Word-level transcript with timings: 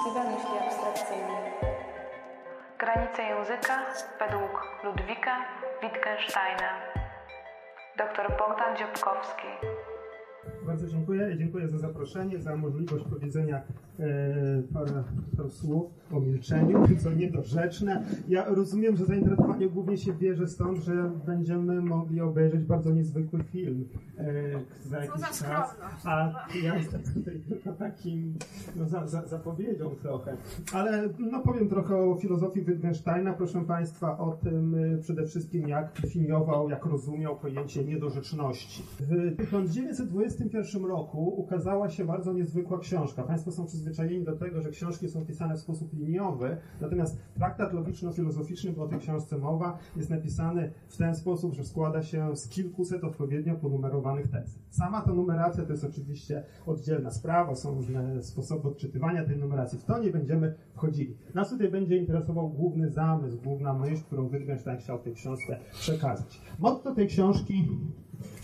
Stywa 0.00 0.24
myśli 0.24 0.58
abstrakcyjnie. 0.66 1.38
Granice 2.78 3.22
języka 3.22 3.78
według 4.18 4.52
Ludwika 4.84 5.36
Wittgensteina. 5.82 6.70
Dr 7.98 8.36
Bogdan 8.38 8.76
Dziobkowski. 8.76 9.46
Bardzo 10.62 10.86
dziękuję. 10.86 11.36
Dziękuję 11.36 11.68
za 11.68 11.78
zaproszenie, 11.78 12.38
za 12.38 12.56
możliwość 12.56 13.04
powiedzenia 13.10 13.62
parę, 14.72 15.04
parę 15.36 15.50
słów 15.50 15.90
o 16.12 16.20
milczeniu, 16.20 16.78
co 17.02 17.12
niedorzeczne. 17.12 18.04
Ja 18.28 18.44
rozumiem, 18.44 18.96
że 18.96 19.04
zainteresowanie 19.04 19.68
głównie 19.68 19.98
się 19.98 20.12
bierze 20.12 20.46
stąd, 20.46 20.78
że 20.78 21.10
będziemy 21.26 21.82
mogli 21.82 22.20
obejrzeć 22.20 22.64
bardzo 22.64 22.90
niezwykły 22.90 23.42
film 23.42 23.88
e, 24.18 24.24
za 24.88 25.04
jakiś 25.04 25.20
za 25.20 25.26
czas. 25.26 25.76
A 26.04 26.32
ja 26.64 26.76
jestem 26.76 27.02
tutaj 27.14 27.40
tylko 27.48 27.72
takim 27.72 28.34
no, 28.76 28.88
za, 28.88 29.06
za, 29.06 29.26
zapowiedzią 29.26 29.90
trochę. 29.90 30.36
Ale 30.72 31.08
no, 31.18 31.40
powiem 31.40 31.68
trochę 31.68 31.96
o 31.96 32.14
filozofii 32.14 32.62
Wittgensteina, 32.62 33.32
proszę 33.32 33.64
Państwa, 33.64 34.18
o 34.18 34.32
tym 34.32 34.74
e, 34.74 34.98
przede 34.98 35.26
wszystkim, 35.26 35.68
jak 35.68 36.00
definiował, 36.02 36.70
jak 36.70 36.86
rozumiał 36.86 37.36
pojęcie 37.36 37.84
niedorzeczności. 37.84 38.82
W 39.00 39.36
1921 39.36 40.84
roku 40.84 41.28
ukazała 41.40 41.88
się 41.88 42.04
bardzo 42.04 42.32
niezwykła 42.32 42.78
książka. 42.78 43.22
Państwo 43.22 43.52
są 43.52 43.66
przyzwyczajeni 43.66 43.91
do 44.24 44.36
tego, 44.36 44.62
że 44.62 44.70
książki 44.70 45.08
są 45.08 45.26
pisane 45.26 45.56
w 45.56 45.60
sposób 45.60 45.94
liniowy, 45.94 46.56
natomiast 46.80 47.18
traktat 47.34 47.72
logiczno-filozoficzny, 47.72 48.72
bo 48.72 48.82
o 48.82 48.88
tej 48.88 48.98
książce 48.98 49.38
mowa, 49.38 49.78
jest 49.96 50.10
napisany 50.10 50.72
w 50.88 50.96
ten 50.96 51.14
sposób, 51.14 51.54
że 51.54 51.64
składa 51.64 52.02
się 52.02 52.36
z 52.36 52.48
kilkuset 52.48 53.04
odpowiednio 53.04 53.54
ponumerowanych 53.54 54.30
tez. 54.30 54.58
Sama 54.70 55.00
ta 55.00 55.12
numeracja 55.12 55.64
to 55.64 55.72
jest 55.72 55.84
oczywiście 55.84 56.42
oddzielna 56.66 57.10
sprawa, 57.10 57.54
są 57.54 57.74
różne 57.74 58.22
sposoby 58.22 58.68
odczytywania 58.68 59.24
tej 59.24 59.36
numeracji. 59.36 59.78
W 59.78 59.84
to 59.84 59.98
nie 59.98 60.10
będziemy 60.10 60.54
wchodzili. 60.74 61.16
Nas 61.34 61.50
tutaj 61.50 61.70
będzie 61.70 61.96
interesował 61.96 62.50
główny 62.50 62.90
zamysł, 62.90 63.40
główna 63.40 63.74
myśl, 63.74 64.02
którą 64.02 64.28
Wittgenstein 64.28 64.78
chciał 64.78 64.98
tej 64.98 65.14
książce 65.14 65.58
przekazać. 65.72 66.40
Motto 66.58 66.94
tej 66.94 67.06
książki 67.06 67.68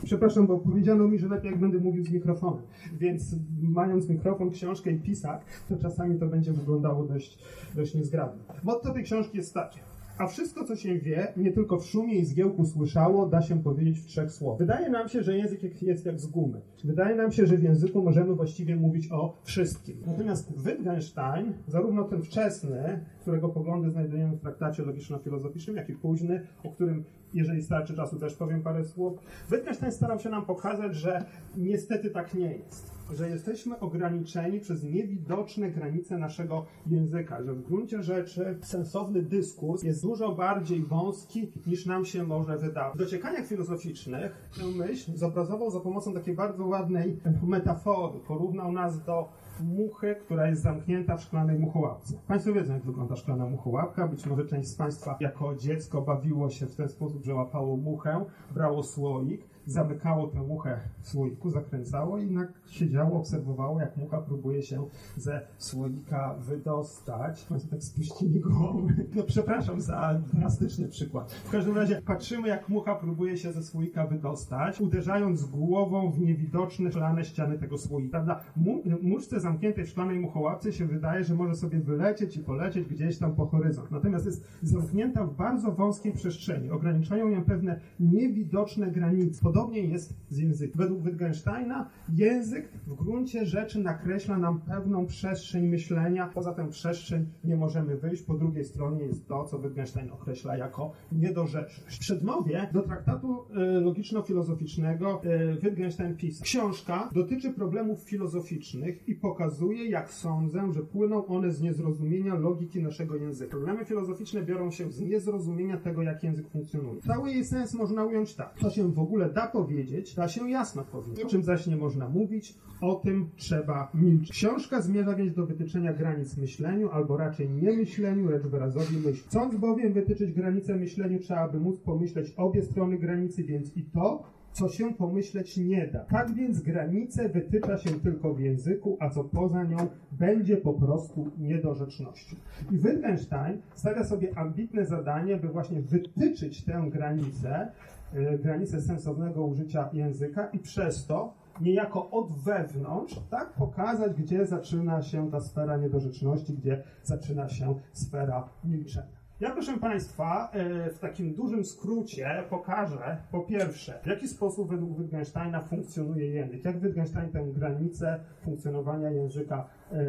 Przepraszam, 0.04 0.46
bo 0.46 0.58
powiedziano 0.58 1.08
mi, 1.08 1.18
że 1.18 1.28
lepiej 1.28 1.50
jak 1.50 1.60
będę 1.60 1.78
mówił 1.78 2.04
z 2.04 2.10
mikrofonem. 2.10 2.62
Więc 2.98 3.36
mając 3.62 4.08
mikrofon, 4.08 4.50
książkę 4.50 4.90
i 4.90 4.98
pisak, 4.98 5.44
to 5.68 5.76
czasami 5.76 6.18
to 6.18 6.26
będzie 6.26 6.52
wyglądało 6.52 7.04
dość, 7.04 7.38
dość 7.74 7.94
niezgrabnie. 7.94 8.42
Motto 8.64 8.92
tej 8.94 9.04
książki 9.04 9.36
jest 9.36 9.54
takie. 9.54 9.87
A 10.18 10.26
wszystko, 10.26 10.64
co 10.64 10.76
się 10.76 10.98
wie, 10.98 11.32
nie 11.36 11.52
tylko 11.52 11.78
w 11.78 11.86
szumie 11.86 12.14
i 12.14 12.24
zgiełku 12.24 12.64
słyszało, 12.64 13.26
da 13.26 13.42
się 13.42 13.62
powiedzieć 13.62 14.00
w 14.00 14.06
trzech 14.06 14.32
słowach. 14.32 14.58
Wydaje 14.58 14.90
nam 14.90 15.08
się, 15.08 15.22
że 15.22 15.36
język 15.36 15.82
jest 15.82 16.06
jak 16.06 16.20
z 16.20 16.26
gumy. 16.26 16.60
Wydaje 16.84 17.16
nam 17.16 17.32
się, 17.32 17.46
że 17.46 17.56
w 17.56 17.62
języku 17.62 18.02
możemy 18.02 18.34
właściwie 18.34 18.76
mówić 18.76 19.12
o 19.12 19.36
wszystkim. 19.42 19.96
Natomiast 20.06 20.52
Wittgenstein, 20.64 21.52
zarówno 21.68 22.04
ten 22.04 22.22
wczesny, 22.22 23.00
którego 23.20 23.48
poglądy 23.48 23.90
znajdujemy 23.90 24.36
w 24.36 24.40
traktacie 24.40 24.82
logiczno-filozoficznym, 24.82 25.76
jak 25.76 25.88
i 25.88 25.94
późny, 25.94 26.46
o 26.64 26.70
którym, 26.70 27.04
jeżeli 27.34 27.62
starczy 27.62 27.94
czasu, 27.94 28.18
też 28.18 28.34
powiem 28.34 28.62
parę 28.62 28.84
słów, 28.84 29.18
Wittgenstein 29.50 29.92
starał 29.92 30.18
się 30.18 30.28
nam 30.28 30.46
pokazać, 30.46 30.94
że 30.94 31.24
niestety 31.56 32.10
tak 32.10 32.34
nie 32.34 32.52
jest 32.52 32.97
że 33.14 33.30
jesteśmy 33.30 33.80
ograniczeni 33.80 34.60
przez 34.60 34.84
niewidoczne 34.84 35.70
granice 35.70 36.18
naszego 36.18 36.66
języka, 36.86 37.42
że 37.42 37.54
w 37.54 37.62
gruncie 37.62 38.02
rzeczy 38.02 38.58
sensowny 38.62 39.22
dyskurs 39.22 39.82
jest 39.82 40.02
dużo 40.02 40.34
bardziej 40.34 40.84
wąski 40.84 41.52
niż 41.66 41.86
nam 41.86 42.04
się 42.04 42.24
może 42.24 42.58
wydawać. 42.58 42.94
W 42.94 42.98
dociekaniach 42.98 43.46
filozoficznych 43.46 44.50
tę 44.58 44.66
myśl 44.66 45.12
zobrazował 45.14 45.70
za 45.70 45.80
pomocą 45.80 46.14
takiej 46.14 46.34
bardzo 46.34 46.66
ładnej 46.66 47.20
metafory. 47.42 48.18
Porównał 48.28 48.72
nas 48.72 49.04
do 49.04 49.28
muchy, 49.64 50.16
która 50.20 50.48
jest 50.48 50.62
zamknięta 50.62 51.16
w 51.16 51.22
szklanej 51.22 51.58
muchołapce. 51.58 52.14
Państwo 52.28 52.52
wiedzą, 52.52 52.72
jak 52.72 52.84
wygląda 52.84 53.16
szklana 53.16 53.46
muchołapka. 53.46 54.08
Być 54.08 54.26
może 54.26 54.44
część 54.44 54.68
z 54.68 54.74
Państwa 54.74 55.16
jako 55.20 55.54
dziecko 55.54 56.02
bawiło 56.02 56.50
się 56.50 56.66
w 56.66 56.76
ten 56.76 56.88
sposób, 56.88 57.24
że 57.24 57.34
łapało 57.34 57.76
muchę, 57.76 58.24
brało 58.54 58.82
słoik, 58.82 59.44
zamykało 59.68 60.26
tę 60.26 60.42
muchę 60.42 60.80
w 61.00 61.08
słoiku, 61.08 61.50
zakręcało 61.50 62.18
i 62.18 62.34
tak 62.34 62.52
siedziało, 62.66 63.18
obserwowało, 63.18 63.80
jak 63.80 63.96
mucha 63.96 64.18
próbuje 64.18 64.62
się 64.62 64.86
ze 65.16 65.40
słoika 65.58 66.34
wydostać. 66.34 67.44
Państwo 67.44 67.70
tak 67.70 67.82
spuścili 67.82 68.40
głowy. 68.40 68.94
No 69.16 69.22
przepraszam 69.22 69.80
za 69.80 70.20
drastyczny 70.32 70.88
przykład. 70.88 71.32
W 71.32 71.50
każdym 71.50 71.76
razie 71.76 72.02
patrzymy, 72.02 72.48
jak 72.48 72.68
mucha 72.68 72.94
próbuje 72.94 73.36
się 73.36 73.52
ze 73.52 73.62
słoika 73.62 74.06
wydostać, 74.06 74.80
uderzając 74.80 75.44
głową 75.44 76.10
w 76.10 76.20
niewidoczne 76.20 76.90
szklane 76.90 77.24
ściany 77.24 77.58
tego 77.58 77.78
słoika. 77.78 78.10
Prawda? 78.10 78.40
Mu 78.56 78.82
muszce 79.02 79.40
zamkniętej 79.40 79.84
w 79.84 79.88
szklanej 79.88 80.20
muchołapce 80.20 80.72
się 80.72 80.86
wydaje, 80.86 81.24
że 81.24 81.34
może 81.34 81.54
sobie 81.54 81.78
wylecieć 81.78 82.36
i 82.36 82.40
polecieć 82.40 82.88
gdzieś 82.88 83.18
tam 83.18 83.34
po 83.34 83.46
horyzont. 83.46 83.90
Natomiast 83.90 84.26
jest 84.26 84.44
zamknięta 84.62 85.26
w 85.26 85.36
bardzo 85.36 85.72
wąskiej 85.72 86.12
przestrzeni. 86.12 86.70
Ograniczają 86.70 87.28
ją 87.28 87.44
pewne 87.44 87.80
niewidoczne 88.00 88.90
granice. 88.90 89.40
Jest 89.72 90.14
z 90.28 90.38
językiem. 90.38 90.78
Według 90.78 91.02
Wittgensteina 91.02 91.90
język 92.14 92.68
w 92.86 92.94
gruncie 92.94 93.46
rzeczy 93.46 93.78
nakreśla 93.80 94.38
nam 94.38 94.60
pewną 94.60 95.06
przestrzeń 95.06 95.66
myślenia. 95.66 96.30
Poza 96.34 96.52
tę 96.52 96.68
przestrzeń 96.68 97.26
nie 97.44 97.56
możemy 97.56 97.96
wyjść. 97.96 98.22
Po 98.22 98.34
drugiej 98.34 98.64
stronie 98.64 99.04
jest 99.04 99.28
to, 99.28 99.44
co 99.44 99.58
Wittgenstein 99.58 100.10
określa 100.10 100.56
jako 100.56 100.92
niedorzeczność. 101.12 101.96
W 101.96 102.00
przedmowie 102.00 102.68
do 102.72 102.82
traktatu 102.82 103.44
e, 103.50 103.80
logiczno-filozoficznego 103.80 105.20
e, 105.24 105.54
Wittgenstein 105.54 106.16
pisał. 106.16 106.44
Książka 106.44 107.10
dotyczy 107.12 107.50
problemów 107.50 108.00
filozoficznych 108.00 109.08
i 109.08 109.14
pokazuje, 109.14 109.90
jak 109.90 110.12
sądzę, 110.12 110.72
że 110.72 110.82
płyną 110.82 111.26
one 111.26 111.52
z 111.52 111.60
niezrozumienia 111.60 112.34
logiki 112.34 112.82
naszego 112.82 113.16
języka. 113.16 113.50
Problemy 113.50 113.84
filozoficzne 113.84 114.42
biorą 114.42 114.70
się 114.70 114.90
z 114.90 115.00
niezrozumienia 115.00 115.76
tego, 115.76 116.02
jak 116.02 116.22
język 116.22 116.48
funkcjonuje. 116.48 117.00
Cały 117.00 117.30
jej 117.30 117.44
sens 117.44 117.74
można 117.74 118.04
ująć 118.04 118.34
tak. 118.34 118.58
To 118.58 118.70
się 118.70 118.92
w 118.92 118.98
ogóle 118.98 119.32
da 119.32 119.46
powiedzieć, 119.50 120.14
da 120.14 120.28
się 120.28 120.50
jasno 120.50 120.84
powiedzieć. 120.84 121.24
O 121.24 121.28
czym 121.28 121.42
zaś 121.42 121.66
nie 121.66 121.76
można 121.76 122.08
mówić, 122.08 122.54
o 122.80 122.94
tym 122.94 123.30
trzeba 123.36 123.90
milczyć. 123.94 124.30
Książka 124.30 124.80
zmierza 124.80 125.14
więc 125.14 125.34
do 125.34 125.46
wytyczenia 125.46 125.92
granic 125.92 126.36
myśleniu, 126.36 126.90
albo 126.90 127.16
raczej 127.16 127.50
nie 127.50 127.72
myśleniu, 127.72 128.30
lecz 128.30 128.42
wyrazowi 128.42 128.96
myśli. 128.96 129.22
Chcąc 129.28 129.56
bowiem 129.56 129.92
wytyczyć 129.92 130.32
granice 130.32 130.76
myśleniu, 130.76 131.18
trzeba 131.18 131.48
by 131.48 131.60
móc 131.60 131.80
pomyśleć 131.80 132.34
obie 132.36 132.62
strony 132.62 132.98
granicy, 132.98 133.44
więc 133.44 133.76
i 133.76 133.82
to, 133.82 134.22
co 134.52 134.68
się 134.68 134.94
pomyśleć 134.94 135.56
nie 135.56 135.86
da. 135.86 135.98
Tak 135.98 136.34
więc 136.34 136.60
granice 136.60 137.28
wytycza 137.28 137.78
się 137.78 137.90
tylko 137.90 138.34
w 138.34 138.40
języku, 138.40 138.96
a 139.00 139.10
co 139.10 139.24
poza 139.24 139.64
nią 139.64 139.76
będzie 140.12 140.56
po 140.56 140.72
prostu 140.72 141.30
niedorzecznością. 141.38 142.36
I 142.70 142.74
Wittgenstein 142.74 143.60
stawia 143.74 144.04
sobie 144.04 144.38
ambitne 144.38 144.86
zadanie, 144.86 145.36
by 145.36 145.48
właśnie 145.48 145.80
wytyczyć 145.80 146.64
tę 146.64 146.86
granicę, 146.90 147.72
yy, 148.12 148.38
granicę 148.38 148.80
sensownego 148.80 149.46
użycia 149.46 149.88
języka 149.92 150.46
i 150.46 150.58
przez 150.58 151.06
to 151.06 151.34
niejako 151.60 152.10
od 152.10 152.32
wewnątrz, 152.32 153.20
tak, 153.30 153.52
pokazać, 153.52 154.12
gdzie 154.22 154.46
zaczyna 154.46 155.02
się 155.02 155.30
ta 155.30 155.40
sfera 155.40 155.76
niedorzeczności, 155.76 156.54
gdzie 156.54 156.82
zaczyna 157.02 157.48
się 157.48 157.74
sfera 157.92 158.48
milczenia. 158.64 159.18
Ja, 159.40 159.50
proszę 159.50 159.78
Państwa, 159.78 160.52
w 160.94 160.98
takim 160.98 161.34
dużym 161.34 161.64
skrócie 161.64 162.44
pokażę, 162.50 163.16
po 163.30 163.40
pierwsze, 163.40 164.00
w 164.02 164.06
jaki 164.06 164.28
sposób 164.28 164.70
według 164.70 164.98
Wittgensteina 164.98 165.60
funkcjonuje 165.60 166.26
język, 166.26 166.64
jak 166.64 166.80
Wittgenstein 166.80 167.30
tę 167.30 167.44
granicę 167.44 168.20
funkcjonowania 168.44 169.10
języka 169.10 169.66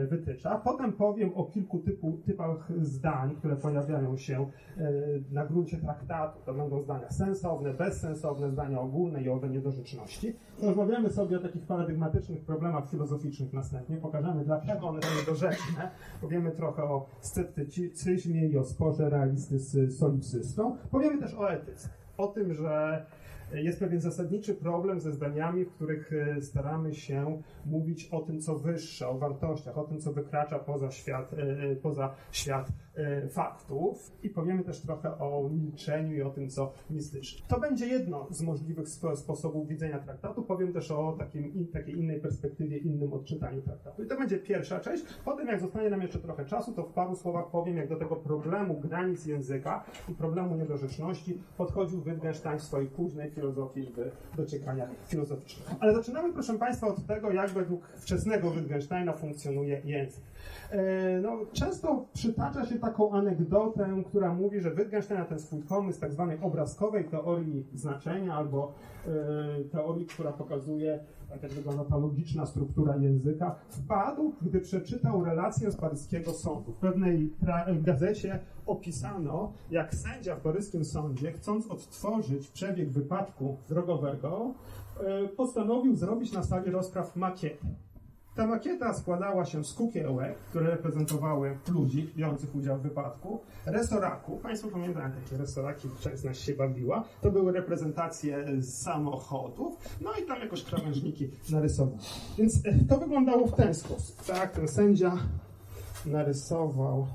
wytycza. 0.10 0.62
Potem 0.64 0.94
powiem 0.94 1.32
o 1.36 1.44
kilku 1.44 1.80
typu, 1.80 2.18
typach 2.26 2.72
zdań, 2.82 3.36
które 3.36 3.56
pojawiają 3.56 4.18
się 4.18 4.48
na 5.32 5.46
gruncie 5.46 5.78
traktatu. 5.78 6.40
To 6.46 6.54
będą 6.54 6.82
zdania 6.82 7.10
sensowne, 7.10 7.74
bezsensowne, 7.74 8.52
zdania 8.52 8.82
ogólne 8.82 9.24
i 9.24 9.30
owe 9.30 9.50
niedorzeczności. 9.50 10.36
Rozmawiamy 10.62 11.10
sobie 11.10 11.38
o 11.38 11.40
takich 11.40 11.66
paradygmatycznych 11.66 12.46
problemach 12.46 12.90
filozoficznych 12.90 13.54
następnie. 13.54 13.98
Pokażemy, 13.98 14.46
dlaczego 14.46 14.88
one 14.88 15.02
są 15.02 15.20
niedorzeczne. 15.20 15.92
Powiemy 16.22 16.52
trochę 16.52 16.84
o 16.84 17.06
sceptycyzmie 17.20 18.48
i 18.48 18.58
o 18.58 18.64
sporze 18.64 19.10
realisty 19.10 19.60
z 19.60 19.98
solicystą. 19.98 20.78
Powiemy 20.92 21.22
też 21.22 21.36
o 21.36 21.52
etyce. 21.52 21.90
O 22.18 22.28
tym, 22.28 22.54
że 22.54 23.06
jest 23.54 23.80
pewien 23.80 24.02
zasadniczy 24.02 24.56
problem 24.56 25.00
ze 25.00 25.12
zdaniami, 25.12 25.66
w 25.66 25.72
których 25.72 26.12
staramy 26.42 26.94
się 26.94 27.42
mówić 27.66 28.10
o 28.12 28.22
tym, 28.22 28.42
co 28.42 28.56
wyższe, 28.56 29.08
o 29.08 29.18
wartościach, 29.18 29.78
o 29.78 29.84
tym, 29.84 30.00
co 30.00 30.14
wykracza 30.14 30.60
poza 30.60 30.92
świat, 30.92 31.36
poza 31.82 32.16
świat 32.32 32.68
faktów 33.30 34.12
i 34.24 34.30
powiemy 34.30 34.64
też 34.64 34.82
trochę 34.82 35.18
o 35.18 35.50
milczeniu 35.50 36.16
i 36.16 36.22
o 36.22 36.30
tym, 36.30 36.50
co 36.50 36.74
mistyczne. 36.90 37.48
To 37.48 37.60
będzie 37.60 37.88
jedno 37.88 38.28
z 38.30 38.42
możliwych 38.42 38.90
sposobów 39.16 39.68
widzenia 39.68 40.00
traktatu. 40.00 40.44
Powiem 40.44 40.74
też 40.74 40.92
o 40.92 41.16
takim, 41.20 41.68
takiej 41.68 42.00
innej 42.00 42.22
perspektywie, 42.22 42.78
innym 42.78 43.14
odczytaniu 43.14 43.62
traktatu. 43.62 44.04
I 44.04 44.08
to 44.08 44.18
będzie 44.18 44.38
pierwsza 44.38 44.80
część. 44.80 45.04
Potem, 45.26 45.48
jak 45.48 45.62
zostanie 45.62 45.90
nam 45.90 46.02
jeszcze 46.02 46.20
trochę 46.20 46.46
czasu, 46.46 46.74
to 46.74 46.84
w 46.84 46.94
paru 46.94 47.16
słowach 47.16 47.50
powiem, 47.52 47.78
jak 47.78 47.90
do 47.90 47.96
tego 47.96 48.16
problemu 48.16 48.80
granic 48.80 49.26
języka 49.26 49.84
i 50.10 50.14
problemu 50.14 50.56
niedorzeczności 50.56 51.42
podchodził 51.58 52.02
Wittgenstein 52.02 52.60
w 52.60 52.64
swojej 52.64 52.88
późnej 52.88 53.32
filozofii 53.40 53.94
w 54.34 54.38
dociekaniach 54.38 54.90
filozoficznych. 55.08 55.68
Ale 55.80 55.96
zaczynamy, 55.96 56.34
proszę 56.34 56.54
Państwa, 56.54 56.88
od 56.88 57.06
tego, 57.06 57.32
jak 57.32 57.50
według 57.50 57.88
wczesnego 57.88 58.52
Wittgensteina 58.52 59.14
funkcjonuje 59.14 59.82
język. 59.86 60.24
E, 60.72 61.20
no, 61.22 61.38
często 61.54 62.06
przytacza 62.14 62.66
się 62.66 62.80
taką 62.80 63.12
anegdotę, 63.12 64.04
która 64.08 64.34
mówi, 64.34 64.62
że 64.62 64.76
Wittgenstein 64.76 65.20
na 65.20 65.26
ten 65.26 65.40
swój 65.40 65.62
pomysł 65.62 66.00
tak 66.00 66.12
zwanej 66.12 66.38
obrazkowej 66.42 67.06
teorii 67.06 67.66
znaczenia 67.74 68.34
albo 68.34 68.74
e, 69.08 69.64
teorii, 69.64 70.06
która 70.06 70.32
pokazuje 70.32 71.00
tak 71.30 71.44
jak 71.44 71.52
wygląda 71.52 71.86
ta 71.86 71.98
logiczna 71.98 72.46
struktura 72.46 72.98
języka, 72.98 73.56
wpadł, 73.70 74.34
gdy 74.42 74.62
przeczytał 74.62 75.26
relację 75.26 75.72
z 75.72 75.76
paryskiego 75.76 76.34
sądu. 76.34 76.72
W 76.72 76.78
pewnej 76.78 77.34
gazecie 77.82 78.40
opisano, 78.66 79.54
jak 79.72 79.96
sędzia 79.96 80.36
w 80.36 80.42
paryskim 80.42 80.86
sądzie, 80.86 81.32
chcąc 81.32 81.68
odtworzyć 81.68 82.48
przebieg 82.48 82.90
wypadku 82.90 83.58
drogowego, 83.70 84.54
e, 85.00 85.28
postanowił 85.28 85.96
zrobić 85.96 86.32
na 86.32 86.44
sali 86.44 86.72
rozpraw 86.72 87.16
makietę. 87.16 87.68
Ta 88.40 88.48
makieta 88.48 88.94
składała 88.94 89.46
się 89.46 89.64
z 89.64 89.74
kukiełek, 89.74 90.38
które 90.38 90.70
reprezentowały 90.72 91.58
ludzi 91.72 92.14
biorących 92.16 92.56
udział 92.56 92.78
w 92.78 92.82
wypadku, 92.82 93.40
resoraków. 93.66 94.42
Państwo 94.42 94.68
pamiętają 94.68 95.12
takie 95.12 95.38
resoraki, 95.38 95.90
część 96.00 96.18
z 96.18 96.24
nas 96.24 96.40
się 96.40 96.54
bawiła. 96.54 97.04
To 97.22 97.32
były 97.32 97.52
reprezentacje 97.52 98.62
samochodów, 98.62 99.78
no 100.02 100.10
i 100.24 100.26
tam 100.26 100.42
jakoś 100.42 100.64
krawężniki 100.64 101.30
narysowane. 101.50 101.98
Więc 102.38 102.66
e, 102.66 102.86
to 102.90 102.98
wyglądało 102.98 103.48
w 103.48 103.56
ten 103.56 103.74
sposób. 103.74 104.24
Tak, 104.26 104.52
ten 104.52 104.68
sędzia 104.68 105.18
narysował 106.06 107.08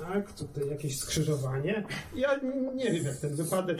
tak, 0.00 0.32
tutaj 0.32 0.68
jakieś 0.68 0.98
skrzyżowanie. 0.98 1.84
Ja 2.14 2.40
nie 2.74 2.90
wiem, 2.90 3.04
jak 3.04 3.16
ten 3.16 3.34
wypadek 3.34 3.78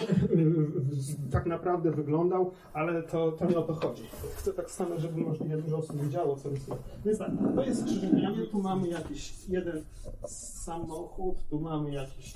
tak 1.30 1.46
naprawdę 1.46 1.90
wyglądał, 1.90 2.50
ale 2.72 3.02
to, 3.02 3.32
to 3.32 3.46
nie 3.46 3.58
o 3.58 3.62
to 3.62 3.74
chodzi. 3.74 4.02
Chcę 4.36 4.52
tak 4.52 4.70
samo, 4.70 4.98
żeby 4.98 5.20
możliwie 5.20 5.56
dużo 5.56 5.78
osób 5.78 6.02
wiedziało, 6.02 6.36
co 6.36 6.50
jest. 6.50 6.70
Więc 7.04 7.18
tak, 7.18 7.30
to 7.54 7.64
jest 7.64 7.80
skrzyżowanie, 7.80 8.46
tu 8.46 8.62
mamy 8.62 8.88
jakiś 8.88 9.32
jeden 9.48 9.84
samochód, 10.26 11.36
tu 11.50 11.60
mamy 11.60 11.92
jakiś 11.92 12.34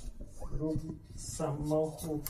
drugi 0.53 0.89
samochód, 1.15 2.23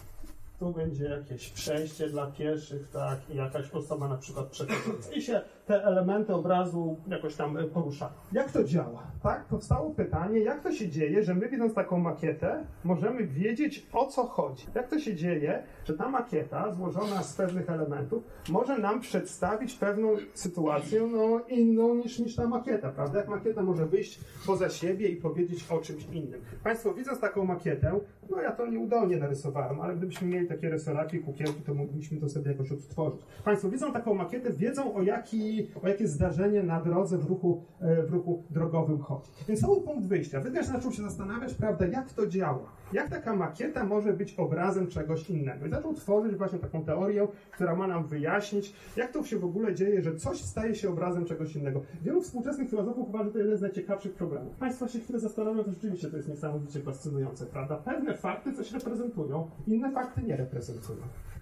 tu 0.58 0.72
będzie 0.72 1.04
jakieś 1.04 1.48
przejście 1.48 2.08
dla 2.08 2.26
pieszych, 2.26 2.88
tak, 2.88 3.18
i 3.30 3.36
jakaś 3.36 3.70
osoba 3.70 4.08
na 4.08 4.16
przykład 4.16 4.46
przechodząca. 4.46 5.12
I 5.12 5.22
się 5.22 5.40
te 5.72 5.84
elementy 5.84 6.34
obrazu 6.34 6.96
jakoś 7.08 7.36
tam 7.36 7.56
e, 7.56 7.64
poruszają. 7.64 8.12
Jak 8.32 8.52
to 8.52 8.64
działa? 8.64 9.02
Tak, 9.22 9.44
powstało 9.44 9.90
pytanie, 9.90 10.38
jak 10.38 10.62
to 10.62 10.72
się 10.72 10.88
dzieje, 10.88 11.24
że 11.24 11.34
my 11.34 11.48
widząc 11.48 11.74
taką 11.74 11.98
makietę, 11.98 12.64
możemy 12.84 13.26
wiedzieć 13.26 13.86
o 13.92 14.06
co 14.06 14.24
chodzi. 14.24 14.66
Jak 14.74 14.88
to 14.88 14.98
się 14.98 15.14
dzieje, 15.14 15.62
że 15.84 15.94
ta 15.94 16.08
makieta 16.08 16.72
złożona 16.72 17.22
z 17.22 17.36
pewnych 17.36 17.70
elementów 17.70 18.24
może 18.48 18.78
nam 18.78 19.00
przedstawić 19.00 19.74
pewną 19.74 20.08
sytuację 20.34 21.06
no, 21.12 21.40
inną 21.48 21.94
niż, 21.94 22.18
niż 22.18 22.36
ta 22.36 22.48
makieta, 22.48 22.90
prawda? 22.90 23.18
Jak 23.18 23.28
makieta 23.28 23.62
może 23.62 23.86
wyjść 23.86 24.20
poza 24.46 24.70
siebie 24.70 25.08
i 25.08 25.16
powiedzieć 25.16 25.66
o 25.70 25.78
czymś 25.78 26.06
innym. 26.12 26.40
Państwo 26.64 26.94
widząc 26.94 27.20
taką 27.20 27.44
makietę, 27.44 28.00
no 28.30 28.40
ja 28.40 28.52
to 28.52 28.66
nieudolnie 28.66 29.16
narysowałem, 29.16 29.80
ale 29.80 29.96
gdybyśmy 29.96 30.28
mieli 30.28 30.48
takie 30.48 30.70
rysolaki, 30.70 31.18
kukiełki, 31.18 31.62
to 31.62 31.74
mogliśmy 31.74 32.20
to 32.20 32.28
sobie 32.28 32.50
jakoś 32.50 32.72
odtworzyć. 32.72 33.20
Państwo 33.44 33.68
widzą 33.68 33.92
taką 33.92 34.14
makietę, 34.14 34.52
wiedzą 34.52 34.94
o 34.94 35.02
jaki 35.02 35.61
o 35.82 35.88
jakie 35.88 36.08
zdarzenie 36.08 36.62
na 36.62 36.80
drodze 36.80 37.18
w 37.18 37.26
ruchu, 37.26 37.62
e, 37.80 38.02
w 38.02 38.12
ruchu 38.12 38.42
drogowym 38.50 38.98
chodzi. 38.98 39.30
Więc 39.48 39.60
to 39.60 39.66
był 39.66 39.80
punkt 39.80 40.06
wyjścia. 40.06 40.40
Wydgarz 40.40 40.66
zaczął 40.66 40.92
się 40.92 41.02
zastanawiać, 41.02 41.54
prawda, 41.54 41.86
jak 41.86 42.12
to 42.12 42.26
działa. 42.26 42.72
Jak 42.92 43.10
taka 43.10 43.36
makieta 43.36 43.84
może 43.84 44.12
być 44.12 44.34
obrazem 44.34 44.86
czegoś 44.86 45.30
innego. 45.30 45.66
I 45.66 45.70
zaczął 45.70 45.94
tworzyć 45.94 46.36
właśnie 46.36 46.58
taką 46.58 46.84
teorię, 46.84 47.28
która 47.50 47.76
ma 47.76 47.86
nam 47.86 48.06
wyjaśnić, 48.06 48.74
jak 48.96 49.12
to 49.12 49.24
się 49.24 49.38
w 49.38 49.44
ogóle 49.44 49.74
dzieje, 49.74 50.02
że 50.02 50.16
coś 50.16 50.40
staje 50.40 50.74
się 50.74 50.90
obrazem 50.90 51.24
czegoś 51.24 51.56
innego. 51.56 51.80
Wielu 52.02 52.22
współczesnych 52.22 52.70
filozofów 52.70 53.08
uważa, 53.08 53.24
że 53.24 53.30
to 53.30 53.38
jeden 53.38 53.56
z 53.56 53.60
najciekawszych 53.60 54.14
problemów. 54.14 54.56
Państwo 54.56 54.88
się 54.88 55.00
chwilę 55.00 55.18
zastanowią, 55.18 55.64
to 55.64 55.70
rzeczywiście 55.70 56.10
to 56.10 56.16
jest 56.16 56.28
niesamowicie 56.28 56.80
fascynujące, 56.80 57.46
prawda? 57.46 57.76
Pewne 57.76 58.16
fakty 58.16 58.52
coś 58.52 58.72
reprezentują, 58.72 59.50
inne 59.66 59.92
fakty 59.92 60.22
nie 60.22 60.36
reprezentują. 60.36 60.98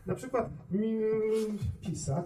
Na 0.07 0.15
przykład 0.15 0.51
mm, 0.73 1.59
Pisak 1.81 2.25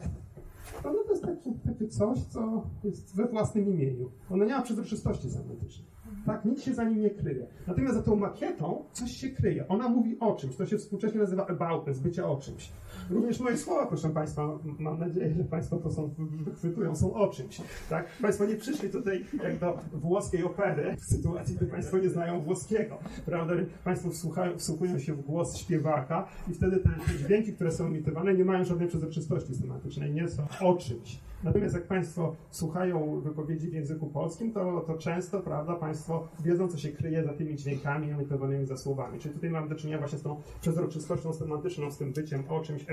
no, 0.85 0.93
no 0.93 1.05
to 1.05 1.11
jest 1.11 1.25
taki, 1.25 1.53
takie 1.67 1.89
coś, 1.89 2.19
co 2.19 2.67
jest 2.85 3.17
we 3.17 3.27
własnym 3.27 3.69
imieniu. 3.69 4.11
Ono 4.31 4.45
nie 4.45 4.53
ma 4.53 4.63
przezroczystości 4.63 5.31
semantycznej. 5.31 5.95
Tak, 6.27 6.45
nic 6.45 6.63
się 6.63 6.75
za 6.75 6.85
nim 6.85 7.01
nie 7.01 7.11
kryje. 7.11 7.47
Natomiast 7.67 7.95
za 7.95 8.03
tą 8.03 8.17
makietą 8.17 8.85
coś 8.93 9.11
się 9.11 9.29
kryje. 9.29 9.69
Ona 9.69 9.89
mówi 9.89 10.17
o 10.21 10.35
czymś. 10.35 10.57
To 10.57 10.67
się 10.67 10.79
współcześnie 10.79 11.21
nazywa 11.21 11.47
aboutness, 11.47 12.01
bycie 12.01 12.27
o 12.27 12.37
czymś. 12.37 12.73
Również 13.11 13.41
moje 13.41 13.57
słowa, 13.57 13.87
proszę 13.87 14.11
Państwa, 14.11 14.59
mam 14.79 14.99
nadzieję, 14.99 15.35
że 15.35 15.45
Państwo 15.45 15.77
to 15.77 15.91
są, 15.91 16.15
wychwytują, 16.19 16.97
są 16.97 17.15
o 17.15 17.29
czymś. 17.29 17.61
Tak? 17.91 18.07
Państwo 18.23 18.47
nie 18.47 18.57
przyszli 18.57 18.91
tutaj 18.91 19.25
jak 19.43 19.59
do 19.59 19.79
włoskiej 19.93 20.45
opery 20.45 20.97
w 20.97 21.05
sytuacji, 21.05 21.57
gdy 21.57 21.67
Państwo 21.67 21.99
nie 21.99 22.09
znają 22.09 22.41
włoskiego. 22.41 22.99
Prawda? 23.27 23.55
Państwo 23.85 24.11
wsłuchają, 24.11 24.59
wsłuchują 24.59 24.99
się 24.99 25.15
w 25.15 25.21
głos 25.21 25.57
śpiewaka 25.57 26.29
i 26.51 26.55
wtedy 26.55 26.77
te 26.77 26.91
dźwięki, 27.19 27.53
które 27.53 27.73
są 27.73 27.87
emitowane, 27.87 28.35
nie 28.35 28.45
mają 28.45 28.65
żadnej 28.65 28.89
przezroczystości 28.89 29.55
semantycznej, 29.55 30.13
nie 30.13 30.29
są 30.29 30.47
o 30.61 30.75
czymś. 30.75 31.21
Natomiast 31.45 31.75
jak 31.75 31.87
Państwo 31.87 32.37
słuchają 32.51 33.21
wypowiedzi 33.21 33.69
w 33.69 33.73
języku 33.73 34.07
polskim, 34.07 34.53
to, 34.53 34.81
to 34.87 34.95
często, 34.95 35.41
prawda, 35.41 35.75
Państwo 35.75 36.29
wiedzą, 36.45 36.69
co 36.69 36.79
się 36.79 36.89
kryje 36.89 37.25
za 37.25 37.33
tymi 37.33 37.57
dźwiękami 37.57 38.11
emitowanymi 38.11 38.67
za 38.67 38.77
słowami. 38.77 39.19
Czyli 39.19 39.35
tutaj 39.35 39.51
mamy 39.51 39.69
do 39.69 39.75
czynienia 39.75 39.99
właśnie 39.99 40.19
z 40.19 40.23
tą 40.23 40.41
przezroczystością 40.61 41.33
semantyczną, 41.33 41.91
z 41.91 41.99
tym 41.99 42.13
byciem 42.13 42.43
o 42.49 42.61
czymś 42.61 42.85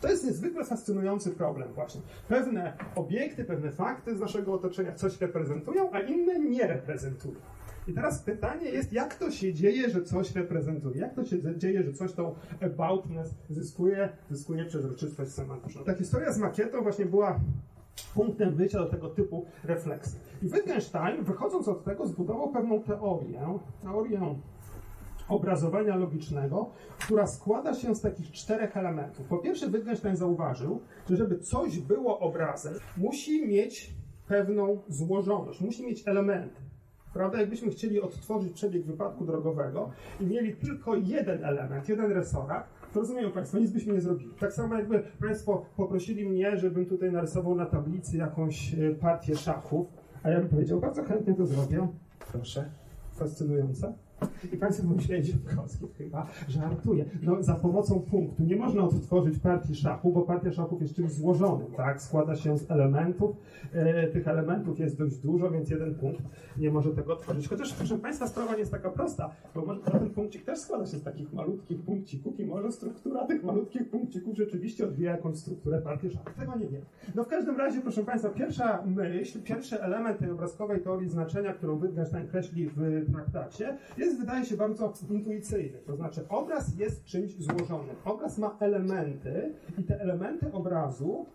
To 0.00 0.08
jest 0.08 0.24
niezwykle 0.24 0.64
fascynujący 0.64 1.30
problem 1.30 1.72
właśnie. 1.72 2.00
Pewne 2.28 2.72
obiekty, 2.94 3.44
pewne 3.44 3.70
fakty 3.70 4.16
z 4.16 4.20
naszego 4.20 4.52
otoczenia 4.52 4.94
coś 4.94 5.20
reprezentują, 5.20 5.92
a 5.92 6.00
inne 6.00 6.38
nie 6.38 6.66
reprezentują. 6.66 7.34
I 7.88 7.92
teraz 7.92 8.22
pytanie 8.22 8.70
jest, 8.70 8.92
jak 8.92 9.14
to 9.14 9.30
się 9.30 9.54
dzieje, 9.54 9.90
że 9.90 10.02
coś 10.02 10.34
reprezentuje? 10.34 11.00
Jak 11.00 11.14
to 11.14 11.24
się 11.24 11.58
dzieje, 11.58 11.82
że 11.82 11.92
coś 11.92 12.12
tą 12.12 12.34
aboutness 12.62 13.34
zyskuje, 13.48 14.08
zyskuje 14.30 14.64
przezroczystość 14.64 15.30
semantyczną? 15.30 15.84
Ta 15.84 15.94
historia 15.94 16.32
z 16.32 16.38
makietą 16.38 16.82
właśnie 16.82 17.06
była 17.06 17.40
punktem 18.14 18.54
wyjścia 18.54 18.78
do 18.78 18.86
tego 18.86 19.08
typu 19.08 19.46
refleksji. 19.64 20.18
I 20.42 20.46
Wittgenstein, 20.46 21.24
wychodząc 21.24 21.68
od 21.68 21.84
tego, 21.84 22.06
zbudował 22.06 22.52
pewną 22.52 22.82
teorię, 22.82 23.58
teorię 23.82 24.34
obrazowania 25.30 25.96
logicznego, 25.96 26.70
która 26.98 27.26
składa 27.26 27.74
się 27.74 27.94
z 27.94 28.00
takich 28.00 28.32
czterech 28.32 28.76
elementów. 28.76 29.26
Po 29.26 29.38
pierwsze, 29.38 29.70
Wittgenstein 29.70 30.16
zauważył, 30.16 30.80
że 31.10 31.16
żeby 31.16 31.38
coś 31.38 31.78
było 31.78 32.18
obrazem, 32.18 32.74
musi 32.96 33.46
mieć 33.46 33.94
pewną 34.28 34.82
złożoność, 34.88 35.60
musi 35.60 35.86
mieć 35.86 36.08
elementy. 36.08 36.60
Prawda? 37.12 37.40
Jakbyśmy 37.40 37.70
chcieli 37.70 38.00
odtworzyć 38.00 38.52
przebieg 38.52 38.84
wypadku 38.84 39.24
drogowego 39.24 39.90
i 40.20 40.26
mieli 40.26 40.56
tylko 40.56 40.96
jeden 40.96 41.44
element, 41.44 41.88
jeden 41.88 42.12
resorat, 42.12 42.68
to 42.94 43.00
rozumieją 43.00 43.30
Państwo, 43.30 43.58
nic 43.58 43.70
byśmy 43.70 43.92
nie 43.92 44.00
zrobili. 44.00 44.30
Tak 44.40 44.52
samo 44.52 44.74
jakby 44.74 45.02
Państwo 45.20 45.64
poprosili 45.76 46.28
mnie, 46.28 46.56
żebym 46.56 46.86
tutaj 46.86 47.12
narysował 47.12 47.54
na 47.54 47.66
tablicy 47.66 48.16
jakąś 48.16 48.74
e, 48.74 48.94
partię 48.94 49.36
szachów, 49.36 49.86
a 50.22 50.30
ja 50.30 50.40
bym 50.40 50.48
powiedział, 50.48 50.80
bardzo 50.80 51.04
chętnie 51.04 51.34
to 51.34 51.46
zrobię. 51.46 51.88
Proszę. 52.32 52.70
Fascynujące. 53.12 53.94
I 54.52 54.56
Państwo 54.56 54.88
pomyśleli, 54.88 55.22
Dziękowski 55.22 55.86
chyba 55.98 56.26
żartuje. 56.48 57.04
No, 57.22 57.42
za 57.42 57.54
pomocą 57.54 58.00
punktu 58.00 58.42
nie 58.42 58.56
można 58.56 58.82
odtworzyć 58.82 59.38
partii 59.38 59.74
szachu, 59.74 60.12
bo 60.12 60.22
partia 60.22 60.52
szachów 60.52 60.82
jest 60.82 60.96
czymś 60.96 61.12
złożonym, 61.12 61.66
tak? 61.76 62.02
Składa 62.02 62.36
się 62.36 62.58
z 62.58 62.70
elementów. 62.70 63.36
E, 63.72 64.06
tych 64.06 64.28
elementów 64.28 64.78
jest 64.78 64.98
dość 64.98 65.16
dużo, 65.16 65.50
więc 65.50 65.70
jeden 65.70 65.94
punkt 65.94 66.22
nie 66.58 66.70
może 66.70 66.90
tego 66.90 67.12
otworzyć. 67.12 67.48
Chociaż, 67.48 67.72
proszę 67.72 67.98
Państwa, 67.98 68.26
sprawa 68.26 68.52
nie 68.52 68.58
jest 68.58 68.70
taka 68.70 68.90
prosta, 68.90 69.30
bo 69.54 69.64
może, 69.64 69.80
ten 69.80 70.10
punkcik 70.10 70.44
też 70.44 70.58
składa 70.58 70.86
się 70.86 70.96
z 70.96 71.02
takich 71.02 71.32
malutkich 71.32 71.82
punkcików 71.82 72.40
i 72.40 72.46
może 72.46 72.72
struktura 72.72 73.26
tych 73.26 73.44
malutkich 73.44 73.90
punkcików 73.90 74.36
rzeczywiście 74.36 74.84
odbija 74.84 75.12
jakąś 75.12 75.36
strukturę 75.36 75.82
partii 75.82 76.10
szachów. 76.10 76.34
Tego 76.34 76.56
nie 76.58 76.68
wiem. 76.68 76.82
No 77.14 77.24
w 77.24 77.28
każdym 77.28 77.56
razie, 77.56 77.80
proszę 77.80 78.04
Państwa, 78.04 78.28
pierwsza 78.28 78.82
myśl, 78.86 79.42
pierwszy 79.42 79.82
element 79.82 80.18
tej 80.18 80.30
obrazkowej 80.30 80.80
teorii 80.80 81.08
znaczenia, 81.08 81.52
którą 81.52 81.80
Wittgenstein 81.80 82.28
kreśli 82.28 82.70
w 82.76 83.12
traktacie, 83.12 83.76
jest 83.98 84.09
jest, 84.10 84.20
wydaje 84.20 84.44
się, 84.44 84.56
bardzo 84.56 84.92
intuicyjny. 85.10 85.78
To 85.78 85.96
znaczy, 85.96 86.28
obraz 86.28 86.78
jest 86.78 87.04
czymś 87.04 87.36
złożonym. 87.36 87.96
Obraz 88.04 88.38
ma 88.38 88.56
elementy 88.60 89.54
i 89.78 89.84
te 89.84 90.00
elementy 90.00 90.52
obrazu 90.52 91.26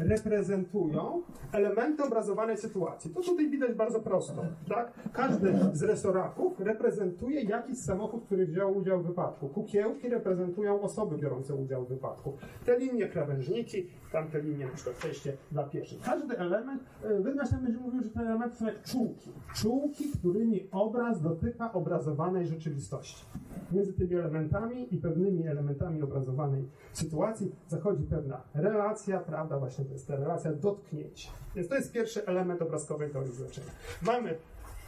reprezentują 0.00 1.22
elementy 1.52 2.04
obrazowanej 2.04 2.56
sytuacji. 2.56 3.10
To 3.10 3.22
tutaj 3.22 3.50
widać 3.50 3.74
bardzo 3.74 4.00
prosto. 4.00 4.44
Tak? 4.68 4.92
Każdy 5.12 5.54
z 5.72 5.82
resoraków 5.82 6.60
reprezentuje 6.60 7.42
jakiś 7.42 7.78
samochód, 7.78 8.24
który 8.24 8.46
wziął 8.46 8.76
udział 8.76 9.02
w 9.02 9.06
wypadku. 9.06 9.48
Kukiełki 9.48 10.08
reprezentują 10.08 10.80
osoby 10.80 11.18
biorące 11.18 11.54
udział 11.54 11.84
w 11.84 11.88
wypadku. 11.88 12.32
Te 12.66 12.78
linie 12.78 13.08
krawężniki, 13.08 13.86
tamte 14.12 14.42
linie 14.42 14.66
na 14.66 14.72
przykład 14.72 14.96
przejście 14.96 15.32
dla 15.52 15.64
pieszych. 15.64 16.00
Każdy 16.00 16.38
element, 16.38 16.82
e, 17.04 17.22
Wittgenstein 17.22 17.62
będzie 17.62 17.78
mówił, 17.78 18.02
że 18.02 18.08
te 18.08 18.20
elementy 18.20 18.56
są 18.56 18.66
jak 18.66 18.82
czułki. 18.82 19.32
Czułki, 19.54 20.04
którymi 20.18 20.68
obraz 20.72 21.22
dotyka 21.22 21.72
obrazowanej 21.72 22.46
rzeczywistości. 22.46 23.24
Między 23.72 23.92
tymi 23.92 24.14
elementami 24.14 24.94
i 24.94 24.96
pewnymi 24.96 25.46
elementami 25.46 26.02
obrazowanej 26.02 26.64
sytuacji 26.92 27.52
zachodzi 27.68 28.04
pewna 28.04 28.40
relacja, 28.54 29.20
prawda, 29.20 29.58
właśnie 29.58 29.84
to 29.88 29.94
jest 29.94 30.06
ta 30.08 30.16
relacja 30.16 30.52
dotknięcia. 30.52 31.30
Więc 31.56 31.68
to 31.68 31.74
jest 31.74 31.92
pierwszy 31.92 32.26
element 32.26 32.62
obrazkowej 32.62 33.10
teorii 33.10 33.32
znaczenia. 33.32 33.70
Mamy 34.02 34.38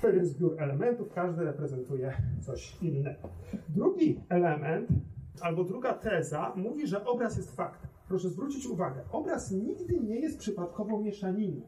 pewien 0.03 0.27
zbiór 0.27 0.63
elementów, 0.63 1.13
każdy 1.15 1.45
reprezentuje 1.45 2.13
coś 2.41 2.77
innego. 2.83 3.29
Drugi 3.69 4.21
element, 4.29 4.89
albo 5.41 5.65
druga 5.65 5.95
teza 5.95 6.53
mówi, 6.57 6.87
że 6.87 7.05
obraz 7.05 7.37
jest 7.37 7.57
faktem. 7.57 7.91
Proszę 8.09 8.29
zwrócić 8.29 8.67
uwagę, 8.67 9.01
obraz 9.13 9.51
nigdy 9.51 10.01
nie 10.01 10.21
jest 10.21 10.39
przypadkową 10.39 11.03
mieszaniną. 11.03 11.61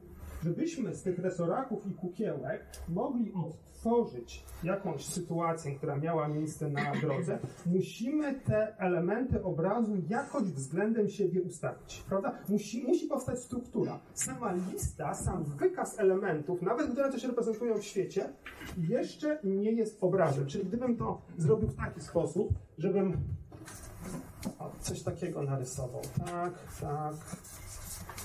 Żebyśmy 0.45 0.95
z 0.95 1.03
tych 1.03 1.19
resoraków 1.19 1.87
i 1.87 1.95
kukiełek 1.95 2.67
mogli 2.89 3.33
odtworzyć 3.35 4.45
jakąś 4.63 5.05
sytuację, 5.05 5.75
która 5.75 5.97
miała 5.97 6.29
miejsce 6.29 6.71
na 6.71 6.93
drodze, 7.01 7.39
musimy 7.67 8.35
te 8.35 8.79
elementy 8.79 9.43
obrazu 9.43 9.97
jakoś 10.09 10.43
względem 10.43 11.09
siebie 11.09 11.43
ustawić. 11.43 12.05
Prawda? 12.09 12.39
Musi, 12.49 12.85
musi 12.85 13.07
powstać 13.07 13.39
struktura. 13.39 14.01
Sama 14.15 14.53
lista, 14.53 15.15
sam 15.15 15.45
wykaz 15.45 15.99
elementów, 15.99 16.63
nawet 16.63 16.91
które 16.91 17.13
coś 17.13 17.25
reprezentują 17.25 17.79
w 17.79 17.85
świecie, 17.85 18.33
jeszcze 18.89 19.39
nie 19.45 19.73
jest 19.73 19.99
obrazem. 20.01 20.47
Czyli 20.47 20.65
gdybym 20.65 20.97
to 20.97 21.23
zrobił 21.39 21.69
w 21.69 21.77
taki 21.77 22.01
sposób, 22.01 22.49
żebym 22.79 23.17
o, 24.59 24.71
coś 24.81 25.03
takiego 25.03 25.43
narysował. 25.43 26.03
Tak, 26.27 26.53
tak. 26.81 27.15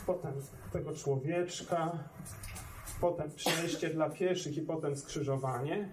Potem 0.07 0.31
tego 0.71 0.93
człowieczka, 0.93 1.91
potem 3.01 3.31
przejście 3.31 3.89
dla 3.89 4.09
pieszych 4.09 4.57
i 4.57 4.61
potem 4.61 4.95
skrzyżowanie. 4.95 5.89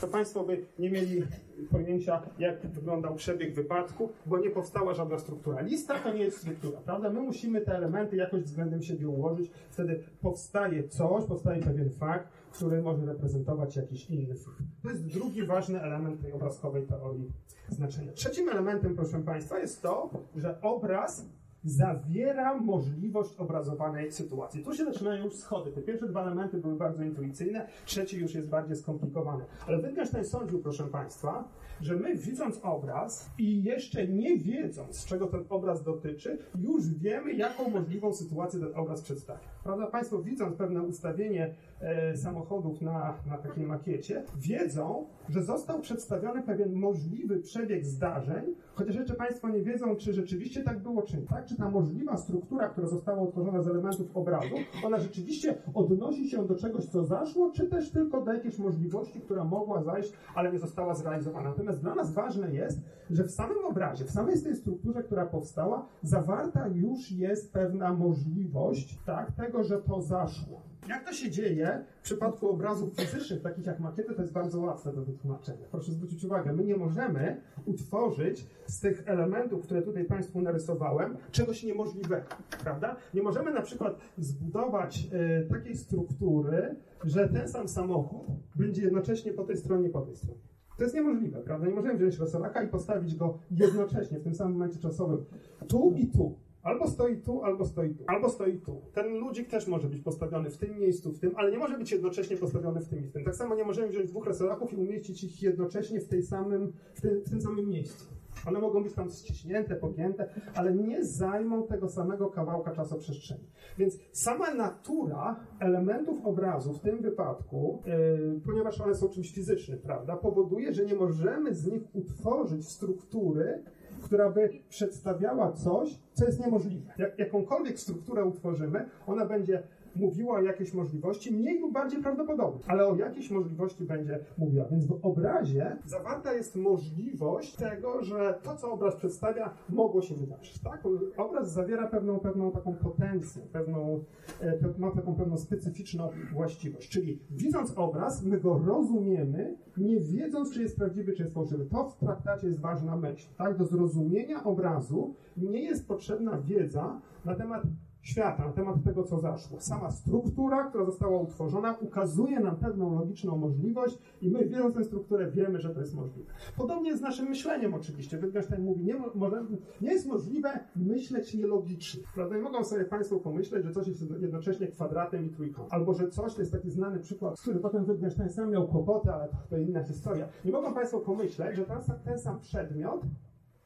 To 0.00 0.08
Państwo 0.08 0.44
by 0.44 0.66
nie 0.78 0.90
mieli 0.90 1.22
pojęcia, 1.70 2.22
jak 2.38 2.66
wyglądał 2.66 3.14
przebieg 3.14 3.54
wypadku, 3.54 4.08
bo 4.26 4.38
nie 4.38 4.50
powstała 4.50 4.94
żadna 4.94 5.18
struktura. 5.18 5.60
Lista 5.60 5.98
to 5.98 6.12
nie 6.12 6.24
jest 6.24 6.38
struktura, 6.38 6.80
prawda? 6.80 7.10
My 7.10 7.20
musimy 7.20 7.60
te 7.60 7.76
elementy 7.76 8.16
jakoś 8.16 8.42
względem 8.42 8.82
siebie 8.82 9.08
ułożyć, 9.08 9.50
wtedy 9.70 10.04
powstaje 10.20 10.88
coś, 10.88 11.24
powstaje 11.24 11.62
pewien 11.62 11.90
fakt, 11.90 12.28
który 12.50 12.82
może 12.82 13.06
reprezentować 13.06 13.76
jakiś 13.76 14.10
inny 14.10 14.34
fakt. 14.34 14.62
To 14.82 14.90
jest 14.90 15.06
drugi 15.06 15.46
ważny 15.46 15.82
element 15.82 16.22
tej 16.22 16.32
obrazkowej 16.32 16.86
teorii 16.86 17.32
znaczenia. 17.68 18.12
Trzecim 18.12 18.48
elementem, 18.48 18.96
proszę 18.96 19.22
Państwa, 19.22 19.58
jest 19.58 19.82
to, 19.82 20.10
że 20.36 20.60
obraz 20.60 21.26
zawiera 21.66 22.60
możliwość 22.60 23.36
obrazowanej 23.36 24.12
sytuacji. 24.12 24.62
Tu 24.62 24.74
się 24.74 24.84
zaczynają 24.84 25.24
już 25.24 25.34
schody. 25.34 25.72
Te 25.72 25.82
pierwsze 25.82 26.08
dwa 26.08 26.22
elementy 26.22 26.58
były 26.58 26.76
bardzo 26.76 27.02
intuicyjne, 27.02 27.66
trzeci 27.84 28.20
już 28.20 28.34
jest 28.34 28.48
bardziej 28.48 28.76
skomplikowany. 28.76 29.44
Ale 29.66 29.82
Wittgenstein 29.82 30.24
sądził, 30.24 30.58
proszę 30.58 30.84
Państwa, 30.84 31.48
że 31.80 31.96
my 31.96 32.14
widząc 32.16 32.60
obraz 32.62 33.30
i 33.38 33.62
jeszcze 33.62 34.08
nie 34.08 34.38
wiedząc, 34.38 35.04
czego 35.04 35.26
ten 35.26 35.44
obraz 35.48 35.82
dotyczy, 35.82 36.38
już 36.58 36.88
wiemy, 36.88 37.32
jaką 37.32 37.70
możliwą 37.70 38.14
sytuację 38.14 38.60
ten 38.60 38.74
obraz 38.74 39.02
przedstawia. 39.02 39.40
Prawda? 39.64 39.86
Państwo 39.86 40.22
widząc 40.22 40.56
pewne 40.56 40.82
ustawienie 40.82 41.54
e, 41.80 42.16
samochodów 42.16 42.82
na, 42.82 43.14
na 43.26 43.38
takiej 43.38 43.66
makiecie, 43.66 44.24
wiedzą, 44.36 45.06
że 45.28 45.42
został 45.42 45.80
przedstawiony 45.80 46.42
pewien 46.42 46.72
możliwy 46.72 47.40
przebieg 47.40 47.86
zdarzeń, 47.86 48.54
chociaż 48.76 48.96
jeszcze 48.96 49.14
Państwo 49.14 49.48
nie 49.48 49.62
wiedzą, 49.62 49.96
czy 49.96 50.12
rzeczywiście 50.12 50.62
tak 50.62 50.82
było, 50.82 51.02
czy 51.02 51.16
nie. 51.16 51.26
Tak? 51.26 51.46
Czy 51.46 51.56
ta 51.56 51.70
możliwa 51.70 52.16
struktura, 52.16 52.68
która 52.68 52.86
została 52.86 53.22
utworzona 53.22 53.62
z 53.62 53.68
elementów 53.68 54.16
obrazu, 54.16 54.54
ona 54.84 54.98
rzeczywiście 54.98 55.54
odnosi 55.74 56.28
się 56.28 56.46
do 56.46 56.54
czegoś, 56.54 56.84
co 56.84 57.04
zaszło, 57.04 57.50
czy 57.50 57.66
też 57.66 57.90
tylko 57.90 58.24
do 58.24 58.32
jakiejś 58.32 58.58
możliwości, 58.58 59.20
która 59.20 59.44
mogła 59.44 59.82
zajść, 59.82 60.12
ale 60.34 60.52
nie 60.52 60.58
została 60.58 60.94
zrealizowana. 60.94 61.48
Natomiast 61.48 61.80
dla 61.80 61.94
nas 61.94 62.12
ważne 62.12 62.54
jest, 62.54 62.80
że 63.10 63.24
w 63.24 63.30
samym 63.30 63.64
obrazie, 63.64 64.04
w 64.04 64.10
samej 64.10 64.42
tej 64.42 64.56
strukturze, 64.56 65.02
która 65.02 65.26
powstała, 65.26 65.86
zawarta 66.02 66.68
już 66.68 67.12
jest 67.12 67.52
pewna 67.52 67.92
możliwość 67.92 68.98
tak, 69.06 69.32
tego, 69.32 69.64
że 69.64 69.82
to 69.82 70.00
zaszło. 70.00 70.60
Jak 70.88 71.04
to 71.04 71.12
się 71.12 71.30
dzieje 71.30 71.84
w 72.00 72.02
przypadku 72.02 72.48
obrazów 72.48 72.94
fizycznych, 72.94 73.42
takich 73.42 73.66
jak 73.66 73.80
makiety, 73.80 74.14
to 74.14 74.22
jest 74.22 74.32
bardzo 74.32 74.60
łatwe 74.60 74.92
do 74.92 75.04
wytłumaczenia. 75.04 75.66
Proszę 75.70 75.92
zwrócić 75.92 76.24
uwagę, 76.24 76.52
my 76.52 76.64
nie 76.64 76.76
możemy 76.76 77.40
utworzyć 77.64 78.46
z 78.66 78.80
tych 78.80 79.02
elementów, 79.06 79.62
które 79.62 79.82
tutaj 79.82 80.04
Państwu 80.04 80.40
narysowałem, 80.40 81.16
czegoś 81.30 81.64
niemożliwego, 81.64 82.26
prawda? 82.62 82.96
Nie 83.14 83.22
możemy 83.22 83.52
na 83.54 83.62
przykład 83.62 83.98
zbudować 84.18 85.08
y, 85.44 85.48
takiej 85.48 85.76
struktury, 85.76 86.76
że 87.04 87.28
ten 87.28 87.48
sam 87.48 87.68
samochód 87.68 88.26
będzie 88.56 88.82
jednocześnie 88.82 89.32
po 89.32 89.44
tej 89.44 89.56
stronie 89.56 89.88
po 89.88 90.00
tej 90.00 90.16
stronie. 90.16 90.40
To 90.76 90.82
jest 90.82 90.94
niemożliwe, 90.94 91.42
prawda? 91.42 91.66
Nie 91.66 91.74
możemy 91.74 91.96
wziąć 91.96 92.16
rosolaka 92.18 92.62
i 92.62 92.68
postawić 92.68 93.14
go 93.14 93.38
jednocześnie 93.50 94.18
w 94.18 94.22
tym 94.22 94.34
samym 94.34 94.52
momencie 94.52 94.78
czasowym 94.78 95.24
tu 95.68 95.94
i 95.96 96.06
tu. 96.06 96.45
Albo 96.66 96.88
stoi 96.88 97.16
tu, 97.16 97.44
albo 97.44 97.64
stoi 97.64 97.94
tu, 97.94 98.04
albo 98.06 98.28
stoi 98.28 98.58
tu. 98.58 98.80
Ten 98.92 99.18
ludzik 99.18 99.48
też 99.48 99.66
może 99.66 99.88
być 99.88 100.00
postawiony 100.00 100.50
w 100.50 100.58
tym 100.58 100.78
miejscu, 100.78 101.12
w 101.12 101.18
tym, 101.18 101.32
ale 101.36 101.50
nie 101.50 101.58
może 101.58 101.78
być 101.78 101.92
jednocześnie 101.92 102.36
postawiony 102.36 102.80
w 102.80 102.88
tym 102.88 102.98
i 102.98 103.02
w 103.02 103.12
tym. 103.12 103.24
Tak 103.24 103.36
samo 103.36 103.54
nie 103.54 103.64
możemy 103.64 103.88
wziąć 103.88 104.08
dwóch 104.08 104.26
rosolaków 104.26 104.72
i 104.72 104.76
umieścić 104.76 105.24
ich 105.24 105.42
jednocześnie 105.42 106.00
w, 106.00 106.08
tej 106.08 106.22
samym, 106.22 106.72
w, 106.94 107.00
tym, 107.00 107.20
w 107.20 107.30
tym 107.30 107.40
samym 107.40 107.68
miejscu. 107.68 108.06
One 108.48 108.58
mogą 108.58 108.82
być 108.82 108.92
tam 108.92 109.10
ściśnięte, 109.10 109.76
pogięte, 109.76 110.28
ale 110.54 110.74
nie 110.74 111.04
zajmą 111.04 111.66
tego 111.66 111.88
samego 111.88 112.30
kawałka 112.30 112.72
czasoprzestrzeni. 112.72 113.44
Więc 113.78 113.98
sama 114.12 114.54
natura 114.54 115.36
elementów 115.60 116.26
obrazu 116.26 116.72
w 116.72 116.80
tym 116.80 117.02
wypadku, 117.02 117.82
yy, 117.86 118.40
ponieważ 118.46 118.80
one 118.80 118.94
są 118.94 119.08
czymś 119.08 119.34
fizycznym, 119.34 119.78
prawda, 119.78 120.16
powoduje, 120.16 120.72
że 120.72 120.84
nie 120.84 120.94
możemy 120.94 121.54
z 121.54 121.66
nich 121.66 121.82
utworzyć 121.92 122.68
struktury, 122.68 123.62
która 124.06 124.30
by 124.30 124.50
przedstawiała 124.68 125.52
coś, 125.52 125.98
co 126.12 126.24
jest 126.24 126.40
niemożliwe. 126.40 126.92
Jak, 126.98 127.18
jakąkolwiek 127.18 127.80
strukturę 127.80 128.24
utworzymy, 128.24 128.88
ona 129.06 129.26
będzie 129.26 129.62
mówiła 129.96 130.38
o 130.38 130.42
jakiejś 130.42 130.74
możliwości, 130.74 131.34
mniej 131.34 131.60
lub 131.60 131.72
bardziej 131.72 132.02
prawdopodobnej, 132.02 132.62
ale 132.66 132.86
o 132.86 132.96
jakiejś 132.96 133.30
możliwości 133.30 133.84
będzie 133.84 134.18
mówiła. 134.38 134.64
Więc 134.70 134.86
w 134.86 134.98
obrazie 135.02 135.76
zawarta 135.86 136.32
jest 136.32 136.56
możliwość 136.56 137.56
tego, 137.56 138.02
że 138.02 138.38
to, 138.42 138.56
co 138.56 138.72
obraz 138.72 138.96
przedstawia, 138.96 139.50
mogło 139.68 140.02
się 140.02 140.14
wydarzyć. 140.14 140.60
Tak? 140.62 140.82
Obraz 141.16 141.52
zawiera 141.52 141.86
pewną, 141.86 142.18
pewną 142.18 142.52
taką 142.52 142.74
potencję, 142.74 143.42
pewną, 143.52 144.04
e, 144.40 144.58
ma 144.78 144.90
taką 144.90 145.14
pewną 145.14 145.36
specyficzną 145.36 146.08
właściwość. 146.32 146.88
Czyli 146.88 147.20
widząc 147.30 147.72
obraz, 147.76 148.24
my 148.24 148.40
go 148.40 148.58
rozumiemy, 148.58 149.56
nie 149.76 150.00
wiedząc, 150.00 150.52
czy 150.52 150.62
jest 150.62 150.76
prawdziwy, 150.76 151.12
czy 151.12 151.22
jest 151.22 151.34
fałszywy. 151.34 151.66
To 151.66 151.88
w 151.88 151.96
traktacie 151.96 152.46
jest 152.46 152.60
ważna 152.60 152.96
myśl. 152.96 153.28
Tak? 153.38 153.56
Do 153.56 153.64
zrozumienia 153.64 154.44
obrazu 154.44 155.14
nie 155.36 155.62
jest 155.62 155.88
potrzebna 155.88 156.38
wiedza 156.38 157.00
na 157.24 157.34
temat 157.34 157.62
świata, 158.06 158.46
na 158.46 158.52
temat 158.52 158.84
tego, 158.84 159.02
co 159.02 159.18
zaszło. 159.18 159.60
Sama 159.60 159.90
struktura, 159.90 160.64
która 160.64 160.84
została 160.84 161.18
utworzona, 161.18 161.76
ukazuje 161.80 162.40
nam 162.40 162.56
pewną 162.56 162.94
logiczną 162.94 163.36
możliwość 163.36 163.98
i 164.20 164.30
my, 164.30 164.48
wiedząc 164.48 164.74
tę 164.74 164.84
strukturę, 164.84 165.30
wiemy, 165.30 165.60
że 165.60 165.74
to 165.74 165.80
jest 165.80 165.94
możliwe. 165.94 166.32
Podobnie 166.56 166.96
z 166.96 167.00
naszym 167.00 167.28
myśleniem 167.28 167.74
oczywiście. 167.74 168.18
Wittgenstein 168.18 168.64
mówi, 168.64 168.84
nie, 168.84 168.94
może, 169.14 169.44
nie 169.80 169.92
jest 169.92 170.06
możliwe 170.06 170.60
myśleć 170.76 171.34
nielogicznie. 171.34 172.02
Prawda? 172.14 172.36
Nie 172.36 172.42
mogą 172.42 172.64
sobie 172.64 172.84
Państwo 172.84 173.20
pomyśleć, 173.20 173.64
że 173.64 173.72
coś 173.72 173.88
jest 173.88 174.04
jednocześnie 174.20 174.66
kwadratem 174.66 175.26
i 175.26 175.30
trójkątem. 175.30 175.78
Albo, 175.80 175.94
że 175.94 176.08
coś, 176.08 176.34
to 176.34 176.40
jest 176.40 176.52
taki 176.52 176.70
znany 176.70 177.00
przykład, 177.00 177.38
z 177.38 177.42
którym 177.42 177.60
potem 177.60 177.84
Wittgenstein 177.84 178.30
sam 178.30 178.50
miał 178.50 178.68
kłopoty, 178.68 179.12
ale 179.12 179.28
to, 179.28 179.36
to 179.50 179.58
inna 179.58 179.84
historia. 179.84 180.28
Nie 180.44 180.52
mogą 180.52 180.74
Państwo 180.74 181.00
pomyśleć, 181.00 181.56
że 181.56 181.64
ten, 181.64 181.78
ten 182.04 182.18
sam 182.18 182.40
przedmiot 182.40 183.00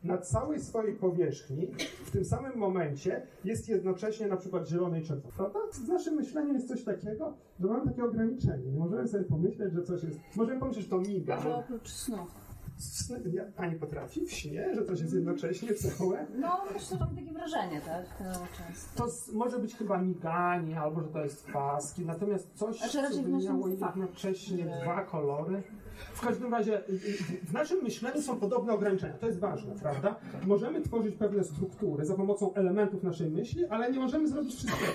na 0.05 0.19
całej 0.19 0.61
swojej 0.61 0.97
powierzchni 0.97 1.67
w 2.05 2.11
tym 2.11 2.25
samym 2.25 2.57
momencie 2.57 3.23
jest 3.45 3.69
jednocześnie 3.69 4.27
na 4.27 4.37
przykład 4.37 4.69
zielony 4.69 5.01
i 5.01 5.05
czerwony. 5.05 5.35
Prawda? 5.37 5.59
Z 5.73 5.89
naszym 5.89 6.15
myśleniem 6.15 6.55
jest 6.55 6.69
coś 6.69 6.85
takiego, 6.85 7.35
że 7.61 7.67
mamy 7.67 7.85
takie 7.85 8.05
ograniczenie. 8.05 8.73
Nie 8.73 8.79
możemy 8.79 9.09
sobie 9.09 9.25
pomyśleć, 9.25 9.73
że 9.73 9.83
coś 9.83 10.03
jest... 10.03 10.19
Możemy 10.37 10.61
pomyśleć, 10.61 10.85
że 10.85 10.91
to 10.91 11.01
miga. 11.01 11.37
Może 11.37 11.57
oprócz 11.57 11.89
snu. 11.89 12.17
Pani 13.57 13.77
potrafi 13.77 14.27
w 14.27 14.33
śnie, 14.33 14.75
że 14.75 14.85
coś 14.85 15.01
jest 15.01 15.15
jednocześnie 15.15 15.75
całe? 15.75 16.27
No, 16.39 16.61
myślę, 16.73 16.99
że 16.99 17.05
mam 17.05 17.17
takie 17.17 17.33
wrażenie, 17.33 17.81
tak? 17.81 18.07
To 18.97 19.09
z, 19.11 19.33
może 19.33 19.59
być 19.59 19.77
chyba 19.77 20.03
miganie, 20.03 20.81
albo 20.81 21.01
że 21.01 21.09
to 21.09 21.25
jest 21.25 21.47
paski, 21.53 22.05
natomiast 22.05 22.55
coś, 22.55 22.79
Znaczy 22.79 23.15
co 23.17 23.23
by 23.23 23.29
miało 23.29 23.69
jednocześnie 23.69 24.65
dwa 24.83 25.05
kolory. 25.05 25.63
W 26.15 26.21
każdym 26.21 26.53
razie 26.55 26.83
w 27.43 27.53
naszym 27.53 27.83
myśleniu 27.83 28.23
są 28.23 28.37
podobne 28.37 28.73
ograniczenia. 28.73 29.15
To 29.15 29.27
jest 29.27 29.39
ważne, 29.39 29.75
prawda? 29.83 30.17
Możemy 30.47 30.81
tworzyć 30.81 31.17
pewne 31.17 31.45
struktury 31.45 32.05
za 32.05 32.15
pomocą 32.15 32.55
elementów 32.55 33.03
naszej 33.03 33.31
myśli, 33.31 33.67
ale 33.67 33.93
nie 33.93 34.01
możemy 34.01 34.29
zrobić 34.29 34.55
wszystkiego. 34.55 34.93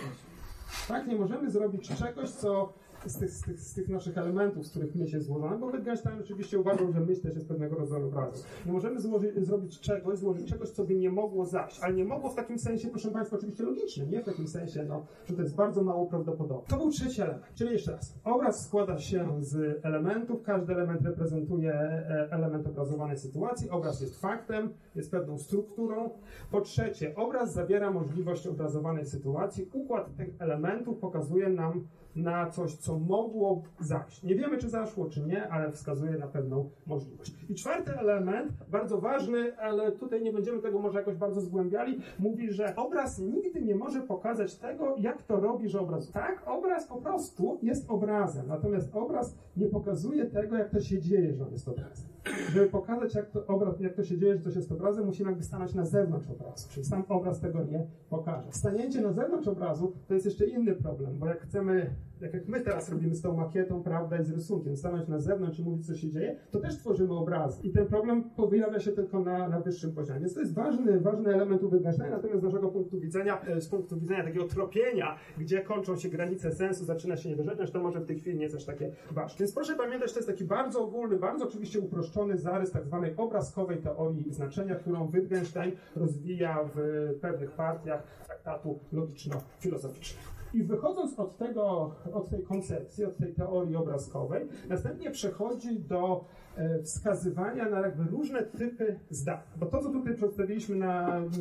Tak? 0.88 1.08
Nie 1.08 1.16
możemy 1.16 1.52
zrobić 1.52 1.90
czegoś, 1.98 2.30
co 2.30 2.74
z 3.10 3.18
tych, 3.18 3.32
z, 3.32 3.42
tych, 3.42 3.60
z 3.60 3.74
tych 3.74 3.90
naszych 3.90 4.18
elementów, 4.18 4.68
z 4.68 4.70
których 4.70 4.96
myśl 4.96 5.16
jest 5.16 5.28
złożona, 5.28 5.58
bo 5.58 5.72
Wittgenstein 5.72 6.20
oczywiście 6.20 6.60
uważał, 6.60 6.92
że 6.92 7.00
myśl 7.00 7.22
też 7.22 7.36
jest 7.36 7.48
pewnego 7.48 7.76
rodzaju 7.76 8.08
obrazem. 8.08 8.44
Nie 8.66 8.72
możemy 8.72 9.00
zrobić 9.38 9.80
czegoś, 9.80 10.18
złożyć 10.18 10.50
czegoś, 10.50 10.70
co 10.70 10.84
by 10.84 10.96
nie 10.96 11.10
mogło 11.10 11.46
zaś, 11.46 11.80
ale 11.80 11.94
nie 11.94 12.06
mogło 12.06 12.30
w 12.30 12.36
takim 12.36 12.60
sensie, 12.60 12.88
proszę 12.88 13.12
Państwa, 13.12 13.38
oczywiście 13.38 13.64
logicznym, 13.64 14.10
nie 14.10 14.22
w 14.22 14.26
takim 14.26 14.48
sensie, 14.48 14.86
no, 14.90 15.06
że 15.26 15.36
to 15.36 15.42
jest 15.42 15.56
bardzo 15.56 15.84
mało 15.84 16.06
prawdopodobne. 16.06 16.68
To 16.68 16.78
był 16.78 16.90
trzeci 16.90 17.22
element, 17.22 17.44
czyli 17.54 17.72
jeszcze 17.72 17.92
raz. 17.92 18.16
Obraz 18.24 18.66
składa 18.66 18.98
się 18.98 19.28
z 19.40 19.86
elementów, 19.86 20.42
każdy 20.44 20.74
element 20.74 21.02
reprezentuje 21.02 21.74
e, 21.74 22.28
element 22.32 22.68
obrazowanej 22.68 23.18
sytuacji, 23.18 23.70
obraz 23.70 24.02
jest 24.02 24.22
faktem, 24.22 24.74
jest 24.96 25.12
pewną 25.12 25.38
strukturą. 25.38 26.10
Po 26.52 26.62
trzecie, 26.62 27.16
obraz 27.16 27.54
zawiera 27.54 27.92
możliwość 27.92 28.48
obrazowanej 28.48 29.06
sytuacji, 29.06 29.70
układ 29.74 30.16
tych 30.16 30.30
elementów 30.40 30.98
pokazuje 30.98 31.50
nam 31.50 31.88
na 32.15 32.50
coś, 32.50 32.75
co 32.75 33.00
mogło 33.00 33.63
zajść. 33.79 34.24
Nie 34.24 34.36
wiemy, 34.36 34.57
czy 34.57 34.69
zaszło, 34.69 35.10
czy 35.10 35.22
nie, 35.22 35.50
ale 35.50 35.72
wskazuje 35.72 36.12
na 36.12 36.27
pewną 36.27 36.69
możliwość. 36.86 37.36
I 37.50 37.55
czwarty 37.55 37.91
element, 38.00 38.51
bardzo 38.72 39.01
ważny, 39.01 39.57
ale 39.57 39.91
tutaj 39.91 40.24
nie 40.24 40.34
będziemy 40.34 40.62
tego 40.62 40.79
może 40.79 41.00
jakoś 41.00 41.15
bardzo 41.15 41.41
zgłębiali, 41.41 42.00
mówi, 42.19 42.51
że 42.51 42.75
obraz 42.75 43.19
nigdy 43.19 43.62
nie 43.62 43.75
może 43.75 44.01
pokazać 44.01 44.55
tego, 44.55 44.95
jak 44.98 45.24
to 45.24 45.39
robi, 45.39 45.69
że 45.69 45.79
obraz. 45.79 46.12
Tak, 46.12 46.43
obraz 46.45 46.88
po 46.88 46.98
prostu 46.98 47.60
jest 47.62 47.89
obrazem, 47.89 48.48
natomiast 48.48 48.95
obraz 48.95 49.36
nie 49.57 49.67
pokazuje 49.67 50.25
tego, 50.25 50.57
jak 50.57 50.69
to 50.69 50.79
się 50.79 51.00
dzieje, 51.00 51.34
że 51.34 51.45
on 51.45 51.51
jest 51.51 51.67
obrazem. 51.67 52.14
Żeby 52.53 52.70
pokazać, 52.70 53.15
jak 53.15 53.29
to, 53.29 53.48
obraz, 53.48 53.79
jak 53.79 53.94
to 53.94 54.03
się 54.03 54.17
dzieje, 54.17 54.36
że 54.36 54.41
coś 54.41 54.55
jest 54.55 54.72
obrazem, 54.72 55.05
musimy 55.05 55.29
jakby 55.29 55.44
stanąć 55.44 55.74
na 55.74 55.86
zewnątrz 55.86 56.29
obrazu. 56.29 56.67
Czyli 56.70 56.86
sam 56.86 57.03
obraz 57.10 57.39
tego 57.39 57.63
nie 57.63 57.88
pokaże. 58.10 58.51
Stanięcie 58.51 59.01
na 59.01 59.13
zewnątrz 59.13 59.48
obrazu 59.48 59.94
to 60.08 60.13
jest 60.13 60.25
jeszcze 60.25 60.46
inny 60.46 60.75
problem, 60.75 61.20
bo 61.20 61.25
jak 61.25 61.41
chcemy 61.41 61.96
tak 62.19 62.34
jak 62.34 62.48
my 62.48 62.62
teraz 62.62 62.89
robimy 62.89 63.15
z 63.15 63.22
tą 63.22 63.34
makietą, 63.34 63.84
prawda, 63.84 64.17
i 64.17 64.24
z 64.24 64.31
rysunkiem, 64.31 64.77
stanąć 64.77 65.07
na 65.07 65.19
zewnątrz 65.19 65.60
i 65.60 65.63
mówić, 65.63 65.88
co 65.88 65.95
się 65.95 66.10
dzieje, 66.10 66.36
to 66.51 66.60
też 66.60 66.77
tworzymy 66.77 67.13
obrazy. 67.13 67.62
I 67.63 67.72
ten 67.72 67.86
problem 67.86 68.24
pojawia 68.24 68.79
się 68.79 68.91
tylko 68.91 69.19
na, 69.19 69.48
na 69.50 69.60
wyższym 69.60 69.91
poziomie. 69.91 70.19
Więc 70.19 70.34
to 70.34 70.39
jest 70.39 70.53
ważny, 70.53 71.00
ważny 71.00 71.34
element 71.34 71.63
uwygaśniania, 71.63 72.12
natomiast 72.12 72.39
z 72.39 72.43
naszego 72.43 72.67
punktu 72.67 73.00
widzenia, 73.00 73.41
e, 73.41 73.62
z 73.62 73.67
punktu 73.67 74.00
widzenia 74.00 74.24
takiego 74.24 74.45
tropienia, 74.45 75.15
gdzie 75.38 75.62
kończą 75.62 75.95
się 75.95 76.10
granice 76.10 76.51
sensu, 76.51 76.86
zaczyna 76.86 77.17
się 77.17 77.29
niedorzeczność, 77.29 77.72
to 77.72 77.79
może 77.79 78.00
w 78.00 78.05
tej 78.05 78.19
chwili 78.19 78.38
nie 78.38 78.43
jest 78.43 78.55
aż 78.55 78.65
takie 78.65 78.91
ważne. 79.12 79.39
Więc 79.39 79.53
proszę 79.53 79.75
pamiętać, 79.75 80.13
to 80.13 80.19
jest 80.19 80.29
taki 80.29 80.43
bardzo 80.43 80.84
ogólny, 80.84 81.17
bardzo 81.17 81.45
oczywiście 81.45 81.79
uproszczony 81.79 82.38
zarys 82.38 82.72
tak 82.72 82.86
zwanej 82.86 83.13
obrazkowej 83.17 83.77
teorii 83.77 84.34
znaczenia, 84.34 84.75
którą 84.75 85.07
Wittgenstein 85.07 85.72
rozwija 85.95 86.60
w 86.75 86.79
pewnych 87.22 87.51
partiach 87.51 88.03
traktatu 88.25 88.79
logiczno-filozoficznego. 88.93 90.35
I 90.56 90.64
wychodząc 90.64 91.20
od 91.20 91.38
tego, 91.38 91.96
od 92.14 92.30
tej 92.30 92.44
koncepcji, 92.44 93.06
od 93.06 93.18
tej 93.18 93.34
teorii 93.34 93.76
obrazkowej, 93.76 94.48
następnie 94.70 95.12
przechodzi 95.12 95.80
do 95.80 96.26
e, 96.58 96.84
wskazywania 96.84 97.70
na 97.70 97.80
jakby 97.80 98.04
różne 98.04 98.44
typy 98.44 99.00
zdań. 99.10 99.40
Bo 99.58 99.66
to, 99.66 99.84
co 99.84 99.90
tutaj 99.90 100.16
przedstawiliśmy 100.16 100.76
na 100.76 101.18
mm, 101.18 101.32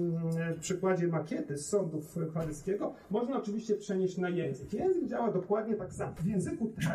przykładzie 0.60 1.08
makiety 1.08 1.58
z 1.58 1.68
sądów 1.68 2.18
paryskiego, 2.34 2.94
można 3.10 3.38
oczywiście 3.38 3.74
przenieść 3.74 4.18
na 4.18 4.28
język. 4.28 4.72
Język 4.72 5.06
działa 5.06 5.32
dokładnie 5.32 5.74
tak 5.74 5.92
samo. 5.92 6.12
W 6.16 6.26
języku 6.26 6.66
też 6.66 6.86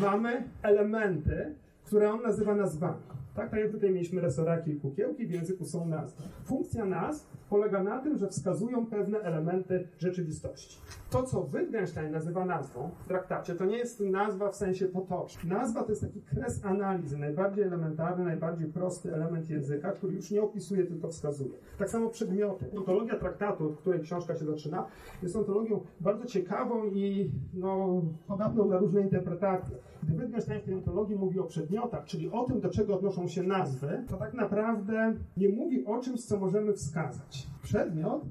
mamy 0.00 0.44
elementy, 0.62 1.54
które 1.88 2.12
on 2.12 2.22
nazywa 2.22 2.54
nazwami. 2.54 3.02
Tak, 3.34 3.50
tak 3.50 3.60
jak 3.60 3.70
tutaj 3.70 3.90
mieliśmy 3.90 4.20
resoraki 4.20 4.70
i 4.70 4.80
kukiełki, 4.80 5.26
w 5.26 5.30
języku 5.30 5.64
są 5.64 5.88
nazwy. 5.88 6.22
Funkcja 6.44 6.84
nazw 6.84 7.26
polega 7.50 7.82
na 7.82 7.98
tym, 8.00 8.18
że 8.18 8.28
wskazują 8.28 8.86
pewne 8.86 9.18
elementy 9.18 9.88
rzeczywistości. 9.98 10.78
To, 11.10 11.22
co 11.22 11.48
Wittgenstein 11.54 12.12
nazywa 12.12 12.44
nazwą 12.44 12.90
w 13.04 13.06
traktacie, 13.06 13.54
to 13.54 13.64
nie 13.64 13.76
jest 13.76 14.00
nazwa 14.00 14.50
w 14.50 14.56
sensie 14.56 14.86
potocznym. 14.86 15.52
Nazwa 15.52 15.82
to 15.82 15.88
jest 15.88 16.02
taki 16.02 16.20
kres 16.22 16.64
analizy, 16.64 17.18
najbardziej 17.18 17.64
elementarny, 17.64 18.24
najbardziej 18.24 18.72
prosty 18.72 19.14
element 19.14 19.50
języka, 19.50 19.92
który 19.92 20.14
już 20.14 20.30
nie 20.30 20.42
opisuje, 20.42 20.84
tylko 20.84 21.08
wskazuje. 21.08 21.54
Tak 21.78 21.90
samo 21.90 22.10
przedmioty. 22.10 22.66
Ontologia 22.76 23.16
traktatu, 23.18 23.66
od 23.66 23.76
której 23.76 24.00
książka 24.00 24.36
się 24.36 24.44
zaczyna, 24.44 24.86
jest 25.22 25.36
ontologią 25.36 25.80
bardzo 26.00 26.26
ciekawą 26.26 26.84
i 26.84 27.30
no, 27.54 28.02
podatną 28.26 28.64
na 28.64 28.78
różne 28.78 29.00
interpretacje. 29.00 29.76
Gdy 30.02 30.12
Wittgenstein 30.12 30.60
w 30.60 30.64
tej 30.64 30.74
mówi 31.16 31.38
o 31.38 31.44
przedmiotach, 31.44 32.04
czyli 32.04 32.30
o 32.30 32.44
tym, 32.44 32.60
do 32.60 32.70
czego 32.70 32.96
odnoszą 32.96 33.28
się 33.28 33.42
nazwy, 33.42 34.04
to 34.08 34.16
tak 34.16 34.34
naprawdę 34.34 35.14
nie 35.36 35.48
mówi 35.48 35.86
o 35.86 35.98
czymś, 35.98 36.24
co 36.24 36.38
możemy 36.38 36.72
wskazać. 36.72 37.46
Przedmiot 37.62 38.24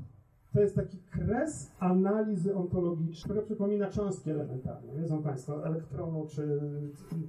to 0.54 0.62
jest 0.62 0.76
taki 0.76 0.98
kres 0.98 1.72
analizy 1.80 2.56
ontologicznej, 2.56 3.24
która 3.24 3.42
przypomina 3.42 3.88
cząstki 3.88 4.30
elementarne. 4.32 4.94
Wiedzą 4.96 5.24
Państwo, 5.24 5.66
elektronu 5.66 6.26
czy 6.30 6.62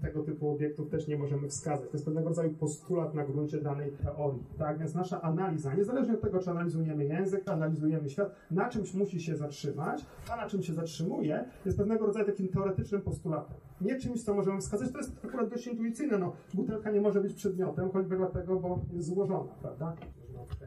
tego 0.00 0.22
typu 0.22 0.50
obiektów 0.50 0.88
też 0.88 1.08
nie 1.08 1.18
możemy 1.18 1.48
wskazać. 1.48 1.88
To 1.90 1.92
jest 1.92 2.04
pewnego 2.04 2.28
rodzaju 2.28 2.50
postulat 2.50 3.14
na 3.14 3.24
gruncie 3.24 3.60
danej 3.60 3.92
teorii. 3.92 4.42
Tak 4.58 4.78
więc 4.78 4.94
nasza 4.94 5.22
analiza, 5.22 5.74
niezależnie 5.74 6.14
od 6.14 6.20
tego, 6.20 6.38
czy 6.38 6.50
analizujemy 6.50 7.04
język, 7.04 7.48
analizujemy 7.48 8.10
świat, 8.10 8.34
na 8.50 8.68
czymś 8.68 8.94
musi 8.94 9.20
się 9.20 9.36
zatrzymać, 9.36 10.06
a 10.32 10.36
na 10.36 10.46
czym 10.46 10.62
się 10.62 10.74
zatrzymuje, 10.74 11.44
jest 11.66 11.78
pewnego 11.78 12.06
rodzaju 12.06 12.26
takim 12.26 12.48
teoretycznym 12.48 13.02
postulatem. 13.02 13.56
Nie 13.80 13.96
czymś, 13.96 14.24
co 14.24 14.34
możemy 14.34 14.60
wskazać, 14.60 14.92
to 14.92 14.98
jest 14.98 15.24
akurat 15.24 15.48
dość 15.48 15.66
intuicyjne. 15.66 16.18
No, 16.18 16.32
butelka 16.54 16.90
nie 16.90 17.00
może 17.00 17.20
być 17.20 17.34
przedmiotem, 17.34 17.90
choćby 17.90 18.16
dlatego, 18.16 18.60
bo 18.60 18.80
jest 18.92 19.08
złożona, 19.08 19.50
prawda? 19.62 19.96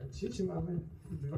Odkręcić 0.01 0.41
mamy 0.47 0.79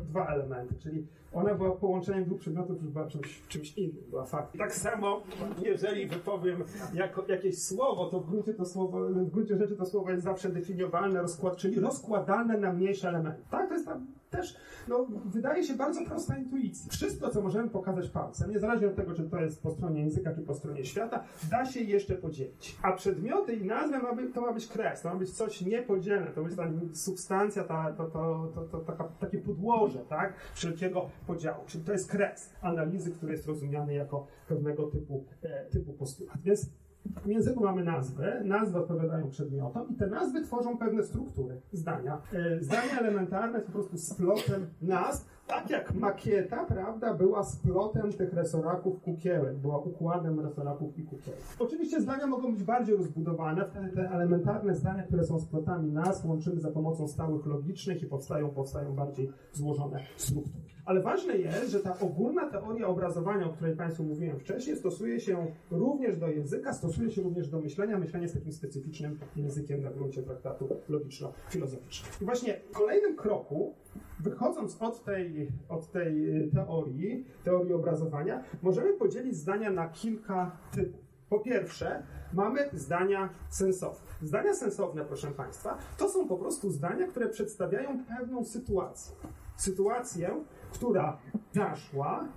dwa 0.10 0.28
elementy, 0.28 0.76
czyli 0.80 1.08
ona 1.34 1.56
była 1.56 1.72
połączeniem 1.72 2.26
dwóch 2.26 2.40
przedmiotów, 2.40 2.80
czy 2.80 2.86
była 2.86 3.08
czymś, 3.08 3.42
czymś 3.48 3.78
innym, 3.78 4.04
była 4.10 4.26
faktem. 4.26 4.60
Tak 4.60 4.76
samo, 4.76 5.22
jeżeli 5.62 6.08
wypowiem 6.08 6.64
jako, 6.94 7.26
jakieś 7.28 7.62
słowo, 7.62 8.10
to 8.10 8.20
w 8.20 8.30
gruncie, 8.30 8.54
to 8.54 8.66
słowo, 8.66 9.10
w 9.10 9.30
gruncie 9.32 9.58
rzeczy 9.58 9.76
to 9.76 9.86
słowo 9.86 10.12
jest 10.12 10.24
zawsze 10.24 10.50
definiowalne, 10.50 11.22
rozkład, 11.22 11.58
czyli 11.58 11.80
rozkładalne 11.80 12.58
na 12.58 12.74
mniejsze 12.74 13.10
elementy. 13.10 13.42
Tak, 13.52 13.68
to 13.68 13.74
jest 13.74 13.86
tam 13.86 14.08
też, 14.38 14.56
no, 14.88 15.08
wydaje 15.26 15.64
się 15.64 15.74
bardzo 15.74 16.06
prosta 16.06 16.38
intuicja. 16.38 16.92
Wszystko, 16.92 17.30
co 17.30 17.42
możemy 17.42 17.70
pokazać 17.70 18.10
palcem, 18.10 18.52
niezależnie 18.52 18.88
od 18.88 18.96
tego, 18.96 19.14
czy 19.14 19.24
to 19.24 19.38
jest 19.38 19.62
po 19.62 19.72
stronie 19.72 20.02
języka, 20.02 20.34
czy 20.34 20.42
po 20.42 20.54
stronie 20.54 20.86
świata, 20.86 21.24
da 21.52 21.66
się 21.66 21.80
jeszcze 21.80 22.16
podzielić. 22.16 22.78
A 22.82 22.92
przedmioty 22.92 23.56
i 23.56 23.66
nazwy 23.66 24.00
ma 24.00 24.16
być, 24.16 24.34
to 24.34 24.42
ma 24.42 24.54
być 24.54 24.68
kres, 24.68 25.02
to 25.02 25.10
ma 25.10 25.16
być 25.16 25.32
coś 25.32 25.62
niepodzielne, 25.62 26.28
to 26.28 26.44
być 26.44 26.56
ta 26.56 26.68
substancja, 26.94 27.64
ta, 27.64 27.94
to, 27.94 28.06
to, 28.06 28.52
to, 28.56 28.62
to 28.62 28.80
taka, 28.80 29.04
takie 29.04 29.38
podłoże, 29.38 30.00
tak, 30.00 30.34
wszelkiego 30.54 31.10
podziału. 31.28 31.64
Czyli 31.68 31.84
to 31.84 31.92
jest 31.92 32.12
kres 32.12 32.54
analizy, 32.62 33.12
który 33.12 33.32
jest 33.32 33.48
rozumiany 33.48 33.94
jako 33.94 34.28
pewnego 34.48 34.84
typu, 34.84 35.26
e, 35.44 35.66
typu 35.66 35.94
postulat. 35.94 36.42
Więc 36.44 36.70
w 37.06 37.28
języku 37.28 37.64
mamy 37.64 37.84
nazwy, 37.84 38.42
nazwy 38.46 38.80
odpowiadają 38.80 39.30
przedmiotom 39.30 39.90
i 39.90 39.96
te 39.96 40.08
nazwy 40.08 40.42
tworzą 40.42 40.78
pewne 40.78 41.04
struktury 41.04 41.62
zdania. 41.72 42.22
E, 42.34 42.64
zdania 42.64 43.00
elementarne 43.00 43.60
są 43.60 43.66
po 43.66 43.72
prostu 43.72 43.98
splotem 43.98 44.68
nazw, 44.82 45.33
tak 45.48 45.70
jak 45.70 45.94
makieta, 45.94 46.66
prawda, 46.66 47.14
była 47.14 47.44
splotem 47.44 48.14
tych 48.14 48.34
resoraków 48.34 49.02
kukiełek, 49.02 49.58
była 49.58 49.78
układem 49.78 50.40
resoraków 50.40 50.98
i 50.98 51.04
kukiełek. 51.04 51.40
Oczywiście 51.60 52.02
zdania 52.02 52.28
mogą 52.28 52.52
być 52.52 52.64
bardziej 52.64 52.96
rozbudowane, 52.96 53.66
wtedy 53.66 53.90
te 53.90 54.10
elementarne 54.10 54.76
zdania, 54.76 55.04
które 55.04 55.24
są 55.24 55.40
splotami 55.40 55.92
nazw, 55.92 56.26
łączymy 56.26 56.60
za 56.60 56.72
pomocą 56.72 57.08
stałych 57.08 57.46
logicznych 57.46 58.04
i 58.04 58.06
powstają, 58.06 58.50
powstają 58.50 58.96
bardziej 58.96 59.32
złożone 59.52 60.00
struktury. 60.18 60.64
Ale 60.86 61.02
ważne 61.02 61.38
jest, 61.38 61.72
że 61.72 61.80
ta 61.80 62.00
ogólna 62.00 62.50
teoria 62.50 62.88
obrazowania, 62.88 63.46
o 63.46 63.54
której 63.54 63.76
Państwu 63.76 64.04
mówiłem 64.04 64.40
wcześniej, 64.40 64.76
stosuje 64.76 65.20
się 65.20 65.48
również 65.72 66.18
do 66.18 66.28
języka, 66.28 66.74
stosuje 66.74 67.12
się 67.12 67.22
również 67.22 67.50
do 67.50 67.60
myślenia. 67.60 68.00
Myślenie 68.00 68.24
jest 68.24 68.36
takim 68.36 68.52
specyficznym 68.52 69.20
językiem 69.36 69.82
na 69.82 69.92
gruncie 69.92 70.24
traktatu 70.24 70.70
logiczno-filozoficznego. 70.90 72.22
I 72.22 72.26
właśnie 72.26 72.60
w 72.72 72.72
kolejnym 72.72 73.16
kroku, 73.16 73.74
wychodząc 74.20 74.82
od 74.82 75.04
tej, 75.04 75.33
od 75.70 75.92
tej 75.92 76.14
teorii, 76.54 77.26
teorii 77.44 77.74
obrazowania, 77.74 78.44
możemy 78.62 78.94
podzielić 78.94 79.36
zdania 79.36 79.72
na 79.72 79.90
kilka 79.90 80.52
typów. 80.72 81.04
Po 81.30 81.40
pierwsze, 81.40 82.04
mamy 82.34 82.70
zdania 82.74 83.30
sensowne. 83.50 84.08
Zdania 84.22 84.54
sensowne, 84.54 85.06
proszę 85.06 85.28
Państwa, 85.28 85.78
to 85.98 86.10
są 86.10 86.28
po 86.28 86.38
prostu 86.38 86.70
zdania, 86.72 87.08
które 87.08 87.30
przedstawiają 87.30 88.06
pewną 88.06 88.46
sytuację. 88.46 89.16
Sytuację, 89.56 90.44
która 90.72 91.18
zaszła, 91.52 92.28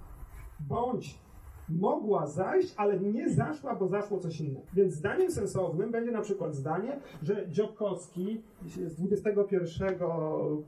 bądź 0.60 1.25
mogła 1.68 2.26
zajść, 2.26 2.74
ale 2.76 3.00
nie 3.00 3.30
zaszła, 3.30 3.74
bo 3.74 3.88
zaszło 3.88 4.18
coś 4.18 4.40
innego. 4.40 4.66
Więc 4.74 4.94
zdaniem 4.94 5.30
sensownym 5.30 5.90
będzie 5.90 6.10
na 6.10 6.20
przykład 6.20 6.54
zdanie, 6.54 7.00
że 7.22 7.48
Dziokowski 7.48 8.42
z 8.66 8.94
21 8.94 9.98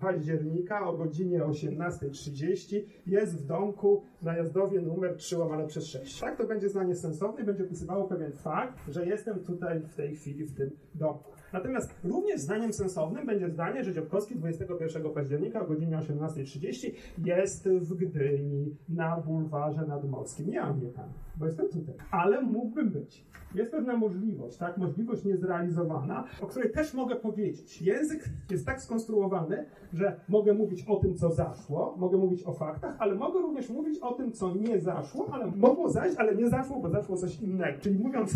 października 0.00 0.88
o 0.88 0.96
godzinie 0.96 1.40
18.30 1.40 2.80
jest 3.06 3.42
w 3.42 3.46
domku 3.46 4.02
na 4.22 4.36
jazdowie 4.36 4.80
numer 4.80 5.16
3 5.16 5.38
łamane 5.38 5.66
przez 5.66 5.86
6. 5.86 6.20
Tak 6.20 6.36
to 6.36 6.44
będzie 6.44 6.68
zdanie 6.68 6.94
sensowne 6.94 7.42
i 7.42 7.46
będzie 7.46 7.64
opisywało 7.64 8.08
pewien 8.08 8.32
fakt, 8.32 8.78
że 8.88 9.06
jestem 9.06 9.38
tutaj 9.38 9.80
w 9.80 9.94
tej 9.94 10.16
chwili 10.16 10.44
w 10.44 10.54
tym 10.54 10.70
domku. 10.94 11.37
Natomiast 11.52 11.94
również 12.04 12.40
zdaniem 12.40 12.72
sensownym 12.72 13.26
będzie 13.26 13.50
zdanie, 13.50 13.84
że 13.84 13.92
Dziobkowski 13.92 14.36
21 14.36 15.10
października 15.10 15.60
o 15.60 15.66
godzinie 15.66 15.96
18.30 15.96 16.90
jest 17.24 17.68
w 17.68 17.94
Gdyni 17.94 18.76
na 18.88 19.16
bulwarze 19.16 19.86
nadmorskim. 19.86 20.50
Nie 20.50 20.62
Anglikan, 20.62 21.08
bo 21.36 21.46
jestem 21.46 21.68
tutaj. 21.68 21.94
Ale 22.10 22.42
mógłbym 22.42 22.90
być. 22.90 23.24
Jest 23.54 23.70
pewna 23.70 23.96
możliwość, 23.96 24.56
tak? 24.56 24.78
Możliwość 24.78 25.24
niezrealizowana, 25.24 26.24
o 26.40 26.46
której 26.46 26.70
też 26.72 26.94
mogę 26.94 27.16
powiedzieć. 27.16 27.82
Język 27.82 28.24
jest 28.50 28.66
tak 28.66 28.82
skonstruowany, 28.82 29.64
że 29.92 30.20
mogę 30.28 30.54
mówić 30.54 30.84
o 30.88 30.96
tym, 30.96 31.14
co 31.14 31.30
zaszło, 31.30 31.94
mogę 31.98 32.16
mówić 32.16 32.42
o 32.46 32.52
faktach, 32.52 32.96
ale 32.98 33.14
mogę 33.14 33.40
również 33.40 33.70
mówić 33.70 33.98
o 33.98 34.12
tym, 34.12 34.32
co 34.32 34.54
nie 34.54 34.80
zaszło, 34.80 35.28
ale 35.32 35.46
mogło 35.46 35.90
zajść, 35.90 36.16
ale 36.16 36.34
nie 36.34 36.48
zaszło, 36.48 36.80
bo 36.80 36.88
zaszło 36.88 37.16
coś 37.16 37.40
innego. 37.40 37.80
Czyli 37.80 37.98
mówiąc 37.98 38.32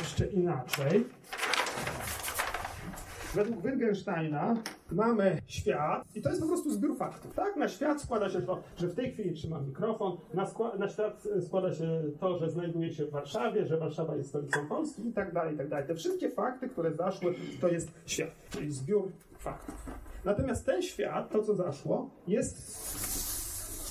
jeszcze 0.00 0.26
inaczej, 0.26 1.04
Według 3.38 3.62
Wittgensteina 3.62 4.56
mamy 4.92 5.42
świat 5.46 6.04
i 6.14 6.22
to 6.22 6.28
jest 6.28 6.40
po 6.40 6.46
prostu 6.48 6.70
zbiór 6.70 6.96
faktów. 6.96 7.34
Tak? 7.34 7.56
Na 7.56 7.68
świat 7.68 8.02
składa 8.02 8.28
się 8.28 8.42
to, 8.42 8.62
że 8.76 8.88
w 8.88 8.94
tej 8.94 9.12
chwili 9.12 9.34
trzymam 9.34 9.66
mikrofon, 9.66 10.16
na, 10.34 10.46
na 10.78 10.88
świat 10.88 11.22
składa 11.46 11.74
się 11.74 12.02
to, 12.20 12.38
że 12.38 12.50
znajduję 12.50 12.92
się 12.92 13.04
w 13.04 13.10
Warszawie, 13.10 13.66
że 13.66 13.76
Warszawa 13.76 14.16
jest 14.16 14.28
stolicą 14.28 14.68
Polski 14.68 15.08
i 15.08 15.12
tak 15.12 15.32
dalej, 15.34 15.54
i 15.54 15.58
tak 15.58 15.68
dalej. 15.68 15.86
Te 15.86 15.94
wszystkie 15.94 16.30
fakty, 16.30 16.68
które 16.68 16.92
zaszły, 16.92 17.34
to 17.60 17.68
jest 17.68 17.90
świat, 18.06 18.30
czyli 18.50 18.72
zbiór 18.72 19.08
faktów. 19.38 19.90
Natomiast 20.24 20.66
ten 20.66 20.82
świat, 20.82 21.30
to 21.30 21.42
co 21.42 21.54
zaszło, 21.54 22.10
jest 22.28 23.37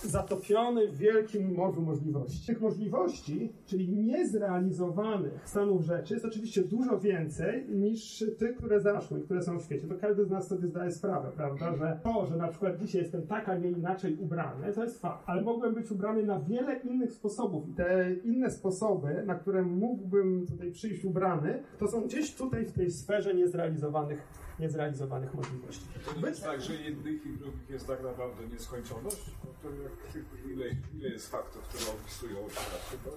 zatopiony 0.03 0.87
w 0.87 0.97
wielkim 0.97 1.55
morzu 1.55 1.81
możliwości. 1.81 2.47
Tych 2.47 2.61
możliwości, 2.61 3.53
czyli 3.65 3.89
niezrealizowanych 3.89 5.49
stanów 5.49 5.81
rzeczy, 5.81 6.13
jest 6.13 6.25
oczywiście 6.25 6.61
dużo 6.61 6.99
więcej 6.99 7.65
niż 7.69 8.25
tych, 8.39 8.57
które 8.57 8.81
zaszły, 8.81 9.21
które 9.21 9.41
są 9.41 9.59
w 9.59 9.63
świecie. 9.63 9.87
To 9.87 9.95
każdy 9.95 10.25
z 10.25 10.29
nas 10.29 10.47
sobie 10.47 10.67
zdaje 10.67 10.91
sprawę, 10.91 11.31
prawda, 11.35 11.75
że 11.75 11.99
to, 12.03 12.25
że 12.25 12.37
na 12.37 12.47
przykład 12.47 12.79
dzisiaj 12.79 13.01
jestem 13.01 13.27
tak, 13.27 13.49
a 13.49 13.57
nie 13.57 13.69
inaczej 13.69 14.15
ubrany, 14.15 14.73
to 14.73 14.83
jest 14.83 15.01
fakt. 15.01 15.23
Ale 15.25 15.41
mogłem 15.41 15.73
być 15.73 15.91
ubrany 15.91 16.23
na 16.23 16.39
wiele 16.39 16.75
innych 16.75 17.13
sposobów. 17.13 17.69
I 17.69 17.73
te 17.73 18.13
inne 18.13 18.51
sposoby, 18.51 19.23
na 19.25 19.35
które 19.35 19.61
mógłbym 19.61 20.45
tutaj 20.47 20.71
przyjść 20.71 21.05
ubrany, 21.05 21.63
to 21.79 21.87
są 21.87 22.01
gdzieś 22.01 22.35
tutaj 22.35 22.65
w 22.65 22.71
tej 22.71 22.91
sferze 22.91 23.33
niezrealizowanych 23.33 24.46
niezrealizowanych 24.59 25.33
możliwości. 25.33 25.85
To 26.21 26.27
jest 26.27 26.43
tak, 26.43 26.61
że 26.61 26.73
jednych 26.73 27.25
i 27.25 27.37
drugich 27.37 27.69
jest 27.69 27.87
tak 27.87 28.03
naprawdę 28.03 28.47
nieskończoność? 28.53 29.31
No 29.45 29.49
to 29.61 29.69
jak, 29.69 30.25
ile, 30.51 30.65
ile 30.95 31.09
jest 31.09 31.31
faktów, 31.31 31.61
które 31.61 31.83
opisują 31.99 32.35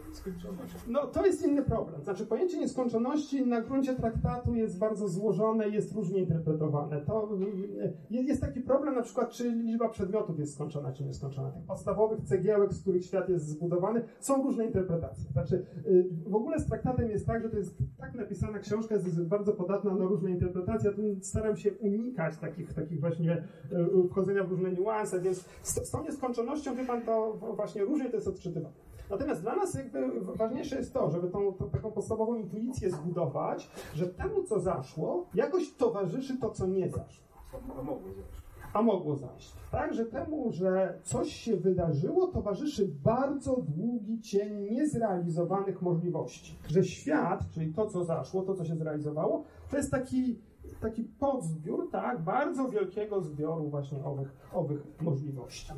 nieskończoność. 0.08 0.74
No 0.88 1.06
to 1.06 1.26
jest 1.26 1.42
inny 1.46 1.62
problem. 1.62 2.02
Znaczy 2.02 2.26
pojęcie 2.26 2.58
nieskończoności 2.58 3.46
na 3.46 3.60
gruncie 3.60 3.94
traktatu 3.94 4.54
jest 4.54 4.78
bardzo 4.78 5.08
złożone 5.08 5.68
i 5.68 5.72
jest 5.72 5.92
różnie 5.92 6.18
interpretowane. 6.18 7.00
To 7.00 7.28
jest 8.10 8.40
taki 8.40 8.60
problem 8.60 8.94
na 8.94 9.02
przykład, 9.02 9.30
czy 9.30 9.50
liczba 9.50 9.88
przedmiotów 9.88 10.38
jest 10.38 10.54
skończona, 10.54 10.92
czy 10.92 11.04
nieskończona. 11.04 11.50
Tych 11.50 11.64
podstawowych 11.64 12.20
cegiełek, 12.24 12.72
z 12.72 12.82
których 12.82 13.04
świat 13.04 13.28
jest 13.28 13.48
zbudowany, 13.48 14.02
są 14.20 14.42
różne 14.42 14.66
interpretacje. 14.66 15.30
Znaczy 15.32 15.66
w 16.26 16.34
ogóle 16.34 16.58
z 16.60 16.66
traktatem 16.66 17.10
jest 17.10 17.26
tak, 17.26 17.42
że 17.42 17.50
to 17.50 17.56
jest 17.56 17.78
tak 17.98 18.14
napisana 18.14 18.58
książka, 18.58 18.94
jest 18.94 19.22
bardzo 19.22 19.52
podatna 19.52 19.94
na 19.94 20.04
różne 20.04 20.30
interpretacje. 20.30 20.90
Tu 20.92 21.02
staram 21.30 21.56
się 21.56 21.72
unikać 21.72 22.36
takich, 22.36 22.74
takich 22.74 23.00
właśnie 23.00 23.32
e, 23.32 24.08
wchodzenia 24.10 24.44
w 24.44 24.50
różne 24.50 24.72
niuanse, 24.72 25.20
więc 25.20 25.44
z, 25.62 25.88
z 25.88 25.90
tą 25.90 26.02
nieskończonością, 26.02 26.74
wie 26.74 26.84
pan, 26.84 27.02
to 27.02 27.32
właśnie 27.56 27.84
różnie 27.84 28.10
to 28.10 28.16
jest 28.16 28.28
odczytywane. 28.28 28.74
Natomiast 29.10 29.42
dla 29.42 29.56
nas 29.56 29.74
jakby 29.74 30.20
ważniejsze 30.20 30.76
jest 30.76 30.94
to, 30.94 31.10
żeby 31.10 31.28
tą, 31.28 31.52
tą, 31.52 31.70
taką 31.70 31.92
podstawową 31.92 32.34
intuicję 32.34 32.90
zbudować, 32.90 33.70
że 33.94 34.06
temu, 34.06 34.42
co 34.42 34.60
zaszło, 34.60 35.26
jakoś 35.34 35.74
towarzyszy 35.74 36.38
to, 36.38 36.50
co 36.50 36.66
nie 36.66 36.88
zaszło. 36.88 37.24
A 37.78 37.82
mogło 37.82 38.12
zajść. 38.12 38.40
A 38.72 38.82
mogło 38.82 39.16
zajść. 39.16 39.52
Tak, 39.70 39.94
że 39.94 40.04
temu, 40.04 40.52
że 40.52 40.98
coś 41.02 41.32
się 41.32 41.56
wydarzyło, 41.56 42.26
towarzyszy 42.26 42.88
bardzo 43.04 43.56
długi 43.76 44.20
cień 44.20 44.60
niezrealizowanych 44.70 45.82
możliwości. 45.82 46.58
Że 46.68 46.84
świat, 46.84 47.44
czyli 47.50 47.74
to, 47.74 47.86
co 47.86 48.04
zaszło, 48.04 48.42
to, 48.42 48.54
co 48.54 48.64
się 48.64 48.76
zrealizowało, 48.76 49.44
to 49.70 49.76
jest 49.76 49.90
taki 49.90 50.38
taki 50.80 51.04
podzbiór, 51.04 51.90
tak, 51.90 52.20
bardzo 52.22 52.68
wielkiego 52.68 53.20
zbioru 53.20 53.68
właśnie 53.68 54.04
owych, 54.04 54.36
owych 54.52 54.80
możliwości. 55.00 55.72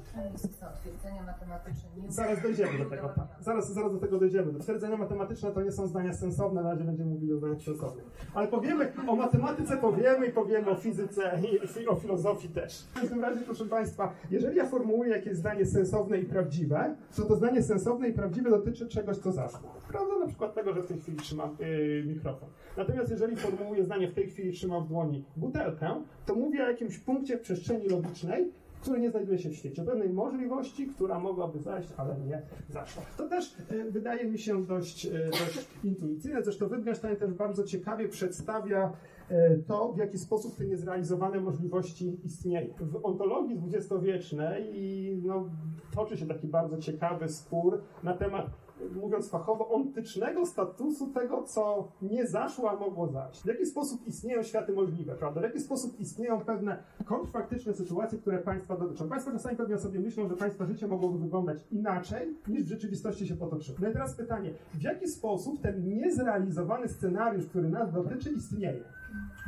Zaraz 2.09 2.43
dojdziemy 2.43 2.79
do 2.79 2.91
tego. 2.91 3.11
Zaraz, 3.41 3.73
zaraz 3.73 3.93
do 3.93 3.99
tego 3.99 4.19
dojdziemy. 4.19 4.59
Twierdzenia 4.59 4.97
matematyczne 4.97 5.51
to 5.51 5.63
nie 5.63 5.73
są 5.73 5.87
zdania 5.87 6.13
sensowne, 6.13 6.63
na 6.63 6.71
razie 6.71 6.85
będziemy 6.85 7.11
mówili 7.11 7.33
o 7.33 7.37
zdaniach 7.39 7.63
sensownych. 7.63 8.05
Ale 8.35 8.49
powiemy, 8.49 8.93
o 9.09 9.17
matematyce 9.17 9.77
powiemy 9.77 10.27
i 10.27 10.33
powiemy 10.33 10.71
o 10.71 10.75
fizyce 10.75 11.39
i 11.83 11.89
o 11.89 11.95
filozofii 11.95 12.49
też. 12.49 12.83
W 12.83 13.01
każdym 13.01 13.21
razie, 13.21 13.41
proszę 13.41 13.65
Państwa, 13.65 14.13
jeżeli 14.31 14.57
ja 14.57 14.67
formułuję 14.67 15.11
jakieś 15.11 15.37
zdanie 15.37 15.67
sensowne 15.67 16.19
i 16.19 16.25
prawdziwe, 16.25 16.97
to 17.17 17.23
to 17.25 17.37
zdanie 17.37 17.63
sensowne 17.63 18.09
i 18.09 18.13
prawdziwe 18.13 18.51
dotyczy 18.51 18.89
czegoś, 18.89 19.19
co 19.19 19.33
zaszło. 19.33 19.69
Prawda? 19.93 20.19
Na 20.19 20.27
przykład 20.27 20.55
tego, 20.55 20.75
że 20.75 20.83
w 20.83 20.87
tej 20.87 20.99
chwili 21.01 21.17
trzymam 21.17 21.57
yy, 21.61 22.05
mikrofon. 22.07 22.49
Natomiast 22.77 23.11
jeżeli 23.11 23.37
formułuję 23.37 23.85
zdanie 23.85 24.09
w 24.09 24.15
tej 24.15 24.27
chwili 24.31 24.53
trzymam 24.53 24.85
w 24.85 24.89
dłoni 24.89 25.25
butelkę, 25.37 26.03
to 26.27 26.35
mówię 26.35 26.65
o 26.65 26.69
jakimś 26.69 26.99
punkcie 26.99 27.39
w 27.39 27.41
przestrzeni 27.41 27.89
logicznej, 27.89 28.53
który 28.83 29.01
nie 29.01 29.11
znajduje 29.11 29.39
się 29.39 29.51
w 29.51 29.55
świecie. 29.55 29.85
Pewnej 29.85 30.09
możliwości, 30.09 30.87
która 30.87 31.19
mogłaby 31.19 31.59
zajść, 31.59 31.89
ale 31.97 32.17
nie 32.19 32.43
zaszła. 32.69 33.03
To 33.17 33.29
też 33.29 33.57
y, 33.73 33.91
wydaje 33.91 34.25
mi 34.25 34.39
się 34.39 34.65
dość, 34.65 35.07
y, 35.07 35.31
dość 35.31 35.69
intuicyjne. 35.85 36.43
Zresztą 36.43 36.69
Wittgenstein 36.69 37.17
też 37.17 37.33
bardzo 37.35 37.65
ciekawie 37.65 38.09
przedstawia 38.09 38.93
y, 39.31 39.63
to, 39.67 39.93
w 39.93 39.99
jaki 39.99 40.19
sposób 40.19 40.57
te 40.57 40.67
niezrealizowane 40.67 41.41
możliwości 41.41 42.17
istnieją. 42.25 42.75
W 42.81 43.07
ontologii 43.07 43.57
dwudziestowiecznej 43.57 44.73
no, 45.23 45.49
toczy 45.95 46.17
się 46.17 46.27
taki 46.27 46.47
bardzo 46.47 46.79
ciekawy 46.79 47.29
spór 47.29 47.81
na 48.03 48.15
temat 48.15 48.47
mówiąc 48.95 49.31
fachowo, 49.31 49.69
ontycznego 49.69 50.47
statusu 50.47 51.07
tego, 51.07 51.43
co 51.43 51.89
nie 52.03 52.27
zaszło, 52.27 52.71
a 52.71 52.77
mogło 52.77 53.09
zajść. 53.09 53.43
W 53.43 53.47
jaki 53.47 53.67
sposób 53.67 54.07
istnieją 54.07 54.43
światy 54.43 54.73
możliwe, 54.73 55.15
prawda? 55.15 55.41
W 55.41 55.45
jaki 55.45 55.61
sposób 55.61 56.01
istnieją 56.01 56.41
pewne 56.41 56.83
kontrfaktyczne 57.05 57.75
sytuacje, 57.75 58.19
które 58.19 58.39
państwa 58.39 58.77
dotyczą. 58.77 59.09
Państwo 59.09 59.33
czasami 59.33 59.57
pewnie 59.57 59.79
sobie 59.79 60.01
myślą, 60.01 60.29
że 60.29 60.37
państwa 60.37 60.67
życie 60.67 60.87
mogłoby 60.87 61.19
wyglądać 61.19 61.59
inaczej, 61.71 62.37
niż 62.49 62.65
w 62.65 62.69
rzeczywistości 62.69 63.27
się 63.27 63.37
potoczyło. 63.37 63.79
No 63.81 63.89
i 63.89 63.93
teraz 63.93 64.15
pytanie, 64.15 64.55
w 64.75 64.83
jaki 64.83 65.09
sposób 65.09 65.61
ten 65.61 65.89
niezrealizowany 65.89 66.89
scenariusz, 66.89 67.47
który 67.47 67.69
nas 67.69 67.93
dotyczy, 67.93 68.31
istnieje? 68.31 68.85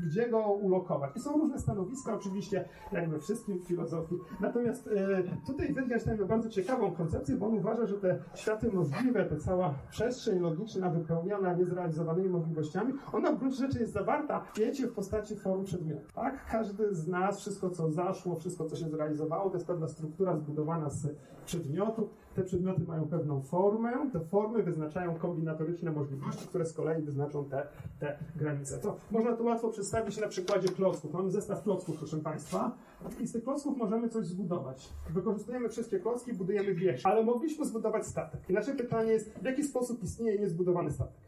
Gdzie 0.07 0.29
go 0.29 0.39
ulokować. 0.39 1.17
I 1.17 1.21
są 1.21 1.33
różne 1.33 1.59
stanowiska, 1.59 2.15
oczywiście, 2.15 2.69
jak 2.93 3.11
we 3.11 3.19
wszystkim 3.19 3.59
w 3.59 3.65
filozofii. 3.65 4.19
Natomiast 4.41 4.87
e, 4.87 5.23
tutaj 5.47 5.69
Wittgenstein 5.69 6.21
ma 6.21 6.27
bardzo 6.27 6.49
ciekawą 6.49 6.93
koncepcję, 6.93 7.37
bo 7.37 7.47
on 7.47 7.55
uważa, 7.55 7.87
że 7.87 7.95
te 7.95 8.19
światy 8.35 8.73
możliwe, 8.73 9.25
ta 9.25 9.37
cała 9.37 9.75
przestrzeń 9.91 10.41
logiczna 10.41 10.91
wypełniona 10.91 11.55
niezrealizowanymi 11.55 12.29
możliwościami, 12.29 12.93
ona 13.13 13.33
w 13.33 13.39
gruncie 13.39 13.59
rzeczy 13.59 13.81
jest 13.81 13.93
zawarta 13.93 14.41
w 14.41 14.49
świecie 14.49 14.87
w 14.87 14.93
postaci 14.93 15.37
form 15.37 15.65
przedmiotu. 15.65 16.13
Tak? 16.15 16.47
Każdy 16.51 16.95
z 16.95 17.09
nas, 17.09 17.41
wszystko 17.41 17.71
co 17.71 17.91
zaszło, 17.91 18.37
wszystko 18.37 18.65
co 18.65 18.77
się 18.77 18.89
zrealizowało, 18.89 19.51
to 19.51 19.57
jest 19.57 19.67
pewna 19.67 19.89
struktura 19.89 20.37
zbudowana 20.37 20.91
z 20.91 21.07
przedmiotów. 21.45 22.11
Te 22.35 22.43
przedmioty 22.43 22.83
mają 22.83 23.09
pewną 23.09 23.43
formę, 23.43 24.11
te 24.13 24.21
formy 24.21 24.63
wyznaczają 24.63 25.15
kombinatoryczne 25.15 25.91
możliwości, 25.91 26.47
które 26.47 26.67
z 26.67 26.73
kolei 26.73 27.03
wyznaczą 27.03 27.45
te, 27.45 27.67
te 28.01 28.19
granice. 28.37 28.79
To 28.79 28.97
można 29.11 29.37
tu 29.37 29.45
łatwo 29.45 29.69
przedstawić 29.69 30.21
na 30.21 30.29
przykładzie 30.29 30.69
klocków. 30.69 31.13
Mamy 31.13 31.31
zestaw 31.31 31.63
klocków, 31.63 31.99
proszę 31.99 32.17
Państwa, 32.17 32.77
i 33.21 33.27
z 33.27 33.33
tych 33.33 33.45
klocków 33.45 33.77
możemy 33.77 34.09
coś 34.09 34.27
zbudować. 34.27 34.89
Wykorzystujemy 35.11 35.69
wszystkie 35.69 36.01
klocki, 36.01 36.33
budujemy 36.33 36.75
wieś, 36.75 37.07
ale 37.07 37.25
mogliśmy 37.25 37.65
zbudować 37.65 38.07
statek. 38.07 38.41
I 38.51 38.53
nasze 38.53 38.75
pytanie 38.75 39.13
jest, 39.13 39.31
w 39.31 39.45
jaki 39.45 39.65
sposób 39.65 40.03
istnieje 40.03 40.39
niezbudowany 40.39 40.91
statek? 40.91 41.25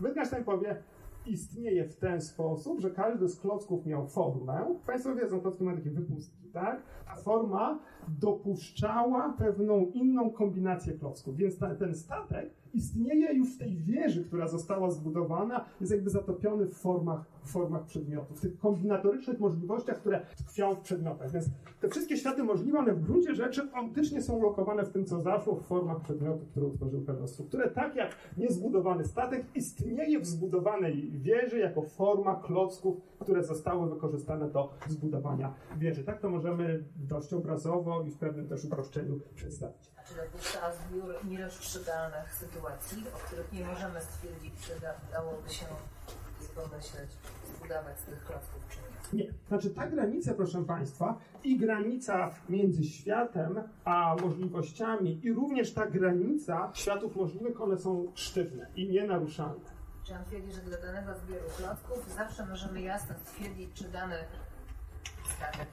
Wittgenstein 0.00 0.44
powie, 0.44 0.82
istnieje 1.26 1.88
w 1.88 1.96
ten 1.96 2.20
sposób, 2.20 2.80
że 2.80 2.90
każdy 2.90 3.28
z 3.28 3.40
klocków 3.40 3.86
miał 3.86 4.06
formę. 4.06 4.74
Państwo 4.86 5.14
wiedzą, 5.14 5.40
klocki 5.40 5.64
mają 5.64 5.76
takie 5.76 5.90
wypustki, 5.90 6.48
tak? 6.52 6.82
Ta 7.06 7.16
forma 7.16 7.78
dopuszczała 8.20 9.34
pewną 9.38 9.86
inną 9.94 10.30
kombinację 10.30 10.92
klocków, 10.92 11.36
więc 11.36 11.58
ta, 11.58 11.74
ten 11.74 11.94
statek 11.94 12.50
istnieje 12.74 13.34
już 13.34 13.54
w 13.54 13.58
tej 13.58 13.76
wieży, 13.76 14.24
która 14.24 14.48
została 14.48 14.90
zbudowana, 14.90 15.64
jest 15.80 15.92
jakby 15.92 16.10
zatopiony 16.10 16.66
w 16.66 16.74
formach 16.74 17.31
formach 17.48 17.84
przedmiotów, 17.84 18.40
tych 18.40 18.58
kombinatorycznych 18.58 19.40
możliwościach, 19.40 20.00
które 20.00 20.26
tkwią 20.36 20.74
w 20.74 20.80
przedmiotach. 20.80 21.30
Więc 21.30 21.46
te 21.80 21.88
wszystkie 21.88 22.16
światy 22.16 22.44
możliwe, 22.44 22.78
one 22.78 22.94
w 22.94 23.02
gruncie 23.02 23.34
rzeczy 23.34 23.68
optycznie 23.72 24.22
są 24.22 24.34
ulokowane 24.34 24.84
w 24.84 24.92
tym, 24.92 25.06
co 25.06 25.20
zaszło 25.20 25.54
w 25.54 25.62
formach 25.66 26.00
przedmiotów, 26.00 26.48
które 26.48 26.66
utworzyły 26.66 27.04
pewną 27.04 27.28
strukturę, 27.28 27.70
tak 27.70 27.96
jak 27.96 28.16
niezbudowany 28.36 29.04
statek 29.04 29.46
istnieje 29.54 30.20
w 30.20 30.26
zbudowanej 30.26 31.10
wieży 31.10 31.58
jako 31.58 31.82
forma 31.82 32.34
klocków, 32.34 33.00
które 33.18 33.44
zostały 33.44 33.90
wykorzystane 33.90 34.50
do 34.50 34.74
zbudowania 34.88 35.54
wieży. 35.78 36.04
Tak 36.04 36.20
to 36.20 36.30
możemy 36.30 36.84
dość 36.96 37.34
obrazowo 37.34 38.02
i 38.02 38.10
w 38.10 38.18
pewnym 38.18 38.48
też 38.48 38.64
uproszczeniu 38.64 39.20
przedstawić. 39.34 39.92
A 39.96 40.02
czy 40.02 40.14
dopuszcza 40.14 40.72
zbiór 40.72 41.14
nierozstrzygalnych 41.30 42.34
sytuacji, 42.34 42.98
o 43.14 43.18
których 43.26 43.52
nie 43.52 43.64
możemy 43.64 44.00
stwierdzić, 44.00 44.72
da, 44.80 44.94
dałoby 45.12 45.50
się 45.50 45.66
pomyśleć, 46.54 47.10
zbudować 47.56 48.00
z 48.00 48.04
tych 48.04 48.24
klocków, 48.24 48.62
czy 48.70 48.78
nie? 49.16 49.24
Nie. 49.24 49.32
Znaczy 49.48 49.70
ta 49.70 49.86
granica, 49.86 50.34
proszę 50.34 50.64
Państwa, 50.64 51.18
i 51.44 51.58
granica 51.58 52.30
między 52.48 52.84
światem 52.84 53.60
a 53.84 54.16
możliwościami, 54.22 55.20
i 55.22 55.32
również 55.32 55.72
ta 55.72 55.86
granica 55.86 56.70
światów 56.74 57.16
możliwych, 57.16 57.60
one 57.60 57.78
są 57.78 58.12
sztywne 58.14 58.66
i 58.76 58.88
nienaruszalne. 58.88 59.72
Czy 60.04 60.14
on 60.14 60.24
twierdzi, 60.24 60.52
że 60.52 60.60
dla 60.60 60.78
danego 60.78 61.14
zbioru 61.14 61.44
klocków 61.56 62.14
zawsze 62.14 62.46
możemy 62.46 62.82
jasno 62.82 63.14
stwierdzić, 63.24 63.70
czy 63.74 63.84
dany 63.84 64.14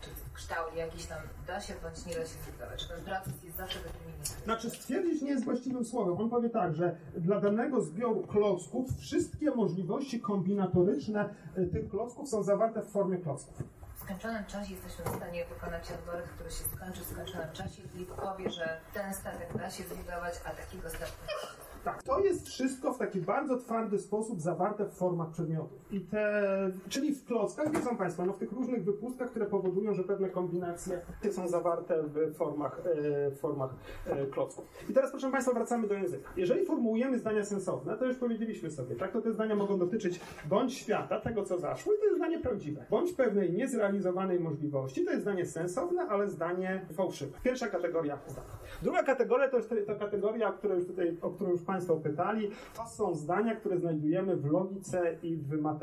czy 0.02 0.10
kształt 0.34 0.76
jakiś 0.76 1.06
tam 1.06 1.18
da 1.48 1.62
się 1.62 1.74
bądź 1.84 2.06
nie 2.06 2.16
da 2.16 2.22
się 2.22 2.38
zbudować? 2.48 2.82
Czy 2.82 2.88
ten 2.88 3.02
proces 3.02 3.44
jest 3.44 3.58
zawsze 3.58 3.80
deterministyczny? 3.80 4.44
Znaczy 4.44 4.70
stwierdzić 4.70 5.22
nie 5.22 5.30
jest 5.30 5.46
właściwym 5.46 5.86
słowem. 5.86 6.18
On 6.18 6.30
powie 6.30 6.50
tak, 6.50 6.76
że 6.76 6.96
dla 7.18 7.40
danego 7.42 7.82
zbioru 7.82 8.28
klocków 8.28 8.98
wszystkie 9.00 9.52
możliwości 9.52 10.20
kombinatoryczne 10.22 11.30
y, 11.58 11.68
tych 11.68 11.90
klocków 11.90 12.30
są 12.30 12.44
zawarte 12.44 12.82
w 12.82 12.92
formie 12.92 13.18
klocków. 13.18 13.64
W 13.96 14.02
skończonym 14.02 14.46
czasie 14.46 14.74
jesteśmy 14.74 15.06
w 15.06 15.16
stanie 15.16 15.46
wykonać 15.46 15.92
algorytm, 15.92 16.30
który 16.36 16.52
się 16.52 16.64
skończy 16.76 17.02
w 17.02 17.08
skończonym 17.08 17.52
czasie 17.54 17.84
i 17.96 18.06
powie, 18.06 18.50
że 18.50 18.80
ten 18.94 19.14
statek 19.14 19.58
da 19.58 19.70
się 19.70 19.84
zbudować, 19.84 20.34
a 20.46 20.50
takiego 20.50 20.90
statku 20.90 21.26
nie 21.28 21.84
Tak, 21.84 22.04
to 22.04 22.20
jest 22.20 22.48
wszystko 22.48 22.94
w 22.94 22.98
taki 22.98 23.22
bardzo 23.22 23.58
twardy 23.58 24.00
sposób 24.00 24.42
zawarte 24.42 24.86
w 24.86 24.94
formach 24.94 25.30
przedmiotów. 25.32 25.79
I 25.92 26.02
te, 26.02 26.72
czyli 26.90 27.16
w 27.16 27.26
klockach, 27.26 27.72
wiedzą 27.72 27.98
Państwo, 27.98 28.26
no 28.26 28.34
w 28.34 28.38
tych 28.38 28.52
różnych 28.52 28.84
wypustkach, 28.84 29.30
które 29.30 29.46
powodują, 29.46 29.94
że 29.94 30.04
pewne 30.04 30.30
kombinacje 30.30 31.02
są 31.32 31.48
zawarte 31.48 32.04
w 32.04 32.36
formach, 32.36 32.82
e, 33.28 33.32
formach 33.32 33.76
e, 34.06 34.26
klocków. 34.26 34.66
I 34.90 34.94
teraz, 34.94 35.12
proszę 35.12 35.32
Państwa, 35.32 35.54
wracamy 35.54 35.88
do 35.88 35.94
języka. 35.94 36.30
Jeżeli 36.38 36.66
formułujemy 36.66 37.20
zdania 37.20 37.46
sensowne, 37.46 37.98
to 37.98 38.06
już 38.06 38.18
powiedzieliśmy 38.18 38.72
sobie, 38.72 38.96
tak, 38.96 39.12
to 39.12 39.22
te 39.22 39.32
zdania 39.32 39.56
mogą 39.56 39.80
dotyczyć 39.80 40.20
bądź 40.50 40.74
świata, 40.74 41.20
tego 41.20 41.44
co 41.44 41.58
zaszło, 41.58 41.94
i 41.94 41.98
to 41.98 42.06
jest 42.06 42.18
zdanie 42.18 42.40
prawdziwe, 42.40 42.86
bądź 42.90 43.14
pewnej 43.14 43.54
niezrealizowanej 43.54 44.40
możliwości, 44.40 45.06
to 45.06 45.12
jest 45.12 45.24
zdanie 45.24 45.46
sensowne, 45.46 46.02
ale 46.02 46.28
zdanie 46.28 46.86
fałszywe. 46.94 47.38
Pierwsza 47.44 47.68
kategoria 47.68 48.20
zdań. 48.28 48.46
Druga 48.82 49.04
kategoria 49.04 49.50
to 49.50 49.58
jest 49.58 49.70
ta 49.88 49.96
kategoria, 49.96 50.50
o 50.50 50.54
której 50.54 50.78
już 50.78 50.88
tutaj, 50.88 51.18
o 51.22 51.30
którą 51.30 51.50
już 51.50 51.62
Państwo 51.62 51.96
pytali, 51.96 52.50
to 52.76 52.86
są 52.86 53.16
zdania, 53.16 53.56
które 53.56 53.78
znajdujemy 53.78 54.36
w 54.36 54.46
logice 54.46 55.18
i 55.24 55.36
w 55.36 55.62
matematyce. 55.62 55.79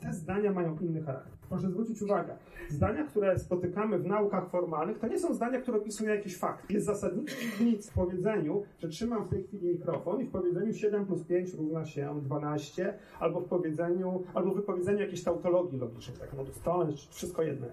Te 0.00 0.12
zdania 0.12 0.52
mają 0.52 0.78
inny 0.80 1.02
charakter. 1.02 1.32
Proszę 1.48 1.70
zwrócić 1.70 2.02
uwagę, 2.02 2.36
zdania, 2.68 3.04
które 3.04 3.38
spotykamy 3.38 3.98
w 3.98 4.06
naukach 4.06 4.50
formalnych, 4.50 4.98
to 4.98 5.08
nie 5.08 5.18
są 5.18 5.34
zdania, 5.34 5.60
które 5.60 5.78
opisują 5.78 6.10
jakiś 6.10 6.38
fakt. 6.38 6.70
Jest 6.70 6.86
zasadniczy 6.86 7.34
różnica 7.50 7.90
w 7.90 7.94
powiedzeniu, 7.94 8.62
że 8.78 8.88
trzymam 8.88 9.24
w 9.24 9.28
tej 9.28 9.44
chwili 9.44 9.68
mikrofon 9.68 10.20
i 10.20 10.24
w 10.24 10.30
powiedzeniu 10.30 10.72
7 10.72 11.06
plus 11.06 11.24
5 11.24 11.54
równa 11.54 11.84
się 11.84 12.20
12, 12.22 12.94
albo 13.20 13.40
w 13.40 13.44
powiedzeniu, 13.44 14.22
albo 14.34 14.50
w 14.50 14.56
wypowiedzeniu 14.56 14.98
jakiejś 15.00 15.22
tautologii 15.24 15.78
logicznej, 15.78 16.16
tak, 16.18 16.28
no 16.36 16.44
to 16.64 16.86
wszystko 17.10 17.42
jedno. 17.42 17.66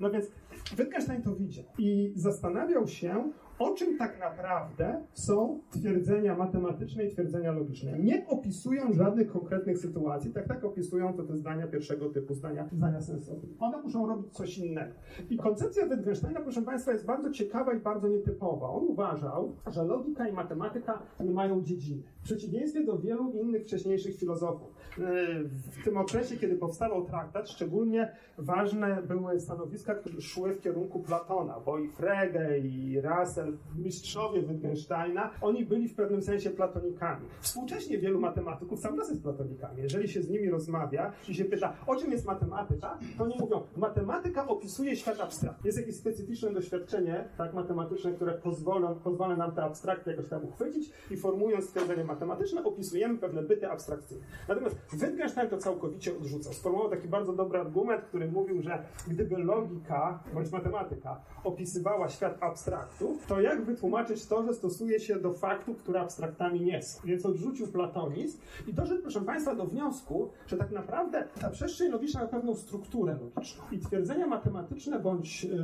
No 0.00 0.10
więc 0.10 0.30
Wittgenstein 0.78 1.22
to 1.22 1.34
widział 1.34 1.64
i 1.78 2.12
zastanawiał 2.16 2.86
się, 2.86 3.32
o 3.58 3.74
czym 3.74 3.98
tak 3.98 4.20
naprawdę 4.20 5.02
są 5.12 5.60
twierdzenia 5.70 6.36
matematyczne 6.36 7.04
i 7.04 7.10
twierdzenia 7.10 7.52
logiczne. 7.52 7.98
Nie 7.98 8.26
opisują 8.26 8.92
żadnych 8.92 9.32
konkretnych 9.32 9.78
sytuacji, 9.78 10.32
tak 10.32 10.48
tak 10.48 10.64
opisują 10.64 11.14
to 11.14 11.22
te 11.22 11.36
zdania 11.36 11.66
pierwszego 11.66 12.10
typu, 12.10 12.34
zdania, 12.34 12.68
zdania 12.72 13.00
sensowne. 13.00 13.48
One 13.58 13.82
muszą 13.82 14.06
robić 14.06 14.32
coś 14.32 14.58
innego. 14.58 14.92
I 15.30 15.36
koncepcja 15.36 15.88
Wittgensteina, 15.88 16.40
proszę 16.40 16.62
Państwa, 16.62 16.92
jest 16.92 17.06
bardzo 17.06 17.30
ciekawa 17.30 17.74
i 17.74 17.80
bardzo 17.80 18.08
nietypowa. 18.08 18.68
On 18.68 18.84
uważał, 18.84 19.52
że 19.66 19.84
logika 19.84 20.28
i 20.28 20.32
matematyka 20.32 21.02
nie 21.20 21.30
mają 21.30 21.62
dziedziny. 21.62 22.02
W 22.20 22.22
przeciwieństwie 22.22 22.84
do 22.84 22.98
wielu 22.98 23.32
innych 23.32 23.62
wcześniejszych 23.62 24.16
filozofów. 24.16 24.75
W 24.98 25.84
tym 25.84 25.96
okresie, 25.96 26.36
kiedy 26.36 26.56
powstawał 26.56 27.04
traktat, 27.04 27.50
szczególnie 27.50 28.12
ważne 28.38 29.02
były 29.02 29.40
stanowiska, 29.40 29.94
które 29.94 30.20
szły 30.20 30.54
w 30.54 30.60
kierunku 30.60 31.00
Platona, 31.00 31.60
bo 31.60 31.78
i 31.78 31.88
Frege, 31.88 32.58
i 32.58 33.00
Russell, 33.00 33.56
mistrzowie 33.78 34.42
Wittgensteina, 34.42 35.30
oni 35.40 35.66
byli 35.66 35.88
w 35.88 35.94
pewnym 35.94 36.22
sensie 36.22 36.50
platonikami. 36.50 37.26
Współcześnie 37.40 37.98
wielu 37.98 38.20
matematyków 38.20 38.80
cały 38.80 38.96
czas 38.96 39.10
jest 39.10 39.22
platonikami. 39.22 39.82
Jeżeli 39.82 40.08
się 40.08 40.22
z 40.22 40.30
nimi 40.30 40.50
rozmawia 40.50 41.12
i 41.28 41.34
się 41.34 41.44
pyta, 41.44 41.72
o 41.86 41.96
czym 41.96 42.12
jest 42.12 42.26
matematyka, 42.26 42.98
to 43.18 43.24
oni 43.24 43.34
mówią, 43.40 43.62
matematyka 43.76 44.46
opisuje 44.46 44.96
świat 44.96 45.20
abstraktny. 45.20 45.66
Jest 45.66 45.78
jakieś 45.78 45.96
specyficzne 45.96 46.52
doświadczenie, 46.52 47.28
tak, 47.38 47.54
matematyczne, 47.54 48.12
które 48.12 48.32
pozwolą, 48.32 48.94
pozwala 48.94 49.36
nam 49.36 49.52
te 49.52 49.62
abstrakty 49.62 50.10
jakoś 50.10 50.28
tam 50.28 50.44
uchwycić 50.44 50.90
i 51.10 51.16
formując 51.16 51.64
stwierdzenie 51.64 52.04
matematyczne, 52.04 52.64
opisujemy 52.64 53.18
pewne 53.18 53.42
byty 53.42 53.70
abstrakcyjne. 53.70 54.24
Natomiast 54.48 54.76
Wittgenstein 54.92 55.50
to 55.50 55.58
całkowicie 55.58 56.16
odrzucał. 56.16 56.52
Sformułował 56.52 56.90
taki 56.90 57.08
bardzo 57.08 57.32
dobry 57.32 57.58
argument, 57.58 58.02
który 58.02 58.30
mówił, 58.30 58.62
że 58.62 58.84
gdyby 59.08 59.36
logika 59.36 60.18
bądź 60.34 60.52
matematyka 60.52 61.20
opisywała 61.44 62.08
świat 62.08 62.42
abstraktu, 62.42 63.18
to 63.28 63.40
jak 63.40 63.64
wytłumaczyć 63.64 64.26
to, 64.26 64.42
że 64.42 64.54
stosuje 64.54 65.00
się 65.00 65.16
do 65.16 65.32
faktów, 65.32 65.78
które 65.78 66.00
abstraktami 66.00 66.60
nie 66.60 66.82
są? 66.82 67.00
Więc 67.04 67.26
odrzucił 67.26 67.66
platonizm 67.66 68.38
i 68.66 68.74
doszedł, 68.74 69.02
proszę 69.02 69.20
Państwa, 69.20 69.54
do 69.54 69.66
wniosku, 69.66 70.30
że 70.46 70.56
tak 70.56 70.70
naprawdę 70.70 71.28
ta 71.40 71.50
przestrzeń 71.50 71.90
logiczna 71.90 72.20
ma 72.20 72.26
pewną 72.26 72.54
strukturę 72.54 73.18
logiczną. 73.20 73.64
I 73.72 73.78
twierdzenia 73.78 74.26
matematyczne 74.26 75.00
bądź 75.00 75.44
yy, 75.44 75.56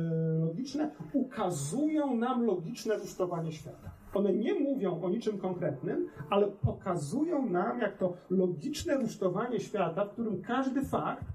logiczne 0.45 0.91
ukazują 1.13 2.15
nam 2.15 2.45
logiczne 2.45 2.97
rusztowanie 2.97 3.51
świata. 3.51 4.02
One 4.13 4.33
nie 4.33 4.53
mówią 4.53 5.01
o 5.01 5.09
niczym 5.09 5.37
konkretnym, 5.37 6.07
ale 6.29 6.47
pokazują 6.47 7.49
nam, 7.49 7.79
jak 7.79 7.97
to 7.97 8.13
logiczne 8.29 8.95
rusztowanie 8.95 9.59
świata, 9.59 10.05
w 10.05 10.11
którym 10.11 10.41
każdy 10.41 10.85
fakt 10.85 11.25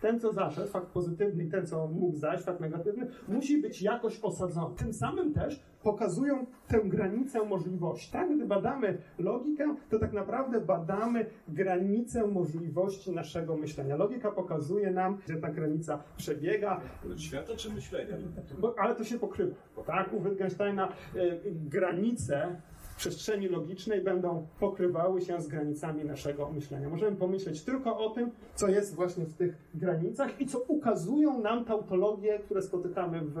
ten, 0.00 0.20
co 0.20 0.32
zaszedł, 0.32 0.68
fakt 0.68 0.86
pozytywny 0.86 1.44
i 1.44 1.48
ten, 1.48 1.66
co 1.66 1.86
mógł 1.86 2.16
zajść, 2.16 2.44
fakt 2.44 2.60
negatywny, 2.60 3.06
musi 3.28 3.62
być 3.62 3.82
jakoś 3.82 4.20
osadzony. 4.20 4.76
Tym 4.76 4.92
samym 4.92 5.32
też 5.32 5.62
pokazują 5.82 6.46
tę 6.68 6.80
granicę 6.84 7.44
możliwości. 7.44 8.12
Tak? 8.12 8.36
Gdy 8.36 8.46
badamy 8.46 8.98
logikę, 9.18 9.74
to 9.90 9.98
tak 9.98 10.12
naprawdę 10.12 10.60
badamy 10.60 11.26
granicę 11.48 12.26
możliwości 12.26 13.12
naszego 13.12 13.56
myślenia. 13.56 13.96
Logika 13.96 14.32
pokazuje 14.32 14.90
nam, 14.90 15.18
gdzie 15.24 15.36
ta 15.36 15.48
granica 15.48 16.02
przebiega. 16.16 16.80
Świata 17.16 17.56
czy 17.56 17.72
myślenia? 17.72 18.16
Bo, 18.58 18.74
ale 18.78 18.94
to 18.94 19.04
się 19.04 19.18
pokrywa. 19.18 19.54
Tak? 19.86 20.12
U 20.12 20.20
Wittgensteina 20.20 20.88
y, 21.16 21.40
granice 21.44 22.56
przestrzeni 22.96 23.48
logicznej 23.48 24.00
będą 24.00 24.46
pokrywały 24.60 25.20
się 25.20 25.40
z 25.40 25.48
granicami 25.48 26.04
naszego 26.04 26.50
myślenia. 26.50 26.88
Możemy 26.88 27.16
pomyśleć 27.16 27.62
tylko 27.62 27.98
o 27.98 28.10
tym, 28.10 28.30
co 28.54 28.68
jest 28.68 28.94
właśnie 28.94 29.24
w 29.24 29.34
tych 29.34 29.56
granicach 29.74 30.40
i 30.40 30.46
co 30.46 30.58
ukazują 30.58 31.40
nam 31.40 31.64
tautologie, 31.64 32.38
które 32.38 32.62
spotykamy 32.62 33.20
w 33.24 33.38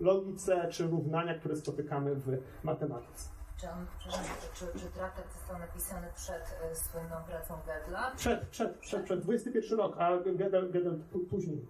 logice, 0.00 0.68
czy 0.70 0.86
równania, 0.86 1.38
które 1.38 1.56
spotykamy 1.56 2.14
w 2.14 2.38
matematyce. 2.64 3.41
Czy, 3.62 3.68
on, 3.68 3.86
czy, 3.98 4.08
czy, 4.54 4.78
czy 4.80 4.86
traktat 4.86 5.24
został 5.32 5.58
napisany 5.58 6.06
przed 6.16 6.42
y, 6.72 6.76
słynną 6.76 7.16
pracą 7.26 7.54
Gödla? 7.54 8.16
Przed, 8.16 8.48
przed, 8.48 8.78
przed, 8.78 9.04
przed 9.04 9.20
21 9.20 9.78
rok, 9.78 9.96
a 9.98 10.10
Gödel, 10.18 10.70
Gödel 10.70 10.98
później. 11.30 11.66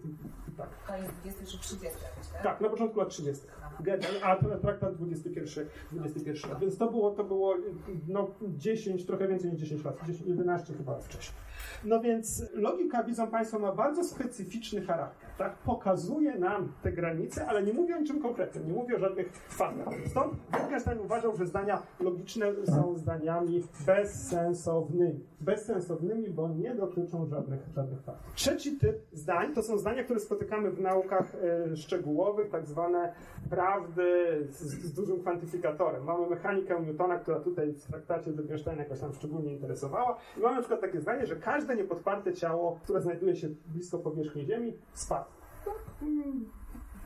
Tak. 0.57 0.69
Koniec 0.87 1.11
21-30 1.25 1.87
tak? 2.33 2.43
Tak, 2.43 2.61
na 2.61 2.69
początku 2.69 2.99
lat 2.99 3.09
30. 3.09 3.47
Gödel, 3.79 4.23
a 4.23 4.35
traktat 4.61 4.95
21, 4.95 5.69
21 5.91 6.51
rok. 6.51 6.59
Więc 6.59 6.77
to 6.77 6.91
było, 6.91 7.11
to 7.11 7.23
było 7.23 7.55
no, 8.07 8.31
10, 8.41 9.05
trochę 9.05 9.27
więcej 9.27 9.51
niż 9.51 9.59
10 9.59 9.85
lat, 9.85 9.95
10, 10.07 10.21
11 10.27 10.73
chyba 10.73 10.99
wcześniej. 10.99 11.37
No 11.83 12.01
więc 12.01 12.43
logika, 12.53 13.03
widzą 13.03 13.27
Państwo, 13.27 13.59
ma 13.59 13.71
bardzo 13.71 14.03
specyficzny 14.03 14.81
charakter. 14.81 15.29
Tak? 15.37 15.57
Pokazuje 15.57 16.37
nam 16.37 16.73
te 16.81 16.91
granice, 16.91 17.47
ale 17.47 17.63
nie 17.63 17.73
mówi 17.73 17.93
o 17.93 17.99
niczym 17.99 18.21
konkretnym, 18.21 18.67
nie 18.67 18.73
mówi 18.73 18.95
o 18.95 18.99
żadnych 18.99 19.33
faktach. 19.33 19.93
Stąd 20.07 20.33
Wittgenstein 20.53 20.99
uważał, 20.99 21.35
że 21.35 21.45
zdania 21.45 21.81
logiczne 21.99 22.45
są 22.65 22.97
zdaniami 22.97 23.63
bezsensownymi. 23.85 25.19
Bezsensownymi, 25.43 26.29
bo 26.29 26.49
nie 26.49 26.75
dotyczą 26.75 27.25
żadnych, 27.25 27.59
żadnych 27.75 28.01
faktów. 28.01 28.35
Trzeci 28.35 28.77
typ 28.77 28.97
zdań 29.11 29.53
to 29.53 29.63
są 29.63 29.77
zdania, 29.77 30.03
które 30.03 30.19
spotykamy 30.19 30.71
w 30.71 30.81
naukach 30.81 31.35
e, 31.35 31.75
szczegółowych, 31.75 32.49
tak 32.49 32.65
zwane 32.65 33.13
prawdy 33.49 34.37
z, 34.49 34.61
z, 34.61 34.93
dużym 34.93 35.19
kwantyfikatorem. 35.19 36.03
Mamy 36.03 36.29
mechanikę 36.29 36.81
Newtona, 36.81 37.19
która 37.19 37.39
tutaj 37.39 37.73
w 37.73 37.87
traktacie 37.87 38.31
Wittgensteina 38.31 38.83
jakoś 38.83 38.99
tam 38.99 39.13
szczególnie 39.13 39.53
interesowała. 39.53 40.17
I 40.37 40.39
mamy 40.39 40.55
na 40.55 40.61
przykład 40.61 40.81
takie 40.81 41.01
zdanie, 41.01 41.25
że 41.25 41.35
każde 41.35 41.75
niepodparte 41.75 42.33
ciało, 42.33 42.79
które 42.83 43.01
znajduje 43.01 43.35
się 43.35 43.47
blisko 43.65 43.99
powierzchni 43.99 44.45
Ziemi? 44.45 44.73
Mm, 46.01 46.45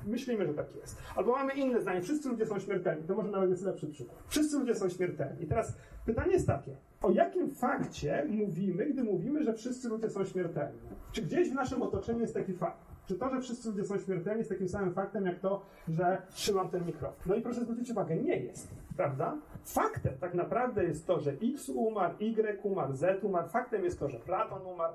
Myślimy, 0.08 0.48
że 0.48 0.54
tak 0.54 0.76
jest. 0.76 0.98
Albo 1.16 1.32
mamy 1.32 1.54
inne 1.54 1.82
zdanie. 1.82 2.02
Wszyscy 2.02 2.30
ludzie 2.30 2.46
są 2.46 2.60
śmiertelni. 2.60 3.08
To 3.08 3.16
może 3.16 3.32
nawet 3.32 3.50
jest 3.50 3.64
lepszy 3.64 3.88
przykład. 3.88 4.18
Wszyscy 4.28 4.60
ludzie 4.60 4.76
są 4.76 4.90
śmiertelni. 4.90 5.44
I 5.44 5.48
teraz 5.48 5.74
pytanie 6.06 6.32
jest 6.32 6.48
takie. 6.48 6.76
O 7.02 7.12
jakim 7.12 7.52
fakcie 7.52 8.26
mówimy, 8.30 8.86
gdy 8.86 9.04
mówimy, 9.04 9.44
że 9.44 9.54
wszyscy 9.54 9.90
ludzie 9.90 10.10
są 10.10 10.26
śmiertelni? 10.26 10.80
Czy 11.12 11.22
gdzieś 11.22 11.50
w 11.50 11.54
naszym 11.54 11.82
otoczeniu 11.82 12.20
jest 12.20 12.34
taki 12.34 12.54
fakt? 12.54 12.78
Czy 13.08 13.16
to, 13.16 13.30
że 13.30 13.42
wszyscy 13.42 13.70
ludzie 13.70 13.84
są 13.86 14.00
śmiertelni 14.00 14.38
jest 14.38 14.50
takim 14.50 14.70
samym 14.70 14.94
faktem, 14.94 15.26
jak 15.26 15.40
to, 15.40 15.62
że 15.88 16.22
trzymam 16.30 16.70
ten 16.70 16.86
mikrofon? 16.86 17.20
No 17.26 17.36
i 17.36 17.42
proszę 17.42 17.62
zwrócić 17.62 17.92
uwagę, 17.92 18.16
nie 18.16 18.40
jest. 18.40 18.68
Prawda? 18.98 19.38
Faktem 19.64 20.14
tak 20.20 20.34
naprawdę 20.34 20.84
jest 20.84 21.08
to, 21.08 21.20
że 21.20 21.32
X 21.32 21.70
umarł, 21.70 22.14
Y 22.20 22.60
umarł, 22.64 22.94
Z 22.94 23.24
umarł. 23.24 23.50
Faktem 23.50 23.84
jest 23.84 24.00
to, 24.00 24.10
że 24.10 24.20
Platon 24.20 24.66
umarł, 24.66 24.94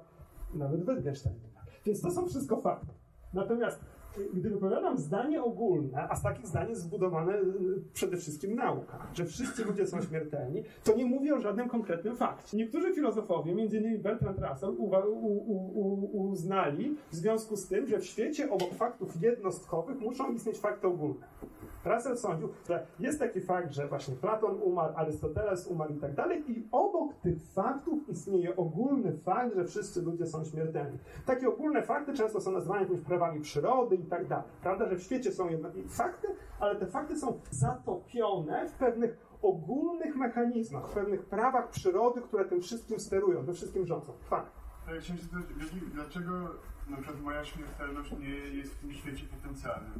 nawet 0.54 0.80
Wittgenstein 0.80 1.36
umarł. 1.36 1.66
Więc 1.86 2.02
to 2.02 2.10
są 2.10 2.26
wszystko 2.26 2.60
fakty. 2.60 2.86
Natomiast 3.34 3.80
gdy 4.34 4.50
wypowiadam 4.50 4.98
zdanie 4.98 5.42
ogólne, 5.42 6.08
a 6.08 6.16
z 6.16 6.22
takich 6.22 6.46
zdań 6.46 6.68
jest 6.68 6.82
zbudowana 6.82 7.32
y, 7.32 7.44
przede 7.92 8.16
wszystkim 8.16 8.54
nauka, 8.54 9.06
że 9.14 9.24
wszyscy 9.24 9.64
ludzie 9.64 9.86
są 9.86 10.02
śmiertelni, 10.02 10.62
to 10.84 10.96
nie 10.96 11.04
mówię 11.04 11.34
o 11.34 11.40
żadnym 11.40 11.68
konkretnym 11.68 12.16
fakcie. 12.16 12.56
Niektórzy 12.56 12.94
filozofowie, 12.94 13.52
m.in. 13.52 14.02
Bertrand 14.02 14.38
Russell, 14.38 14.76
uznali 16.12 16.96
w 17.10 17.14
związku 17.14 17.56
z 17.56 17.66
tym, 17.66 17.86
że 17.86 17.98
w 17.98 18.04
świecie 18.04 18.50
obok 18.50 18.74
faktów 18.74 19.22
jednostkowych 19.22 20.00
muszą 20.00 20.32
istnieć 20.32 20.58
fakty 20.58 20.86
ogólne. 20.86 21.26
Russell 21.84 22.16
sądził, 22.16 22.48
że 22.68 22.86
jest 22.98 23.18
taki 23.18 23.40
fakt, 23.40 23.72
że 23.72 23.88
właśnie 23.88 24.16
Platon 24.16 24.58
umarł, 24.62 24.92
Arystoteles 24.96 25.66
umarł 25.66 25.94
i 25.94 25.96
tak 25.96 26.14
dalej, 26.14 26.50
i 26.50 26.68
obok 26.72 27.14
tych 27.14 27.36
faktów 27.54 28.08
istnieje 28.08 28.56
ogólny 28.56 29.12
fakt, 29.18 29.54
że 29.54 29.64
wszyscy 29.64 30.02
ludzie 30.02 30.26
są 30.26 30.44
śmiertelni. 30.44 30.98
Takie 31.26 31.48
ogólne 31.48 31.82
fakty 31.82 32.14
często 32.14 32.40
są 32.40 32.52
nazywane 32.52 32.80
jakimiś 32.80 33.02
prawami 33.02 33.40
przyrody 33.40 33.96
i 33.96 34.04
tak 34.04 34.28
dalej. 34.28 34.44
Prawda, 34.62 34.88
że 34.88 34.96
w 34.96 35.02
świecie 35.02 35.32
są 35.32 35.48
jednak 35.48 35.72
fakty, 35.88 36.28
ale 36.60 36.76
te 36.76 36.86
fakty 36.86 37.18
są 37.18 37.40
zatopione 37.50 38.68
w 38.68 38.72
pewnych 38.72 39.32
ogólnych 39.42 40.16
mechanizmach, 40.16 40.88
w 40.88 40.94
pewnych 40.94 41.24
prawach 41.24 41.68
przyrody, 41.68 42.20
które 42.20 42.44
tym 42.44 42.60
wszystkim 42.60 43.00
sterują, 43.00 43.44
tym 43.44 43.54
wszystkim 43.54 43.86
rządzą. 43.86 44.12
Fakt. 44.20 44.52
Ale 44.88 45.00
chciałem 45.00 45.22
się 45.22 45.26
zapytać, 45.26 45.68
dlaczego 45.92 46.32
na 46.90 46.96
przykład 46.96 47.20
moja 47.20 47.44
śmiertelność 47.44 48.12
nie 48.18 48.28
jest 48.28 48.74
w 48.74 48.80
tym 48.80 48.92
świecie 48.92 49.26
potencjalnym? 49.26 49.92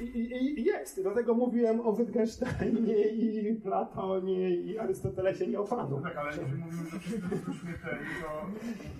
I, 0.00 0.18
i, 0.18 0.60
i 0.60 0.64
jest. 0.64 1.02
Dlatego 1.02 1.34
mówiłem 1.34 1.80
o 1.80 1.92
Wittgensteinie 1.92 3.06
i 3.08 3.54
Platonie 3.54 4.50
i 4.56 4.78
Arystotelesie, 4.78 5.46
nie 5.46 5.60
o 5.60 5.64
Panu. 5.64 5.96
No 5.96 6.02
tak, 6.02 6.16
ale 6.16 6.30
jeżeli 6.30 6.54
mówimy, 6.54 6.90
że 6.90 6.98
wszyscy 6.98 7.20
są 7.46 7.52
śmiertelni, 7.52 8.06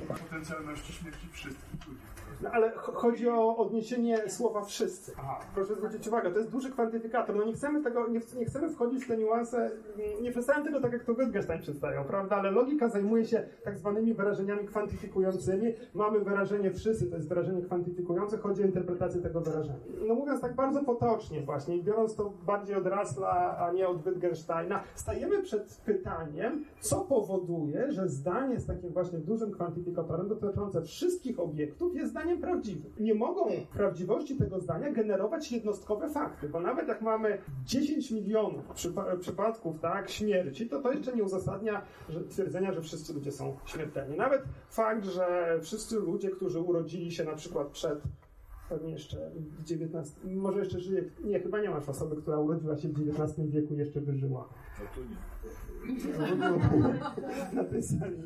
to 0.09 0.15
potencjalności 0.15 0.93
śmierci 0.93 1.29
wszystkich 1.33 1.87
ludzi. 1.89 2.01
No, 2.43 2.51
ale 2.53 2.71
ch- 2.71 2.95
chodzi 2.95 3.29
o 3.29 3.57
odniesienie 3.57 4.29
słowa 4.31 4.65
wszyscy. 4.65 5.13
Proszę 5.55 5.75
zwrócić 5.75 6.09
uwagę, 6.09 6.31
to 6.31 6.39
jest 6.39 6.51
duży 6.51 6.71
kwantyfikator. 6.71 7.37
No 7.37 7.45
nie 7.45 7.53
chcemy 7.53 7.83
tego, 7.83 8.09
nie, 8.09 8.21
nie 8.39 8.45
chcemy 8.45 8.71
wchodzić 8.71 9.05
w 9.05 9.09
te 9.09 9.17
niuanse, 9.17 9.57
mm, 9.59 10.23
nie 10.23 10.31
przedstawiam 10.31 10.65
tego 10.65 10.81
tak, 10.81 10.93
jak 10.93 11.05
to 11.05 11.15
Wittgenstein 11.15 11.63
przedstawiał, 11.63 12.05
prawda? 12.05 12.37
Ale 12.37 12.51
logika 12.51 12.89
zajmuje 12.89 13.25
się 13.25 13.43
tak 13.65 13.79
zwanymi 13.79 14.15
wyrażeniami 14.15 14.67
kwantyfikującymi. 14.67 15.73
Mamy 15.95 16.21
wyrażenie 16.21 16.71
wszyscy, 16.71 17.07
to 17.11 17.17
jest 17.17 17.29
wyrażenie 17.29 17.63
kwantyfikujące, 17.63 18.39
chodzi 18.39 18.63
o 18.63 18.67
interpretację 18.67 19.21
tego 19.23 19.41
wyrażenia. 19.41 19.79
No 20.09 20.15
mówiąc 20.15 20.41
tak 20.41 20.55
bardzo 20.55 20.76
potocznie 20.85 21.41
właśnie 21.41 21.83
biorąc 21.83 22.17
to 22.17 22.33
bardziej 22.47 22.77
od 22.77 22.87
Russella, 22.87 23.59
a 23.59 23.73
nie 23.73 23.89
od 23.89 24.05
Wittgensteina, 24.05 24.83
stajemy 24.95 25.43
przed 25.43 25.81
pytaniem, 25.85 26.65
co 26.81 27.01
powoduje, 27.01 27.93
że 27.93 28.09
zdanie 28.09 28.61
z 28.61 28.67
takim 28.67 28.91
właśnie 28.91 29.19
dużym 29.19 29.51
kwantyfikatorem 29.51 30.29
dotyczące 30.29 30.83
wszystkich 30.83 31.41
obiektów 31.41 31.95
jest 31.95 32.11
zdaniem 32.11 32.41
prawdziwym. 32.41 32.93
Nie 33.01 33.15
mogą 33.15 33.47
prawdziwości 33.73 34.37
tego 34.37 34.61
zdania 34.61 34.93
generować 34.93 35.53
jednostkowe 35.53 36.09
fakty, 36.09 36.49
bo 36.49 36.61
nawet 36.61 36.89
jak 36.89 37.03
mamy 37.03 37.39
10 37.65 38.11
milionów 38.11 38.69
przypa- 38.75 39.19
przypadków 39.19 39.81
tak, 39.81 40.11
śmierci, 40.11 40.69
to 40.69 40.81
to 40.81 40.93
jeszcze 40.93 41.17
nie 41.17 41.25
uzasadnia 41.25 41.83
że, 42.09 42.25
twierdzenia, 42.25 42.73
że 42.73 42.83
wszyscy 42.83 43.15
ludzie 43.15 43.33
są 43.33 43.57
śmiertelni. 43.65 44.17
Nawet 44.17 44.43
fakt, 44.71 45.05
że 45.05 45.59
wszyscy 45.63 45.97
ludzie, 45.97 46.31
którzy 46.31 46.61
urodzili 46.61 47.13
się 47.13 47.25
na 47.25 47.35
przykład 47.35 47.69
przed 47.69 48.03
pewnie 48.69 48.93
jeszcze 48.93 49.31
w 49.59 49.61
XIX, 49.61 50.17
może 50.25 50.59
jeszcze 50.59 50.81
żyje, 50.81 51.05
nie, 51.25 51.41
chyba 51.41 51.61
nie 51.61 51.71
masz 51.71 51.89
osoby, 51.89 52.17
która 52.17 52.39
urodziła 52.39 52.77
się 52.77 52.89
w 52.89 53.09
XIX 53.09 53.51
wieku 53.51 53.75
i 53.75 53.79
jeszcze 53.79 54.01
by 54.01 54.15
żyła. 54.15 54.49
No 54.79 54.85
to 54.95 55.01
nie. 55.01 55.17
Na 57.53 57.65
tej 57.65 57.83
sali. 57.83 58.17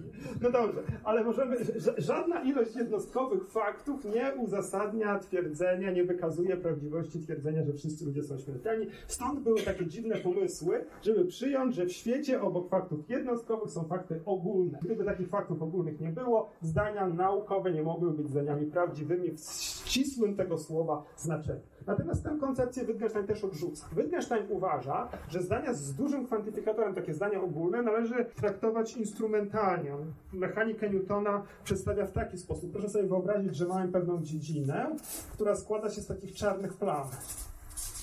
No 0.42 0.50
dobrze, 0.50 0.80
ale 1.04 1.24
możemy, 1.24 1.56
ża- 1.56 2.00
żadna 2.00 2.42
ilość 2.42 2.76
jednostkowych 2.76 3.48
faktów 3.48 4.04
nie 4.04 4.34
uzasadnia 4.34 5.18
twierdzenia, 5.18 5.90
nie 5.90 6.04
wykazuje 6.04 6.56
prawdziwości 6.56 7.20
twierdzenia, 7.20 7.64
że 7.64 7.72
wszyscy 7.72 8.04
ludzie 8.04 8.22
są 8.22 8.38
śmiertelni. 8.38 8.86
Stąd 9.06 9.40
były 9.40 9.60
takie 9.62 9.86
dziwne 9.86 10.16
pomysły, 10.16 10.84
żeby 11.02 11.24
przyjąć, 11.24 11.74
że 11.74 11.86
w 11.86 11.92
świecie 11.92 12.42
obok 12.42 12.68
faktów 12.68 13.10
jednostkowych 13.10 13.70
są 13.70 13.84
fakty 13.84 14.20
ogólne. 14.26 14.78
Gdyby 14.82 15.04
takich 15.04 15.28
faktów 15.28 15.62
ogólnych 15.62 16.00
nie 16.00 16.08
było, 16.08 16.50
zdania 16.62 17.08
naukowe 17.08 17.72
nie 17.72 17.82
mogły 17.82 18.10
być 18.12 18.28
zdaniami 18.28 18.66
prawdziwymi 18.66 19.30
w 19.30 19.40
ścisłym 19.84 20.36
tego 20.36 20.58
słowa 20.58 21.02
znaczeniu. 21.16 21.60
Natomiast 21.86 22.24
tę 22.24 22.36
koncepcję 22.40 22.84
Wittgenstein 22.84 23.26
też 23.26 23.44
odrzuca. 23.44 23.86
Wittgenstein 23.96 24.46
uważa, 24.48 25.08
że 25.28 25.42
zdania 25.42 25.74
z 25.74 25.94
dużym 25.94 26.26
kwantyfikatorem, 26.26 26.94
takie 26.94 27.14
zdania 27.14 27.42
ogólne, 27.42 27.82
należy 27.82 28.24
traktować 28.24 28.96
instrumentalnie. 28.96 29.92
Mechanikę 30.32 30.90
Newtona 30.90 31.42
przedstawia 31.64 32.06
w 32.06 32.12
taki 32.12 32.38
sposób. 32.38 32.72
Proszę 32.72 32.88
sobie 32.88 33.08
wyobrazić, 33.08 33.56
że 33.56 33.66
mamy 33.66 33.92
pewną 33.92 34.22
dziedzinę, 34.22 34.96
która 35.32 35.56
składa 35.56 35.90
się 35.90 36.00
z 36.00 36.06
takich 36.06 36.34
czarnych 36.34 36.76
plam 36.76 37.06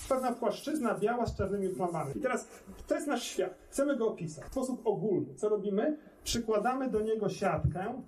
pewna 0.08 0.32
płaszczyzna 0.32 0.98
biała 0.98 1.26
z 1.26 1.36
czarnymi 1.36 1.68
plamami. 1.68 2.12
I 2.16 2.20
teraz 2.20 2.48
to 2.86 2.94
jest 2.94 3.06
nasz 3.06 3.22
świat. 3.22 3.54
Chcemy 3.70 3.96
go 3.96 4.08
opisać 4.08 4.44
w 4.44 4.52
sposób 4.52 4.86
ogólny. 4.86 5.34
Co 5.34 5.48
robimy? 5.48 5.96
Przykładamy 6.24 6.90
do 6.90 7.00
niego 7.00 7.28
siatkę 7.28 8.02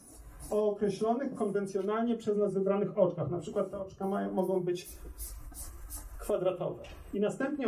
o 0.51 0.71
określonych 0.71 1.35
konwencjonalnie 1.35 2.17
przez 2.17 2.39
nas 2.39 2.55
wybranych 2.55 2.99
oczkach. 2.99 3.31
Na 3.31 3.39
przykład 3.39 3.71
te 3.71 3.79
oczka 3.79 4.09
mają, 4.09 4.33
mogą 4.33 4.61
być 4.61 4.89
kwadratowe. 6.31 6.83
I 7.15 7.21
następnie, 7.21 7.67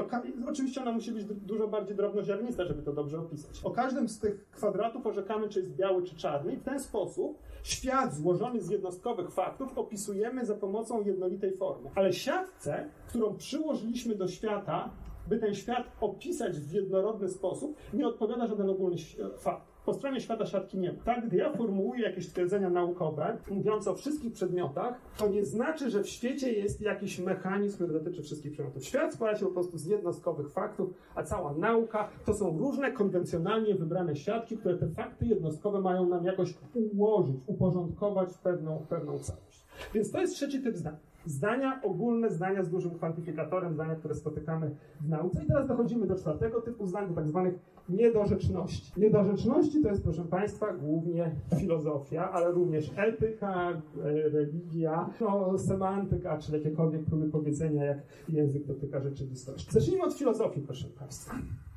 oczywiście 0.48 0.82
ona 0.82 0.92
musi 0.92 1.12
być 1.12 1.24
du- 1.24 1.34
dużo 1.34 1.68
bardziej 1.68 1.96
drobnoziarnista, 1.96 2.64
żeby 2.64 2.82
to 2.82 2.92
dobrze 2.92 3.18
opisać. 3.18 3.60
O 3.64 3.70
każdym 3.70 4.08
z 4.08 4.18
tych 4.18 4.50
kwadratów 4.50 5.06
orzekamy, 5.06 5.48
czy 5.48 5.58
jest 5.58 5.74
biały, 5.76 6.02
czy 6.02 6.16
czarny. 6.16 6.52
I 6.52 6.56
w 6.56 6.62
ten 6.62 6.80
sposób 6.80 7.38
świat 7.62 8.14
złożony 8.14 8.60
z 8.60 8.70
jednostkowych 8.70 9.30
faktów 9.30 9.78
opisujemy 9.78 10.46
za 10.46 10.54
pomocą 10.54 11.04
jednolitej 11.04 11.56
formy. 11.56 11.90
Ale 11.94 12.12
siatce, 12.12 12.88
którą 13.08 13.36
przyłożyliśmy 13.36 14.14
do 14.14 14.28
świata, 14.28 14.90
by 15.28 15.38
ten 15.38 15.54
świat 15.54 15.86
opisać 16.00 16.58
w 16.58 16.72
jednorodny 16.72 17.28
sposób, 17.28 17.76
nie 17.94 18.06
odpowiada 18.06 18.46
żaden 18.46 18.70
ogólny 18.70 18.96
fakt. 19.38 19.71
Po 19.86 19.94
stronie 19.94 20.20
świata 20.20 20.46
siatki 20.46 20.78
nie 20.78 20.92
ma. 20.92 20.98
Tak, 21.04 21.26
gdy 21.26 21.36
ja 21.36 21.52
formułuję 21.52 22.02
jakieś 22.02 22.28
twierdzenia 22.28 22.70
naukowe, 22.70 23.38
mówiące 23.50 23.90
o 23.90 23.94
wszystkich 23.94 24.32
przedmiotach, 24.32 24.94
to 25.18 25.28
nie 25.28 25.44
znaczy, 25.44 25.90
że 25.90 26.02
w 26.02 26.08
świecie 26.08 26.52
jest 26.52 26.80
jakiś 26.80 27.18
mechanizm, 27.18 27.74
który 27.74 27.92
dotyczy 27.92 28.22
wszystkich 28.22 28.52
przedmiotów. 28.52 28.84
Świat 28.84 29.14
składa 29.14 29.38
się 29.38 29.46
po 29.46 29.52
prostu 29.52 29.78
z 29.78 29.86
jednostkowych 29.86 30.50
faktów, 30.50 30.94
a 31.14 31.22
cała 31.22 31.54
nauka 31.54 32.08
to 32.26 32.34
są 32.34 32.58
różne 32.58 32.92
konwencjonalnie 32.92 33.74
wybrane 33.74 34.16
siatki, 34.16 34.56
które 34.56 34.78
te 34.78 34.88
fakty 34.88 35.26
jednostkowe 35.26 35.80
mają 35.80 36.08
nam 36.08 36.24
jakoś 36.24 36.54
ułożyć, 36.74 37.36
uporządkować 37.46 38.32
w 38.32 38.38
pewną, 38.38 38.78
w 38.78 38.86
pewną 38.86 39.18
całość. 39.18 39.66
Więc 39.94 40.10
to 40.10 40.20
jest 40.20 40.34
trzeci 40.34 40.62
typ 40.62 40.76
zdań. 40.76 40.96
Zdania 41.26 41.80
ogólne, 41.82 42.30
zdania 42.30 42.62
z 42.62 42.70
dużym 42.70 42.94
kwantyfikatorem, 42.94 43.74
zdania, 43.74 43.94
które 43.94 44.14
spotykamy 44.14 44.70
w 45.00 45.08
nauce. 45.08 45.44
I 45.44 45.46
teraz 45.46 45.68
dochodzimy 45.68 46.06
do 46.06 46.14
czwartego 46.14 46.60
typu 46.60 46.86
zdań, 46.86 47.08
do 47.08 47.14
tak 47.14 47.28
zwanych 47.28 47.54
niedorzeczności. 47.88 49.00
Niedorzeczności 49.00 49.82
to 49.82 49.88
jest, 49.88 50.02
proszę 50.02 50.24
Państwa, 50.24 50.72
głównie 50.72 51.30
filozofia, 51.58 52.30
ale 52.30 52.52
również 52.52 52.90
etyka, 52.96 53.70
e, 53.70 54.12
religia, 54.28 55.10
no, 55.20 55.58
semantyka, 55.58 56.38
czy 56.38 56.52
jakiekolwiek 56.52 57.04
próby 57.04 57.28
powiedzenia, 57.28 57.84
jak 57.84 57.98
język 58.28 58.64
dotyka 58.64 59.00
rzeczywistości. 59.00 59.72
Zacznijmy 59.72 60.04
od 60.04 60.14
filozofii, 60.14 60.60
proszę 60.60 60.88
Państwa. 60.88 61.34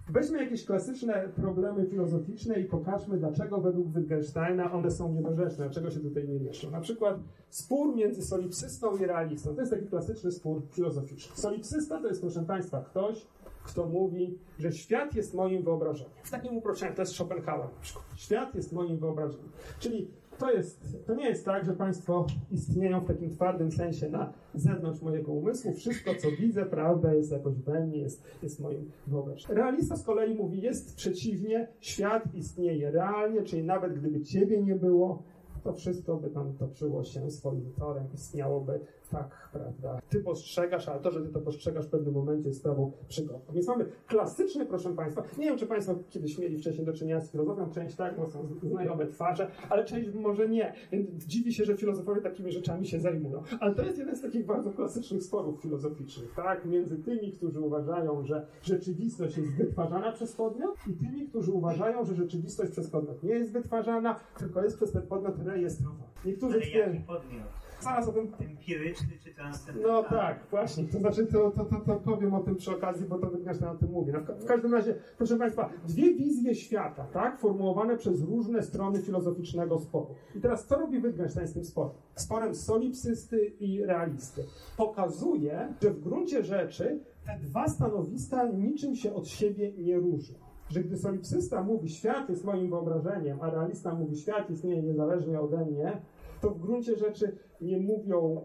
Weźmy 0.09 0.43
jakieś 0.43 0.65
klasyczne 0.65 1.29
problemy 1.35 1.85
filozoficzne 1.85 2.59
i 2.59 2.65
pokażmy, 2.65 3.17
dlaczego 3.17 3.61
według 3.61 3.87
Wittgensteina 3.87 4.71
one 4.71 4.91
są 4.91 5.13
niedorzeczne, 5.13 5.65
dlaczego 5.65 5.91
się 5.91 5.99
tutaj 5.99 6.27
nie 6.27 6.39
mieszczą. 6.39 6.71
Na 6.71 6.81
przykład 6.81 7.19
spór 7.49 7.95
między 7.95 8.21
solipsystą 8.21 8.97
i 8.97 9.05
realistą. 9.05 9.55
To 9.55 9.61
jest 9.61 9.73
taki 9.73 9.87
klasyczny 9.87 10.31
spór 10.31 10.61
filozoficzny. 10.71 11.35
Solipsysta 11.35 12.01
to 12.01 12.07
jest, 12.07 12.21
proszę 12.21 12.43
Państwa, 12.43 12.81
ktoś, 12.81 13.27
kto 13.65 13.85
mówi, 13.85 14.37
że 14.59 14.71
świat 14.71 15.15
jest 15.15 15.33
moim 15.33 15.63
wyobrażeniem. 15.63 16.11
W 16.23 16.31
takim 16.31 16.57
uproszczeniu 16.57 16.95
to 16.95 17.01
jest 17.01 17.13
Schopenhauer 17.13 17.65
na 17.73 17.81
przykład. 17.81 18.05
Świat 18.15 18.55
jest 18.55 18.73
moim 18.73 18.97
wyobrażeniem. 18.97 19.49
Czyli 19.79 20.07
to, 20.37 20.51
jest, 20.51 21.05
to 21.05 21.15
nie 21.15 21.29
jest 21.29 21.45
tak, 21.45 21.65
że 21.65 21.73
Państwo 21.73 22.25
istnieją 22.51 23.01
w 23.01 23.05
takim 23.05 23.29
twardym 23.29 23.71
sensie 23.71 24.09
na 24.09 24.33
zewnątrz 24.53 25.01
mojego 25.01 25.31
umysłu. 25.31 25.73
Wszystko, 25.73 26.11
co 26.15 26.27
widzę, 26.39 26.65
prawda, 26.65 27.13
jest 27.13 27.31
jakoś 27.31 27.55
we 27.55 27.85
mnie, 27.85 27.97
jest, 27.97 28.23
jest 28.43 28.59
moim 28.59 28.91
wyobrażeniem. 29.07 29.57
Realista 29.57 29.95
z 29.95 30.03
kolei 30.03 30.35
mówi, 30.35 30.61
jest 30.61 30.95
przeciwnie, 30.95 31.67
świat 31.79 32.35
istnieje 32.35 32.91
realnie, 32.91 33.43
czyli 33.43 33.63
nawet 33.63 33.99
gdyby 33.99 34.21
Ciebie 34.21 34.61
nie 34.63 34.75
było, 34.75 35.23
to 35.63 35.73
wszystko 35.73 36.15
by 36.15 36.29
tam 36.29 36.53
toczyło 36.53 37.03
się 37.03 37.31
swoim 37.31 37.71
torem, 37.79 38.03
istniałoby 38.13 38.79
tak, 39.09 39.49
prawda. 39.53 40.01
Ty 40.09 40.19
postrzegasz, 40.19 40.89
ale 40.89 40.99
to, 40.99 41.11
że 41.11 41.21
ty 41.21 41.29
to 41.29 41.39
postrzegasz 41.39 41.85
w 41.85 41.89
pewnym 41.89 42.13
momencie 42.13 42.47
jest 42.47 42.59
sprawą 42.59 42.91
przygodną. 43.07 43.53
Więc 43.53 43.67
mamy 43.67 43.85
klasyczny, 44.07 44.65
proszę 44.65 44.95
Państwa, 44.95 45.23
nie 45.37 45.45
wiem, 45.45 45.57
czy 45.57 45.67
Państwo 45.67 45.95
kiedyś 46.09 46.37
mieli 46.37 46.57
wcześniej 46.57 46.85
do 46.85 46.93
czynienia 46.93 47.21
z 47.21 47.31
filozofią, 47.31 47.69
część 47.69 47.95
tak, 47.95 48.17
bo 48.17 48.29
są 48.29 48.47
znajome 48.63 49.07
twarze, 49.07 49.47
ale 49.69 49.85
część 49.85 50.13
może 50.13 50.49
nie. 50.49 50.73
Więc 50.91 51.25
dziwi 51.25 51.53
się, 51.53 51.65
że 51.65 51.77
filozofowie 51.77 52.21
takimi 52.21 52.51
rzeczami 52.51 52.87
się 52.87 52.99
zajmują. 52.99 53.43
Ale 53.59 53.75
to 53.75 53.83
jest 53.83 53.97
jeden 53.97 54.15
z 54.15 54.21
takich 54.21 54.45
bardzo 54.45 54.71
klasycznych 54.71 55.23
sporów 55.23 55.61
filozoficznych, 55.61 56.33
tak, 56.35 56.65
między 56.65 56.97
tymi, 56.97 57.31
którzy 57.31 57.59
uważają, 57.59 58.23
że 58.23 58.47
rzeczywistość 58.61 59.37
jest 59.37 59.51
wytwarzana 59.51 60.11
przez 60.11 60.31
podmiot 60.31 60.75
i 60.87 60.93
tymi, 60.93 61.27
którzy 61.27 61.51
uważają, 61.51 62.05
że 62.05 62.15
rzeczywistość 62.15 62.71
przez 62.71 62.89
podmiot 62.89 63.23
nie 63.23 63.33
jest 63.33 63.51
wytwarzana, 63.51 64.19
tylko 64.37 64.63
jest 64.63 64.77
przez 64.77 64.91
ten 64.91 65.01
podmiot 65.01 65.35
rejestrowana. 65.45 66.03
Niektórzy 66.25 66.55
Ale 66.55 66.65
jaki 66.67 66.99
podmiot? 66.99 67.64
Zaraz 67.81 68.07
o 68.07 68.11
tym 68.11 68.31
Empiryczny 68.39 69.17
czy 69.23 69.33
transcendentalny? 69.33 69.97
no 69.97 70.03
tak, 70.09 70.39
właśnie. 70.51 70.83
To 70.83 70.99
znaczy, 70.99 71.25
to, 71.25 71.51
to, 71.51 71.65
to, 71.65 71.75
to 71.79 71.95
powiem 71.95 72.33
o 72.33 72.39
tym 72.39 72.55
przy 72.55 72.71
okazji, 72.71 73.05
bo 73.05 73.17
to 73.17 73.29
Wittgenstein 73.31 73.71
o 73.71 73.75
tym 73.75 73.91
mówi. 73.91 74.11
No 74.11 74.19
w 74.19 74.45
każdym 74.45 74.73
razie, 74.73 74.95
proszę 75.17 75.37
Państwa, 75.37 75.69
dwie 75.87 76.13
wizje 76.13 76.55
świata, 76.55 77.07
tak, 77.13 77.39
formułowane 77.39 77.97
przez 77.97 78.21
różne 78.21 78.63
strony 78.63 79.01
filozoficznego 79.01 79.79
sporu. 79.79 80.15
I 80.35 80.39
teraz, 80.41 80.67
co 80.67 80.75
robi 80.75 81.01
Wittgenstein 81.01 81.47
z 81.47 81.53
tym 81.53 81.65
sporem? 81.65 81.93
Sporem 82.15 82.55
solipsysty 82.55 83.45
i 83.59 83.85
realisty. 83.85 84.43
Pokazuje, 84.77 85.73
że 85.81 85.91
w 85.91 86.01
gruncie 86.01 86.43
rzeczy 86.43 86.99
te 87.25 87.39
dwa 87.39 87.67
stanowiska 87.67 88.43
niczym 88.47 88.95
się 88.95 89.13
od 89.13 89.27
siebie 89.27 89.73
nie 89.77 89.97
różnią. 89.97 90.37
Że 90.69 90.83
gdy 90.83 90.97
solipsysta 90.97 91.63
mówi, 91.63 91.89
świat 91.89 92.29
jest 92.29 92.45
moim 92.45 92.69
wyobrażeniem, 92.69 93.41
a 93.41 93.49
realista 93.49 93.93
mówi, 93.95 94.15
świat 94.17 94.49
istnieje 94.49 94.83
niezależnie 94.83 95.41
ode 95.41 95.65
mnie, 95.65 96.01
to 96.45 96.51
w 96.51 96.59
gruncie 96.59 96.95
rzeczy 96.95 97.37
nie 97.61 97.77
mówią 97.77 98.41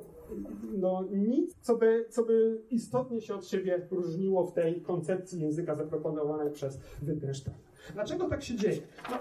no, 0.73 1.05
nic, 1.13 1.57
co 1.61 1.77
by, 1.77 2.07
co 2.11 2.25
by 2.25 2.63
istotnie 2.71 3.21
się 3.21 3.35
od 3.35 3.47
siebie 3.47 3.87
różniło 3.91 4.47
w 4.47 4.53
tej 4.53 4.81
koncepcji 4.81 5.41
języka 5.41 5.75
zaproponowanej 5.75 6.53
przez 6.53 6.79
Wittgensteina. 7.03 7.59
Dlaczego 7.95 8.29
tak 8.29 8.43
się 8.43 8.57
dzieje? 8.57 8.81
No, 9.11 9.19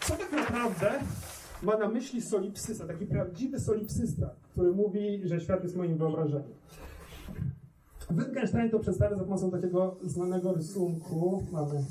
co 0.00 0.14
tak 0.14 0.32
naprawdę 0.32 0.90
ma 1.62 1.76
na 1.76 1.88
myśli 1.88 2.22
solipsysta, 2.22 2.86
taki 2.86 3.06
prawdziwy 3.06 3.60
solipsysta, 3.60 4.30
który 4.50 4.72
mówi, 4.72 5.20
że 5.24 5.40
świat 5.40 5.62
jest 5.62 5.76
moim 5.76 5.96
wyobrażeniem? 5.96 6.52
Wittgenstein 8.10 8.70
to 8.70 8.78
przedstawia 8.78 9.16
za 9.16 9.24
pomocą 9.24 9.50
takiego 9.50 9.96
znanego 10.04 10.52
rysunku. 10.52 11.42
Mamy 11.52 11.84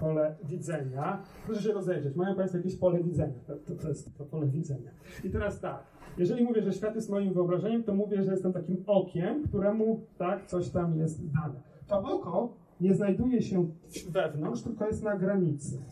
pole 0.00 0.36
widzenia. 0.44 1.22
Proszę 1.46 1.62
się 1.62 1.72
rozejrzeć. 1.72 2.16
Mają 2.16 2.34
Państwo 2.34 2.58
jakieś 2.58 2.76
pole 2.76 3.02
widzenia. 3.02 3.34
To, 3.46 3.56
to, 3.56 3.82
to 3.82 3.88
jest 3.88 4.18
to 4.18 4.24
pole 4.24 4.46
widzenia. 4.46 4.90
I 5.24 5.30
teraz 5.30 5.60
tak. 5.60 5.82
Jeżeli 6.18 6.44
mówię, 6.44 6.62
że 6.62 6.72
świat 6.72 6.94
jest 6.94 7.10
moim 7.10 7.32
wyobrażeniem, 7.32 7.82
to 7.82 7.94
mówię, 7.94 8.22
że 8.22 8.32
jestem 8.32 8.52
takim 8.52 8.84
okiem, 8.86 9.42
któremu 9.48 10.00
tak 10.18 10.46
coś 10.46 10.70
tam 10.70 10.98
jest 10.98 11.26
dane. 11.32 11.60
To 11.86 11.98
oko 11.98 12.52
nie 12.80 12.94
znajduje 12.94 13.42
się 13.42 13.66
wewnątrz, 14.10 14.62
tylko 14.62 14.86
jest 14.86 15.02
na 15.02 15.16
granicy. 15.16 15.82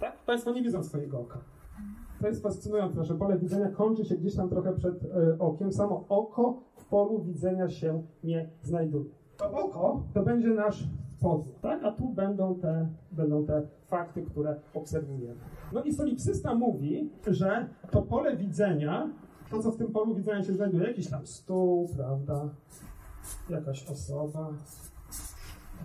Tak? 0.00 0.24
Państwo 0.24 0.52
nie 0.52 0.62
widzą 0.62 0.84
swojego 0.84 1.20
oka. 1.20 1.38
To 2.20 2.26
jest 2.28 2.42
fascynujące, 2.42 3.04
że 3.04 3.14
pole 3.14 3.38
widzenia 3.38 3.68
kończy 3.68 4.04
się 4.04 4.16
gdzieś 4.16 4.36
tam 4.36 4.48
trochę 4.48 4.72
przed 4.72 5.04
e, 5.04 5.38
okiem. 5.38 5.72
Samo 5.72 6.04
oko 6.08 6.62
w 6.76 6.84
polu 6.84 7.22
widzenia 7.22 7.68
się 7.68 8.02
nie 8.24 8.48
znajduje. 8.62 9.10
To 9.36 9.52
oko 9.52 10.02
to 10.14 10.22
będzie 10.22 10.48
nasz 10.48 10.88
tak? 11.62 11.84
A 11.84 11.92
tu 11.92 12.08
będą 12.08 12.54
te, 12.54 12.88
będą 13.12 13.46
te 13.46 13.62
fakty, 13.86 14.22
które 14.22 14.56
obserwujemy. 14.74 15.40
No 15.72 15.82
i 15.82 15.92
solipsysta 15.92 16.54
mówi, 16.54 17.10
że 17.26 17.68
to 17.90 18.02
pole 18.02 18.36
widzenia, 18.36 19.10
to 19.50 19.62
co 19.62 19.70
w 19.70 19.76
tym 19.76 19.92
polu 19.92 20.14
widzenia 20.14 20.42
się 20.42 20.52
znajduje, 20.52 20.88
jakiś 20.88 21.10
tam 21.10 21.26
stół, 21.26 21.88
prawda? 21.96 22.48
Jakaś 23.50 23.90
osoba, 23.90 24.48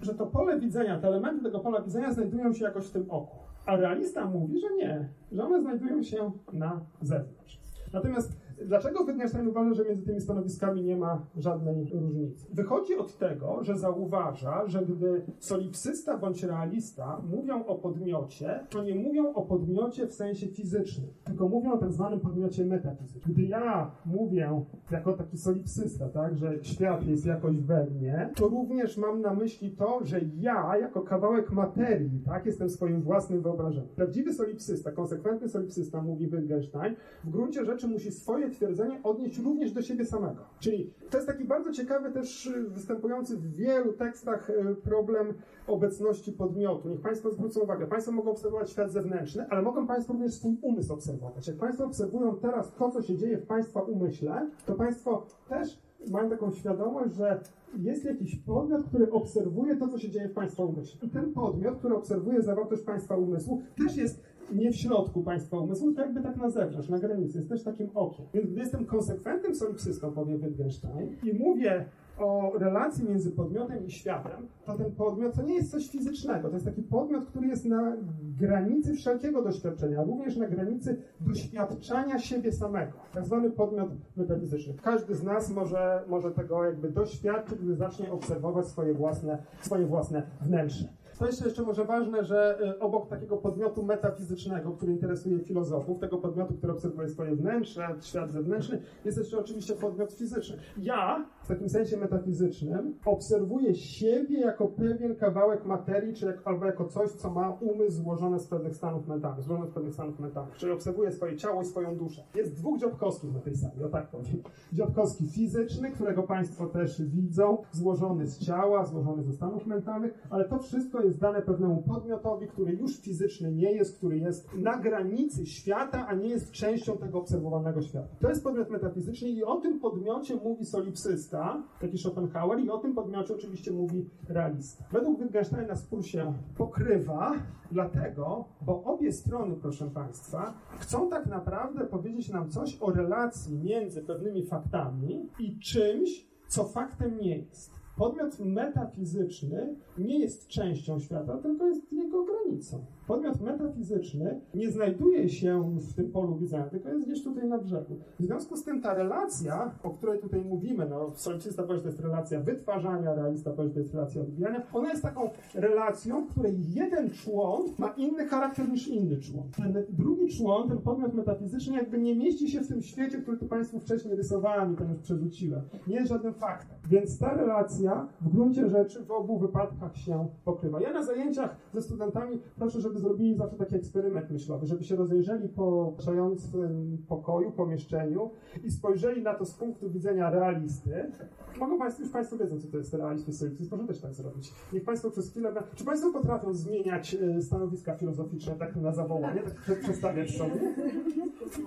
że 0.02 0.16
to 0.16 0.26
pole 0.26 0.60
widzenia, 0.60 1.00
te 1.00 1.08
elementy 1.08 1.44
tego 1.44 1.60
pola 1.60 1.82
widzenia 1.82 2.14
znajdują 2.14 2.54
się 2.54 2.66
jakoś 2.66 2.86
w 2.86 2.92
tym 2.92 3.06
oku. 3.12 3.38
A 3.66 3.76
realista 3.76 4.26
mówi, 4.26 4.60
że 4.60 4.68
nie, 4.76 5.10
że 5.32 5.44
one 5.44 5.62
znajdują 5.62 6.04
się 6.04 6.32
na 6.54 6.82
zewnątrz. 7.02 7.60
Natomiast 7.94 8.43
dlaczego 8.66 9.06
Wittgenstein 9.06 9.48
uważa, 9.48 9.74
że 9.74 9.86
między 9.86 10.06
tymi 10.06 10.22
stanowiskami 10.22 10.84
nie 10.84 10.98
ma 10.98 11.26
żadnej 11.38 11.92
różnicy? 11.94 12.48
Wychodzi 12.54 12.98
od 12.98 13.18
tego, 13.18 13.64
że 13.64 13.78
zauważa, 13.78 14.68
że 14.68 14.86
gdy 14.86 15.22
solipsysta 15.40 16.18
bądź 16.18 16.44
realista 16.44 17.22
mówią 17.32 17.66
o 17.66 17.76
podmiocie, 17.76 18.60
to 18.70 18.84
nie 18.84 18.96
mówią 18.96 19.34
o 19.34 19.42
podmiocie 19.42 20.08
w 20.08 20.14
sensie 20.14 20.48
fizycznym, 20.48 21.08
tylko 21.24 21.50
mówią 21.50 21.72
o 21.72 21.78
tak 21.78 21.92
zwanym 21.92 22.20
podmiocie 22.20 22.66
metafizycznym. 22.66 23.34
Gdy 23.34 23.44
ja 23.44 23.92
mówię 24.06 24.64
jako 24.92 25.14
taki 25.14 25.38
solipsysta, 25.38 26.10
tak, 26.10 26.38
że 26.38 26.64
świat 26.64 27.08
jest 27.08 27.26
jakoś 27.26 27.58
we 27.58 27.86
mnie, 27.86 28.30
to 28.36 28.48
również 28.48 28.98
mam 28.98 29.22
na 29.22 29.34
myśli 29.34 29.72
to, 29.72 30.00
że 30.04 30.20
ja 30.36 30.78
jako 30.78 31.02
kawałek 31.02 31.52
materii, 31.52 32.22
tak, 32.26 32.46
jestem 32.46 32.70
swoim 32.70 33.02
własnym 33.02 33.42
wyobrażeniem. 33.42 33.90
Prawdziwy 33.96 34.34
solipsysta, 34.34 34.92
konsekwentny 34.92 35.50
solipsysta, 35.50 36.02
mówi 36.02 36.28
Wittgenstein, 36.28 36.96
w 37.24 37.30
gruncie 37.30 37.66
rzeczy 37.66 37.88
musi 37.88 38.12
swoje 38.12 38.50
twierdzenie 38.56 39.00
odnieść 39.04 39.40
również 39.40 39.72
do 39.72 39.82
siebie 39.82 40.06
samego. 40.06 40.44
Czyli 40.60 40.94
to 41.10 41.18
jest 41.18 41.28
taki 41.28 41.46
bardzo 41.46 41.72
ciekawy 41.72 42.12
też 42.12 42.46
y, 42.46 42.64
występujący 42.64 43.38
w 43.38 43.56
wielu 43.56 43.94
tekstach 43.94 44.50
y, 44.50 44.76
problem 44.76 45.34
obecności 45.68 46.32
podmiotu. 46.32 46.90
Niech 46.90 47.02
Państwo 47.02 47.32
zwrócą 47.32 47.62
uwagę. 47.62 47.88
Państwo 47.88 48.12
mogą 48.12 48.32
obserwować 48.32 48.70
świat 48.70 48.92
zewnętrzny, 48.92 49.46
ale 49.50 49.62
mogą 49.62 49.88
Państwo 49.88 50.14
również 50.14 50.34
swój 50.34 50.58
umysł 50.62 50.94
obserwować. 50.94 51.48
Jak 51.48 51.58
Państwo 51.58 51.86
obserwują 51.86 52.36
teraz 52.36 52.74
to, 52.74 52.92
co 52.92 53.02
się 53.02 53.18
dzieje 53.18 53.38
w 53.38 53.46
Państwa 53.46 53.82
umyśle, 53.82 54.50
to 54.66 54.74
Państwo 54.74 55.26
też 55.50 55.82
mają 56.12 56.30
taką 56.30 56.52
świadomość, 56.52 57.16
że 57.16 57.42
jest 57.78 58.06
jakiś 58.06 58.36
podmiot, 58.36 58.84
który 58.84 59.12
obserwuje 59.12 59.76
to, 59.76 59.88
co 59.88 60.00
się 60.00 60.10
dzieje 60.10 60.30
w 60.30 60.34
Państwa 60.34 60.64
umyśle. 60.64 61.08
I 61.08 61.10
ten 61.10 61.34
podmiot, 61.34 61.78
który 61.78 61.96
obserwuje 61.96 62.42
zawartość 62.42 62.84
Państwa 62.84 63.18
umysłu, 63.18 63.62
też 63.78 63.98
jest 63.98 64.24
nie 64.52 64.72
w 64.72 64.76
środku 64.76 65.24
Państwa 65.24 65.58
umysłu, 65.58 65.88
tylko 65.88 66.02
jakby 66.02 66.22
tak 66.22 66.38
na 66.38 66.50
zewnątrz, 66.50 66.90
na 66.90 67.00
granicy. 67.00 67.38
Jest 67.38 67.50
też 67.50 67.64
takim 67.64 67.90
okiem. 67.94 68.26
Więc 68.34 68.50
gdy 68.50 68.60
jestem 68.60 68.86
konsekwentnym 68.86 69.56
solipsystą, 69.56 70.12
powie 70.12 70.38
Wittgenstein, 70.38 71.16
i 71.24 71.34
mówię 71.34 71.86
o 72.18 72.52
relacji 72.58 73.10
między 73.10 73.32
podmiotem 73.32 73.86
i 73.86 73.92
światem, 73.92 74.48
to 74.66 74.78
ten 74.78 74.92
podmiot 74.92 75.36
to 75.36 75.42
nie 75.44 75.56
jest 75.56 75.72
coś 75.72 75.90
fizycznego. 75.90 76.48
To 76.48 76.54
jest 76.54 76.66
taki 76.66 76.84
podmiot, 76.84 77.26
który 77.26 77.48
jest 77.48 77.66
na 77.66 77.98
granicy 78.40 78.94
wszelkiego 78.94 79.44
doświadczenia, 79.44 80.04
również 80.04 80.38
na 80.38 80.48
granicy 80.48 80.98
doświadczania 81.20 82.20
siebie 82.20 82.52
samego. 82.52 82.94
Tak 83.14 83.26
zwany 83.26 83.52
podmiot 83.52 83.90
metafizyczny. 84.18 84.74
Każdy 84.84 85.16
z 85.16 85.24
nas 85.24 85.50
może, 85.50 86.04
może 86.08 86.32
tego 86.32 86.66
jakby 86.66 86.90
doświadczyć, 86.90 87.60
gdy 87.60 87.76
zacznie 87.76 88.12
obserwować 88.12 88.68
swoje 88.68 88.94
własne, 88.94 89.38
swoje 89.62 89.86
własne 89.86 90.24
wnętrze. 90.42 90.88
To 91.24 91.28
jest 91.28 91.46
jeszcze 91.46 91.64
może 91.64 91.86
ważne, 91.86 92.24
że 92.24 92.60
y, 92.62 92.80
obok 92.80 93.08
takiego 93.08 93.38
podmiotu 93.38 93.84
metafizycznego, 93.84 94.72
który 94.72 94.92
interesuje 94.92 95.40
filozofów, 95.40 96.00
tego 96.00 96.18
podmiotu, 96.18 96.54
który 96.54 96.74
obserwuje 96.74 97.10
swoje 97.10 97.36
wnętrze, 97.36 97.96
świat 98.02 98.32
zewnętrzny, 98.32 98.82
jest 99.06 99.18
jeszcze 99.18 99.40
oczywiście 99.40 99.74
podmiot 99.74 100.14
fizyczny. 100.14 100.58
Ja, 100.78 101.26
w 101.44 101.48
takim 101.48 101.70
sensie 101.70 101.98
metafizycznym, 101.98 102.98
obserwuję 103.06 103.76
siebie 103.76 104.40
jako 104.40 104.68
pewien 104.68 105.16
kawałek 105.16 105.66
materii, 105.66 106.14
czy 106.14 106.38
albo 106.46 106.66
jako 106.66 106.86
coś, 106.86 107.12
co 107.12 107.30
ma 107.30 107.50
umysł 107.50 108.04
złożony 108.04 108.40
z 108.40 108.48
pewnych 108.48 108.76
stanów 108.76 109.08
mentalnych, 109.08 109.44
złożony 109.46 109.68
z 109.68 109.74
pewnych 109.74 109.94
stanów 109.94 110.20
mentalnych, 110.20 110.56
czyli 110.56 110.72
obserwuję 110.72 111.12
swoje 111.12 111.38
ciało 111.38 111.62
i 111.62 111.66
swoją 111.66 111.98
duszę. 111.98 112.24
Jest 112.36 112.56
dwóch 112.56 112.80
Dziobkowskich 112.80 113.34
na 113.34 113.40
tej 113.40 113.56
sali, 113.56 113.84
o 113.84 113.90
tak 113.90 114.08
powiem. 114.08 114.44
Dziobkowski 114.74 115.28
fizyczny, 115.28 115.92
którego 115.92 116.24
Państwo 116.24 116.66
też 116.66 117.02
widzą, 117.02 117.58
złożony 117.72 118.28
z 118.28 118.40
ciała, 118.40 118.86
złożony 118.86 119.24
ze 119.24 119.34
stanów 119.34 119.66
mentalnych, 119.66 120.28
ale 120.30 120.46
to 120.46 120.60
wszystko 120.60 121.02
jest 121.02 121.13
dane 121.20 121.42
pewnemu 121.42 121.84
podmiotowi, 121.88 122.48
który 122.48 122.74
już 122.74 123.00
fizyczny 123.02 123.52
nie 123.52 123.72
jest, 123.72 123.98
który 123.98 124.18
jest 124.18 124.54
na 124.54 124.78
granicy 124.78 125.46
świata, 125.46 126.08
a 126.08 126.14
nie 126.14 126.28
jest 126.28 126.52
częścią 126.52 126.98
tego 126.98 127.20
obserwowanego 127.20 127.82
świata. 127.82 128.08
To 128.22 128.30
jest 128.30 128.44
podmiot 128.44 128.70
metafizyczny 128.70 129.30
i 129.30 129.44
o 129.44 129.56
tym 129.56 129.80
podmiocie 129.80 130.36
mówi 130.36 130.66
solipsysta, 130.66 131.64
taki 131.82 131.98
Schopenhauer, 131.98 132.60
i 132.60 132.70
o 132.70 132.78
tym 132.78 132.94
podmiocie 132.94 133.34
oczywiście 133.34 133.72
mówi 133.72 134.10
realista. 134.30 134.84
Według 134.92 135.20
Wittgensteina 135.20 135.76
spór 135.76 136.06
się 136.06 136.34
pokrywa, 136.58 137.32
dlatego, 137.72 138.46
bo 138.62 138.84
obie 138.84 139.12
strony, 139.12 139.56
proszę 139.62 139.90
Państwa, 139.90 140.54
chcą 140.80 141.10
tak 141.10 141.26
naprawdę 141.26 141.86
powiedzieć 141.86 142.30
nam 142.30 142.50
coś 142.50 142.78
o 142.82 142.92
relacji 142.92 143.58
między 143.58 144.02
pewnymi 144.02 144.46
faktami 144.46 145.30
i 145.40 145.60
czymś, 145.60 146.28
co 146.48 146.64
faktem 146.64 147.20
nie 147.20 147.38
jest. 147.38 147.83
Podmiot 147.98 148.40
metafizyczny 148.40 149.76
nie 149.98 150.20
jest 150.20 150.48
częścią 150.48 151.00
świata, 151.00 151.38
tylko 151.38 151.68
jest 151.68 151.94
jego 151.94 152.26
granicą. 152.26 152.86
Podmiot 153.08 153.42
metafizyczny 153.42 154.40
nie 154.54 154.72
znajduje 154.72 155.30
się 155.30 155.78
w 155.80 155.94
tym 155.94 156.12
polu 156.12 156.36
widzenia, 156.36 156.64
tylko 156.64 156.90
jest 156.90 157.06
gdzieś 157.06 157.24
tutaj 157.24 157.48
na 157.48 157.58
brzegu. 157.58 158.00
W 158.20 158.24
związku 158.24 158.58
z 158.58 158.64
tym 158.64 158.82
ta 158.82 158.94
relacja, 158.94 159.72
o 159.84 159.90
której 159.90 160.20
tutaj 160.20 160.42
mówimy, 160.42 160.88
no, 160.90 161.12
solipsysta 161.16 161.64
powie, 161.64 161.80
to 161.80 161.88
jest 161.88 162.00
relacja 162.00 162.40
wytwarzania, 162.40 163.16
realista 163.16 163.52
powie, 163.52 163.70
to 163.70 163.80
jest 163.80 163.94
relacja 163.94 164.22
odbijania, 164.22 164.62
ona 164.74 164.90
jest 164.90 165.02
taką 165.02 165.30
relacją, 165.54 166.26
w 166.26 166.30
której 166.32 166.56
jeden 166.74 167.10
człon 167.10 167.62
ma 167.78 167.88
inny 167.88 168.28
charakter 168.28 168.70
niż 168.70 168.88
inny 168.88 169.18
człon. 169.18 169.44
Ten 169.58 169.84
drugi 169.90 170.38
człon, 170.38 170.70
ten 170.70 170.78
podmiot 170.78 171.14
metafizyczny 171.14 171.76
jakby 171.76 171.98
nie 171.98 172.16
mieści 172.16 172.50
się 172.50 172.62
w 172.62 172.68
tym 172.68 172.82
świecie, 172.82 173.18
który 173.18 173.38
tu 173.38 173.46
Państwu 173.46 173.80
wcześniej 173.80 174.16
rysowałem 174.16 174.74
i 174.74 174.76
ten 174.76 174.90
już 174.90 175.00
przerzuciłem. 175.00 175.62
Nie 175.88 175.96
jest 175.96 176.10
żadnym 176.10 176.34
faktem. 176.34 176.78
Więc 176.90 177.20
ta 177.20 177.34
relacja 177.34 178.08
w 178.22 178.30
gruncie 178.30 178.70
rzeczy 178.70 179.04
w 179.04 179.12
obu 179.12 179.40
wypadkach 179.40 179.98
się 179.98 180.28
pokrywa. 180.46 180.82
Ja 180.82 180.94
na 180.94 181.04
zajęciach 181.04 181.56
ze 181.74 181.82
studentami 181.82 182.40
proszę, 182.56 182.82
żeby 182.82 182.93
zrobili 183.00 183.36
zawsze 183.36 183.58
taki 183.58 183.76
eksperyment 183.76 184.32
myślowy, 184.32 184.68
żeby 184.68 184.84
się 184.84 184.96
rozejrzeli 184.96 185.50
po 185.50 185.94
przającym 185.98 186.98
pokoju, 187.08 187.52
pomieszczeniu 187.52 188.30
i 188.64 188.72
spojrzeli 188.72 189.22
na 189.22 189.34
to 189.34 189.46
z 189.46 189.54
punktu 189.54 189.90
widzenia 189.90 190.30
realisty. 190.30 191.12
Mogą 191.60 191.80
Państwo, 191.80 192.04
już 192.04 192.12
Państwo 192.12 192.38
wiedzą, 192.38 192.60
co 192.60 192.68
to 192.68 192.78
jest 192.78 192.94
realizm 192.94 193.32
solipsyzm, 193.32 193.70
proszę 193.70 193.88
też 193.88 194.02
tak 194.02 194.14
zrobić. 194.14 194.54
Niech 194.74 194.84
Państwo 194.84 195.12
przez 195.12 195.32
chwilę... 195.32 195.54
Czy 195.76 195.86
Państwo 195.86 196.12
potrafią 196.12 196.54
zmieniać 196.54 197.16
e, 197.16 197.42
stanowiska 197.42 197.96
filozoficzne 197.96 198.56
tak 198.56 198.76
na 198.76 198.92
zawołanie, 198.92 199.42
tak 199.68 199.80
przestawiać 199.80 200.32
sobie? 200.32 200.74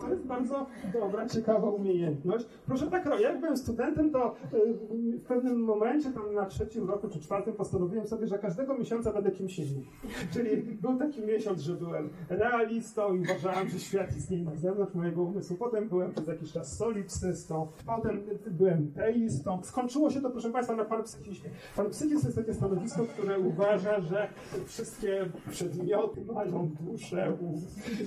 To 0.00 0.08
jest 0.08 0.26
bardzo 0.26 0.66
dobra, 0.92 1.28
ciekawa 1.28 1.70
umiejętność. 1.70 2.46
Proszę 2.66 2.86
tak, 2.86 3.20
jak 3.20 3.40
byłem 3.40 3.56
studentem, 3.56 4.10
to 4.10 4.34
y, 4.54 5.18
w 5.18 5.22
pewnym 5.22 5.60
momencie, 5.60 6.10
tam 6.10 6.34
na 6.34 6.46
trzecim 6.46 6.88
roku 6.88 7.08
czy 7.08 7.20
czwartym, 7.20 7.54
postanowiłem 7.54 8.06
sobie, 8.06 8.26
że 8.26 8.38
każdego 8.38 8.78
miesiąca 8.78 9.12
będę 9.12 9.30
kimś 9.30 9.58
innym. 9.58 9.84
Czyli 10.32 10.62
był 10.62 10.98
taki 10.98 11.15
miesiąc, 11.22 11.60
że 11.60 11.74
byłem 11.74 12.10
realistą 12.28 13.14
i 13.14 13.20
uważałem, 13.20 13.68
że 13.68 13.80
świat 13.80 14.16
istnieje 14.16 14.44
na 14.44 14.56
zewnątrz 14.56 14.94
mojego 14.94 15.22
umysłu. 15.22 15.56
Potem 15.56 15.88
byłem 15.88 16.12
przez 16.12 16.28
jakiś 16.28 16.52
czas 16.52 16.76
solipsystą, 16.76 17.68
potem 17.86 18.22
byłem 18.50 18.92
teistą. 18.92 19.62
Skończyło 19.62 20.10
się 20.10 20.20
to, 20.20 20.30
proszę 20.30 20.50
Państwa, 20.50 20.76
na 20.76 20.84
panpsychizmie. 20.84 21.50
Panpsychizm 21.76 22.20
to 22.20 22.26
jest 22.26 22.38
takie 22.38 22.54
stanowisko, 22.54 23.04
które 23.04 23.38
uważa, 23.38 24.00
że 24.00 24.28
wszystkie 24.66 25.30
przedmioty 25.50 26.24
mają 26.24 26.70
duszę. 26.80 27.36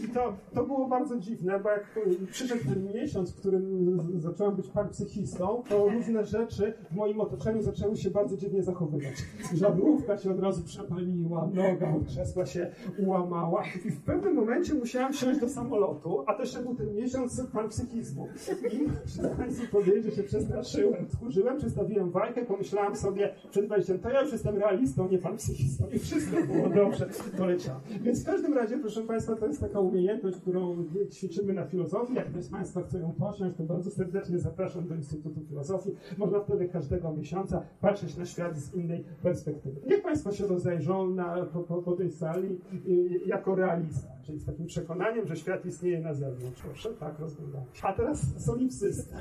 I 0.05 0.07
to, 0.07 0.33
to 0.53 0.63
było 0.63 0.87
bardzo 0.87 1.19
dziwne, 1.19 1.59
bo 1.59 1.69
jak 1.69 1.99
przyszedł 2.31 2.63
ten 2.63 2.93
miesiąc, 2.93 3.31
w 3.31 3.35
którym 3.35 3.97
zacząłem 4.19 4.55
być 4.55 4.67
panpsychistą, 4.67 5.63
to 5.69 5.89
różne 5.89 6.25
rzeczy 6.25 6.73
w 6.91 6.95
moim 6.95 7.21
otoczeniu 7.21 7.61
zaczęły 7.61 7.97
się 7.97 8.09
bardzo 8.09 8.37
dziwnie 8.37 8.63
zachowywać. 8.63 9.13
Żabrówka 9.53 10.17
się 10.17 10.31
od 10.31 10.39
razu 10.39 10.63
przepaliła, 10.63 11.49
noga 11.53 11.95
od 11.95 12.05
krzesła 12.07 12.45
się 12.45 12.71
ułamała 13.05 13.63
i 13.85 13.91
w 13.91 14.01
pewnym 14.01 14.35
momencie 14.35 14.73
musiałam 14.73 15.13
wsiąść 15.13 15.39
do 15.39 15.49
samolotu, 15.49 16.23
a 16.27 16.33
to 16.33 16.41
jeszcze 16.41 16.61
był 16.61 16.75
ten 16.75 16.95
miesiąc 16.95 17.41
panpsychizmu. 17.53 18.27
I 18.73 18.81
muszę 18.81 19.35
Państwu 19.37 19.67
powiedzieć, 19.71 20.05
że 20.05 20.11
się 20.11 20.23
przestraszyłem. 20.23 21.07
Tchórzyłem, 21.07 21.57
przestawiłem 21.57 22.11
walkę, 22.11 22.45
pomyślałam 22.45 22.95
sobie 22.95 23.33
przed 23.49 23.67
wejściem, 23.67 23.99
to 23.99 24.09
ja 24.09 24.21
już 24.21 24.31
jestem 24.31 24.57
realistą, 24.57 25.09
nie 25.09 25.17
panpsychistą 25.17 25.85
i 25.93 25.99
wszystko 25.99 26.37
było 26.47 26.69
dobrze, 26.69 27.09
doleciało. 27.37 27.79
Więc 28.01 28.23
w 28.23 28.25
każdym 28.25 28.53
razie, 28.53 28.77
proszę 28.77 29.01
Państwa, 29.01 29.35
to 29.35 29.47
jest 29.47 29.61
taka 29.61 29.79
umiejętność, 29.79 30.37
którą 30.37 30.85
ćwiczymy 31.11 31.53
na 31.53 31.65
filozofii. 31.65 32.15
Jak 32.15 32.29
ktoś 32.29 32.43
z 32.43 32.49
Państwa 32.49 32.81
chce 32.81 32.99
ją 32.99 33.13
posiąść, 33.19 33.55
to 33.55 33.63
bardzo 33.63 33.91
serdecznie 33.91 34.39
zapraszam 34.39 34.87
do 34.87 34.95
Instytutu 34.95 35.41
Filozofii. 35.41 35.95
Można 36.17 36.39
wtedy 36.39 36.69
każdego 36.69 37.13
miesiąca 37.13 37.61
patrzeć 37.81 38.17
na 38.17 38.25
świat 38.25 38.57
z 38.57 38.73
innej 38.73 39.03
perspektywy. 39.23 39.81
Niech 39.87 40.01
Państwo 40.01 40.31
się 40.31 40.47
rozejrzą 40.47 41.09
na, 41.09 41.45
po, 41.45 41.81
po, 41.81 41.91
tej 41.91 42.11
sali 42.11 42.59
jako 43.25 43.55
realista, 43.55 44.07
czyli 44.25 44.39
z 44.39 44.45
takim 44.45 44.65
przekonaniem, 44.65 45.27
że 45.27 45.35
świat 45.35 45.65
istnieje 45.65 45.99
na 45.99 46.13
zewnątrz. 46.13 46.61
Proszę, 46.61 46.89
tak 46.89 47.19
rozglądam. 47.19 47.61
A 47.81 47.93
teraz 47.93 48.43
solipsysta. 48.45 49.17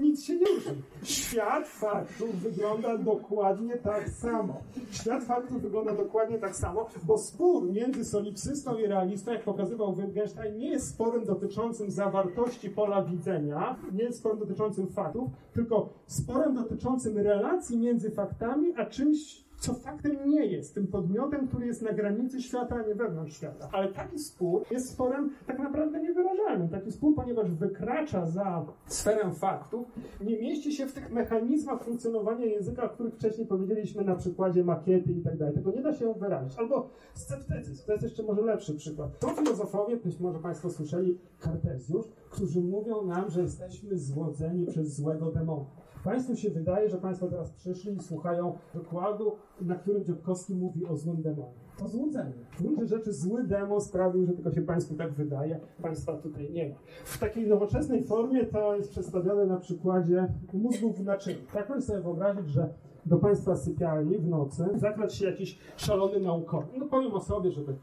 Nic 0.00 0.24
się 0.24 0.36
nie 0.36 0.46
różni. 0.46 0.82
Świat 1.02 1.68
faktów 1.68 2.34
wygląda 2.36 2.98
dokładnie 2.98 3.76
tak 3.76 4.08
samo. 4.08 4.62
Świat 4.90 5.24
faktów 5.24 5.62
wygląda 5.62 5.94
dokładnie 5.94 6.38
tak 6.38 6.56
samo, 6.56 6.88
bo 7.02 7.18
spór 7.18 7.72
między 7.72 8.04
solipsystą 8.04 8.78
i 8.78 8.86
realistą, 8.86 9.32
jak 9.32 9.44
pokazywał 9.44 9.94
Wittgenstein, 9.94 10.58
nie 10.58 10.70
jest 10.70 10.88
sporem 10.88 11.24
dotyczącym 11.24 11.90
zawartości 11.90 12.70
pola 12.70 13.02
widzenia, 13.02 13.76
nie 13.92 14.04
jest 14.04 14.18
sporem 14.18 14.38
dotyczącym 14.38 14.86
faktów, 14.86 15.30
tylko 15.52 15.88
sporem 16.06 16.54
dotyczącym 16.54 17.18
relacji 17.18 17.78
między 17.78 18.10
faktami 18.10 18.72
a 18.76 18.86
czymś, 18.86 19.47
co 19.58 19.74
faktem 19.74 20.30
nie 20.30 20.46
jest, 20.46 20.74
tym 20.74 20.86
podmiotem, 20.86 21.48
który 21.48 21.66
jest 21.66 21.82
na 21.82 21.92
granicy 21.92 22.42
świata, 22.42 22.76
a 22.76 22.88
nie 22.88 22.94
wewnątrz 22.94 23.36
świata. 23.36 23.68
Ale 23.72 23.92
taki 23.92 24.18
spór 24.18 24.62
jest 24.70 24.90
sporem 24.90 25.30
tak 25.46 25.58
naprawdę 25.58 26.00
niewyrażalnym. 26.00 26.68
Taki 26.68 26.92
spór, 26.92 27.14
ponieważ 27.14 27.50
wykracza 27.50 28.26
za 28.26 28.66
sferę 28.86 29.30
faktów, 29.30 29.86
nie 30.20 30.38
mieści 30.38 30.72
się 30.72 30.86
w 30.86 30.92
tych 30.92 31.12
mechanizmach 31.12 31.84
funkcjonowania 31.84 32.44
języka, 32.44 32.84
o 32.84 32.88
których 32.88 33.14
wcześniej 33.14 33.46
powiedzieliśmy 33.46 34.04
na 34.04 34.16
przykładzie 34.16 34.64
makiety 34.64 35.12
i 35.12 35.20
tak 35.20 35.36
dalej. 35.36 35.54
Tego 35.54 35.70
nie 35.70 35.82
da 35.82 35.94
się 35.94 36.14
wyrazić. 36.14 36.58
Albo 36.58 36.88
sceptycyzm, 37.14 37.86
to 37.86 37.92
jest 37.92 38.04
jeszcze 38.04 38.22
może 38.22 38.42
lepszy 38.42 38.74
przykład. 38.74 39.10
Są 39.20 39.28
filozofowie, 39.28 39.96
być 39.96 40.20
może 40.20 40.38
Państwo 40.38 40.70
słyszeli, 40.70 41.18
Kartezjusz, 41.40 42.06
którzy 42.30 42.60
mówią 42.60 43.06
nam, 43.06 43.30
że 43.30 43.42
jesteśmy 43.42 43.98
złodzeni 43.98 44.66
przez 44.66 44.96
złego 44.96 45.32
demona. 45.32 45.64
Państwu 46.04 46.36
się 46.36 46.50
wydaje, 46.50 46.88
że 46.88 46.96
Państwo 46.96 47.26
teraz 47.26 47.50
przyszli 47.50 47.96
i 47.96 48.00
słuchają 48.00 48.58
wykładu, 48.74 49.32
na 49.60 49.74
którym 49.74 50.04
Dziobkowski 50.04 50.54
mówi 50.54 50.86
o 50.86 50.96
złym 50.96 51.22
demonie. 51.22 51.54
To 51.78 51.88
złudzenie. 51.88 52.32
W 52.52 52.62
gruncie 52.62 52.86
rzeczy 52.86 53.12
zły 53.12 53.44
demon 53.44 53.80
sprawił, 53.80 54.26
że 54.26 54.32
tylko 54.32 54.52
się 54.52 54.62
Państwu 54.62 54.94
tak 54.94 55.12
wydaje. 55.12 55.60
Państwa 55.82 56.12
tutaj 56.16 56.52
nie 56.52 56.68
ma. 56.68 56.74
W 57.04 57.18
takiej 57.18 57.48
nowoczesnej 57.48 58.04
formie 58.04 58.44
to 58.44 58.76
jest 58.76 58.90
przedstawione 58.90 59.46
na 59.46 59.56
przykładzie 59.56 60.34
mózgów 60.52 60.98
w 60.98 61.04
naczyniu. 61.04 61.38
Tak 61.52 61.66
proszę 61.66 61.82
sobie 61.82 62.00
wyobrazić, 62.00 62.48
że 62.48 62.68
do 63.06 63.16
Państwa 63.16 63.56
sypialni 63.56 64.18
w 64.18 64.28
nocy 64.28 64.64
zakrać 64.74 65.14
się 65.14 65.26
jakiś 65.26 65.58
szalony 65.76 66.20
naukowiec. 66.20 66.70
No 66.78 66.86
powiem 66.86 67.14
o 67.14 67.20
sobie, 67.20 67.50
żeby. 67.50 67.74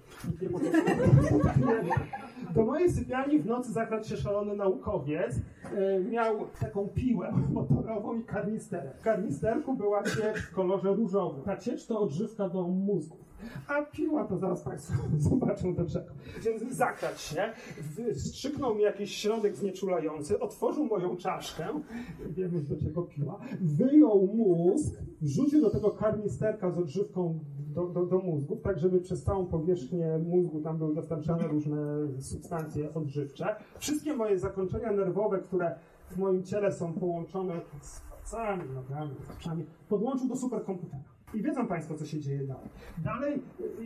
Do 2.56 2.66
mojej 2.66 2.92
sypialni 2.92 3.40
w 3.40 3.46
nocy 3.46 3.72
zakradł 3.72 4.08
się 4.08 4.18
szalony 4.18 4.56
naukowiec. 4.56 5.36
E, 5.78 6.00
miał 6.00 6.36
taką 6.60 6.88
piłę 6.88 7.34
motorową 7.52 8.16
i 8.16 8.24
karnisterek. 8.24 8.98
W 8.98 9.04
karnisterku 9.04 9.74
była 9.74 10.04
ciecz 10.04 10.42
w 10.42 10.54
kolorze 10.54 10.94
różowym. 10.94 11.44
Ta 11.44 11.58
ciecz 11.58 11.88
to 11.88 12.00
odżywka 12.00 12.50
do 12.50 12.64
mózgu. 12.68 13.25
A 13.68 13.82
piła 13.82 14.26
to 14.26 14.38
zaraz 14.38 14.62
Państwo 14.62 14.94
zobaczą 15.30 15.76
do 15.76 15.86
czego. 15.86 16.12
Więc 16.44 16.76
zakradł 16.76 17.20
się, 17.20 17.54
wstrzyknął 18.16 18.76
mi 18.76 18.82
jakiś 18.82 19.16
środek 19.16 19.56
znieczulający, 19.56 20.40
otworzył 20.40 20.86
moją 20.86 21.18
czaszkę, 21.18 21.68
wiemy 22.30 22.62
do 22.62 22.78
czego 22.78 23.02
piła, 23.02 23.40
wyjął 23.62 24.28
mózg, 24.36 24.94
wrzucił 25.22 25.62
do 25.62 25.70
tego 25.70 25.92
karnisterka 25.92 26.72
z 26.72 26.78
odżywką 26.78 27.40
do, 27.76 27.88
do, 27.88 28.06
do 28.06 28.20
mózgu, 28.20 28.56
tak 28.56 28.80
żeby 28.80 29.02
przez 29.02 29.24
całą 29.24 29.46
powierzchnię 29.46 30.20
mózgu 30.28 30.62
tam 30.62 30.78
były 30.78 30.96
dostarczane 30.96 31.48
różne 31.48 31.78
substancje 32.20 32.94
odżywcze. 32.94 33.56
Wszystkie 33.80 34.14
moje 34.14 34.40
zakończenia 34.40 34.92
nerwowe, 34.92 35.40
które 35.40 35.76
w 36.12 36.18
moim 36.18 36.44
ciele 36.44 36.72
są 36.72 36.94
połączone 36.94 37.62
z 37.82 38.00
palcami, 38.00 38.70
nogami, 38.74 39.16
oczami, 39.40 39.66
podłączył 39.90 40.28
do 40.28 40.36
superkomputera. 40.36 41.15
I 41.36 41.42
wiedzą 41.42 41.68
Państwo, 41.68 41.96
co 41.96 42.06
się 42.06 42.20
dzieje 42.20 42.48
dalej. 42.48 42.70
Dalej 42.98 43.42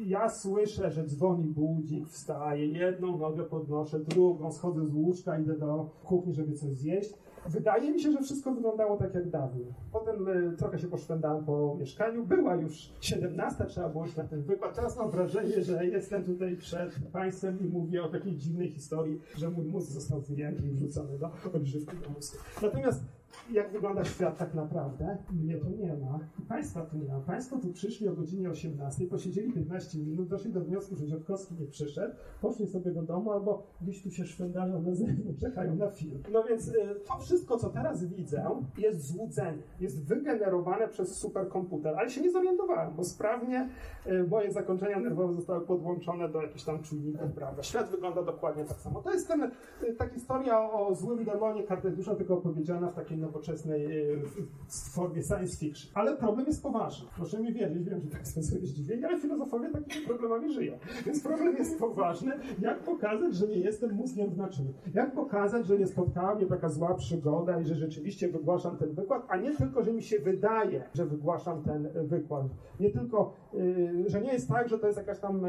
ja 0.06 0.30
słyszę, 0.30 0.92
że 0.92 1.06
dzwoni 1.06 1.48
budzik, 1.48 2.08
wstaję, 2.08 2.66
jedną 2.66 3.18
nogę 3.18 3.44
podnoszę, 3.44 4.00
drugą, 4.00 4.52
schodzę 4.52 4.86
z 4.86 4.94
łóżka, 4.94 5.40
idę 5.40 5.58
do 5.58 5.90
kuchni, 6.04 6.34
żeby 6.34 6.54
coś 6.54 6.78
zjeść. 6.78 7.14
Wydaje 7.50 7.92
mi 7.92 8.02
się, 8.02 8.12
że 8.12 8.22
wszystko 8.22 8.54
wyglądało 8.54 8.98
tak 8.98 9.16
jak 9.16 9.30
dawniej. 9.30 9.74
Potem 9.92 10.28
y, 10.28 10.58
trochę 10.58 10.80
się 10.80 10.88
poszwędałem 10.88 11.46
po 11.46 11.76
mieszkaniu. 11.80 12.26
Była 12.26 12.56
już 12.56 12.94
17, 13.02 13.66
trzeba 13.66 13.90
było 13.90 14.06
iść 14.06 14.16
na 14.16 14.24
ten 14.24 14.42
wykład. 14.42 14.76
Teraz 14.76 14.98
mam 14.98 15.12
wrażenie, 15.12 15.64
że 15.64 15.86
jestem 15.86 16.24
tutaj 16.24 16.56
przed 16.56 17.00
Państwem 17.12 17.60
i 17.60 17.68
mówię 17.68 18.04
o 18.04 18.10
takiej 18.10 18.36
dziwnej 18.36 18.70
historii, 18.70 19.20
że 19.38 19.50
mój 19.50 19.66
mózg 19.66 19.92
został 19.92 20.22
wyjęty 20.22 20.68
i 20.68 20.72
wrzucony 20.72 21.20
do 21.20 21.30
odżywki 21.54 21.98
do 21.98 22.10
mózgu. 22.10 22.38
Natomiast 22.62 23.04
jak 23.52 23.72
wygląda 23.72 24.06
świat 24.06 24.38
tak 24.38 24.54
naprawdę? 24.54 25.18
Mnie 25.32 25.58
tu 25.58 25.70
nie 25.70 25.98
ma. 25.98 26.20
Państwa 26.48 26.82
tu 26.82 26.98
nie 26.98 27.08
ma. 27.08 27.20
Państwo 27.20 27.58
tu 27.58 27.74
przyszli 27.74 28.08
o 28.08 28.14
godzinie 28.14 28.50
18, 28.50 29.06
posiedzieli 29.06 29.54
15 29.54 30.00
minut, 30.00 30.28
doszli 30.28 30.52
do 30.52 30.62
wniosku, 30.62 30.96
że 30.96 31.08
Dziadkowski 31.08 31.56
nie 31.60 31.68
przyszedł, 31.68 32.16
poszli 32.42 32.68
sobie 32.68 32.92
do 32.92 33.02
domu 33.02 33.32
albo 33.32 33.64
gdzieś 33.82 34.04
tu 34.04 34.12
się 34.12 34.26
szwędają 34.26 34.82
na 34.82 34.96
zewnątrz, 34.96 35.42
czekają 35.42 35.76
na 35.76 35.90
film. 35.90 36.24
No 36.32 36.44
więc 36.44 36.68
y, 36.68 36.74
to 37.08 37.18
wszystko, 37.18 37.58
co 37.58 37.70
teraz 37.70 38.06
widzę, 38.06 38.46
jest 38.78 39.08
złudzenie. 39.08 39.62
Jest 39.80 40.06
wygenerowane 40.06 40.88
przez 40.88 41.16
superkomputer, 41.16 41.96
ale 41.98 42.10
się 42.10 42.22
nie 42.22 42.32
zorientowałem, 42.32 42.96
bo 42.96 43.04
sprawnie 43.04 43.70
y, 44.08 44.28
moje 44.28 44.52
zakończenia 44.52 45.00
nerwowe 45.00 45.34
zostały 45.34 45.66
podłączone 45.66 46.30
do 46.30 46.42
jakichś 46.42 46.64
tam 46.64 46.84
czujników, 46.84 47.32
prawda? 47.36 47.64
Świat 47.64 47.90
wygląda 47.90 48.24
dokładnie 48.24 48.66
tak 48.66 48.78
samo. 48.78 49.02
To 49.02 49.12
jest 49.12 49.28
ten, 49.28 49.52
y, 49.84 49.94
ta 49.98 50.08
historia 50.08 50.72
o, 50.72 50.96
złym 50.96 51.26
demonie 51.26 51.64
Kartezjusza, 51.64 52.16
tylko 52.16 52.34
opowiedziana 52.34 52.88
w 52.88 52.94
takiej 52.94 53.18
nowoczesnej 53.20 54.12
y, 54.12 54.22
w 54.68 54.94
formie 54.94 55.24
science 55.24 55.58
fiction. 55.58 55.92
Ale 55.94 56.18
problem 56.18 56.48
jest 56.48 56.64
poważny. 56.64 57.08
Proszę 57.16 57.40
mi 57.40 57.54
wierzyć, 57.54 57.84
wiem, 57.84 58.02
że 58.02 58.08
Państwo 58.08 58.44
sobie 58.44 58.66
zdziwieni, 58.66 59.06
ale 59.06 59.20
filozofowie 59.20 59.70
takimi 59.70 60.06
problemami 60.06 60.54
żyją. 60.54 60.74
Więc 61.06 61.24
problem 61.24 61.56
jest 61.56 61.80
poważny. 61.80 62.32
Jak 62.62 62.80
pokazać, 62.80 63.36
że 63.36 63.48
nie 63.48 63.60
jestem 63.60 63.94
mózgiem 63.94 64.30
w 64.30 64.38
naczyniu? 64.38 64.74
Jak 64.94 65.16
pokazać, 65.16 65.66
że 65.68 65.78
nie 65.78 65.88
spotkała 65.88 66.36
mnie 66.36 66.46
taka 66.46 66.70
zła 66.70 66.94
przygoda 66.94 67.60
i 67.60 67.66
że 67.66 67.76
rzeczywiście 67.76 68.30
wygłaszam 68.30 68.78
ten 68.78 68.94
wykład, 68.94 69.26
a 69.30 69.38
nie 69.38 69.56
tylko, 69.56 69.84
że 69.84 69.94
mi 69.94 70.04
się 70.04 70.20
wydaje, 70.20 70.84
że 70.94 71.06
wygłaszam 71.06 71.64
ten 71.64 71.90
wykład. 72.08 72.46
Nie 72.80 72.90
tylko, 72.90 73.34
y, 73.54 74.04
że 74.08 74.22
nie 74.22 74.34
jest 74.34 74.50
tak, 74.50 74.70
że 74.70 74.80
to 74.80 74.88
jest 74.88 75.00
jakaś 75.00 75.20
tam, 75.20 75.42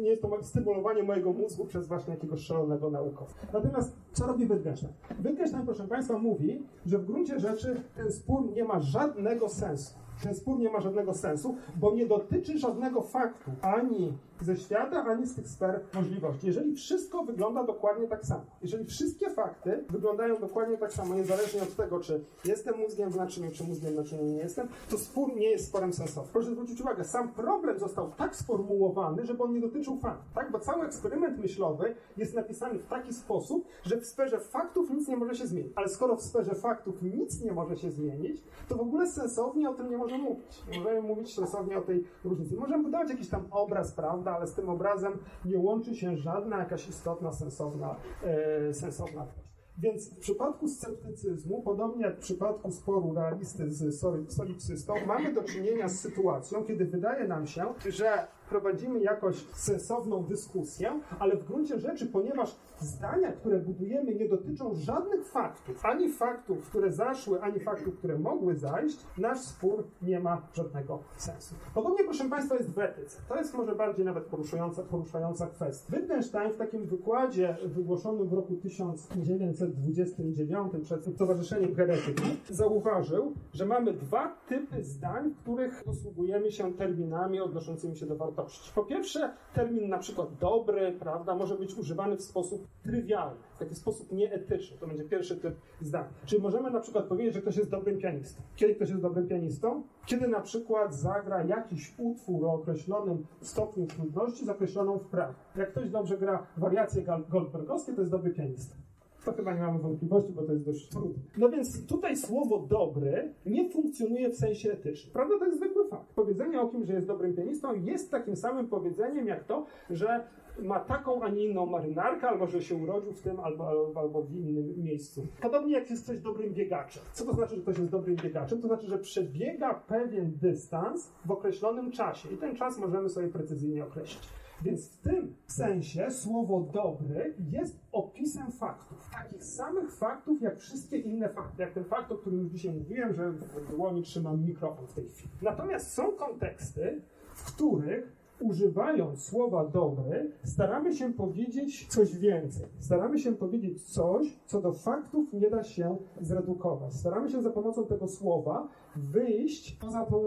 nie 0.00 0.08
jest 0.10 0.22
to 0.22 0.42
stymulowanie 0.42 1.02
mojego 1.02 1.32
mózgu 1.32 1.64
przez 1.64 1.86
właśnie 1.86 2.14
jakiegoś 2.14 2.40
szalonego 2.40 2.90
naukowca. 2.90 3.34
Natomiast 3.52 3.96
co 4.12 4.26
robi 4.26 4.46
Wittgenstein? 4.46 4.92
Wittgenstein, 5.20 5.64
proszę 5.64 5.88
Państwa, 5.88 6.18
mówi, 6.18 6.62
że 6.88 6.98
w 6.98 7.04
gruncie 7.04 7.40
rzeczy 7.40 7.82
ten 7.96 8.12
spór 8.12 8.50
nie 8.52 8.64
ma 8.64 8.80
żadnego 8.80 9.48
sensu. 9.48 9.94
Ten 10.22 10.34
spór 10.34 10.58
nie 10.58 10.70
ma 10.70 10.80
żadnego 10.80 11.14
sensu, 11.14 11.56
bo 11.76 11.94
nie 11.94 12.06
dotyczy 12.06 12.58
żadnego 12.58 13.02
faktu, 13.02 13.50
ani 13.62 14.12
ze 14.40 14.56
świata, 14.56 15.04
ani 15.04 15.26
z 15.26 15.34
tych 15.34 15.48
sfer 15.48 15.80
możliwości. 15.94 16.46
Jeżeli 16.46 16.74
wszystko 16.74 17.24
wygląda 17.24 17.64
dokładnie 17.64 18.08
tak 18.08 18.24
samo, 18.24 18.44
jeżeli 18.62 18.84
wszystkie 18.84 19.30
fakty 19.30 19.84
wyglądają 19.90 20.40
dokładnie 20.40 20.78
tak 20.78 20.92
samo, 20.92 21.14
niezależnie 21.14 21.62
od 21.62 21.76
tego, 21.76 22.00
czy 22.00 22.24
jestem 22.44 22.78
mózgiem 22.78 23.10
w 23.10 23.16
naczyniu, 23.16 23.50
czy 23.50 23.64
mózgiem 23.64 23.92
w 23.92 23.96
naczyniu 23.96 24.24
nie 24.24 24.36
jestem, 24.36 24.68
to 24.90 24.98
spór 24.98 25.36
nie 25.36 25.50
jest 25.50 25.66
sporem 25.66 25.92
sensownym. 25.92 26.32
Proszę 26.32 26.50
zwrócić 26.50 26.80
uwagę, 26.80 27.04
sam 27.04 27.28
problem 27.28 27.78
został 27.78 28.10
tak 28.10 28.36
sformułowany, 28.36 29.26
żeby 29.26 29.42
on 29.42 29.52
nie 29.52 29.60
dotyczył 29.60 29.96
faktów, 29.96 30.32
tak? 30.34 30.52
Bo 30.52 30.60
cały 30.60 30.86
eksperyment 30.86 31.38
myślowy 31.38 31.94
jest 32.16 32.34
napisany 32.34 32.78
w 32.78 32.86
taki 32.86 33.12
sposób, 33.12 33.66
że 33.84 33.96
w 33.96 34.06
sferze 34.06 34.40
faktów 34.40 34.90
nic 34.90 35.08
nie 35.08 35.16
może 35.16 35.34
się 35.34 35.46
zmienić. 35.46 35.72
Ale 35.76 35.88
skoro 35.88 36.16
w 36.16 36.22
sferze 36.22 36.54
faktów 36.54 37.02
nic 37.02 37.40
nie 37.40 37.52
może 37.52 37.76
się 37.76 37.90
zmienić, 37.90 38.42
to 38.68 38.76
w 38.76 38.80
ogóle 38.80 39.06
sensownie 39.06 39.70
o 39.70 39.74
tym 39.74 39.90
nie 39.90 39.98
możemy 40.08 40.28
mówić. 40.28 40.62
Możemy 40.78 41.02
mówić 41.02 41.34
sensownie 41.34 41.78
o 41.78 41.82
tej 41.82 42.04
różnicy. 42.24 42.56
Możemy 42.56 42.82
budować 42.82 43.10
jakiś 43.10 43.28
tam 43.28 43.46
obraz, 43.50 43.92
prawda? 43.92 44.18
prawda, 44.18 44.36
ale 44.36 44.46
z 44.46 44.54
tym 44.54 44.68
obrazem 44.68 45.12
nie 45.44 45.58
łączy 45.58 45.96
się 45.96 46.16
żadna 46.16 46.58
jakaś 46.58 46.88
istotna, 46.88 47.32
sensowna, 47.32 47.96
e, 48.24 48.74
sensowna 48.74 49.26
treść. 49.26 49.48
Więc 49.78 50.14
w 50.14 50.18
przypadku 50.18 50.68
sceptycyzmu, 50.68 51.62
podobnie 51.62 52.04
jak 52.04 52.16
w 52.16 52.20
przypadku 52.20 52.70
sporu 52.70 53.14
realisty 53.14 53.72
z 53.72 54.00
solipsystą, 54.28 54.94
mamy 55.06 55.32
do 55.32 55.42
czynienia 55.42 55.88
z 55.88 56.00
sytuacją, 56.00 56.64
kiedy 56.64 56.84
wydaje 56.84 57.28
nam 57.28 57.46
się, 57.46 57.74
że 57.88 58.26
prowadzimy 58.48 59.00
jakoś 59.00 59.36
sensowną 59.54 60.24
dyskusję, 60.24 61.00
ale 61.18 61.36
w 61.36 61.44
gruncie 61.44 61.78
rzeczy, 61.78 62.06
ponieważ 62.06 62.56
zdania, 62.80 63.32
które 63.32 63.58
budujemy, 63.58 64.14
nie 64.14 64.28
dotyczą 64.28 64.74
żadnych 64.74 65.26
faktów, 65.26 65.84
ani 65.84 66.12
faktów, 66.12 66.68
które 66.68 66.92
zaszły, 66.92 67.42
ani 67.42 67.60
faktów, 67.60 67.98
które 67.98 68.18
mogły 68.18 68.56
zajść, 68.56 68.98
nasz 69.18 69.40
spór 69.40 69.84
nie 70.02 70.20
ma 70.20 70.42
żadnego 70.54 70.98
sensu. 71.16 71.54
Podobnie, 71.74 72.04
proszę 72.04 72.28
Państwa, 72.28 72.54
jest 72.54 72.70
w 72.70 72.78
etyce. 72.78 73.20
To 73.28 73.36
jest 73.36 73.54
może 73.54 73.74
bardziej 73.74 74.04
nawet 74.04 74.24
poruszająca, 74.24 74.82
poruszająca 74.82 75.46
kwestia. 75.46 75.96
Wittgenstein 75.96 76.52
w 76.52 76.56
takim 76.56 76.86
wykładzie 76.86 77.56
wygłoszonym 77.64 78.28
w 78.28 78.32
roku 78.32 78.56
1929 78.56 80.72
przed 80.82 81.18
Towarzyszeniem 81.18 81.74
Heretyki 81.74 82.36
zauważył, 82.50 83.32
że 83.52 83.66
mamy 83.66 83.92
dwa 83.92 84.36
typy 84.48 84.84
zdań, 84.84 85.30
w 85.30 85.42
których 85.42 85.84
posługujemy 85.84 86.52
się 86.52 86.74
terminami 86.74 87.40
odnoszącymi 87.40 87.96
się 87.96 88.06
do 88.06 88.16
wartości 88.16 88.37
Po 88.74 88.84
pierwsze, 88.84 89.30
termin 89.54 89.88
na 89.88 89.98
przykład 89.98 90.28
dobry, 90.40 90.92
prawda, 91.00 91.34
może 91.34 91.54
być 91.54 91.74
używany 91.74 92.16
w 92.16 92.22
sposób 92.22 92.66
trywialny, 92.82 93.40
w 93.54 93.58
taki 93.58 93.74
sposób 93.74 94.12
nieetyczny. 94.12 94.76
To 94.78 94.86
będzie 94.86 95.04
pierwszy 95.04 95.36
typ 95.36 95.54
zdania. 95.80 96.08
Czyli 96.26 96.42
możemy 96.42 96.70
na 96.70 96.80
przykład 96.80 97.04
powiedzieć, 97.04 97.34
że 97.34 97.42
ktoś 97.42 97.56
jest 97.56 97.70
dobrym 97.70 97.98
pianistą. 97.98 98.42
Kiedy 98.56 98.74
ktoś 98.74 98.88
jest 98.88 99.02
dobrym 99.02 99.28
pianistą? 99.28 99.82
Kiedy 100.06 100.28
na 100.28 100.40
przykład 100.40 100.94
zagra 100.94 101.44
jakiś 101.44 101.94
utwór 101.98 102.46
o 102.46 102.52
określonym 102.52 103.26
stopniu 103.40 103.86
trudności 103.86 104.46
z 104.46 104.48
określoną 104.48 104.98
wprawą. 104.98 105.34
Jak 105.56 105.70
ktoś 105.70 105.90
dobrze 105.90 106.18
gra 106.18 106.46
wariacje 106.56 107.02
goldbergowskie, 107.28 107.92
to 107.92 108.00
jest 108.00 108.12
dobry 108.12 108.30
pianista. 108.30 108.87
To 109.28 109.34
chyba 109.34 109.54
nie 109.54 109.60
mamy 109.60 109.78
wątpliwości, 109.78 110.32
bo 110.32 110.42
to 110.42 110.52
jest 110.52 110.64
dość 110.64 110.88
trudne. 110.88 111.22
No 111.38 111.48
więc 111.48 111.86
tutaj 111.86 112.16
słowo 112.16 112.58
dobry 112.58 113.32
nie 113.46 113.70
funkcjonuje 113.70 114.30
w 114.30 114.36
sensie 114.36 114.72
etycznym. 114.72 115.12
Prawda, 115.12 115.38
to 115.38 115.44
jest 115.44 115.56
zwykły 115.58 115.88
fakt. 115.88 116.12
Powiedzenie 116.14 116.60
o 116.60 116.68
kimś, 116.68 116.86
że 116.86 116.94
jest 116.94 117.06
dobrym 117.06 117.34
pianistą 117.34 117.74
jest 117.74 118.10
takim 118.10 118.36
samym 118.36 118.68
powiedzeniem 118.68 119.26
jak 119.26 119.44
to, 119.44 119.66
że 119.90 120.24
ma 120.62 120.80
taką, 120.80 121.22
a 121.22 121.28
nie 121.28 121.44
inną 121.44 121.66
marynarkę, 121.66 122.28
albo 122.28 122.46
że 122.46 122.62
się 122.62 122.74
urodził 122.74 123.12
w 123.12 123.22
tym, 123.22 123.40
albo, 123.40 123.68
albo, 123.68 124.00
albo 124.00 124.22
w 124.22 124.32
innym 124.32 124.82
miejscu. 124.82 125.26
Podobnie 125.42 125.72
jak 125.72 125.90
jest 125.90 126.04
ktoś 126.04 126.20
dobrym 126.20 126.54
biegaczem. 126.54 127.02
Co 127.12 127.24
to 127.24 127.32
znaczy, 127.32 127.54
że 127.56 127.62
ktoś 127.62 127.78
jest 127.78 127.90
dobrym 127.90 128.16
biegaczem? 128.16 128.60
To 128.60 128.66
znaczy, 128.68 128.86
że 128.86 128.98
przebiega 128.98 129.74
pewien 129.74 130.32
dystans 130.42 131.12
w 131.26 131.30
określonym 131.30 131.90
czasie 131.92 132.28
i 132.34 132.36
ten 132.36 132.56
czas 132.56 132.78
możemy 132.78 133.08
sobie 133.08 133.28
precyzyjnie 133.28 133.84
określić. 133.84 134.28
Więc 134.62 134.88
w 134.88 134.96
tym 134.96 135.34
sensie 135.46 136.10
słowo 136.10 136.60
dobry 136.60 137.34
jest 137.50 137.80
opisem 137.92 138.52
faktów. 138.52 139.10
Takich 139.12 139.44
samych 139.44 139.92
faktów, 139.92 140.42
jak 140.42 140.58
wszystkie 140.58 140.98
inne 140.98 141.28
fakty. 141.28 141.62
Jak 141.62 141.72
ten 141.72 141.84
fakt, 141.84 142.12
o 142.12 142.18
którym 142.18 142.40
już 142.40 142.50
dzisiaj 142.50 142.72
mówiłem, 142.72 143.14
że 143.14 143.30
w 143.30 143.70
dłoni 143.70 144.02
trzymam 144.02 144.44
mikrofon 144.44 144.86
w 144.86 144.92
tej 144.92 145.08
chwili. 145.08 145.30
Natomiast 145.42 145.92
są 145.92 146.12
konteksty, 146.12 147.02
w 147.34 147.54
których 147.54 148.17
używając 148.40 149.24
słowa 149.24 149.64
dobry, 149.64 150.30
staramy 150.44 150.94
się 150.94 151.12
powiedzieć 151.12 151.86
coś 151.88 152.16
więcej. 152.16 152.66
Staramy 152.78 153.18
się 153.18 153.32
powiedzieć 153.32 153.82
coś, 153.82 154.38
co 154.46 154.60
do 154.60 154.72
faktów 154.72 155.32
nie 155.32 155.50
da 155.50 155.62
się 155.62 155.96
zredukować. 156.20 156.94
Staramy 156.94 157.30
się 157.30 157.42
za 157.42 157.50
pomocą 157.50 157.86
tego 157.86 158.08
słowa 158.08 158.68
wyjść 158.96 159.76
poza 159.80 160.06
tą 160.06 160.22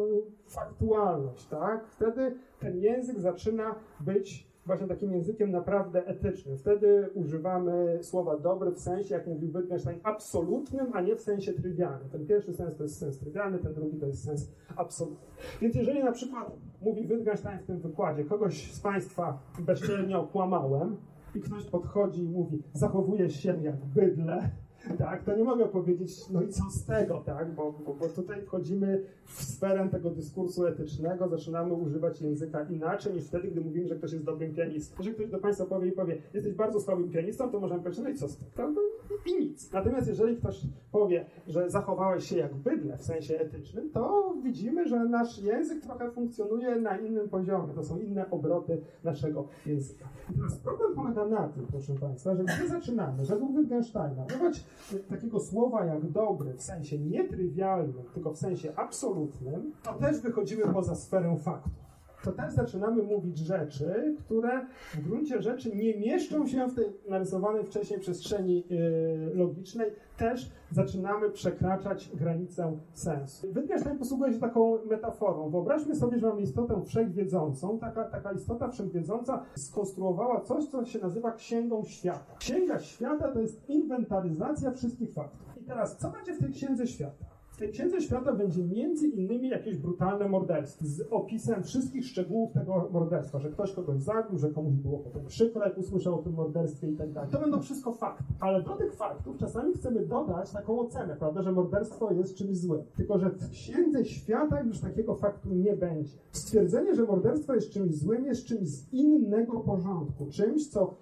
faktualność, 0.48 1.48
tak? 1.48 1.88
Wtedy 1.88 2.36
ten 2.60 2.78
język 2.78 3.20
zaczyna 3.20 3.76
być 4.00 4.51
właśnie 4.66 4.88
takim 4.88 5.14
językiem 5.14 5.52
naprawdę 5.52 6.08
etycznym. 6.08 6.58
Wtedy 6.58 7.10
używamy 7.14 8.00
słowa 8.02 8.38
dobry 8.38 8.72
w 8.72 8.80
sensie, 8.80 9.16
jak 9.16 9.28
mówił 9.28 9.52
Wittgenstein, 9.52 10.00
absolutnym, 10.04 10.88
a 10.94 11.02
nie 11.02 11.16
w 11.16 11.22
sensie 11.22 11.54
trywialnym. 11.54 12.10
Ten 12.10 12.26
pierwszy 12.26 12.54
sens 12.54 12.76
to 12.76 12.84
jest 12.84 13.00
sens 13.00 13.20
trywialny, 13.20 13.60
ten 13.60 13.74
drugi 13.74 13.98
to 13.98 14.06
jest 14.06 14.24
sens 14.24 14.52
absolutny. 14.76 15.28
Więc 15.62 15.76
jeżeli 15.76 16.04
na 16.04 16.12
przykład 16.12 16.58
mówi 16.82 17.08
Wittgenstein 17.08 17.60
w 17.60 17.66
tym 17.66 17.80
wykładzie, 17.80 18.26
kogoś 18.26 18.74
z 18.74 18.80
Państwa 18.80 19.40
bezczelnie 19.60 20.18
okłamałem 20.18 20.98
i 21.36 21.42
ktoś 21.42 21.66
podchodzi 21.66 22.24
i 22.24 22.30
mówi, 22.30 22.64
zachowujesz 22.74 23.36
się 23.36 23.64
jak 23.64 23.86
bydle, 23.86 24.50
tak, 24.98 25.24
to 25.24 25.38
nie 25.38 25.44
mogę 25.44 25.66
powiedzieć, 25.66 26.30
no 26.30 26.42
i 26.42 26.50
co 26.50 26.64
z 26.70 26.86
tego, 26.86 27.22
tak, 27.26 27.52
bo, 27.56 27.74
bo, 27.86 27.94
bo 27.94 28.10
tutaj 28.10 28.42
wchodzimy 28.42 29.04
w 29.26 29.44
sferę 29.44 29.90
tego 29.90 30.10
dyskursu 30.10 30.66
etycznego, 30.66 31.28
zaczynamy 31.28 31.74
używać 31.74 32.22
języka 32.22 32.64
inaczej 32.64 33.14
niż 33.14 33.26
wtedy, 33.26 33.48
gdy 33.48 33.62
mówimy, 33.62 33.88
że 33.88 33.96
ktoś 33.96 34.12
jest 34.12 34.26
dobrym 34.26 34.54
pianistą. 34.54 34.96
Jeżeli 34.98 35.16
ktoś 35.16 35.30
do 35.30 35.40
Państwa 35.40 35.66
powie 35.66 35.88
i 35.88 35.92
powie, 35.92 36.18
jesteś 36.34 36.54
bardzo 36.54 36.80
słabym 36.80 37.10
pianistą, 37.10 37.50
to 37.50 37.60
możemy 37.60 37.82
powiedzieć, 37.82 38.04
no 38.04 38.10
i 38.10 38.16
co 38.16 38.28
z 38.28 38.38
tego, 38.38 38.52
prawda? 38.56 38.82
I 39.26 39.40
nic. 39.40 39.72
Natomiast 39.72 40.08
jeżeli 40.08 40.38
ktoś 40.38 40.62
powie, 40.92 41.26
że 41.48 41.70
zachowałeś 41.70 42.30
się 42.30 42.38
jak 42.38 42.56
bydle 42.56 42.98
w 42.98 43.02
sensie 43.04 43.40
etycznym, 43.40 43.90
to 43.90 44.34
widzimy, 44.44 44.88
że 44.88 45.06
nasz 45.06 45.40
język 45.40 45.82
trochę 45.84 46.12
funkcjonuje 46.12 46.76
na 46.76 46.98
innym 46.98 47.30
poziomie. 47.30 47.74
To 47.74 47.84
są 47.84 48.00
inne 48.00 48.30
obroty 48.30 48.82
naszego 49.04 49.48
języka. 49.66 50.06
Teraz 50.36 50.58
problem 50.58 50.96
polega 50.96 51.26
na 51.26 51.48
tym, 51.48 51.68
proszę 51.72 51.94
Państwa, 51.94 52.36
że 52.36 52.44
gdy 52.44 52.68
zaczynamy, 52.68 53.26
według 53.26 53.58
Wittgensteina, 53.58 54.26
używać 54.26 54.64
takiego 55.10 55.40
słowa 55.40 55.86
jak 55.86 56.12
dobry 56.12 56.54
w 56.54 56.62
sensie 56.62 57.00
nietrywialnym, 57.00 58.04
tylko 58.14 58.32
w 58.34 58.38
sensie 58.38 58.76
absolutnym, 58.76 59.72
to 59.84 59.94
też 59.94 60.22
wychodzimy 60.22 60.74
poza 60.74 60.96
sferę 60.96 61.38
faktów 61.38 61.81
to 62.24 62.32
też 62.32 62.54
zaczynamy 62.54 63.04
mówić 63.04 63.38
rzeczy, 63.38 64.16
które 64.20 64.66
w 64.94 65.02
gruncie 65.02 65.42
rzeczy 65.42 65.76
nie 65.76 66.00
mieszczą 66.00 66.48
się 66.48 66.68
w 66.68 66.76
tej 66.76 66.86
narysowanej 67.10 67.66
wcześniej 67.66 68.00
przestrzeni 68.00 68.64
yy, 68.70 69.32
logicznej, 69.34 69.92
też 70.18 70.52
zaczynamy 70.72 71.30
przekraczać 71.30 72.12
granicę 72.14 72.78
sensu. 72.94 73.48
Wittgenstein 73.54 73.98
posługuje 73.98 74.34
się 74.34 74.40
taką 74.40 74.86
metaforą. 74.86 75.50
Wyobraźmy 75.50 75.96
sobie, 75.96 76.20
że 76.20 76.28
mamy 76.28 76.42
istotę 76.42 76.82
wszechwiedzącą. 76.86 77.80
Taka, 77.80 78.04
taka 78.04 78.32
istota 78.32 78.68
wszechwiedząca 78.68 79.46
skonstruowała 79.56 80.42
coś, 80.42 80.66
co 80.66 80.86
się 80.86 81.00
nazywa 81.00 81.32
księgą 81.32 81.84
świata. 81.84 82.36
Księga 82.40 82.80
świata 82.80 83.32
to 83.32 83.40
jest 83.40 83.70
inwentaryzacja 83.70 84.72
wszystkich 84.72 85.14
faktów. 85.14 85.58
I 85.62 85.64
teraz, 85.64 85.98
co 85.98 86.10
będzie 86.10 86.34
w 86.34 86.40
tej 86.40 86.52
księdze 86.52 86.88
świata? 86.88 87.31
Tej 87.62 87.72
Księdze 87.72 88.02
Świata 88.02 88.34
będzie 88.34 88.64
między 88.64 89.08
innymi 89.08 89.50
jakieś 89.50 89.78
brutalne 89.78 90.30
morderstwo 90.30 90.86
z 90.86 91.02
opisem 91.12 91.64
wszystkich 91.64 92.06
szczegółów 92.06 92.54
tego 92.54 92.90
morderstwa, 92.92 93.40
że 93.40 93.50
ktoś 93.50 93.74
kogoś 93.74 94.02
zabił, 94.02 94.38
że 94.38 94.50
komuś 94.50 94.74
było 94.74 95.00
potem 95.00 95.26
przykro, 95.26 95.66
jak 95.66 95.78
usłyszał 95.78 96.20
o 96.20 96.24
tym 96.24 96.34
morderstwie 96.34 96.88
i 96.88 96.96
tak 96.96 97.12
dalej. 97.12 97.30
To 97.32 97.40
będą 97.40 97.62
wszystko 97.62 97.94
fakty. 97.94 98.24
Ale 98.40 98.64
do 98.64 98.76
tych 98.76 98.94
faktów 98.96 99.38
czasami 99.38 99.74
chcemy 99.74 100.06
dodać 100.06 100.52
taką 100.52 100.80
ocenę, 100.80 101.16
prawda, 101.16 101.42
że 101.42 101.52
morderstwo 101.52 102.14
jest 102.14 102.36
czymś 102.36 102.58
złym. 102.58 102.82
Tylko, 102.98 103.20
że 103.20 103.30
w 103.30 103.50
Księdze 103.50 104.06
Świata 104.06 104.62
już 104.62 104.80
takiego 104.80 105.16
faktu 105.16 105.50
nie 105.50 105.76
będzie. 105.76 106.18
Stwierdzenie, 106.32 106.96
że 106.96 107.04
morderstwo 107.04 107.56
jest 107.56 107.70
czymś 107.70 107.96
złym, 107.96 108.26
jest 108.26 108.46
czymś 108.46 108.70
z 108.70 108.94
innego 108.94 109.60
porządku, 109.60 110.28
czymś, 110.32 110.68
co 110.68 110.96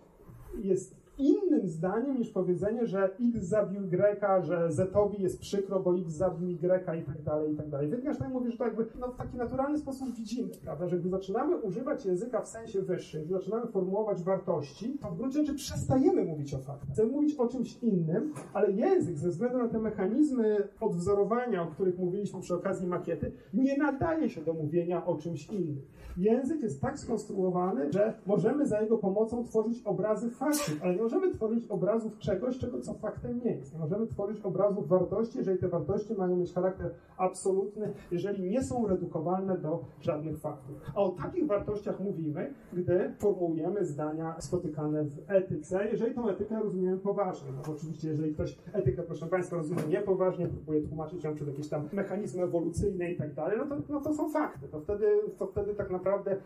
jest 0.64 0.99
innym 1.20 1.68
zdaniem 1.68 2.18
niż 2.18 2.30
powiedzenie, 2.30 2.86
że 2.86 3.10
X 3.36 3.46
zabił 3.46 3.84
Y, 3.84 4.46
że 4.46 4.72
Zetowi 4.72 5.24
jest 5.24 5.40
przykro, 5.40 5.80
bo 5.80 5.98
X 5.98 6.14
zabił 6.14 6.50
Y 6.50 6.98
i 7.02 7.04
tak 7.04 7.22
dalej, 7.24 7.54
i 7.54 7.56
tak 7.56 7.70
dalej. 7.70 7.90
Wittgenstein 7.90 8.32
mówi, 8.32 8.52
że 8.52 8.58
to 8.58 8.66
jakby 8.66 8.86
no, 9.00 9.08
w 9.08 9.16
taki 9.16 9.38
naturalny 9.38 9.78
sposób 9.78 10.16
widzimy, 10.16 10.50
prawda, 10.64 10.88
że 10.88 11.00
gdy 11.00 11.10
zaczynamy 11.10 11.58
używać 11.58 12.06
języka 12.06 12.42
w 12.42 12.48
sensie 12.48 12.82
wyższym, 12.82 13.24
gdy 13.24 13.34
zaczynamy 13.34 13.68
formułować 13.68 14.24
wartości, 14.24 14.98
to 15.02 15.12
w 15.12 15.18
gruncie 15.18 15.40
rzeczy 15.40 15.54
przestajemy 15.54 16.26
mówić 16.26 16.54
o 16.54 16.58
faktach. 16.58 16.90
Chcemy 16.90 17.12
mówić 17.12 17.36
o 17.36 17.48
czymś 17.48 17.78
innym, 17.84 18.34
ale 18.54 18.72
język 18.72 19.18
ze 19.18 19.30
względu 19.30 19.58
na 19.58 19.68
te 19.68 19.80
mechanizmy 19.80 20.68
odwzorowania, 20.82 21.64
o 21.64 21.68
których 21.68 22.00
mówiliśmy 22.00 22.42
przy 22.42 22.56
okazji 22.56 22.88
makiety, 22.88 23.32
nie 23.54 23.78
nadaje 23.78 24.30
się 24.30 24.42
do 24.42 24.54
mówienia 24.54 25.06
o 25.06 25.16
czymś 25.16 25.50
innym. 25.50 25.82
Język 26.18 26.62
jest 26.62 26.82
tak 26.82 27.00
skonstruowany, 27.00 27.92
że 27.94 28.14
możemy 28.26 28.68
za 28.68 28.82
jego 28.82 28.98
pomocą 28.98 29.44
tworzyć 29.44 29.84
obrazy 29.86 30.30
faktów, 30.30 30.80
ale 30.84 30.96
nie 30.96 31.02
możemy 31.02 31.32
tworzyć 31.32 31.68
obrazów 31.68 32.18
czegoś, 32.18 32.58
czego 32.58 32.82
co 32.82 32.94
faktem 32.94 33.42
nie 33.46 33.52
jest. 33.52 33.74
Nie 33.74 33.80
możemy 33.80 34.08
tworzyć 34.08 34.42
obrazów 34.42 34.88
wartości, 34.88 35.38
jeżeli 35.38 35.60
te 35.60 35.68
wartości 35.68 36.14
mają 36.14 36.36
mieć 36.36 36.54
charakter 36.54 36.92
absolutny, 37.18 37.94
jeżeli 38.12 38.50
nie 38.50 38.64
są 38.64 38.88
redukowalne 38.88 39.58
do 39.58 39.84
żadnych 40.02 40.40
faktów. 40.40 40.76
A 40.96 41.02
o 41.02 41.10
takich 41.10 41.48
wartościach 41.48 42.00
mówimy, 42.00 42.54
gdy 42.74 43.14
formułujemy 43.20 43.86
zdania 43.86 44.36
spotykane 44.40 45.04
w 45.04 45.32
etyce, 45.32 45.88
jeżeli 45.92 46.16
tą 46.16 46.30
etykę 46.30 46.60
rozumiemy 46.60 46.98
poważnie. 46.98 47.52
No 47.52 47.74
oczywiście, 47.74 48.08
jeżeli 48.08 48.34
ktoś 48.34 48.58
etykę, 48.74 49.04
proszę 49.04 49.28
Państwa, 49.28 49.56
rozumie 49.56 49.84
niepoważnie, 49.90 50.48
próbuje 50.48 50.82
tłumaczyć 50.82 51.24
ją 51.24 51.36
przez 51.36 51.48
jakieś 51.48 51.70
tam 51.70 51.90
mechanizmy 51.94 52.44
ewolucyjne 52.44 53.12
i 53.12 53.18
tak 53.18 53.34
dalej, 53.34 53.58
no 53.58 53.66
to, 53.66 53.82
no 53.90 54.02
to 54.02 54.14
są 54.14 54.30
fakty. 54.30 54.68
To 54.68 54.80
wtedy, 54.80 55.06
to 55.38 55.48
wtedy 55.48 55.76
tak 55.76 55.90
naprawdę 55.90 55.99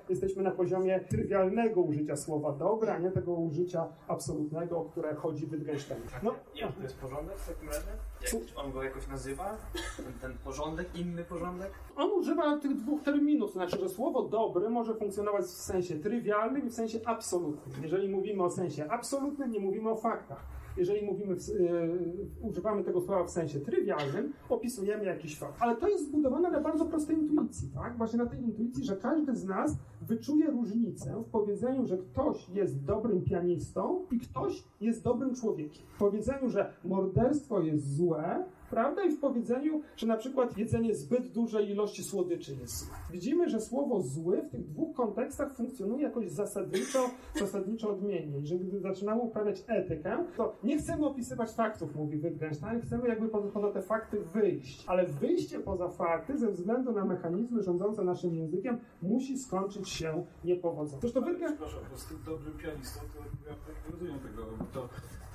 jesteśmy 0.10 0.44
na 0.44 0.52
poziomie 0.52 1.00
trywialnego 1.00 1.82
użycia 1.82 2.16
słowa 2.16 2.52
dobra, 2.52 2.94
a 2.94 3.00
nie 3.00 3.12
tego 3.12 3.34
użycia 3.34 3.88
absolutnego, 4.08 4.78
o 4.78 4.86
które 4.86 5.16
chodzi 5.16 5.48
Wittgenstein. 5.48 6.02
No, 6.24 6.34
jak 6.56 6.76
to 6.76 6.84
jest 6.84 6.98
porządek 6.98 7.38
w 7.38 7.48
takim 7.48 7.70
razie? 7.70 7.88
Jak 8.22 8.58
on 8.58 8.72
go 8.72 8.84
jakoś 8.84 9.08
nazywa? 9.08 9.58
Ten, 9.98 10.06
ten 10.22 10.38
porządek, 10.44 10.96
inny 10.96 11.24
porządek? 11.24 11.72
On 11.96 12.12
używa 12.12 12.58
tych 12.58 12.76
dwóch 12.76 13.04
terminów, 13.04 13.50
to 13.50 13.54
znaczy, 13.54 13.80
że 13.80 13.90
słowo 13.90 14.24
dobry 14.24 14.70
może 14.70 14.96
funkcjonować 14.96 15.46
w 15.46 15.50
sensie 15.50 15.96
trywialnym 15.96 16.68
i 16.68 16.70
w 16.70 16.74
sensie 16.74 17.00
absolutnym. 17.06 17.84
Jeżeli 17.84 18.10
mówimy 18.10 18.44
o 18.44 18.50
sensie 18.50 18.86
absolutnym, 18.90 19.52
nie 19.52 19.60
mówimy 19.60 19.90
o 19.90 19.96
faktach 19.96 20.63
jeżeli 20.78 21.06
mówimy, 21.06 21.36
w, 21.36 21.48
yy, 21.48 22.28
używamy 22.42 22.84
tego 22.84 23.02
słowa 23.02 23.24
w 23.24 23.30
sensie 23.30 23.60
trywialnym, 23.60 24.34
opisujemy 24.50 25.06
jakiś 25.06 25.38
fakt. 25.38 25.56
Ale 25.60 25.76
to 25.76 25.88
jest 25.88 26.08
zbudowane 26.08 26.52
na 26.52 26.62
bardzo 26.62 26.86
prostej 26.86 27.18
intuicji, 27.18 27.70
tak? 27.70 27.98
Właśnie 27.98 28.20
na 28.20 28.26
tej 28.26 28.42
intuicji, 28.42 28.84
że 28.86 28.98
każdy 28.98 29.36
z 29.36 29.46
nas 29.46 29.78
wyczuje 30.02 30.52
różnicę 30.52 31.24
w 31.28 31.30
powiedzeniu, 31.32 31.86
że 31.86 31.98
ktoś 31.98 32.50
jest 32.50 32.84
dobrym 32.84 33.22
pianistą 33.22 34.06
i 34.12 34.20
ktoś 34.20 34.64
jest 34.82 35.04
dobrym 35.04 35.36
człowiekiem. 35.36 35.86
W 35.96 35.98
powiedzeniu, 35.98 36.50
że 36.50 36.74
morderstwo 36.86 37.62
jest 37.62 37.96
złe, 37.96 38.46
prawda? 38.74 39.04
I 39.04 39.12
w 39.12 39.20
powiedzeniu, 39.20 39.82
że 39.98 40.08
na 40.08 40.18
przykład 40.18 40.58
jedzenie 40.58 40.96
zbyt 40.96 41.28
dużej 41.28 41.70
ilości 41.70 42.04
słodyczy 42.04 42.56
jest. 42.62 42.90
Widzimy, 43.12 43.50
że 43.50 43.62
słowo 43.62 44.02
zły 44.02 44.42
w 44.42 44.50
tych 44.50 44.66
dwóch 44.66 44.96
kontekstach 44.96 45.56
funkcjonuje 45.56 46.04
jakoś 46.04 46.30
zasadniczo, 46.30 47.10
zasadniczo 47.36 47.90
odmiennie. 47.90 48.40
I 48.40 48.48
że 48.48 48.56
gdy 48.56 48.80
zaczynamy 48.80 49.22
uprawiać 49.22 49.64
etykę, 49.68 50.26
to 50.38 50.56
nie 50.64 50.78
chcemy 50.78 51.06
opisywać 51.06 51.52
faktów, 51.52 51.96
mówi 51.96 52.18
Wittgenstein, 52.18 52.82
chcemy 52.82 53.08
jakby 53.08 53.30
poza, 53.30 53.48
poza 53.48 53.72
te 53.72 53.82
fakty 53.82 54.20
wyjść. 54.20 54.84
Ale 54.88 55.08
wyjście 55.08 55.60
poza 55.60 55.90
fakty 55.90 56.38
ze 56.38 56.52
względu 56.52 56.92
na 56.92 57.06
mechanizmy 57.06 57.64
rządzące 57.64 58.04
naszym 58.04 58.36
językiem 58.36 58.78
musi 59.02 59.38
skończyć 59.38 59.90
się 59.90 60.26
niepowodzeniem. 60.44 61.02
Zresztą 61.02 61.22
Wittgenstein... 61.22 61.70
Przepraszam, 61.70 61.92
bo 61.92 61.98
z 61.98 62.06
tym 62.06 62.18
dobrym 62.26 62.58
pianistą 62.58 63.00
to 63.00 63.50
ja 63.50 63.56
tak 63.56 63.76
nie 63.86 63.92
rozumiem 63.92 64.20
tego, 64.20 64.44
to 64.74 64.90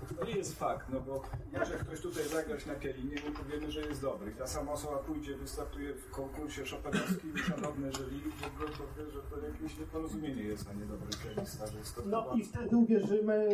to 0.07 0.25
nie 0.25 0.37
jest 0.37 0.59
fakt, 0.59 0.89
no 0.93 1.01
bo 1.01 1.23
może 1.59 1.75
ktoś 1.75 2.01
tutaj 2.01 2.25
zagrać 2.29 2.67
na 2.67 2.75
pianinie, 2.75 3.17
my 3.27 3.35
powiemy, 3.35 3.71
że 3.73 3.81
jest 3.81 4.03
dobry. 4.03 4.31
Ta 4.31 4.47
sama 4.47 4.73
osoba 4.73 4.97
pójdzie, 4.99 5.37
wystartuje 5.37 5.95
w 5.95 6.11
konkursie 6.11 6.67
szopenowskim 6.67 7.35
i 7.35 7.39
szanowne 7.39 7.93
jury, 7.93 8.11
że 8.41 8.51
powie, 8.51 9.11
że 9.11 9.21
to 9.23 9.47
jakieś 9.47 9.79
nieporozumienie 9.79 10.43
jest, 10.43 10.69
a 10.71 10.73
nie 10.73 10.87
dobry 10.87 11.09
pianista. 11.25 11.67
Że 11.67 11.79
jest 11.79 11.97
to 11.97 12.03
no 12.07 12.23
chyba... 12.23 12.35
i 12.35 12.45
wtedy 12.45 12.77
uwierzymy 12.77 13.49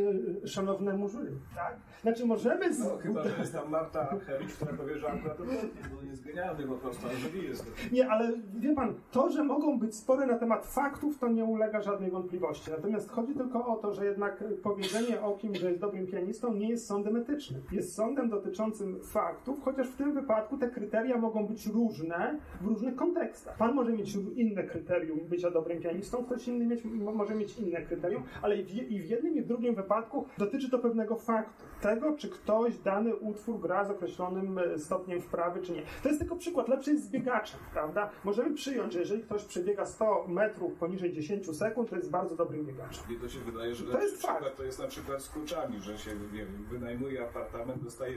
szanownemu 0.44 1.08
jury, 1.08 1.32
tak? 1.54 1.76
Znaczy 2.02 2.26
możemy... 2.26 2.74
Z... 2.74 2.78
No 2.78 2.96
chyba, 2.96 3.22
że 3.22 3.38
jest 3.38 3.52
tam 3.52 3.70
Marta 3.70 4.10
Archewicz, 4.10 4.52
która 4.52 4.72
powie, 4.72 4.98
że 4.98 5.08
akurat 5.08 5.36
to 5.36 5.44
bo 5.44 5.98
on 6.00 6.06
jest 6.06 6.24
genialny 6.24 6.66
po 6.66 6.74
prostu, 6.74 7.06
a 7.06 7.14
jury 7.14 7.48
jest. 7.48 7.66
Nie, 7.92 8.10
ale 8.10 8.32
wie 8.54 8.74
pan, 8.74 8.94
to, 9.10 9.30
że 9.30 9.44
mogą 9.44 9.78
być 9.78 9.96
spory 9.96 10.26
na 10.26 10.38
temat 10.38 10.66
faktów, 10.66 11.18
to 11.18 11.28
nie 11.28 11.44
ulega 11.44 11.80
żadnej 11.80 12.10
wątpliwości. 12.10 12.70
Natomiast 12.70 13.10
chodzi 13.10 13.34
tylko 13.34 13.66
o 13.66 13.76
to, 13.76 13.92
że 13.92 14.04
jednak 14.04 14.44
powiedzenie 14.62 15.20
o 15.20 15.36
kim, 15.36 15.54
że 15.54 15.68
jest 15.68 15.80
dobrym 15.80 16.06
pianistą, 16.06 16.33
nie 16.54 16.68
jest 16.68 16.86
sądem 16.86 17.16
etycznym. 17.16 17.62
Jest 17.72 17.94
sądem 17.94 18.30
dotyczącym 18.30 19.00
faktów, 19.00 19.58
chociaż 19.64 19.88
w 19.88 19.96
tym 19.96 20.14
wypadku 20.14 20.58
te 20.58 20.70
kryteria 20.70 21.18
mogą 21.18 21.46
być 21.46 21.66
różne 21.66 22.38
w 22.60 22.66
różnych 22.66 22.96
kontekstach. 22.96 23.56
Pan 23.56 23.74
może 23.74 23.92
mieć 23.92 24.14
inne 24.34 24.64
kryterium 24.64 25.20
bycia 25.28 25.50
dobrym 25.50 25.80
pianistą, 25.80 26.24
ktoś 26.24 26.48
inny 26.48 26.66
mieć, 26.66 26.84
może 27.14 27.34
mieć 27.34 27.58
inne 27.58 27.82
kryterium, 27.82 28.22
ale 28.42 28.56
i 28.56 28.64
w, 28.64 28.74
i 28.74 29.00
w 29.00 29.10
jednym 29.10 29.34
i 29.34 29.42
w 29.42 29.46
drugim 29.46 29.74
wypadku 29.74 30.26
dotyczy 30.38 30.70
to 30.70 30.78
pewnego 30.78 31.16
faktu. 31.16 31.64
Tego, 31.80 32.16
czy 32.16 32.28
ktoś 32.28 32.78
dany 32.78 33.16
utwór 33.16 33.60
gra 33.60 33.84
z 33.84 33.90
określonym 33.90 34.58
e, 34.58 34.78
stopniem 34.78 35.20
wprawy, 35.20 35.62
czy 35.62 35.72
nie. 35.72 35.82
To 36.02 36.08
jest 36.08 36.20
tylko 36.20 36.36
przykład. 36.36 36.68
Lepszy 36.68 36.92
jest 36.92 37.04
z 37.04 37.10
biegaczem, 37.10 37.60
prawda? 37.72 38.10
Możemy 38.24 38.54
przyjąć, 38.54 38.92
że 38.92 38.98
jeżeli 38.98 39.22
ktoś 39.22 39.44
przebiega 39.44 39.86
100 39.86 40.28
metrów 40.28 40.74
poniżej 40.74 41.12
10 41.12 41.56
sekund, 41.56 41.90
to 41.90 41.96
jest 41.96 42.10
bardzo 42.10 42.36
dobrym 42.36 42.66
biegaczem. 42.66 43.04
I 43.16 43.20
to 43.20 43.28
się 43.28 43.40
wydaje, 43.40 43.74
że 43.74 43.84
to 43.84 44.00
jest 44.00 44.18
przykład 44.18 44.44
fakt. 44.44 44.56
to 44.56 44.64
jest 44.64 44.78
na 44.78 44.86
przykład 44.86 45.22
z 45.22 45.30
kluczami, 45.30 45.80
że 45.80 45.98
się 45.98 46.10
nie 46.32 46.38
wiem, 46.38 46.64
wynajmuje 46.70 47.22
apartament, 47.22 47.84
dostaje 47.84 48.16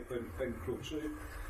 kluczy, 0.65 1.01
Y, 1.01 1.46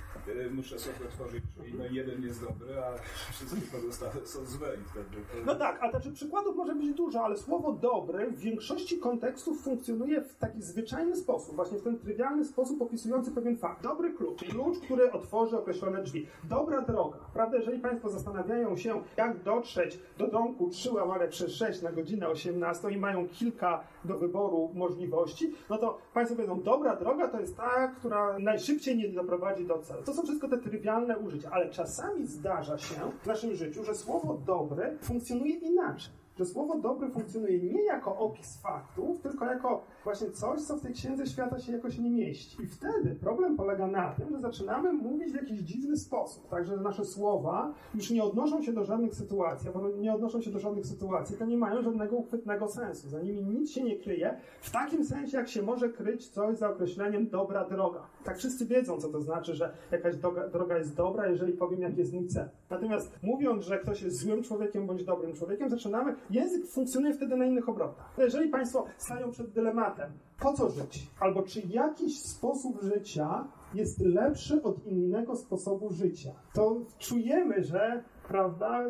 muszę 0.51 0.79
sobie 0.79 0.95
otworzyć 1.05 1.43
drzwi, 1.57 1.73
no 1.77 1.85
jeden 1.91 2.23
jest 2.23 2.41
dobry, 2.41 2.79
a 2.79 2.97
wszystkie 3.33 3.61
pozostałe 3.61 4.25
są 4.25 4.45
złe. 4.45 4.67
I 4.75 4.89
wtedy. 4.89 5.45
No 5.45 5.55
tak, 5.55 5.83
a 5.83 5.91
znaczy 5.91 6.11
przykładów 6.11 6.55
może 6.55 6.75
być 6.75 6.93
dużo, 6.93 7.23
ale 7.23 7.37
słowo 7.37 7.73
dobry 7.73 8.31
w 8.31 8.39
większości 8.39 8.97
kontekstów 8.97 9.61
funkcjonuje 9.61 10.21
w 10.21 10.35
taki 10.35 10.61
zwyczajny 10.61 11.15
sposób, 11.15 11.55
właśnie 11.55 11.77
w 11.77 11.83
ten 11.83 11.99
trywialny 11.99 12.45
sposób 12.45 12.81
opisujący 12.81 13.31
pewien 13.31 13.57
fakt. 13.57 13.83
Dobry 13.83 14.13
klucz, 14.13 14.43
klucz, 14.43 14.79
który 14.79 15.11
otworzy 15.11 15.57
określone 15.57 16.03
drzwi. 16.03 16.27
Dobra 16.43 16.81
droga, 16.81 17.17
prawda? 17.33 17.57
Jeżeli 17.57 17.79
Państwo 17.79 18.09
zastanawiają 18.09 18.77
się, 18.77 19.01
jak 19.17 19.43
dotrzeć 19.43 19.99
do 20.17 20.27
domku 20.27 20.69
3 20.69 20.93
łamane 20.93 21.27
przez 21.27 21.51
6 21.51 21.81
na 21.81 21.91
godzinę 21.91 22.29
18 22.29 22.91
i 22.91 22.97
mają 22.97 23.27
kilka 23.27 23.83
do 24.05 24.17
wyboru 24.17 24.71
możliwości, 24.73 25.55
no 25.69 25.77
to 25.77 25.97
Państwo 26.13 26.35
powiedzą, 26.35 26.61
dobra 26.61 26.95
droga 26.95 27.27
to 27.27 27.39
jest 27.39 27.57
ta, 27.57 27.87
która 27.87 28.39
najszybciej 28.39 28.97
nie 28.97 29.09
doprowadzi 29.09 29.65
do 29.65 29.79
celu. 29.79 30.03
To 30.07 30.13
są 30.13 30.23
wszystko 30.23 30.47
te 30.47 30.57
trywialne 30.57 31.17
użycia, 31.17 31.49
ale 31.51 31.69
czasami 31.69 32.27
zdarza 32.27 32.77
się 32.77 32.95
w 33.23 33.25
naszym 33.25 33.55
życiu, 33.55 33.83
że 33.83 33.95
słowo 33.95 34.37
dobre 34.45 34.97
funkcjonuje 35.01 35.55
inaczej 35.55 36.13
że 36.37 36.45
słowo 36.45 36.77
dobre 36.77 37.09
funkcjonuje 37.09 37.59
nie 37.59 37.83
jako 37.83 38.17
opis 38.17 38.61
faktów, 38.61 39.21
tylko 39.21 39.45
jako 39.45 39.83
właśnie 40.03 40.31
coś, 40.31 40.61
co 40.61 40.77
w 40.77 40.81
tej 40.81 40.93
księdze 40.93 41.27
świata 41.27 41.59
się 41.59 41.71
jakoś 41.71 41.97
nie 41.97 42.09
mieści. 42.09 42.63
I 42.63 42.67
wtedy 42.67 43.15
problem 43.15 43.57
polega 43.57 43.87
na 43.87 44.11
tym, 44.11 44.29
że 44.29 44.39
zaczynamy 44.39 44.93
mówić 44.93 45.31
w 45.31 45.35
jakiś 45.35 45.59
dziwny 45.59 45.97
sposób. 45.97 46.49
Także 46.49 46.77
nasze 46.77 47.05
słowa 47.05 47.73
już 47.95 48.11
nie 48.11 48.23
odnoszą 48.23 48.61
się 48.61 48.73
do 48.73 48.83
żadnych 48.83 49.15
sytuacji, 49.15 49.69
a 49.75 49.99
nie 50.01 50.13
odnoszą 50.13 50.41
się 50.41 50.51
do 50.51 50.59
żadnych 50.59 50.85
sytuacji, 50.85 51.37
to 51.37 51.45
nie 51.45 51.57
mają 51.57 51.81
żadnego 51.81 52.15
uchwytnego 52.15 52.67
sensu. 52.67 53.09
Za 53.09 53.21
nimi 53.21 53.43
nic 53.43 53.71
się 53.71 53.83
nie 53.83 53.99
kryje, 53.99 54.37
w 54.61 54.71
takim 54.71 55.05
sensie, 55.05 55.37
jak 55.37 55.49
się 55.49 55.61
może 55.61 55.89
kryć 55.89 56.27
coś 56.27 56.57
za 56.57 56.69
określeniem 56.69 57.29
dobra 57.29 57.65
droga. 57.65 58.01
Tak 58.27 58.37
wszyscy 58.37 58.65
wiedzą, 58.65 58.97
co 58.97 59.09
to 59.09 59.21
znaczy, 59.21 59.55
że 59.55 59.73
jakaś 59.91 60.15
droga, 60.15 60.47
droga 60.47 60.77
jest 60.77 60.95
dobra, 60.95 61.27
jeżeli 61.27 61.53
powiem, 61.53 61.81
jak 61.81 61.97
jest 61.97 62.13
mój 62.13 62.27
cel. 62.27 62.49
Natomiast 62.69 63.11
mówiąc, 63.21 63.63
że 63.63 63.79
ktoś 63.79 64.01
jest 64.01 64.17
złym 64.17 64.43
człowiekiem 64.43 64.87
bądź 64.87 65.03
dobrym 65.03 65.33
człowiekiem, 65.33 65.69
zaczynamy 65.69 66.15
Język 66.29 66.67
funkcjonuje 66.67 67.13
wtedy 67.13 67.37
na 67.37 67.45
innych 67.45 67.69
obrotach. 67.69 68.13
Jeżeli 68.17 68.49
Państwo 68.49 68.85
stają 68.97 69.31
przed 69.31 69.51
dylematem, 69.51 70.11
po 70.39 70.53
co 70.53 70.69
żyć? 70.69 71.07
Albo 71.19 71.43
czy 71.43 71.61
jakiś 71.69 72.19
sposób 72.19 72.81
życia 72.81 73.47
jest 73.73 73.99
lepszy 73.99 74.63
od 74.63 74.85
innego 74.85 75.35
sposobu 75.35 75.89
życia, 75.89 76.31
to 76.53 76.81
czujemy, 76.99 77.63
że 77.63 78.03
prawda, 78.27 78.85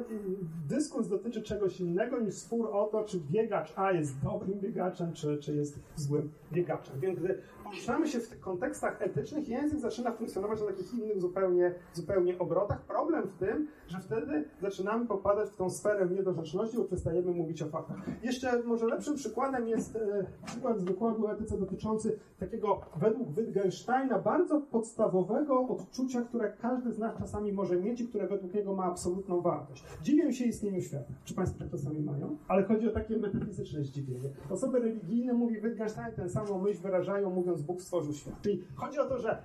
dyskurs 0.67 1.07
dotyczy 1.07 1.41
czegoś 1.41 1.79
innego 1.79 2.19
niż 2.19 2.33
spór 2.33 2.69
o 2.71 2.85
to, 2.91 3.03
czy 3.03 3.19
biegacz 3.31 3.73
A 3.75 3.91
jest 3.91 4.23
dobrym 4.23 4.59
biegaczem, 4.59 5.13
czy, 5.13 5.38
czy 5.38 5.55
jest 5.55 5.79
złym 5.95 6.29
biegaczem. 6.51 6.99
Więc 6.99 7.19
gdy 7.19 7.41
poruszamy 7.70 8.07
się 8.07 8.20
w 8.20 8.30
tych 8.30 8.39
kontekstach 8.39 9.01
etycznych, 9.01 9.47
język 9.47 9.80
zaczyna 9.80 10.11
funkcjonować 10.11 10.61
na 10.61 10.68
takich 10.68 10.93
innych 10.93 11.22
zupełnie, 11.22 11.76
zupełnie 11.93 12.39
obrotach. 12.39 12.82
Problem 12.82 13.28
w 13.28 13.38
tym, 13.38 13.68
że 13.88 13.99
wtedy 13.99 14.43
zaczynamy 14.61 15.05
popadać 15.05 15.49
w 15.49 15.55
tą 15.55 15.70
sferę 15.70 16.07
niedorzeczności, 16.09 16.78
bo 16.78 16.84
przestajemy 16.84 17.32
mówić 17.32 17.61
o 17.61 17.68
faktach. 17.68 17.97
Jeszcze 18.24 18.63
może 18.63 18.86
lepszym 18.86 19.15
przykładem 19.15 19.68
jest 19.68 19.95
e, 19.95 20.26
przykład 20.45 20.80
z 20.80 20.84
wykładu 20.84 21.28
etyce 21.28 21.57
dotyczący 21.57 22.20
takiego 22.39 22.82
według 22.95 23.36
Wittgensteina 23.36 24.20
bardzo 24.20 24.61
podstawowego 24.61 25.68
odczucia, 25.68 26.22
które 26.22 26.53
każdy 26.61 26.91
z 26.91 26.99
nas 26.99 27.18
czasami 27.18 27.53
może 27.53 27.78
mieć 27.78 28.01
i 28.01 28.07
które 28.07 28.28
według 28.28 28.53
niego 28.53 28.76
ma 28.76 28.84
absolutną 28.84 29.41
wartość. 29.41 29.84
Dziwię 30.03 30.34
się 30.34 30.45
istnieniu 30.45 30.82
świata. 30.82 31.13
Czy 31.26 31.34
Państwo 31.34 31.59
tak 31.59 31.70
czasami 31.70 32.01
mają? 32.01 32.38
Ale 32.47 32.63
chodzi 32.63 32.89
o 32.89 32.91
takie 32.91 33.18
metafizyczne 33.18 33.84
zdziwienie. 33.84 34.30
Osoby 34.49 34.80
religijne, 34.80 35.34
mówi 35.34 35.61
Wittgenstein, 35.61 36.15
tę 36.15 36.30
samą 36.30 36.61
myśl 36.61 36.82
wyrażają, 36.82 37.30
mówiąc 37.30 37.56
Bóg 37.63 37.81
stworzył 37.81 38.13
świat. 38.13 38.41
Czyli 38.41 38.63
chodzi 38.75 38.99
o 38.99 39.05
to, 39.05 39.19
że 39.19 39.31
e, 39.31 39.39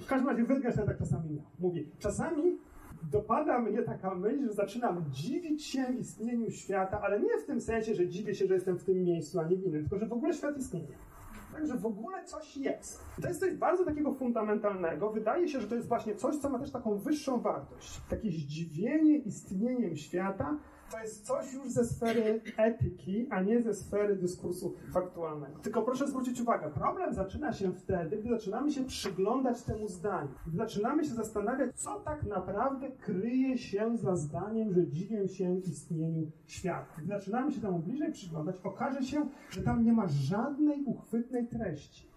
w 0.00 0.06
każdym 0.06 0.28
razie 0.28 0.44
Wittgenstein 0.44 0.86
tak 0.86 0.98
czasami 0.98 1.30
miał. 1.30 1.44
Mówi, 1.58 1.88
czasami 1.98 2.58
dopada 3.10 3.58
mnie 3.58 3.82
taka 3.82 4.14
myśl, 4.14 4.44
że 4.46 4.52
zaczynam 4.52 5.04
dziwić 5.10 5.64
się 5.64 5.92
istnieniu 5.92 6.50
świata, 6.50 7.00
ale 7.00 7.20
nie 7.20 7.38
w 7.38 7.46
tym 7.46 7.60
sensie, 7.60 7.94
że 7.94 8.08
dziwię 8.08 8.34
się, 8.34 8.46
że 8.46 8.54
jestem 8.54 8.78
w 8.78 8.84
tym 8.84 9.04
miejscu, 9.04 9.40
a 9.40 9.48
nie 9.48 9.56
w 9.56 9.64
innym, 9.64 9.80
tylko 9.80 9.98
że 9.98 10.06
w 10.06 10.12
ogóle 10.12 10.34
świat 10.34 10.58
istnieje. 10.58 10.96
Także 11.52 11.78
w 11.78 11.86
ogóle 11.86 12.24
coś 12.24 12.56
jest. 12.56 13.04
To 13.22 13.28
jest 13.28 13.40
coś 13.40 13.54
bardzo 13.54 13.84
takiego 13.84 14.12
fundamentalnego. 14.12 15.10
Wydaje 15.10 15.48
się, 15.48 15.60
że 15.60 15.68
to 15.68 15.74
jest 15.74 15.88
właśnie 15.88 16.14
coś, 16.14 16.36
co 16.36 16.50
ma 16.50 16.58
też 16.58 16.70
taką 16.70 16.98
wyższą 16.98 17.40
wartość. 17.40 18.00
Takie 18.10 18.30
zdziwienie 18.30 19.18
istnieniem 19.18 19.96
świata 19.96 20.58
to 20.92 20.98
jest 20.98 21.26
coś 21.26 21.52
już 21.52 21.70
ze 21.70 21.84
sfery 21.84 22.40
etyki, 22.56 23.26
a 23.30 23.42
nie 23.42 23.62
ze 23.62 23.74
sfery 23.74 24.16
dyskursu 24.16 24.74
faktualnego. 24.92 25.58
Tylko 25.58 25.82
proszę 25.82 26.08
zwrócić 26.08 26.40
uwagę, 26.40 26.70
problem 26.70 27.14
zaczyna 27.14 27.52
się 27.52 27.72
wtedy, 27.72 28.16
gdy 28.16 28.28
zaczynamy 28.28 28.72
się 28.72 28.84
przyglądać 28.84 29.62
temu 29.62 29.88
zdaniu. 29.88 30.28
Gdy 30.46 30.56
zaczynamy 30.56 31.04
się 31.04 31.14
zastanawiać, 31.14 31.70
co 31.74 32.00
tak 32.00 32.22
naprawdę 32.22 32.90
kryje 32.90 33.58
się 33.58 33.96
za 33.96 34.16
zdaniem, 34.16 34.72
że 34.72 34.86
dziwię 34.86 35.28
się 35.28 35.58
istnieniu 35.58 36.30
świata. 36.46 36.94
Gdy 36.98 37.06
zaczynamy 37.06 37.52
się 37.52 37.60
temu 37.60 37.78
bliżej 37.78 38.12
przyglądać, 38.12 38.56
okaże 38.64 39.02
się, 39.02 39.28
że 39.50 39.62
tam 39.62 39.84
nie 39.84 39.92
ma 39.92 40.08
żadnej 40.08 40.84
uchwytnej 40.84 41.48
treści. 41.48 42.11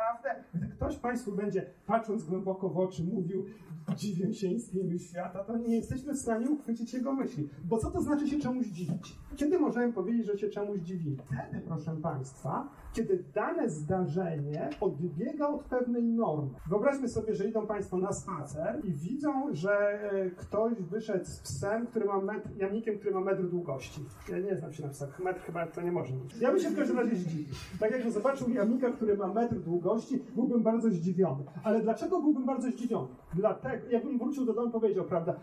Naprawdę, 0.00 0.44
gdy 0.54 0.68
ktoś 0.68 0.96
Państwu 0.96 1.32
będzie, 1.32 1.66
patrząc 1.86 2.24
głęboko 2.24 2.68
w 2.68 2.78
oczy, 2.78 3.04
mówił, 3.04 3.44
dziwię 3.96 4.34
się 4.34 4.48
istnieniu 4.48 4.98
świata, 4.98 5.44
to 5.44 5.56
nie 5.56 5.76
jesteśmy 5.76 6.14
w 6.14 6.18
stanie 6.18 6.50
uchwycić 6.50 6.94
jego 6.94 7.12
myśli. 7.12 7.48
Bo 7.64 7.78
co 7.78 7.90
to 7.90 8.00
znaczy 8.00 8.28
się 8.28 8.38
czemuś 8.38 8.66
dziwić? 8.66 9.18
Kiedy 9.36 9.58
możemy 9.58 9.92
powiedzieć, 9.92 10.26
że 10.26 10.38
się 10.38 10.48
czemuś 10.48 10.80
dziwimy? 10.80 11.16
Wtedy, 11.16 11.64
proszę 11.66 11.96
Państwa, 12.02 12.68
kiedy 12.92 13.24
dane 13.34 13.70
zdarzenie 13.70 14.70
odbiega 14.80 15.48
od 15.48 15.62
pewnej 15.64 16.04
normy. 16.04 16.50
Wyobraźmy 16.68 17.08
sobie, 17.08 17.34
że 17.34 17.44
idą 17.44 17.66
Państwo 17.66 17.98
na 17.98 18.12
spacer 18.12 18.80
i 18.84 18.92
widzą, 18.92 19.54
że 19.54 19.72
e, 20.12 20.30
ktoś 20.30 20.74
wyszedł 20.82 21.24
z 21.24 21.40
psem, 21.40 21.86
który 21.86 22.04
ma 22.04 22.20
metr, 22.20 22.48
jamnikiem, 22.56 22.98
który 22.98 23.14
ma 23.14 23.20
metr 23.20 23.42
długości. 23.42 24.00
Ja 24.28 24.38
nie 24.38 24.56
znam 24.56 24.72
się 24.72 24.82
na 24.82 24.88
psach, 24.88 25.20
metr 25.20 25.40
chyba 25.40 25.66
to 25.66 25.82
nie 25.82 25.92
może 25.92 26.14
mieć. 26.14 26.36
Ja 26.40 26.50
bym 26.50 26.60
się 26.60 26.70
w 26.70 26.76
każdym 26.76 26.98
razie 26.98 27.16
zdziwił. 27.16 27.54
Tak 27.80 27.90
jakbym 27.90 28.12
zobaczył 28.12 28.50
jamnika, 28.50 28.92
który 28.92 29.16
ma 29.16 29.26
metr 29.26 29.54
długości, 29.56 29.89
byłbym 30.36 30.62
bardzo 30.62 30.90
zdziwiony. 30.90 31.44
Ale 31.62 31.80
dlaczego 31.82 32.22
byłbym 32.22 32.46
bardzo 32.46 32.70
zdziwiony? 32.70 33.08
Dlatego, 33.34 33.90
jakbym 33.90 34.18
wrócił 34.18 34.44
do 34.44 34.52
domu 34.52 34.70
powiedział, 34.70 35.04
prawda, 35.04 35.36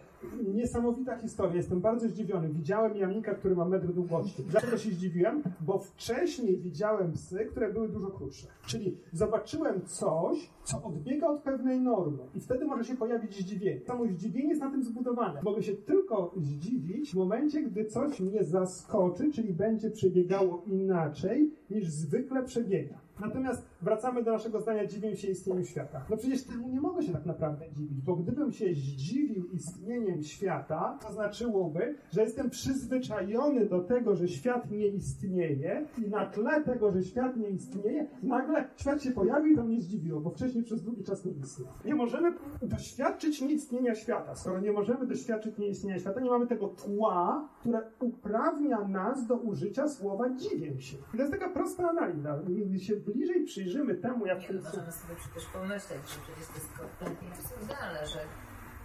niesamowita 0.54 1.18
historia, 1.18 1.56
jestem 1.56 1.82
bardzo 1.82 2.10
zdziwiony. 2.10 2.50
Widziałem 2.50 2.98
jamnika, 2.98 3.36
który 3.36 3.56
ma 3.56 3.66
metr 3.66 3.93
długości. 3.93 4.43
Dlaczego 4.43 4.78
się 4.78 4.89
zdziwiłem? 4.89 5.43
Bo 5.62 5.80
wcześniej 5.80 6.58
widziałem 6.58 7.12
psy, 7.12 7.48
które 7.52 7.74
były 7.74 7.89
dużo 7.89 8.08
krótsze. 8.08 8.48
Czyli 8.66 8.98
zobaczyłem 9.14 9.82
coś, 9.86 10.50
co 10.64 10.84
odbiega 10.84 11.28
od 11.28 11.41
pewnej 11.41 11.82
normy 11.82 12.24
i 12.36 12.39
wtedy 12.39 12.66
może 12.66 12.84
się 12.84 12.95
pojawić 12.95 13.36
zdziwienie. 13.36 13.82
Samo 13.86 14.06
zdziwienie 14.08 14.50
jest 14.50 14.62
na 14.62 14.72
tym 14.72 14.84
zbudowane. 14.84 15.41
Mogę 15.43 15.64
się 15.64 15.74
tylko 15.74 16.32
zdziwić 16.38 17.12
w 17.12 17.16
momencie, 17.16 17.64
gdy 17.64 17.86
coś 17.86 18.20
mnie 18.20 18.43
zaskoczy, 18.43 19.32
czyli 19.32 19.54
będzie 19.54 19.91
przebiegało 19.91 20.64
inaczej 20.66 21.52
niż 21.70 21.88
zwykle 21.88 22.43
przebiega. 22.43 22.98
Natomiast 23.22 23.66
wracamy 23.82 24.23
do 24.23 24.32
naszego 24.32 24.61
zdania, 24.61 24.86
dziwię 24.86 25.15
się 25.15 25.28
istnieniu 25.28 25.65
świata. 25.65 26.05
No 26.09 26.17
przecież 26.17 26.43
temu 26.43 26.69
nie 26.69 26.82
mogę 26.82 27.03
się 27.03 27.13
tak 27.13 27.25
naprawdę 27.25 27.65
dziwić, 27.71 28.01
bo 28.01 28.15
gdybym 28.15 28.51
się 28.51 28.73
zdziwił 28.73 29.45
istnieniem 29.45 30.23
świata, 30.23 30.99
to 31.01 31.13
znaczyłoby, 31.13 31.95
że 32.11 32.21
jestem 32.21 32.49
przyzwyczajony 32.49 33.65
do 33.65 33.80
tego, 33.80 34.15
że 34.15 34.28
świat 34.28 34.71
nie 34.71 34.88
istnieje 34.88 35.86
i 35.97 36.09
na 36.09 36.25
tle 36.25 36.63
tego, 36.63 36.91
że 36.91 37.03
świat 37.03 37.38
nie 37.38 37.49
istnieje, 37.49 38.07
nagle 38.23 38.67
świat 38.75 39.03
się 39.03 39.11
pojawił 39.11 39.53
i 39.53 39.55
to 39.55 39.63
mnie 39.63 39.82
zdziwiło, 39.82 40.21
bo 40.21 40.30
wcześniej 40.30 40.63
przez 40.63 40.84
długi 40.84 41.03
czas 41.03 41.25
nie 41.25 41.32
istniał. 41.32 41.73
Nie 41.86 41.95
możemy 41.95 42.34
doświadczyć 42.61 43.41
nieistnienia 43.41 43.95
świata. 43.95 44.36
Skoro 44.36 44.59
nie 44.59 44.71
możemy 44.71 45.07
doświadczyć 45.07 45.57
nieistnienia 45.57 45.99
świata, 45.99 46.21
nie 46.21 46.30
mamy 46.30 46.47
tego 46.47 46.67
tła, 46.67 47.49
które 47.59 47.82
uprawnia 47.99 48.88
nas 48.88 49.28
do 49.28 49.36
użycia 49.36 49.88
słowa 49.88 50.30
dziwię 50.30 50.82
się. 50.82 50.97
I 51.13 51.17
to 51.17 51.23
jest 51.23 51.32
taka 51.32 51.49
prosta 51.49 51.89
analiza. 51.89 52.39
Gdy 52.67 52.80
się 52.80 52.95
bliżej 52.95 53.45
przyjrzymy 53.68 53.95
temu, 53.95 54.26
jak 54.26 54.39
Nie, 54.39 54.47
no 54.49 54.61
możemy 54.63 54.91
sobie 54.91 55.15
przecież 55.15 55.45
pomyśleć, 55.45 56.01
że 56.11 56.20
przecież 56.26 56.47
to 56.47 56.53
jest 56.55 56.74
kompletnie 56.78 57.28
absurdalne, 57.30 58.07
że 58.07 58.20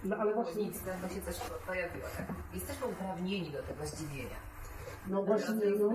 No 0.03 0.15
ale 0.15 0.33
właśnie, 0.33 0.65
nic 0.65 0.83
się 1.09 1.21
coś 1.21 1.35
pojawiło. 1.67 2.07
Tak? 2.17 2.27
Jesteśmy 2.53 2.87
uprawnieni 2.87 3.51
do 3.51 3.63
tego 3.63 3.87
zdziwienia. 3.87 4.52
No 5.09 5.23
właśnie, 5.23 5.55
no. 5.79 5.89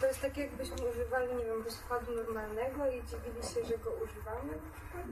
To 0.00 0.06
jest 0.06 0.22
tak, 0.22 0.36
jakbyśmy 0.36 0.76
używali, 0.76 1.28
nie 1.38 1.44
wiem, 1.44 1.64
składu 1.68 2.12
normalnego 2.16 2.86
i 2.86 2.92
dziwili 2.92 3.42
się, 3.42 3.64
że 3.68 3.84
go 3.84 3.90
używamy. 4.04 4.52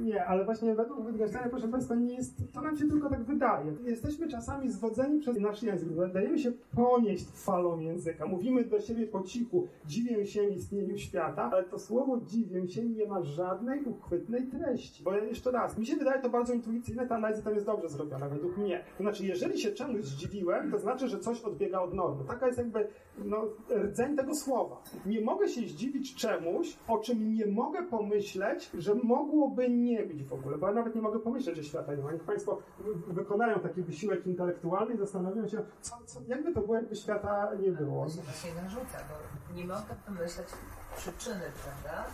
Nie, 0.01 0.25
ale 0.25 0.45
właśnie 0.45 0.75
według 0.75 1.07
Wittgensteina, 1.07 1.49
proszę 1.49 1.69
Państwa, 1.69 1.95
nie 1.95 2.15
jest, 2.15 2.53
to 2.55 2.61
nam 2.61 2.77
się 2.77 2.89
tylko 2.89 3.11
tak 3.11 3.25
wydaje. 3.25 3.75
Jesteśmy 3.85 4.29
czasami 4.29 4.71
zwodzeni 4.71 5.21
przez 5.21 5.41
nasz 5.41 5.63
język. 5.63 5.89
Dajemy 6.13 6.39
się 6.39 6.53
ponieść 6.75 7.31
falą 7.31 7.79
języka. 7.79 8.27
Mówimy 8.27 8.65
do 8.65 8.81
siebie 8.81 9.07
po 9.07 9.23
cichu, 9.23 9.69
dziwię 9.87 10.27
się 10.27 10.49
istnieniu 10.49 10.99
świata, 10.99 11.51
ale 11.53 11.65
to 11.65 11.79
słowo 11.79 12.21
dziwię 12.27 12.69
się 12.69 12.85
nie 12.85 13.07
ma 13.07 13.23
żadnej 13.23 13.85
uchwytnej 13.85 14.47
treści. 14.47 15.05
Bo 15.05 15.15
jeszcze 15.15 15.51
raz, 15.51 15.79
mi 15.79 15.87
się 15.87 15.97
wydaje 15.97 16.23
to 16.23 16.31
bardzo 16.31 16.53
intuicyjne, 16.53 17.07
ta 17.07 17.15
analiza 17.15 17.43
tam 17.43 17.55
jest 17.55 17.67
dobrze 17.67 17.89
zrobiona, 17.89 18.29
według 18.29 18.57
mnie. 18.57 18.85
To 18.99 19.03
znaczy, 19.03 19.27
jeżeli 19.27 19.59
się 19.59 19.73
czemuś 19.73 20.05
zdziwiłem, 20.05 20.71
to 20.71 20.79
znaczy, 20.79 21.09
że 21.09 21.19
coś 21.19 21.41
odbiega 21.41 21.81
od 21.81 21.95
normy. 21.95 22.25
Taka 22.25 22.47
jest 22.47 22.59
jakby 22.59 22.89
no, 23.27 23.43
rdzeń 23.77 24.17
tego 24.17 24.35
słowa. 24.35 24.83
Nie 25.07 25.21
mogę 25.21 25.49
się 25.49 25.61
zdziwić 25.61 26.15
czemuś, 26.15 26.77
o 26.89 26.99
czym 26.99 27.35
nie 27.35 27.47
mogę 27.47 27.83
pomyśleć, 27.83 28.71
że 28.79 28.95
mogłoby 28.95 29.71
nie 29.71 30.03
być 30.07 30.25
w 30.25 30.33
ogóle, 30.33 30.59
bo 30.59 30.67
ja 30.67 30.73
nawet 30.75 30.95
nie 30.95 31.03
mogę 31.03 31.19
pomyśleć, 31.19 31.57
że 31.57 31.65
świata 31.65 31.95
nie 31.95 32.03
ma. 32.03 32.13
Niech 32.13 32.25
Państwo 32.25 32.59
wy- 32.79 33.13
wykonają 33.15 33.61
taki 33.61 33.83
wysiłek 33.83 34.27
intelektualny 34.27 34.95
i 34.95 34.99
zastanawiają 34.99 35.49
się, 35.49 35.63
co, 35.81 35.97
co, 36.07 36.21
jakby 36.29 36.55
to 36.55 36.61
było, 36.61 36.75
jakby 36.75 36.97
świata 36.97 37.51
nie 37.61 37.71
było. 37.73 38.05
To 38.07 38.11
się 38.13 38.23
właśnie 38.23 38.55
narzuca, 38.63 38.99
bo 39.09 39.55
nie 39.57 39.65
mogę 39.65 39.95
pomyśleć 40.07 40.49
przyczyny, 40.97 41.45
prawda? 41.65 42.05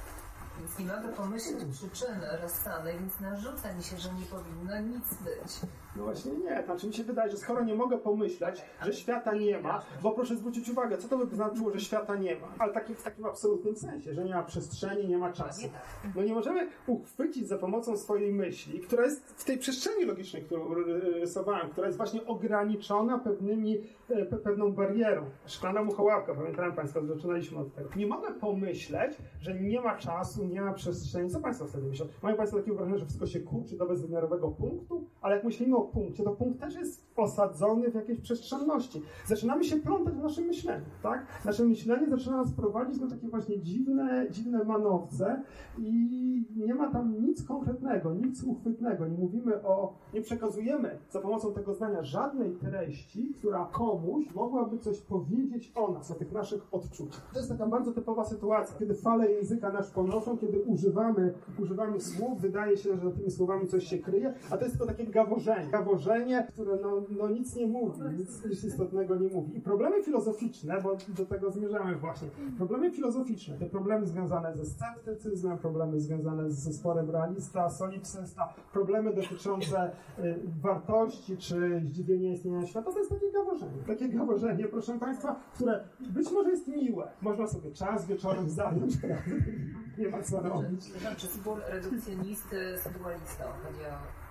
Więc 0.59 0.79
nie 0.79 0.85
mogę 0.87 1.09
pomyśleć 1.17 1.57
przyczyny 1.73 2.27
rozsanej, 2.43 2.99
więc 2.99 3.21
narzuca 3.21 3.75
mi 3.75 3.83
się, 3.83 3.97
że 3.97 4.09
nie 4.15 4.27
powinno 4.27 4.81
nic 4.81 5.09
być. 5.25 5.61
No 5.97 6.03
właśnie 6.05 6.33
nie, 6.33 6.63
znaczy 6.65 6.87
mi 6.87 6.95
się 6.95 7.05
wydaje, 7.05 7.31
że 7.31 7.37
skoro 7.37 7.65
nie 7.65 7.75
mogę 7.75 7.99
pomyśleć, 7.99 8.63
że 8.85 8.93
świata 8.93 9.35
nie 9.35 9.61
ma, 9.61 9.83
bo 10.03 10.11
proszę 10.11 10.37
zwrócić 10.37 10.69
uwagę, 10.71 10.99
co 10.99 11.09
to 11.09 11.19
by 11.27 11.37
znaczyło, 11.37 11.71
że 11.71 11.81
świata 11.81 12.17
nie 12.17 12.35
ma? 12.35 12.49
Ale 12.59 12.73
taki, 12.73 12.95
w 12.95 13.03
takim 13.03 13.27
absolutnym 13.27 13.77
sensie, 13.77 14.15
że 14.15 14.25
nie 14.25 14.35
ma 14.35 14.43
przestrzeni, 14.43 15.09
nie 15.09 15.19
ma 15.19 15.33
czasu. 15.33 15.69
No 16.17 16.23
nie 16.23 16.35
możemy 16.35 16.69
uchwycić 16.87 17.49
za 17.49 17.59
pomocą 17.59 17.97
swojej 17.97 18.33
myśli, 18.33 18.81
która 18.81 19.05
jest 19.05 19.27
w 19.41 19.45
tej 19.45 19.59
przestrzeni 19.59 20.05
logicznej, 20.05 20.43
którą 20.43 20.75
ry- 20.75 21.01
rysowałem, 21.01 21.71
która 21.71 21.87
jest 21.87 21.97
właśnie 21.99 22.27
ograniczona 22.27 23.19
pewnymi, 23.19 23.79
e, 24.11 24.27
pe, 24.27 24.37
pewną 24.37 24.73
barierą. 24.73 25.25
Szklana 25.47 25.83
muchołapka, 25.85 26.35
pamiętają 26.35 26.73
Państwo, 26.73 27.07
zaczynaliśmy 27.07 27.59
od 27.59 27.75
tego. 27.75 27.91
Nie 27.97 28.07
mogę 28.07 28.35
pomyśleć, 28.35 29.17
że 29.41 29.55
nie 29.61 29.81
ma 29.81 29.97
czasu, 29.97 30.45
nie 30.45 30.61
ma 30.61 30.73
przestrzeni. 30.73 31.31
Co 31.31 31.41
Państwo 31.41 31.67
wtedy 31.67 31.87
myślą? 31.87 32.07
Mają 32.23 32.37
Państwo 32.37 32.59
takie 32.59 32.73
wrażenie, 32.73 32.99
że 32.99 33.05
wszystko 33.05 33.27
się 33.27 33.41
kurczy 33.41 33.77
do 33.77 33.87
bezwymiarowego 33.87 34.49
punktu? 34.51 35.05
Ale 35.21 35.35
jak 35.37 35.45
myślimy 35.45 35.77
o 35.77 35.82
punkcie, 35.85 36.25
to 36.25 36.31
punkt 36.31 36.61
też 36.61 36.75
jest 36.75 37.13
osadzony 37.17 37.91
w 37.91 37.95
jakiejś 37.95 38.21
przestrzenności. 38.21 39.03
Zaczynamy 39.27 39.65
się 39.65 39.77
plątać 39.77 40.15
w 40.15 40.23
naszym 40.23 40.45
myśleniu, 40.45 40.85
tak? 41.03 41.27
Nasze 41.45 41.65
myślenie 41.65 42.11
zaczyna 42.11 42.37
nas 42.37 42.53
prowadzić 42.53 43.01
na 43.01 43.11
takie 43.11 43.29
właśnie 43.29 43.61
dziwne, 43.61 44.27
dziwne 44.31 44.65
manowce 44.65 45.43
i 45.79 46.47
nie 46.57 46.75
ma 46.75 46.93
tam 46.93 47.23
nic 47.23 47.47
konkretnego, 47.47 48.15
nic 48.15 48.45
uchwytnego. 48.45 49.07
Nie 49.07 49.19
mówimy 49.19 49.63
o, 49.63 49.95
nie 50.15 50.21
przekazujemy 50.21 50.99
za 51.11 51.21
pomocą 51.21 51.53
tego 51.53 51.75
zdania 51.75 52.03
żadnej 52.03 52.53
treści, 52.53 53.35
która 53.39 53.69
komuś 53.73 54.35
mogłaby 54.35 54.79
coś 54.79 55.01
powiedzieć 55.01 55.73
o 55.75 55.93
nas, 55.93 56.11
o 56.11 56.15
tych 56.15 56.33
naszych 56.33 56.75
odczuciach. 56.75 57.31
To 57.33 57.39
jest 57.39 57.51
taka 57.51 57.67
bardzo 57.67 57.93
typowa 57.93 58.25
sytuacja, 58.25 58.79
kiedy 58.79 58.95
fale 58.95 59.33
języka 59.33 59.73
nas 59.73 59.91
ponoszą, 59.91 60.39
kiedy 60.39 60.61
używamy, 60.63 61.35
używamy 61.59 62.01
słów, 62.01 62.41
wydaje 62.41 62.77
się, 62.77 62.97
że 62.97 63.11
za 63.11 63.11
tymi 63.11 63.31
słowami 63.31 63.69
coś 63.69 63.85
się 63.85 63.99
kryje, 63.99 64.35
a 64.51 64.57
to 64.57 64.65
jest 64.65 64.79
to 64.79 64.87
takie 64.87 65.07
gaworzenie. 65.07 65.71
Gaworzenie, 65.73 66.47
które 66.53 66.77
no, 66.83 67.03
no 67.11 67.29
nic 67.29 67.57
nie 67.57 67.67
mówi, 67.67 68.01
nic, 68.19 68.45
nic 68.45 68.65
istotnego 68.65 69.17
nie 69.17 69.29
mówi. 69.29 69.59
I 69.59 69.61
problemy 69.61 70.03
filozoficzne, 70.03 70.81
bo 70.83 70.97
do 71.09 71.27
tego 71.27 71.51
zmierzamy 71.51 71.97
właśnie, 71.97 72.29
problemy 72.57 72.91
filozoficzne, 72.91 73.59
te 73.59 73.67
problemy 73.67 74.07
związane 74.07 74.57
ze 74.57 74.65
sceptycyzmem, 74.65 75.59
problemy 75.59 76.01
związane 76.01 76.51
ze 76.51 76.73
sporem 76.73 77.11
realista, 77.11 77.71
solipsysta, 77.71 78.55
problemy 78.73 79.15
dotyczące 79.15 79.91
y, 80.19 80.41
wartości 80.63 81.37
czy 81.37 81.83
zdziwienia 81.85 82.33
istnienia 82.33 82.67
świata, 82.67 82.93
to 82.93 82.99
jest 82.99 83.11
takie 83.11 83.33
gaworzenie. 83.33 83.83
Takie 83.87 84.09
gaworzenie, 84.09 84.65
proszę 84.65 84.99
Państwa, 84.99 85.41
które 85.55 85.85
być 86.01 86.33
może 86.33 86.51
jest 86.51 86.69
miłe. 86.69 87.09
Można 87.23 87.47
sobie 87.47 87.71
czas 87.71 88.07
wieczorem 88.07 88.51
zająć. 88.51 88.95
nie 89.99 90.09
ma 90.09 90.23
co 90.23 90.41
robić. 90.41 90.93
Czy, 90.93 90.99
znaczy 90.99 91.27
spór 91.27 91.59
redukcjonisty 91.69 92.79
z 92.79 92.99
dualistą, 92.99 93.45
chodzi 93.65 93.81
o 93.81 94.22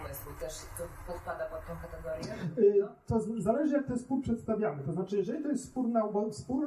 umysłu, 0.00 0.32
też 0.40 0.54
to 0.78 1.12
podpada 1.12 1.44
pod 1.46 1.60
tą 1.66 1.72
kategorię? 1.88 2.34
Y, 2.58 2.88
To 3.06 3.20
zależy, 3.38 3.74
jak 3.74 3.86
ten 3.86 3.98
spór 3.98 4.22
przedstawiamy. 4.22 4.82
To 4.82 4.92
znaczy, 4.92 5.16
jeżeli 5.16 5.42
to 5.42 5.48
jest 5.48 5.64
spór, 5.64 5.88
na, 5.88 6.02
spór 6.30 6.66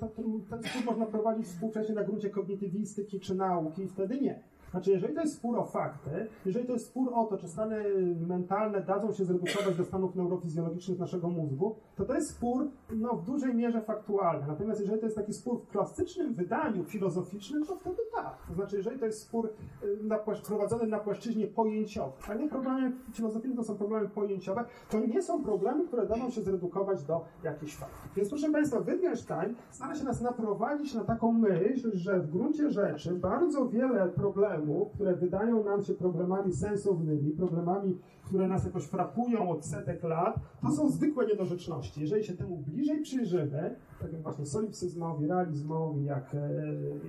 to, 0.00 0.06
to, 0.06 0.22
ten 0.50 0.62
spór 0.62 0.84
można 0.84 1.06
prowadzić 1.06 1.46
współcześnie 1.46 1.94
na 1.94 2.04
gruncie 2.04 2.30
kognitywistyki 2.30 3.20
czy 3.20 3.34
nauki, 3.34 3.88
wtedy 3.88 4.20
nie. 4.20 4.42
Znaczy, 4.74 4.90
jeżeli 4.90 5.14
to 5.14 5.20
jest 5.20 5.34
spór 5.34 5.58
o 5.58 5.64
fakty, 5.64 6.26
jeżeli 6.46 6.66
to 6.66 6.72
jest 6.72 6.86
spór 6.86 7.10
o 7.14 7.24
to, 7.24 7.36
czy 7.36 7.48
stany 7.48 7.84
mentalne 8.28 8.80
dadzą 8.80 9.12
się 9.12 9.24
zredukować 9.24 9.76
do 9.76 9.84
stanów 9.84 10.16
neurofizjologicznych 10.16 10.98
naszego 10.98 11.28
mózgu, 11.28 11.76
to 11.96 12.04
to 12.04 12.14
jest 12.14 12.30
spór 12.30 12.68
no, 12.90 13.16
w 13.16 13.24
dużej 13.24 13.54
mierze 13.54 13.80
faktualny. 13.80 14.46
Natomiast 14.46 14.80
jeżeli 14.80 15.00
to 15.00 15.06
jest 15.06 15.16
taki 15.16 15.32
spór 15.32 15.60
w 15.60 15.68
klasycznym 15.68 16.34
wydaniu 16.34 16.84
filozoficznym, 16.84 17.66
to 17.66 17.76
wtedy 17.76 18.02
tak. 18.14 18.46
To 18.48 18.54
znaczy, 18.54 18.76
jeżeli 18.76 18.98
to 18.98 19.06
jest 19.06 19.22
spór 19.22 19.50
y, 19.82 19.98
na, 20.02 20.18
prowadzony 20.18 20.86
na 20.86 20.98
płaszczyźnie 20.98 21.46
pojęciowej, 21.46 22.12
a 22.28 22.34
nie 22.34 22.48
problemy 22.48 22.92
filozoficzne 23.12 23.56
to 23.56 23.64
są 23.64 23.76
problemy 23.76 24.08
pojęciowe, 24.08 24.64
to 24.90 25.00
nie 25.00 25.22
są 25.22 25.44
problemy, 25.44 25.86
które 25.86 26.06
daną 26.06 26.30
się 26.30 26.42
zredukować 26.42 27.04
do 27.04 27.24
jakichś 27.44 27.76
faktów. 27.76 28.14
Więc 28.16 28.28
proszę 28.28 28.50
Państwa, 28.50 28.80
Wittgenstein 28.80 29.54
stara 29.70 29.94
się 29.94 30.04
nas 30.04 30.20
naprowadzić 30.20 30.94
na 30.94 31.04
taką 31.04 31.32
myśl, 31.32 31.90
że 31.94 32.20
w 32.20 32.30
gruncie 32.30 32.70
rzeczy 32.70 33.14
bardzo 33.14 33.68
wiele 33.68 34.08
problemów, 34.08 34.63
które 34.94 35.16
wydają 35.16 35.64
nam 35.64 35.82
się 35.82 35.94
problemami 35.94 36.52
sensownymi, 36.52 37.30
problemami, 37.30 37.98
które 38.24 38.48
nas 38.48 38.64
jakoś 38.64 38.84
frapują 38.84 39.50
od 39.50 39.66
setek 39.66 40.02
lat, 40.02 40.40
to 40.62 40.70
są 40.70 40.90
zwykłe 40.90 41.26
niedorzeczności. 41.26 42.00
Jeżeli 42.00 42.24
się 42.24 42.32
temu 42.32 42.56
bliżej 42.56 43.02
przyjrzymy, 43.02 43.76
tak 44.00 44.12
jak 44.12 44.22
właśnie 44.22 44.46
solipsyzmowi, 44.46 45.26
realizmowi, 45.26 46.04
jak, 46.04 46.34
e, 46.34 46.48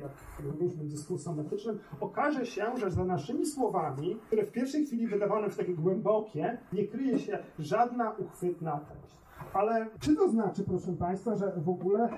jak 0.01 0.12
różnym 0.60 0.88
dyskursom 0.88 1.39
etycznym, 1.39 1.80
okaże 1.99 2.45
się, 2.45 2.66
że 2.78 2.91
za 2.91 3.06
naszymi 3.06 3.45
słowami, 3.45 4.16
które 4.28 4.45
w 4.45 4.51
pierwszej 4.51 4.86
chwili 4.86 5.08
wydawane 5.08 5.51
się 5.51 5.58
takie 5.58 5.76
głębokie, 5.76 6.58
nie 6.74 6.88
kryje 6.88 7.20
się 7.20 7.39
żadna 7.60 8.12
uchwytna 8.12 8.80
treść. 8.80 9.24
Ale 9.56 9.88
czy 9.99 10.16
to 10.16 10.30
znaczy, 10.30 10.64
proszę 10.64 10.93
Państwa, 10.93 11.36
że 11.36 11.51
w 11.58 11.70
ogóle 11.70 12.10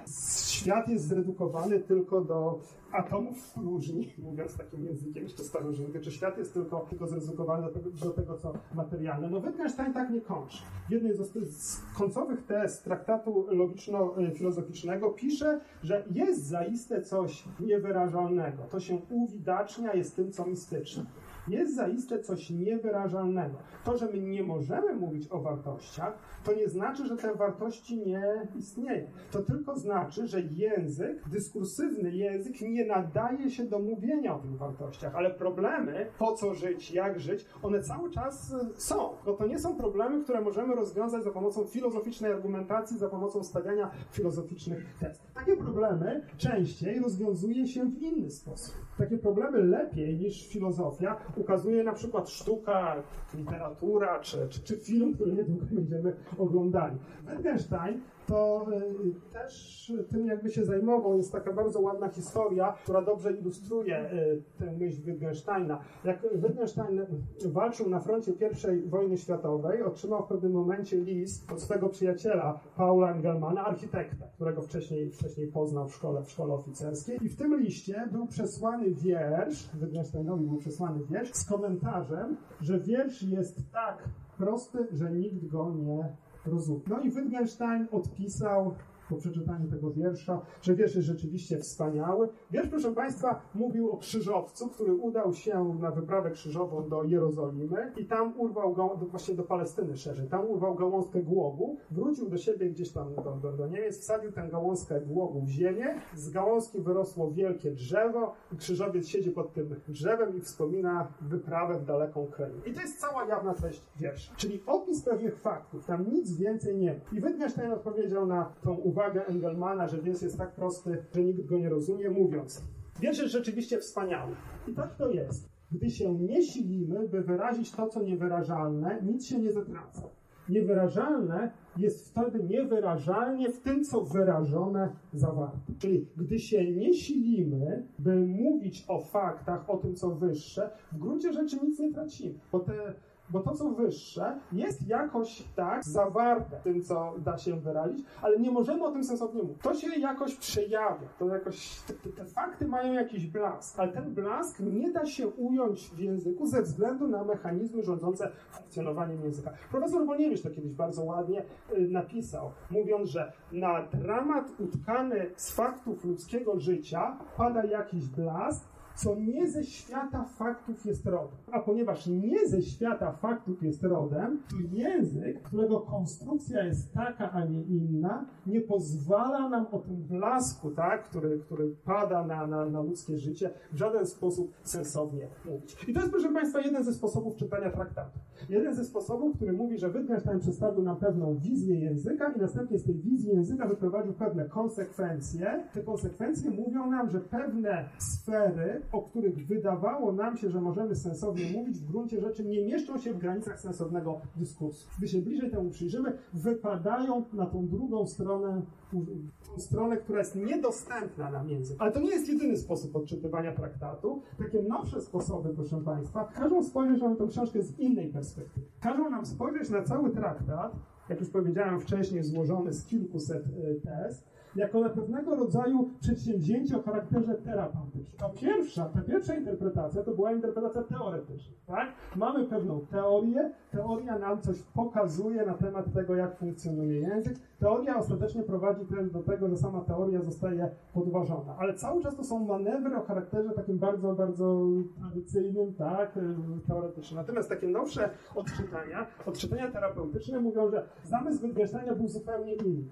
świat 0.51 0.88
jest 0.88 1.07
zredukowany 1.07 1.79
tylko 1.79 2.21
do 2.21 2.59
atomów 2.91 3.38
w 3.38 3.53
próżni, 3.53 4.13
mówiąc 4.23 4.57
takim 4.57 4.85
językiem 4.85 5.23
jeszcze 5.23 5.43
starożytnym? 5.43 6.03
Czy 6.03 6.11
świat 6.11 6.38
jest 6.38 6.53
tylko, 6.53 6.85
tylko 6.89 7.07
zredukowany 7.07 7.63
do 7.63 7.73
tego, 7.73 7.89
do 7.89 8.09
tego, 8.09 8.38
co 8.38 8.53
materialne? 8.73 9.29
No 9.29 9.41
Wittgenstein 9.41 9.93
tak 9.93 10.09
nie 10.09 10.21
kończy. 10.21 10.57
W 10.89 10.91
jednej 10.91 11.13
z, 11.13 11.51
z 11.51 11.81
końcowych 11.97 12.45
tez 12.45 12.81
traktatu 12.81 13.47
logiczno-filozoficznego 13.49 15.09
pisze, 15.09 15.59
że 15.83 16.05
jest 16.11 16.45
zaiste 16.45 17.01
coś 17.01 17.43
niewyrażalnego. 17.59 18.63
To 18.63 18.79
się 18.79 18.97
uwidacznia, 19.09 19.93
jest 19.93 20.15
tym, 20.15 20.31
co 20.31 20.45
mistyczne 20.45 21.05
jest 21.49 21.75
zaiste 21.75 22.19
coś 22.19 22.49
niewyrażalnego. 22.49 23.57
To, 23.85 23.97
że 23.97 24.05
my 24.05 24.19
nie 24.19 24.43
możemy 24.43 24.95
mówić 24.95 25.31
o 25.31 25.41
wartościach, 25.41 26.17
to 26.43 26.53
nie 26.53 26.69
znaczy, 26.69 27.05
że 27.07 27.17
te 27.17 27.35
wartości 27.35 27.97
nie 27.97 28.47
istnieją. 28.55 29.07
To 29.31 29.41
tylko 29.41 29.77
znaczy, 29.77 30.27
że 30.27 30.41
język, 30.41 31.29
dyskursywny 31.29 32.11
język 32.11 32.61
nie 32.61 32.85
nadaje 32.85 33.49
się 33.49 33.63
do 33.63 33.79
mówienia 33.79 34.35
o 34.35 34.39
tych 34.39 34.57
wartościach, 34.57 35.15
ale 35.15 35.31
problemy, 35.31 36.07
po 36.19 36.31
co 36.31 36.53
żyć, 36.53 36.91
jak 36.91 37.19
żyć, 37.19 37.45
one 37.61 37.81
cały 37.81 38.11
czas 38.11 38.53
y, 38.53 38.81
są. 38.81 39.09
Bo 39.25 39.33
to 39.33 39.47
nie 39.47 39.59
są 39.59 39.75
problemy, 39.75 40.23
które 40.23 40.41
możemy 40.41 40.75
rozwiązać 40.75 41.23
za 41.23 41.31
pomocą 41.31 41.65
filozoficznej 41.65 42.31
argumentacji, 42.31 42.97
za 42.97 43.09
pomocą 43.09 43.43
stawiania 43.43 43.91
filozoficznych 44.11 44.85
test. 44.99 45.21
Takie 45.33 45.57
problemy 45.57 46.21
częściej 46.37 46.99
rozwiązuje 46.99 47.67
się 47.67 47.85
w 47.85 48.01
inny 48.01 48.31
sposób. 48.31 48.75
Takie 48.97 49.17
problemy 49.17 49.63
lepiej 49.63 50.17
niż 50.17 50.47
filozofia 50.47 51.15
ukazuje 51.38 51.83
na 51.83 51.93
przykład 51.93 52.29
sztuka, 52.29 52.95
literatura 53.33 54.19
czy, 54.19 54.47
czy, 54.49 54.63
czy 54.63 54.77
film, 54.77 55.13
który 55.13 55.33
niedługo 55.33 55.65
będziemy 55.71 56.15
oglądali. 56.38 56.97
Wittgenstein 57.31 58.01
to 58.28 58.65
y, 59.05 59.34
też 59.34 59.93
tym 60.09 60.28
jakby 60.28 60.49
się 60.49 60.65
zajmował. 60.65 61.17
Jest 61.17 61.32
taka 61.32 61.53
bardzo 61.53 61.80
ładna 61.80 62.09
historia, 62.09 62.73
która 62.84 63.01
dobrze 63.01 63.32
ilustruje 63.32 64.11
y, 64.13 64.41
tę 64.59 64.71
myśl 64.78 65.01
Wittgensteina. 65.01 65.80
Jak 66.03 66.28
Wittgenstein 66.36 67.05
walczył 67.45 67.89
na 67.89 67.99
froncie 67.99 68.32
I 68.32 68.89
wojny 68.89 69.17
światowej, 69.17 69.84
otrzymał 69.84 70.25
w 70.25 70.28
pewnym 70.28 70.51
momencie 70.51 70.97
list 70.97 71.51
od 71.51 71.61
swego 71.61 71.89
przyjaciela 71.89 72.59
Paula 72.75 73.11
Engelmana, 73.11 73.65
architekta, 73.65 74.25
którego 74.36 74.61
wcześniej, 74.61 75.11
wcześniej 75.11 75.47
poznał 75.47 75.88
w 75.88 75.95
szkole, 75.95 76.23
w 76.23 76.32
szkole 76.32 76.53
oficerskiej. 76.53 77.17
I 77.21 77.30
w 77.30 77.36
tym 77.36 77.59
liście 77.59 78.09
był 78.11 78.28
przesłany 78.28 78.91
wiersz, 78.91 79.69
Wittgensteinowi 79.73 80.45
był 80.45 80.57
przesłany 80.57 80.99
wiersz 81.05 81.34
z 81.34 81.49
komentarzem, 81.49 82.38
że 82.61 82.80
wiersz 82.80 83.23
jest 83.23 83.71
tak 83.71 84.09
prosty, 84.38 84.88
że 84.91 85.11
nikt 85.11 85.47
go 85.47 85.71
nie 85.75 86.15
rozumie. 86.47 86.81
No 86.87 86.99
i 86.99 87.11
Wittgenstein 87.11 87.87
odpisał 87.91 88.75
po 89.09 89.15
przeczytaniu 89.15 89.67
tego 89.67 89.91
wiersza, 89.91 90.41
że 90.61 90.75
wiersz 90.75 90.95
jest 90.95 91.07
rzeczywiście 91.07 91.57
wspaniały. 91.57 92.29
Wiersz, 92.51 92.67
proszę 92.67 92.91
Państwa, 92.91 93.41
mówił 93.55 93.91
o 93.91 93.97
krzyżowcu, 93.97 94.69
który 94.69 94.95
udał 94.95 95.33
się 95.33 95.77
na 95.79 95.91
wyprawę 95.91 96.31
krzyżową 96.31 96.89
do 96.89 97.03
Jerozolimy 97.03 97.91
i 97.97 98.05
tam 98.05 98.39
urwał 98.39 98.73
go, 98.73 98.99
właśnie 99.11 99.35
do 99.35 99.43
Palestyny 99.43 99.97
szerzej, 99.97 100.27
tam 100.27 100.49
urwał 100.49 100.75
gałązkę 100.75 101.23
głogu, 101.23 101.77
wrócił 101.91 102.29
do 102.29 102.37
siebie 102.37 102.69
gdzieś 102.69 102.91
tam 102.91 103.15
do, 103.15 103.37
do, 103.41 103.51
do 103.51 103.67
Niemiec, 103.67 103.99
wsadził 103.99 104.31
tę 104.31 104.47
gałązkę 104.51 105.01
głogu 105.01 105.41
w 105.41 105.49
ziemię, 105.49 106.01
z 106.15 106.29
gałązki 106.29 106.81
wyrosło 106.81 107.31
wielkie 107.31 107.71
drzewo 107.71 108.33
i 108.53 108.57
krzyżowiec 108.57 109.07
siedzi 109.07 109.31
pod 109.31 109.53
tym 109.53 109.75
drzewem 109.87 110.37
i 110.37 110.41
wspomina 110.41 111.07
wyprawę 111.21 111.79
w 111.79 111.85
daleką 111.85 112.27
krainę. 112.27 112.61
I 112.65 112.73
to 112.73 112.81
jest 112.81 112.99
cała 112.99 113.25
jawna 113.25 113.53
treść 113.53 113.81
wiersza, 113.95 114.33
czyli 114.35 114.63
opis 114.65 115.01
pewnych 115.01 115.39
faktów, 115.39 115.85
tam 115.85 116.11
nic 116.11 116.37
więcej 116.37 116.77
nie 116.77 116.93
ma. 116.93 117.17
I 117.17 117.21
Wittgenstein 117.21 117.71
odpowiedział 117.71 118.25
na 118.25 118.51
tą 118.63 118.73
uwagę 118.73 118.96
Engelmana, 119.05 119.87
że 119.87 120.01
wiersz 120.01 120.21
jest 120.21 120.37
tak 120.37 120.55
prosty, 120.55 120.97
że 121.15 121.23
nikt 121.23 121.45
go 121.45 121.57
nie 121.57 121.69
rozumie, 121.69 122.09
mówiąc 122.09 122.63
Wiersz 122.99 123.19
jest 123.19 123.33
rzeczywiście 123.33 123.79
wspaniały. 123.79 124.35
I 124.67 124.73
tak 124.73 124.95
to 124.95 125.11
jest. 125.11 125.49
Gdy 125.71 125.89
się 125.89 126.15
nie 126.15 126.43
silimy, 126.43 127.07
by 127.07 127.21
wyrazić 127.21 127.71
to, 127.71 127.87
co 127.87 128.01
niewyrażalne, 128.01 129.01
nic 129.01 129.25
się 129.25 129.39
nie 129.39 129.51
zatraca. 129.51 130.01
Niewyrażalne 130.49 131.51
jest 131.77 132.09
wtedy 132.09 132.43
niewyrażalnie 132.43 133.49
w 133.49 133.59
tym, 133.59 133.83
co 133.83 134.01
wyrażone 134.01 134.89
zawarte. 135.13 135.73
Czyli 135.79 136.07
gdy 136.17 136.39
się 136.39 136.71
nie 136.71 136.93
silimy, 136.93 137.87
by 137.99 138.15
mówić 138.15 138.85
o 138.87 139.01
faktach, 139.01 139.69
o 139.69 139.77
tym, 139.77 139.95
co 139.95 140.15
wyższe, 140.15 140.69
w 140.91 140.97
gruncie 140.97 141.33
rzeczy 141.33 141.57
nic 141.63 141.79
nie 141.79 141.93
tracimy. 141.93 142.39
Bo 142.51 142.59
te 142.59 142.93
bo 143.30 143.39
to, 143.39 143.55
co 143.55 143.69
wyższe, 143.69 144.39
jest 144.51 144.88
jakoś 144.88 145.43
tak 145.55 145.84
zawarte 145.84 146.57
tym, 146.63 146.82
co 146.82 147.13
da 147.17 147.38
się 147.38 147.59
wyrazić, 147.59 148.05
ale 148.21 148.39
nie 148.39 148.51
możemy 148.51 148.86
o 148.86 148.91
tym 148.91 149.03
sensownie 149.03 149.43
mówić. 149.43 149.57
To 149.61 149.73
się 149.73 149.99
jakoś 149.99 150.36
przejawia, 150.36 151.07
to 151.19 151.28
jakoś, 151.28 151.82
te, 151.82 151.93
te 151.93 152.25
fakty 152.25 152.67
mają 152.67 152.93
jakiś 152.93 153.28
blask, 153.28 153.80
ale 153.80 153.91
ten 153.91 154.13
blask 154.13 154.59
nie 154.59 154.91
da 154.91 155.05
się 155.05 155.28
ująć 155.28 155.89
w 155.89 155.99
języku 155.99 156.45
ze 156.45 156.61
względu 156.61 157.07
na 157.07 157.23
mechanizmy 157.23 157.84
rządzące 157.84 158.32
funkcjonowaniem 158.49 159.23
języka. 159.23 159.51
Profesor 159.71 160.05
Wolniewicz 160.05 160.41
to 160.41 160.49
kiedyś 160.49 160.73
bardzo 160.73 161.03
ładnie 161.03 161.43
y, 161.73 161.88
napisał, 161.88 162.51
mówiąc, 162.71 163.09
że 163.09 163.32
na 163.51 163.82
dramat 163.86 164.51
utkany 164.59 165.32
z 165.36 165.51
faktów 165.51 166.05
ludzkiego 166.05 166.59
życia 166.59 167.17
pada 167.38 167.65
jakiś 167.65 168.07
blask, 168.07 168.66
co 168.97 169.15
nie 169.15 169.47
ze 169.47 169.63
świata 169.63 170.23
faktów 170.23 170.85
jest 170.85 171.05
rodem. 171.05 171.37
A 171.51 171.59
ponieważ 171.59 172.07
nie 172.07 172.47
ze 172.47 172.61
świata 172.61 173.11
faktów 173.11 173.63
jest 173.63 173.83
rodem, 173.83 174.41
to 174.49 174.55
język, 174.71 175.41
którego 175.41 175.79
konstrukcja 175.79 176.63
jest 176.63 176.93
taka, 176.93 177.31
a 177.31 177.45
nie 177.45 177.63
inna, 177.63 178.25
nie 178.45 178.61
pozwala 178.61 179.49
nam 179.49 179.67
o 179.71 179.79
tym 179.79 179.95
blasku, 179.95 180.71
tak, 180.71 181.03
który, 181.03 181.39
który 181.39 181.75
pada 181.85 182.25
na, 182.25 182.47
na, 182.47 182.65
na 182.65 182.81
ludzkie 182.81 183.17
życie, 183.17 183.49
w 183.71 183.77
żaden 183.77 184.05
sposób 184.05 184.53
sensownie 184.63 185.27
mówić. 185.45 185.77
I 185.87 185.93
to 185.93 185.99
jest, 185.99 186.11
proszę 186.11 186.33
Państwa, 186.33 186.61
jeden 186.61 186.83
ze 186.83 186.93
sposobów 186.93 187.35
czytania 187.35 187.71
traktatu. 187.71 188.19
Jeden 188.49 188.75
ze 188.75 188.85
sposobów, 188.85 189.35
który 189.35 189.53
mówi, 189.53 189.77
że 189.77 189.91
Wittgenstein 189.91 190.39
przedstawił 190.39 190.83
nam 190.83 190.97
pewną 190.97 191.37
wizję 191.37 191.79
języka 191.79 192.31
i 192.31 192.39
następnie 192.39 192.79
z 192.79 192.83
tej 192.83 192.95
wizji 192.95 193.29
języka 193.29 193.67
wyprowadził 193.67 194.13
pewne 194.13 194.45
konsekwencje. 194.45 195.63
Te 195.73 195.83
konsekwencje 195.83 196.51
mówią 196.51 196.91
nam, 196.91 197.09
że 197.09 197.19
pewne 197.19 197.89
sfery, 197.97 198.81
o 198.91 199.01
których 199.01 199.47
wydawało 199.47 200.11
nam 200.11 200.38
się, 200.38 200.49
że 200.49 200.61
możemy 200.61 200.95
sensownie 200.95 201.51
mówić, 201.51 201.79
w 201.79 201.85
gruncie 201.85 202.21
rzeczy 202.21 202.45
nie 202.45 202.65
mieszczą 202.65 202.97
się 202.97 203.13
w 203.13 203.17
granicach 203.17 203.59
sensownego 203.59 204.21
dyskursu. 204.35 204.88
Gdy 204.97 205.07
się 205.07 205.21
bliżej 205.21 205.51
temu 205.51 205.69
przyjrzymy, 205.69 206.17
wypadają 206.33 207.25
na 207.33 207.45
tą 207.45 207.67
drugą 207.67 208.07
stronę, 208.07 208.61
tą 208.91 209.59
stronę, 209.59 209.97
która 209.97 210.19
jest 210.19 210.35
niedostępna 210.35 211.31
nam 211.31 211.49
język. 211.49 211.77
Ale 211.79 211.91
to 211.91 211.99
nie 211.99 212.09
jest 212.09 212.29
jedyny 212.29 212.57
sposób 212.57 212.95
odczytywania 212.95 213.51
traktatu. 213.51 214.21
Takie 214.38 214.61
nowsze 214.63 215.01
sposoby, 215.01 215.49
proszę 215.55 215.77
Państwa, 215.77 216.25
każą 216.35 216.63
spojrzeć 216.63 217.01
na 217.01 217.15
tę 217.15 217.27
książkę 217.27 217.61
z 217.61 217.79
innej 217.79 218.07
perspektywy. 218.07 218.65
Każą 218.79 219.09
nam 219.09 219.25
spojrzeć 219.25 219.69
na 219.69 219.83
cały 219.83 220.09
traktat, 220.09 220.75
jak 221.09 221.19
już 221.19 221.29
powiedziałem 221.29 221.79
wcześniej, 221.79 222.23
złożony 222.23 222.73
z 222.73 222.85
kilkuset 222.85 223.43
y, 223.47 223.81
tez, 223.83 224.23
jako 224.57 224.79
na 224.79 224.89
pewnego 224.89 225.35
rodzaju 225.35 225.89
przedsięwzięcie 225.99 226.77
o 226.77 226.81
charakterze 226.81 227.35
terapeutycznym. 227.35 228.17
To 228.19 228.29
pierwsza, 228.29 228.85
ta 228.85 229.01
pierwsza 229.01 229.35
interpretacja 229.35 230.03
to 230.03 230.15
była 230.15 230.31
interpretacja 230.31 230.83
teoretyczna. 230.83 231.53
Tak? 231.67 231.87
Mamy 232.15 232.45
pewną 232.45 232.85
teorię, 232.85 233.51
teoria 233.71 234.19
nam 234.19 234.41
coś 234.41 234.61
pokazuje 234.61 235.45
na 235.45 235.53
temat 235.53 235.93
tego, 235.93 236.15
jak 236.15 236.37
funkcjonuje 236.37 236.99
język. 236.99 237.37
Teoria 237.59 237.97
ostatecznie 237.97 238.43
prowadzi 238.43 238.85
też 238.85 239.11
do 239.11 239.23
tego, 239.23 239.49
że 239.49 239.57
sama 239.57 239.81
teoria 239.81 240.21
zostaje 240.21 240.69
podważona. 240.93 241.55
Ale 241.59 241.73
cały 241.73 242.03
czas 242.03 242.15
to 242.15 242.23
są 242.23 242.45
manewry 242.45 242.95
o 242.95 243.01
charakterze 243.01 243.49
takim 243.49 243.77
bardzo, 243.79 244.15
bardzo 244.15 244.65
tradycyjnym, 244.99 245.73
tak, 245.73 246.19
teoretycznym. 246.67 247.19
Natomiast 247.19 247.49
takie 247.49 247.67
nowsze 247.67 248.09
odczytania, 248.35 249.07
odczytania 249.25 249.71
terapeutyczne 249.71 250.39
mówią, 250.39 250.69
że 250.69 250.85
zamysł 251.03 251.41
Wittgensteina 251.41 251.95
był 251.95 252.07
zupełnie 252.07 252.53
inny. 252.53 252.83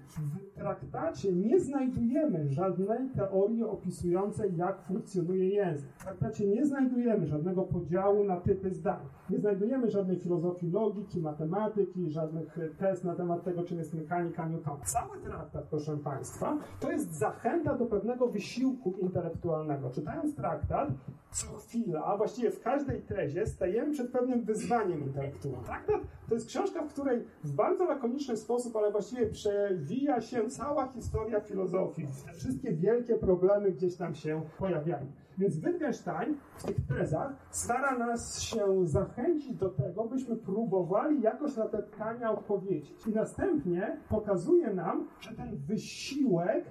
W 0.52 0.54
traktacie 0.54 1.32
nie 1.32 1.60
znajdujemy 1.60 2.48
żadnej 2.48 3.08
teorii 3.16 3.64
opisującej, 3.64 4.56
jak 4.56 4.82
funkcjonuje 4.82 5.48
język. 5.48 5.90
W 5.98 6.04
traktacie 6.04 6.46
nie 6.46 6.66
znajdujemy 6.66 7.26
żadnego 7.26 7.62
podziału 7.62 8.24
na 8.24 8.40
typy 8.40 8.70
zdań. 8.70 9.00
Nie 9.30 9.38
znajdujemy 9.38 9.90
żadnej 9.90 10.18
filozofii 10.18 10.70
logiki, 10.70 11.20
matematyki, 11.20 12.10
żadnych 12.10 12.58
tez 12.78 13.04
na 13.04 13.14
temat 13.14 13.44
tego, 13.44 13.64
czym 13.64 13.78
jest 13.78 13.94
mechanika 13.94 14.48
Newtona. 14.48 14.84
Cały 14.84 15.18
traktat, 15.18 15.64
proszę 15.64 15.96
Państwa, 15.96 16.58
to 16.80 16.92
jest 16.92 17.14
zachęta 17.14 17.74
do 17.74 17.86
pewnego 17.86 18.28
wysiłku 18.28 18.94
intelektualnego. 19.00 19.90
Czytając 19.90 20.36
traktat, 20.36 20.88
co 21.30 21.46
chwila, 21.46 22.04
a 22.04 22.16
właściwie 22.16 22.50
w 22.50 22.60
każdej 22.60 23.02
tezie 23.02 23.46
stajemy 23.46 23.92
przed 23.92 24.10
pewnym 24.10 24.44
wyzwaniem 24.44 25.04
intelektualnym. 25.04 25.64
Traktat 25.64 26.00
to 26.28 26.34
jest 26.34 26.46
książka, 26.46 26.82
w 26.82 26.92
której 26.92 27.24
w 27.44 27.52
bardzo 27.52 27.84
lakoniczny 27.84 28.36
sposób, 28.36 28.76
ale 28.76 28.92
właściwie 28.92 29.26
przewija 29.26 30.20
się 30.20 30.48
cała 30.48 30.86
historia 30.86 31.40
filozofii. 31.40 32.06
Te 32.26 32.32
wszystkie 32.32 32.72
wielkie 32.72 33.14
problemy 33.14 33.72
gdzieś 33.72 33.96
tam 33.96 34.14
się 34.14 34.42
pojawiają. 34.58 35.06
Więc 35.38 35.58
Wittgenstein 35.58 36.36
w 36.56 36.64
tych 36.64 36.76
tezach 36.86 37.32
stara 37.50 37.98
nas 37.98 38.40
się 38.40 38.86
zachęcić 38.86 39.56
do 39.56 39.68
tego, 39.68 40.04
byśmy 40.04 40.36
próbowali 40.36 41.22
jakoś 41.22 41.56
na 41.56 41.68
te 41.68 41.82
pytania 41.82 42.30
odpowiedzieć. 42.30 43.06
I 43.06 43.10
następnie 43.10 43.96
pokazuje 44.08 44.74
nam, 44.74 45.08
że 45.20 45.34
ten 45.34 45.56
wysiłek 45.56 46.64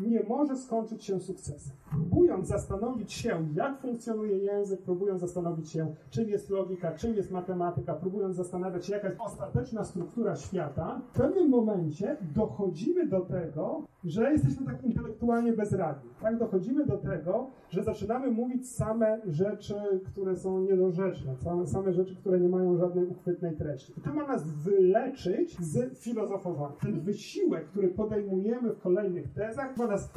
nie 0.00 0.22
może 0.22 0.56
skończyć 0.56 1.04
się 1.04 1.20
sukcesem. 1.20 1.72
Próbując 1.90 2.48
zastanowić 2.48 3.12
się, 3.12 3.48
jak 3.54 3.80
funkcjonuje 3.80 4.38
język, 4.38 4.82
próbując 4.82 5.20
zastanowić 5.20 5.70
się, 5.70 5.94
czym 6.10 6.28
jest 6.28 6.50
logika, 6.50 6.92
czym 6.92 7.14
jest 7.14 7.30
matematyka, 7.30 7.94
próbując 7.94 8.36
zastanawiać 8.36 8.86
się, 8.86 8.92
jaka 8.92 9.08
jest 9.08 9.20
ostateczna 9.20 9.84
struktura 9.84 10.36
świata, 10.36 11.00
w 11.12 11.18
pewnym 11.18 11.48
momencie 11.48 12.16
dochodzimy 12.34 13.06
do 13.06 13.20
tego, 13.20 13.82
że 14.04 14.32
jesteśmy 14.32 14.66
tak 14.66 14.84
intelektualnie 14.84 15.52
bezradni. 15.52 16.10
Tak 16.20 16.38
dochodzimy 16.38 16.86
do 16.86 16.96
tego, 16.96 17.50
że 17.70 17.84
zaczynamy 17.84 18.30
mówić 18.30 18.70
same 18.70 19.20
rzeczy, 19.26 19.74
które 20.06 20.36
są 20.36 20.60
niedorzeczne, 20.60 21.34
same, 21.66 21.92
rzeczy, 21.92 22.16
które 22.16 22.40
nie 22.40 22.48
mają 22.48 22.76
żadnej 22.76 23.06
uchwytnej 23.06 23.56
treści. 23.56 23.92
I 23.98 24.00
to 24.00 24.14
ma 24.14 24.26
nas 24.26 24.48
wyleczyć 24.48 25.56
z 25.60 25.98
filozofowania. 25.98 26.74
Ten 26.80 27.00
wysiłek, 27.00 27.66
który 27.66 27.88
podejmujemy 27.88 28.72
w 28.72 28.80
kolejnych 28.80 29.32
tezach, 29.32 29.74
ma 29.86 29.92
nas 29.92 30.08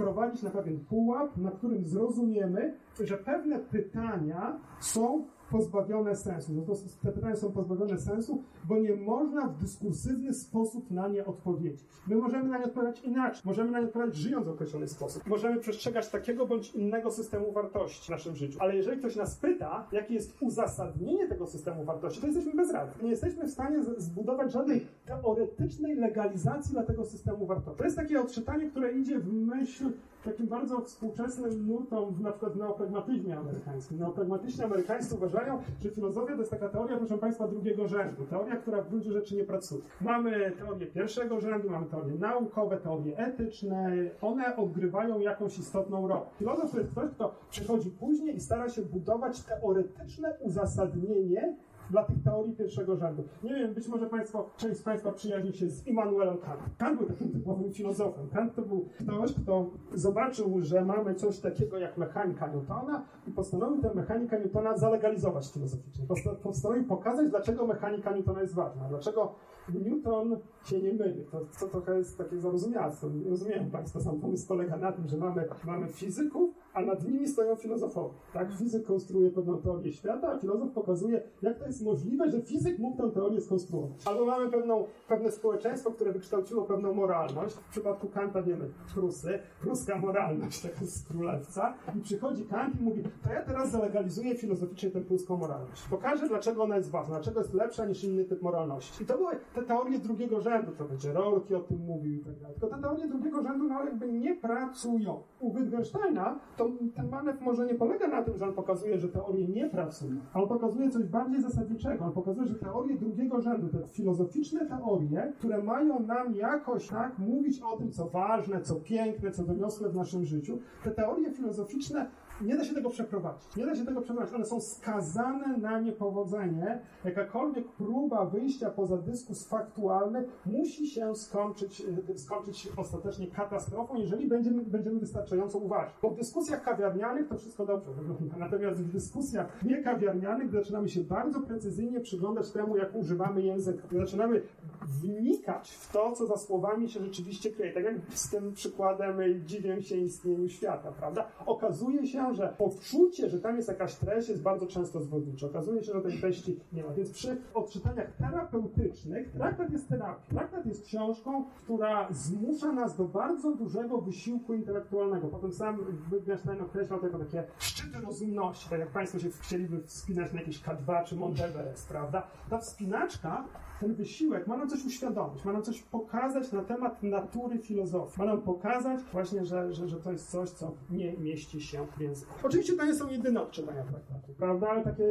na 0.44 0.50
pewien 0.50 0.80
pułap, 0.80 1.38
na 1.38 1.52
którym 1.52 1.86
zrozumiemy, 1.86 2.74
że 3.00 3.18
pewne 3.18 3.60
pytania 3.60 4.60
są 4.80 5.26
pozbawione 5.52 6.16
sensu. 6.16 6.54
No 6.54 6.62
to, 6.62 6.74
te 7.04 7.12
pytania 7.12 7.36
są 7.36 7.52
pozbawione 7.52 7.98
sensu, 7.98 8.44
bo 8.64 8.78
nie 8.78 8.96
można 8.96 9.48
w 9.48 9.58
dyskursywny 9.58 10.34
sposób 10.34 10.92
na 10.92 11.08
nie 11.08 11.26
odpowiedzieć. 11.26 11.86
My 12.08 12.16
możemy 12.16 12.50
na 12.50 12.58
nie 12.58 12.66
odpowiadać 12.66 13.02
inaczej. 13.04 13.42
Możemy 13.46 13.72
na 13.72 13.80
nie 13.80 13.86
odpowiadać 13.86 14.16
żyjąc 14.16 14.46
w 14.46 14.50
określony 14.50 14.88
sposób. 14.88 15.28
Możemy 15.28 15.60
przestrzegać 15.60 16.10
takiego 16.10 16.46
bądź 16.46 16.76
innego 16.76 17.12
systemu 17.12 17.52
wartości 17.52 18.08
w 18.08 18.10
naszym 18.10 18.36
życiu. 18.36 18.58
Ale 18.62 18.76
jeżeli 18.76 19.00
ktoś 19.00 19.16
nas 19.16 19.36
pyta, 19.36 19.88
jakie 19.92 20.14
jest 20.14 20.38
uzasadnienie 20.42 21.28
tego 21.28 21.48
systemu 21.48 21.84
wartości, 21.84 22.22
to 22.22 22.28
jesteśmy 22.28 22.54
bezradni. 22.54 23.04
Nie 23.04 23.10
jesteśmy 23.10 23.48
w 23.48 23.52
stanie 23.52 23.84
zbudować 23.98 24.52
żadnej 24.52 24.88
teoretycznej 25.06 25.96
legalizacji 25.96 26.72
dla 26.72 26.84
tego 26.84 27.06
systemu 27.06 27.46
wartości. 27.46 27.78
To 27.78 27.84
jest 27.84 27.96
takie 27.96 28.22
odczytanie, 28.22 28.70
które 28.70 28.92
idzie 28.92 29.20
w 29.20 29.34
myśl 29.34 29.92
takim 30.24 30.48
bardzo 30.48 30.82
współczesnym 30.82 31.68
nurtom, 31.68 32.16
na 32.22 32.32
przykład 32.32 32.54
w 32.54 32.58
neopragmatyzmie 32.58 33.38
amerykańskim. 33.38 34.00
Neopragmatyści 34.00 34.64
amerykańscy 34.64 35.16
uważają, 35.16 35.62
że 35.84 35.90
filozofia 35.90 36.34
to 36.34 36.40
jest 36.40 36.52
taka 36.52 36.70
teoria, 36.70 36.98
proszę 36.98 37.18
Państwa, 37.18 37.48
drugiego 37.48 37.88
rzędu. 37.88 38.26
Teoria, 38.26 38.56
która 38.56 38.82
w 38.82 38.90
gruncie 38.90 39.12
rzeczy 39.12 39.36
nie 39.36 39.44
pracuje. 39.44 39.82
Mamy 40.02 40.52
teorie 40.52 40.88
pierwszego 40.88 41.40
rzędu, 41.40 41.70
mamy 41.70 41.86
teorie 41.86 42.16
naukowe, 42.16 42.78
teorie 42.78 43.18
etyczne. 43.18 43.92
One 44.22 44.56
odgrywają 44.56 45.20
jakąś 45.20 45.60
istotną 45.60 46.08
rolę. 46.08 46.22
Filozof 46.38 46.72
to 46.72 46.80
jest 46.80 46.92
ktoś, 46.92 47.12
kto 47.12 47.36
przychodzi 47.50 47.90
później 47.92 48.36
i 48.36 48.40
stara 48.40 48.70
się 48.70 48.82
budować 48.82 49.44
teoretyczne 49.44 50.38
uzasadnienie 50.42 51.56
dla 51.90 52.04
tych 52.04 52.24
teorii 52.24 52.56
pierwszego 52.56 52.96
rzędu. 52.96 53.24
Nie 53.44 53.54
wiem, 53.54 53.74
być 53.74 53.88
może 53.88 54.06
Państwo, 54.06 54.50
część 54.58 54.80
z 54.80 54.84
Państwa 54.84 55.12
przyjaźni 55.12 55.54
się 55.54 55.70
z 55.70 55.88
Immanuelem 55.88 56.38
Kantem. 56.38 56.70
Kant 56.78 56.98
był 56.98 57.08
takim 57.08 57.32
typowym 57.32 57.74
filozofem. 57.74 58.30
Kant 58.30 58.56
to 58.56 58.62
był 58.62 58.86
ktoś, 59.00 59.34
kto 59.34 59.70
zobaczył, 59.94 60.62
że 60.62 60.86
mamy 60.86 61.16
coś 61.16 61.40
takiego 61.40 61.78
jak 61.78 61.98
mechanika 61.98 62.48
Newtona 62.48 63.06
i 63.28 63.32
postanowił 63.32 63.82
tę 63.82 63.94
mechanikę 63.94 64.40
Newtona 64.40 64.78
zalegalizować 64.78 65.52
filozoficznie. 65.52 66.06
Postanowił 66.44 66.84
pokazać, 66.84 67.30
dlaczego 67.30 67.68
mechanika 67.68 68.12
Newtona 68.12 68.42
jest 68.42 68.56
ważna, 68.56 68.88
dlaczego 68.90 69.36
Newton 69.74 70.38
się 70.64 70.82
nie 70.82 70.94
myli. 70.94 71.26
To, 71.32 71.42
to 71.60 71.68
trochę 71.68 71.98
jest 71.98 72.18
takie 72.18 72.40
zarozumialstwo. 72.40 73.08
Rozumieją 73.30 73.72
Państwo, 73.72 74.00
sam 74.00 74.20
pomysł 74.20 74.48
polega 74.48 74.78
na 74.78 74.92
tym, 74.92 75.08
że 75.08 75.18
mamy, 75.18 75.48
mamy 75.66 75.88
fizyków, 75.88 76.56
a 76.80 76.86
nad 76.86 77.08
nimi 77.08 77.28
stoją 77.28 77.56
filozofowie. 77.56 78.14
Tak? 78.34 78.52
Fizyk 78.52 78.86
konstruuje 78.86 79.30
pewną 79.32 79.58
teorię 79.58 79.94
świata, 79.94 80.32
a 80.32 80.40
filozof 80.40 80.72
pokazuje, 80.72 81.22
jak 81.42 81.60
to 81.60 81.66
jest 81.66 81.84
możliwe, 81.84 82.32
że 82.32 82.42
fizyk 82.42 82.80
mógł 82.80 82.98
tę 82.98 83.12
teorię 83.12 83.42
skonstruować. 83.42 84.08
Albo 84.08 84.26
mamy 84.26 84.52
pewną, 84.52 84.86
pewne 85.08 85.32
społeczeństwo, 85.32 85.92
które 85.92 86.12
wykształciło 86.12 86.64
pewną 86.64 86.94
moralność. 86.94 87.56
W 87.56 87.70
przypadku 87.70 88.08
Kanta 88.08 88.42
wiemy 88.42 88.70
Prusy, 88.94 89.40
pruska 89.62 89.98
moralność, 89.98 90.62
tak 90.66 90.82
jest 90.82 91.08
królewca. 91.08 91.74
I 91.96 92.02
przychodzi 92.02 92.46
Kant 92.46 92.82
i 92.82 92.84
mówi, 92.84 93.04
to 93.24 93.34
ja 93.34 93.42
teraz 93.42 93.72
zalegalizuję 93.72 94.36
filozoficznie 94.36 94.92
tę 94.92 95.02
pruską 95.02 95.38
moralność. 95.38 95.88
Pokażę, 95.90 96.28
dlaczego 96.28 96.64
ona 96.64 96.78
jest 96.78 96.90
ważna, 96.90 97.16
dlaczego 97.16 97.40
jest 97.40 97.54
lepsza 97.54 97.86
niż 97.86 98.04
inny 98.04 98.26
typ 98.26 98.42
moralności. 98.42 99.04
I 99.04 99.06
to 99.06 99.18
były 99.18 99.32
te 99.56 99.64
teorie 99.64 100.00
drugiego 100.00 100.42
rzędu, 100.42 100.72
to 100.78 100.86
będzie 100.86 101.14
Rorki 101.14 101.56
o 101.56 101.60
tym 101.60 101.78
mówił 101.78 102.14
i 102.14 102.20
tak 102.20 102.40
dalej. 102.40 102.58
Tylko 102.60 102.76
te 102.76 102.82
teorie 102.82 103.08
drugiego 103.08 103.42
rzędu 103.42 103.68
no, 103.68 103.84
jakby 103.86 104.12
nie 104.12 104.36
pracują. 104.36 105.24
U 105.40 105.54
Wittgensteina 105.54 106.40
to 106.58 106.69
ten 106.96 107.10
manewr 107.10 107.42
może 107.42 107.66
nie 107.66 107.76
polega 107.76 108.08
na 108.08 108.24
tym, 108.24 108.38
że 108.38 108.46
on 108.46 108.54
pokazuje, 108.54 109.00
że 109.00 109.10
teorie 109.10 109.48
nie 109.48 109.70
pracują, 109.70 110.16
on 110.34 110.48
pokazuje 110.48 110.90
coś 110.90 111.04
bardziej 111.04 111.42
zasadniczego. 111.42 112.06
On 112.06 112.12
pokazuje, 112.12 112.48
że 112.48 112.56
teorie 112.56 112.98
drugiego 112.98 113.42
rzędu, 113.42 113.68
te 113.68 113.88
filozoficzne 113.88 114.66
teorie, 114.66 115.34
które 115.38 115.64
mają 115.64 116.00
nam 116.00 116.36
jakoś 116.36 116.88
tak 116.88 117.20
mówić 117.20 117.62
o 117.62 117.78
tym, 117.78 117.92
co 117.92 118.10
ważne, 118.10 118.62
co 118.62 118.76
piękne, 118.76 119.32
co 119.32 119.44
doniosłe 119.44 119.90
w 119.90 119.96
naszym 119.96 120.26
życiu, 120.26 120.60
te 120.84 120.92
teorie 120.92 121.32
filozoficzne 121.32 122.10
nie 122.42 122.56
da 122.56 122.64
się 122.64 122.74
tego 122.74 122.90
przeprowadzić. 122.90 123.56
Nie 123.56 123.66
da 123.66 123.76
się 123.76 123.86
tego 123.86 124.02
przeprowadzić. 124.02 124.36
One 124.36 124.46
są 124.46 124.62
skazane 124.62 125.58
na 125.58 125.80
niepowodzenie. 125.80 126.80
Jakakolwiek 127.06 127.68
próba 127.68 128.26
wyjścia 128.26 128.70
poza 128.70 128.98
dyskurs 128.98 129.48
faktualny 129.48 130.26
musi 130.46 130.88
się 130.88 131.16
skończyć, 131.16 131.84
e, 132.10 132.18
skończyć 132.18 132.70
ostatecznie 132.78 133.28
katastrofą, 133.28 133.96
jeżeli 133.96 134.28
będziemy, 134.28 134.62
będziemy 134.64 135.00
wystarczająco 135.00 135.58
uważni. 135.58 135.94
Bo 136.02 136.10
w 136.10 136.16
dyskusjach 136.16 136.64
kawiarnianych 136.64 137.28
to 137.28 137.38
wszystko 137.38 137.66
dobrze 137.66 137.92
wygląda. 137.92 138.38
Natomiast 138.38 138.80
w 138.80 138.92
dyskusjach 138.92 139.64
niekawiarnianych 139.64 140.52
zaczynamy 140.52 140.90
się 140.90 141.04
bardzo 141.04 141.40
precyzyjnie 141.40 142.00
przyglądać 142.00 142.52
temu, 142.52 142.78
jak 142.78 142.96
używamy 142.96 143.42
języka. 143.42 143.88
Zaczynamy 143.92 144.42
wnikać 144.82 145.72
w 145.72 145.92
to, 145.92 146.12
co 146.12 146.28
za 146.28 146.38
słowami 146.38 146.90
się 146.90 147.00
rzeczywiście 147.00 147.52
kryje. 147.52 147.74
Tak 147.74 147.84
jak 147.84 147.96
z 148.10 148.30
tym 148.30 148.54
przykładem 148.54 149.18
dziwię 149.46 149.82
się 149.82 149.98
istnieniu 149.98 150.50
świata, 150.50 150.92
prawda? 150.92 151.28
Okazuje 151.46 152.08
się, 152.08 152.29
że 152.34 152.56
poczucie, 152.58 153.30
że 153.30 153.40
tam 153.40 153.56
jest 153.56 153.68
jakaś 153.68 153.96
treść, 153.96 154.30
jest 154.30 154.42
bardzo 154.42 154.68
często 154.68 155.02
zwodnicze. 155.02 155.46
Okazuje 155.46 155.84
się, 155.84 155.94
że 155.94 156.02
tej 156.02 156.20
treści 156.20 156.60
nie 156.74 156.84
ma. 156.84 156.94
Więc 156.94 157.12
przy 157.12 157.38
odczytaniach 157.54 158.12
terapeutycznych 158.16 159.32
traktat 159.32 159.72
jest 159.72 159.90
terapią. 159.90 160.22
Traktat 160.30 160.66
jest 160.66 160.86
książką, 160.86 161.46
która 161.64 162.08
zmusza 162.12 162.72
nas 162.72 162.98
do 162.98 163.04
bardzo 163.04 163.56
dużego 163.56 164.02
wysiłku 164.02 164.54
intelektualnego. 164.54 165.28
Potem 165.28 165.54
sam 165.54 165.86
Wittgenstein 166.12 166.62
określał 166.62 167.00
tego 167.00 167.20
takie 167.20 167.44
szczyty 167.60 168.02
rozumności, 168.02 168.70
tak 168.70 168.80
jak 168.80 168.90
Państwo 168.90 169.20
się 169.20 169.30
chcieliby 169.30 169.84
wspinać 169.84 170.34
na 170.34 170.40
jakieś 170.40 170.64
K2 170.64 171.04
czy 171.04 171.16
Mount 171.16 171.42
Everest, 171.42 171.88
prawda? 171.88 172.28
Ta 172.50 172.58
wspinaczka 172.58 173.46
ten 173.80 173.94
wysiłek 173.94 174.48
ma 174.48 174.58
nam 174.58 174.70
coś 174.70 174.86
uświadomić, 174.86 175.46
ma 175.46 175.54
nam 175.54 175.64
coś 175.64 175.82
pokazać 175.82 176.52
na 176.52 176.64
temat 176.64 177.04
natury 177.04 177.60
filozofii. 177.60 178.20
Ma 178.20 178.26
nam 178.26 178.42
pokazać 178.42 179.00
właśnie, 179.14 179.46
że, 179.46 179.74
że, 179.74 179.88
że 179.88 179.98
to 179.98 180.12
jest 180.12 180.32
coś, 180.32 180.50
co 180.50 180.72
nie 180.90 181.18
mieści 181.18 181.62
się 181.62 181.88
w 181.98 182.02
języku. 182.02 182.19
Oczywiście 182.44 182.74
to 182.74 182.86
nie 182.86 182.96
są 182.96 183.08
jedyne 183.08 183.42
odczytania 183.42 183.84
traktatu, 183.84 184.34
prawda? 184.38 184.70
Ale 184.70 184.84
takie 184.84 185.06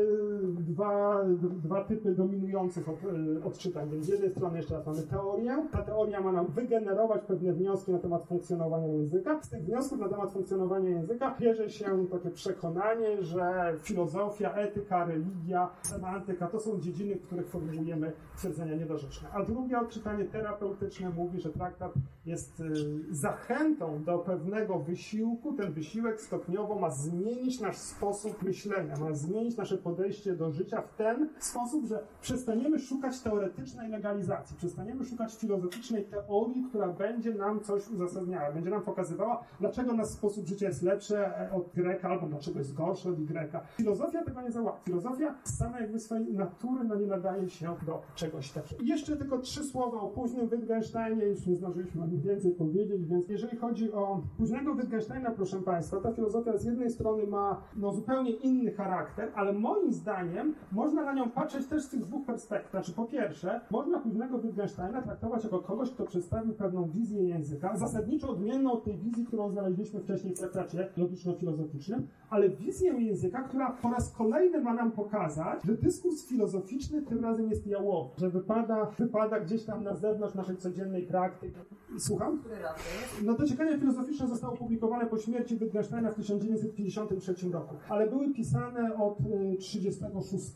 dwa, 0.50 1.24
dwa 1.62 1.84
typy 1.84 2.14
dominujących 2.14 2.88
od, 2.88 2.98
e, 3.04 3.44
odczytań. 3.44 3.90
Więc 3.90 4.06
z 4.06 4.09
jednej 4.09 4.30
strony 4.30 4.56
jeszcze 4.56 4.74
raz 4.74 4.86
mamy 4.86 5.02
teorię. 5.02 5.68
Ta 5.72 5.82
teoria 5.82 6.20
ma 6.20 6.32
nam 6.32 6.46
wygenerować 6.46 7.22
pewne 7.22 7.52
wnioski 7.52 7.92
na 7.92 7.98
temat 7.98 8.24
funkcjonowania 8.24 8.86
języka. 8.86 9.42
Z 9.42 9.48
tych 9.48 9.64
wniosków 9.64 9.98
na 9.98 10.09
temat 10.09 10.32
funkcjonowania 10.32 10.90
języka 10.90 11.36
bierze 11.40 11.70
się 11.70 12.06
takie 12.11 12.30
przekonanie, 12.30 13.22
że 13.22 13.74
filozofia, 13.82 14.54
etyka, 14.54 15.04
religia, 15.04 15.70
semantyka 15.82 16.46
to 16.46 16.61
są 16.61 16.80
dziedziny, 16.80 17.14
w 17.16 17.26
których 17.26 17.48
formułujemy 17.48 18.12
twierdzenia 18.36 18.74
niedorzeczne. 18.74 19.28
A 19.33 19.45
drugie 19.45 19.78
odczytanie 19.78 20.24
terapeutyczne 20.24 21.11
mówi, 21.11 21.41
że 21.41 21.50
traktat 21.50 21.92
jest 22.26 22.61
y, 22.61 22.64
zachętą 23.11 24.04
do 24.04 24.18
pewnego 24.18 24.78
wysiłku. 24.78 25.53
Ten 25.53 25.72
wysiłek 25.72 26.20
stopniowo 26.20 26.78
ma 26.78 26.91
zmienić 26.99 27.61
nasz 27.61 27.76
sposób 27.76 28.42
myślenia, 28.42 28.96
ma 28.96 29.12
zmienić 29.12 29.57
nasze 29.57 29.79
podejście 29.79 30.37
do 30.37 30.53
życia 30.53 30.83
w 30.83 30.96
ten 30.96 31.29
sposób, 31.38 31.87
że 31.87 32.03
przestaniemy 32.20 32.79
szukać 32.79 33.20
teoretycznej 33.20 33.91
legalizacji, 33.91 34.57
przestaniemy 34.57 35.04
szukać 35.04 35.37
filozoficznej 35.37 36.04
teorii, 36.04 36.64
która 36.68 36.88
będzie 36.88 37.34
nam 37.34 37.61
coś 37.61 37.88
uzasadniała, 37.88 38.53
będzie 38.53 38.70
nam 38.70 38.83
pokazywała, 38.83 39.45
dlaczego 39.61 39.92
nasz 39.92 40.08
sposób 40.08 40.46
życia 40.46 40.66
jest 40.66 40.83
lepszy 40.83 41.18
e, 41.18 41.50
od 41.53 41.72
Greka, 41.75 42.08
albo 42.08 42.26
dlaczego 42.26 42.58
jest 42.58 42.75
gorszy 42.75 43.08
od 43.08 43.25
Greka. 43.25 43.61
Filozofia 43.76 44.25
tego 44.25 44.42
nie 44.42 44.53
załatwi. 44.53 44.84
Filozofia 44.84 45.34
sama 45.45 45.80
jakby 45.80 45.99
swojej 46.00 46.34
natury 46.34 46.84
no, 46.84 46.95
nie 46.95 47.07
nadaje 47.07 47.49
się 47.50 47.76
do 47.87 48.03
czegoś 48.14 48.53
takiego. 48.53 48.83
Jeszcze 48.84 49.16
tylko 49.16 49.38
trzy 49.38 49.64
słowa 49.64 50.00
o 50.00 50.08
późnym 50.08 50.49
Wittgensteinie, 50.49 51.25
już 51.25 51.46
nie 51.46 51.57
zdążyliśmy 51.57 52.03
o 52.03 52.07
nim 52.07 52.20
więcej 52.20 52.53
powiedzieć, 52.53 53.07
więc 53.07 53.29
jeżeli 53.29 53.57
chodzi 53.57 53.92
o 53.92 54.22
późnego 54.38 54.75
Wittgensteina, 54.75 55.30
proszę 55.30 55.62
Państwa, 55.62 56.00
ta 56.00 56.12
filozofia 56.12 56.58
z 56.58 56.64
jednej 56.64 56.87
strony 56.90 57.26
ma 57.26 57.60
no, 57.76 57.92
zupełnie 57.92 58.30
inny 58.30 58.72
charakter, 58.72 59.32
ale 59.34 59.52
moim 59.52 59.92
zdaniem 59.92 60.54
można 60.72 61.04
na 61.04 61.12
nią 61.12 61.30
patrzeć 61.30 61.66
też 61.66 61.82
z 61.82 61.88
tych 61.88 62.00
dwóch 62.00 62.26
perspektyw. 62.26 62.70
Znaczy, 62.70 62.92
po 62.92 63.04
pierwsze, 63.04 63.60
można 63.70 63.98
późnego 63.98 64.38
Wittgensteina 64.38 65.02
traktować 65.02 65.44
jako 65.44 65.58
kogoś, 65.58 65.90
kto 65.90 66.04
przedstawił 66.04 66.54
pewną 66.54 66.88
wizję 66.88 67.22
języka, 67.22 67.76
zasadniczo 67.76 68.30
odmienną 68.30 68.72
od 68.72 68.84
tej 68.84 68.98
wizji, 68.98 69.26
którą 69.26 69.50
znaleźliśmy 69.50 70.00
wcześniej 70.00 70.34
w 70.34 70.38
traktacie 70.38 70.88
logiczno-filozoficznym, 70.96 72.02
ale 72.30 72.49
wizję 72.49 72.92
języka, 72.92 73.42
która 73.42 73.71
po 73.71 73.91
raz 73.91 74.13
kolejny 74.13 74.61
ma 74.61 74.75
nam 74.75 74.92
pokazać, 74.92 75.63
że 75.64 75.75
dyskurs 75.75 76.26
filozoficzny 76.26 77.03
tym 77.03 77.25
razem 77.25 77.50
jest 77.50 77.67
jałowy, 77.67 78.11
że 78.17 78.30
wypada, 78.30 78.91
wypada 78.99 79.41
gdzieś 79.41 79.64
tam 79.64 79.84
na 79.84 79.95
zewnątrz 79.95 80.34
naszej 80.34 80.57
codziennej 80.57 81.03
praktyki. 81.03 81.57
Słucham? 81.99 82.38
Który 82.38 82.55
rok 82.55 82.75
to 82.75 83.00
jest? 83.00 83.26
No 83.26 83.34
dociekania 83.34 83.79
filozoficzne 83.79 84.26
zostało 84.26 84.55
opublikowane 84.55 85.07
po 85.07 85.18
śmierci 85.18 85.59
Wittgensteina 85.59 86.11
w 86.11 86.14
1953 86.14 87.50
roku, 87.50 87.75
ale 87.88 88.11
były 88.11 88.34
pisane 88.34 88.96
od 88.96 89.21
y, 89.21 89.57
36, 89.57 90.55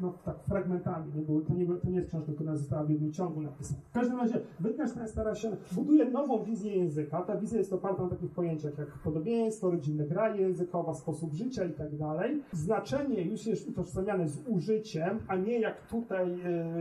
no 0.00 0.14
tak 0.24 0.36
fragmentami, 0.44 1.12
nie 1.14 1.22
były, 1.22 1.44
to, 1.44 1.54
nie, 1.54 1.66
to 1.66 1.90
nie 1.90 1.96
jest 1.96 2.08
książka, 2.08 2.32
która 2.32 2.56
została 2.56 2.84
w 2.84 2.90
jednym 2.90 3.12
ciągu 3.12 3.40
napisana. 3.40 3.80
W 3.90 3.92
każdym 3.92 4.18
razie 4.18 4.40
Wittgenstein 4.60 5.08
stara 5.08 5.34
się, 5.34 5.56
buduje 5.72 6.10
nową 6.10 6.44
wizję 6.44 6.76
języka, 6.76 7.22
ta 7.22 7.36
wizja 7.36 7.58
jest 7.58 7.72
oparta 7.72 8.02
na 8.02 8.08
takich 8.08 8.30
pojęciach 8.30 8.78
jak 8.78 8.88
podobieństwo, 8.88 9.70
rodzinne 9.70 10.06
gra 10.06 10.36
językowa, 10.36 10.94
sposób 11.00 11.34
życia 11.34 11.64
i 11.64 11.72
tak 11.72 11.96
dalej. 11.96 12.42
Znaczenie 12.52 13.22
już 13.22 13.46
jest 13.46 13.68
utożsamiane 13.68 14.28
z 14.28 14.48
użyciem, 14.48 15.18
a 15.28 15.36
nie 15.36 15.60
jak 15.60 15.86
tutaj 15.86 16.32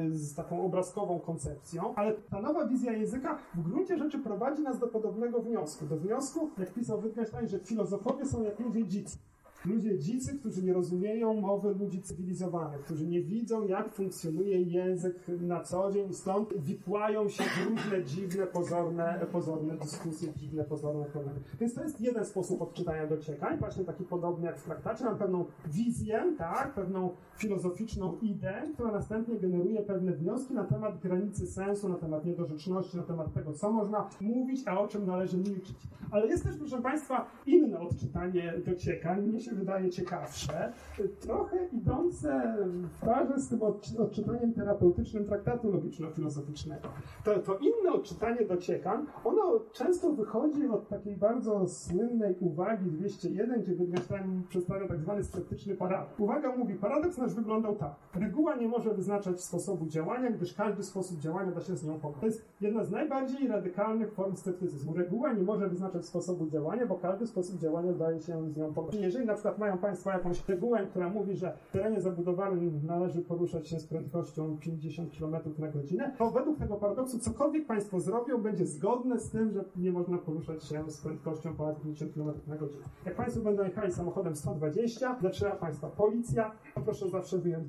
y, 0.08 0.18
z 0.18 0.36
taką 0.36 0.66
obrazkową 0.66 1.20
koncepcją, 1.20 1.96
ale 1.96 2.14
ta 2.14 2.42
nowa 2.42 2.68
wizja 2.68 2.92
języka 2.92 3.40
w 3.56 3.62
gruncie 3.62 3.98
rzeczy 3.98 4.20
prowadzi 4.20 4.62
nas 4.62 4.80
do 4.80 4.88
podobnego 4.88 5.42
wniosku. 5.42 5.86
Do 5.86 5.98
wniosku, 5.98 6.50
jak 6.58 6.74
pisał 6.74 7.02
Wittgenstein, 7.02 7.48
że 7.48 7.60
filozofowie 7.60 8.26
są 8.26 8.44
jak 8.44 8.60
ludzie 8.60 8.86
dzicy. 8.86 9.18
Ludzie 9.66 10.00
dzicy, 10.00 10.40
którzy 10.40 10.64
nie 10.64 10.74
rozumieją 10.74 11.34
mowy 11.42 11.74
ludzi 11.74 12.02
cywilizowanych, 12.02 12.82
którzy 12.82 13.08
nie 13.08 13.22
widzą, 13.22 13.68
jak 13.68 13.94
funkcjonuje 13.94 14.62
język 14.62 15.28
na 15.42 15.64
co 15.64 15.92
dzień, 15.92 16.14
stąd 16.14 16.58
wikłają 16.58 17.30
się 17.30 17.44
w 17.44 17.70
różne 17.70 18.04
dziwne, 18.04 18.48
pozorne, 18.48 19.26
pozorne 19.32 19.78
dyskusje, 19.78 20.34
dziwne, 20.36 20.64
pozorne 20.64 21.06
problemy. 21.06 21.40
Więc 21.60 21.74
to 21.74 21.84
jest 21.84 22.02
jeden 22.02 22.26
sposób 22.26 22.62
odczytania 22.62 23.08
dociekań, 23.08 23.58
właśnie 23.58 23.86
taki 23.86 24.04
podobny 24.04 24.46
jak 24.46 24.60
w 24.60 24.64
traktacie. 24.64 25.06
Mam 25.06 25.18
pewną 25.18 25.46
wizję, 25.68 26.36
tak, 26.38 26.74
pewną 26.74 27.10
filozoficzną 27.38 28.18
ideę, 28.22 28.64
która 28.74 28.92
następnie 28.92 29.40
generuje 29.40 29.82
pewne 29.82 30.12
wnioski 30.12 30.54
na 30.54 30.64
temat 30.64 31.00
granicy 31.00 31.48
sensu, 31.48 31.90
na 31.90 31.96
temat 31.96 32.26
niedorzeczności, 32.26 32.98
na 32.98 33.04
temat 33.04 33.34
tego, 33.34 33.54
co 33.54 33.72
można 33.72 34.10
mówić, 34.22 34.68
a 34.68 34.80
o 34.80 34.88
czym 34.88 35.06
należy 35.06 35.38
milczyć. 35.38 35.78
Ale 36.12 36.28
jest 36.28 36.44
też, 36.44 36.58
proszę 36.58 36.82
Państwa, 36.82 37.32
inne 37.46 37.80
odczytanie 37.80 38.54
dociekań. 38.66 39.22
Mnie 39.22 39.40
się 39.40 39.49
wydaje 39.56 39.90
ciekawsze, 39.90 40.74
trochę 41.20 41.58
idące 41.74 42.58
w 43.00 43.06
parze 43.06 43.40
z 43.40 43.50
tym 43.50 43.60
odczy- 43.60 44.02
odczytaniem 44.02 44.54
terapeutycznym 44.54 45.26
traktatu 45.26 45.72
logiczno-filozoficznego. 45.72 46.88
To, 47.24 47.40
to 47.40 47.58
inne 47.58 47.92
odczytanie 47.94 48.46
dociekań, 48.46 49.06
ono 49.24 49.60
często 49.72 50.14
wychodzi 50.14 50.68
od 50.68 50.88
takiej 50.88 51.16
bardzo 51.16 51.68
słynnej 51.68 52.36
uwagi 52.40 52.92
201, 52.92 53.62
gdzie 53.62 53.76
Wittgenstein 53.76 54.44
przedstawia 54.50 54.88
tak 54.88 55.00
zwany 55.02 55.24
sceptyczny 55.24 55.76
paradoks. 55.76 56.20
Uwaga 56.20 56.56
mówi, 56.56 56.76
paradoks 56.76 57.18
nasz 57.18 57.34
wyglądał 57.34 57.76
tak. 57.76 57.96
Reguła 58.16 58.56
nie 58.56 58.68
może 58.68 58.94
wyznaczać 58.94 59.42
sposobu 59.42 59.86
działania, 59.88 60.32
gdyż 60.32 60.54
każdy 60.54 60.84
sposób 60.84 61.20
działania 61.20 61.52
da 61.52 61.62
się 61.62 61.76
z 61.76 61.86
nią 61.86 62.00
pogodzić. 62.00 62.20
To 62.20 62.26
jest 62.26 62.46
jedna 62.62 62.84
z 62.84 62.92
najbardziej 62.92 63.48
radykalnych 63.48 64.14
form 64.14 64.36
sceptycyzmu. 64.36 64.94
Reguła 64.94 65.34
nie 65.34 65.44
może 65.44 65.70
wyznaczać 65.70 66.06
sposobu 66.06 66.48
działania, 66.48 66.86
bo 66.86 66.96
każdy 66.96 67.28
sposób 67.28 67.60
działania 67.60 67.94
daje 67.94 68.20
się 68.22 68.50
z 68.50 68.58
nią 68.58 68.74
pogodzić. 68.74 69.02
Jeżeli 69.02 69.26
na 69.26 69.36
przykład 69.40 69.58
mają 69.60 69.78
Państwo 69.78 70.10
jakąś 70.10 70.48
regułę, 70.48 70.88
która 70.88 71.10
mówi, 71.10 71.36
że 71.36 71.58
w 71.70 71.72
terenie 71.72 72.02
zabudowanym 72.02 72.82
należy 72.86 73.22
poruszać 73.22 73.68
się 73.68 73.80
z 73.80 73.88
prędkością 73.88 74.58
50 74.58 75.18
km 75.20 75.36
na 75.58 75.68
godzinę, 75.68 76.12
to 76.18 76.32
według 76.32 76.60
tego 76.60 76.76
paradoksu 76.76 77.20
cokolwiek 77.20 77.66
Państwo 77.66 78.00
zrobią, 78.00 78.38
będzie 78.38 78.66
zgodne 78.66 79.20
z 79.20 79.30
tym, 79.30 79.52
że 79.52 79.64
nie 79.76 79.92
można 79.92 80.18
poruszać 80.18 80.64
się 80.64 80.92
z 80.92 81.02
prędkością 81.02 81.56
ponad 81.56 81.82
50 81.82 82.14
km 82.14 82.32
na 82.48 82.58
godzinę. 82.58 82.84
Jak 83.06 83.16
Państwo 83.16 83.42
będą 83.42 83.64
jechali 83.64 83.92
samochodem 83.92 84.36
120, 84.36 85.18
zaczyna 85.22 85.52
Państwa 85.52 85.88
policja, 85.88 86.52
proszę 86.86 87.10
zawsze 87.10 87.38
wyjąć 87.38 87.68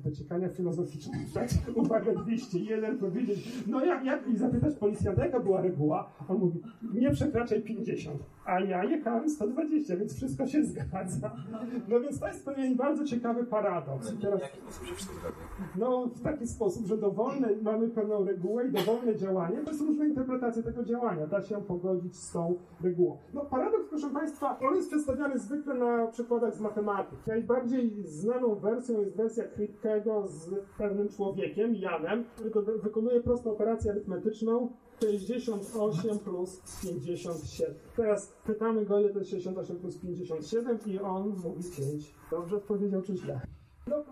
filozoficzne. 0.55 1.13
Tak? 1.33 1.49
Uwaga 1.75 2.13
201, 2.13 2.97
powiedzieć, 2.97 3.63
no 3.67 3.85
jak, 3.85 4.05
jak 4.05 4.27
i 4.27 4.37
zapytać 4.37 4.75
policjanta, 4.75 5.25
jaka 5.25 5.39
była 5.39 5.61
reguła? 5.61 6.09
On 6.29 6.37
mówi, 6.37 6.61
nie 6.93 7.11
przekraczaj 7.11 7.61
50, 7.61 8.19
a 8.45 8.59
ja 8.59 8.83
jechałem 8.83 9.29
120, 9.29 9.97
więc 9.97 10.15
wszystko 10.15 10.47
się 10.47 10.65
zgadza. 10.65 11.31
No 11.87 11.99
więc 11.99 12.19
to 12.19 12.27
jest 12.27 12.45
pewien 12.45 12.75
bardzo 12.75 13.05
ciekawy 13.05 13.43
paradoks. 13.43 14.13
I 14.13 14.17
teraz, 14.17 14.41
no 15.75 16.05
w 16.05 16.21
taki 16.21 16.47
sposób, 16.47 16.85
że 16.85 16.97
dowolne, 16.97 17.49
mamy 17.61 17.89
pewną 17.89 18.25
regułę 18.25 18.67
i 18.67 18.71
dowolne 18.71 19.15
działanie, 19.15 19.57
to 19.57 19.71
jest 19.71 19.81
różna 19.81 20.05
interpretacja 20.05 20.63
tego 20.63 20.83
działania, 20.83 21.27
da 21.27 21.41
się 21.41 21.61
pogodzić 21.61 22.15
z 22.15 22.31
tą 22.31 22.55
regułą. 22.83 23.17
No 23.33 23.41
paradoks, 23.41 23.85
proszę 23.89 24.09
Państwa, 24.09 24.59
on 24.59 24.75
jest 24.75 24.87
przedstawiany 24.89 25.39
zwykle 25.39 25.73
na 25.73 26.07
przykładach 26.07 26.55
z 26.55 26.59
matematyki. 26.59 27.21
Najbardziej 27.27 28.03
znaną 28.03 28.55
wersją 28.55 29.01
jest 29.01 29.17
wersja 29.17 29.43
Kripkego 29.43 30.27
z 30.27 30.49
pewnym 30.77 31.09
człowiekiem, 31.09 31.75
Janem, 31.75 32.23
który 32.35 32.77
wykonuje 32.77 33.21
prostą 33.21 33.51
operację 33.51 33.91
arytmetyczną 33.91 34.69
68 35.01 36.19
plus 36.19 36.61
57. 36.81 37.75
Teraz 37.95 38.33
pytamy 38.45 38.85
go, 38.85 38.99
ile 38.99 39.09
to 39.09 39.19
jest 39.19 39.31
68 39.31 39.79
plus 39.79 39.97
57 39.97 40.79
i 40.85 40.99
on 40.99 41.29
mówi 41.43 41.63
5. 41.77 42.13
Dobrze 42.31 42.55
odpowiedział 42.55 43.01
czy 43.01 43.17
źle? 43.17 43.41
No 43.91 44.03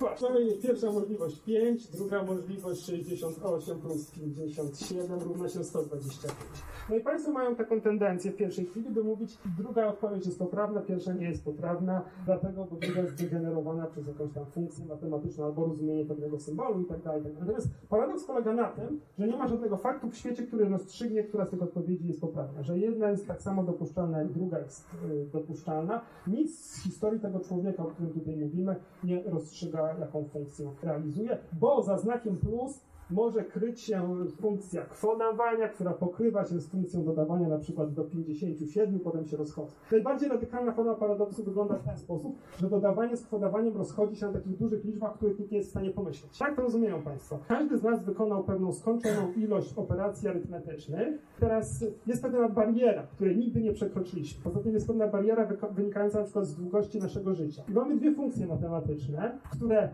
pierwsza 0.62 0.92
możliwość 0.92 1.40
5, 1.40 1.88
druga 1.88 2.24
możliwość 2.24 2.82
68 2.86 3.80
plus 3.80 4.12
57 4.12 5.20
równa 5.20 5.50
się 5.50 5.64
125. 5.64 6.34
No 6.90 6.96
i 6.96 7.02
Państwo 7.02 7.32
mają 7.32 7.56
taką 7.56 7.82
tendencję 7.82 8.32
w 8.32 8.36
pierwszej 8.36 8.66
chwili, 8.66 8.90
by 8.90 9.04
mówić, 9.04 9.38
druga 9.58 9.88
odpowiedź 9.88 10.26
jest 10.26 10.40
poprawna, 10.40 10.82
pierwsza 10.82 11.14
nie 11.14 11.30
jest 11.30 11.46
poprawna, 11.46 12.02
dlatego, 12.26 12.68
bo 12.72 12.76
druga 12.76 13.02
jest 13.02 13.16
wygenerowana 13.16 13.86
przez 13.86 14.08
jakąś 14.08 14.34
tam 14.34 14.46
funkcję 14.46 14.86
matematyczną 14.86 15.46
albo 15.46 15.66
rozumienie 15.66 16.06
pewnego 16.06 16.40
symbolu 16.40 16.82
i 16.82 16.86
tak 16.86 17.02
dalej. 17.02 17.24
tak 17.24 17.34
dalej. 17.34 17.48
Natomiast 17.48 17.68
paradoks 17.90 18.24
polega 18.24 18.54
na 18.54 18.70
tym, 18.70 19.00
że 19.20 19.28
nie 19.28 19.38
ma 19.38 19.48
żadnego 19.48 19.78
faktu 19.78 20.10
w 20.10 20.16
świecie, 20.16 20.44
który 20.44 20.70
rozstrzygnie, 20.70 21.24
która 21.24 21.46
z 21.46 21.50
tych 21.50 21.62
odpowiedzi 21.62 22.08
jest 22.08 22.22
poprawna. 22.22 22.64
Że 22.64 22.78
jedna 22.78 23.10
jest 23.10 23.28
tak 23.28 23.42
samo 23.42 23.64
dopuszczalna, 23.64 24.20
jak 24.20 24.32
druga 24.32 24.60
jest 24.60 24.88
y, 25.12 25.26
dopuszczalna. 25.26 26.02
Nic 26.28 26.60
z 26.60 26.84
historii 26.84 27.20
tego 27.20 27.40
człowieka, 27.40 27.84
o 27.84 27.86
którym 27.86 28.14
tutaj 28.14 28.38
mówimy, 28.38 28.76
nie 29.04 29.26
rozstrzyga, 29.72 30.00
jaką 30.00 30.26
funkcję 30.34 30.72
realizuje, 30.84 31.38
bo 31.54 31.84
za 31.84 31.98
znakiem 31.98 32.38
plus 32.38 32.80
może 33.12 33.44
kryć 33.44 33.82
się 33.82 34.02
funkcja 34.42 34.86
kwodawania, 34.86 35.70
która 35.70 35.92
pokrywa 35.92 36.46
się 36.46 36.60
z 36.60 36.68
funkcją 36.68 37.04
dodawania 37.04 37.48
na 37.48 37.58
przykład 37.58 37.94
do 37.94 38.04
57, 38.04 39.00
potem 39.00 39.26
się 39.26 39.38
rozchodzi. 39.38 39.74
Najbardziej 39.92 40.30
radykalna 40.30 40.72
forma 40.72 40.96
paradoksu 40.96 41.44
wygląda 41.44 41.76
w 41.76 41.84
ten 41.84 41.98
sposób, 41.98 42.36
że 42.60 42.70
dodawanie 42.70 43.18
z 43.18 43.26
kwodowaniem 43.26 43.78
rozchodzi 43.78 44.16
się 44.16 44.26
na 44.26 44.34
takich 44.34 44.58
dużych 44.58 44.86
liczbach, 44.86 45.14
których 45.14 45.40
nikt 45.40 45.52
nie 45.52 45.58
jest 45.58 45.70
w 45.70 45.72
stanie 45.72 45.92
pomyśleć. 45.92 46.38
Tak 46.38 46.56
to 46.56 46.62
rozumieją 46.62 47.02
Państwo. 47.02 47.40
Każdy 47.48 47.78
z 47.78 47.84
nas 47.84 48.04
wykonał 48.04 48.44
pewną 48.44 48.74
skończoną 48.74 49.34
ilość 49.34 49.74
operacji 49.78 50.28
arytmetycznych. 50.28 51.22
Teraz 51.40 51.86
jest 52.08 52.22
pewna 52.22 52.50
bariera, 52.50 53.04
której 53.04 53.38
nigdy 53.38 53.62
nie 53.62 53.74
przekroczyliśmy. 53.74 54.44
Poza 54.44 54.60
tym 54.60 54.74
jest 54.74 54.88
pewna 54.88 55.08
bariera 55.08 55.48
wynikająca 55.72 56.18
na 56.18 56.24
przykład 56.24 56.46
z 56.46 56.56
długości 56.56 57.00
naszego 57.00 57.34
życia. 57.34 57.64
I 57.70 57.72
mamy 57.72 57.98
dwie 57.98 58.16
funkcje 58.16 58.48
matematyczne, 58.48 59.40
które 59.52 59.90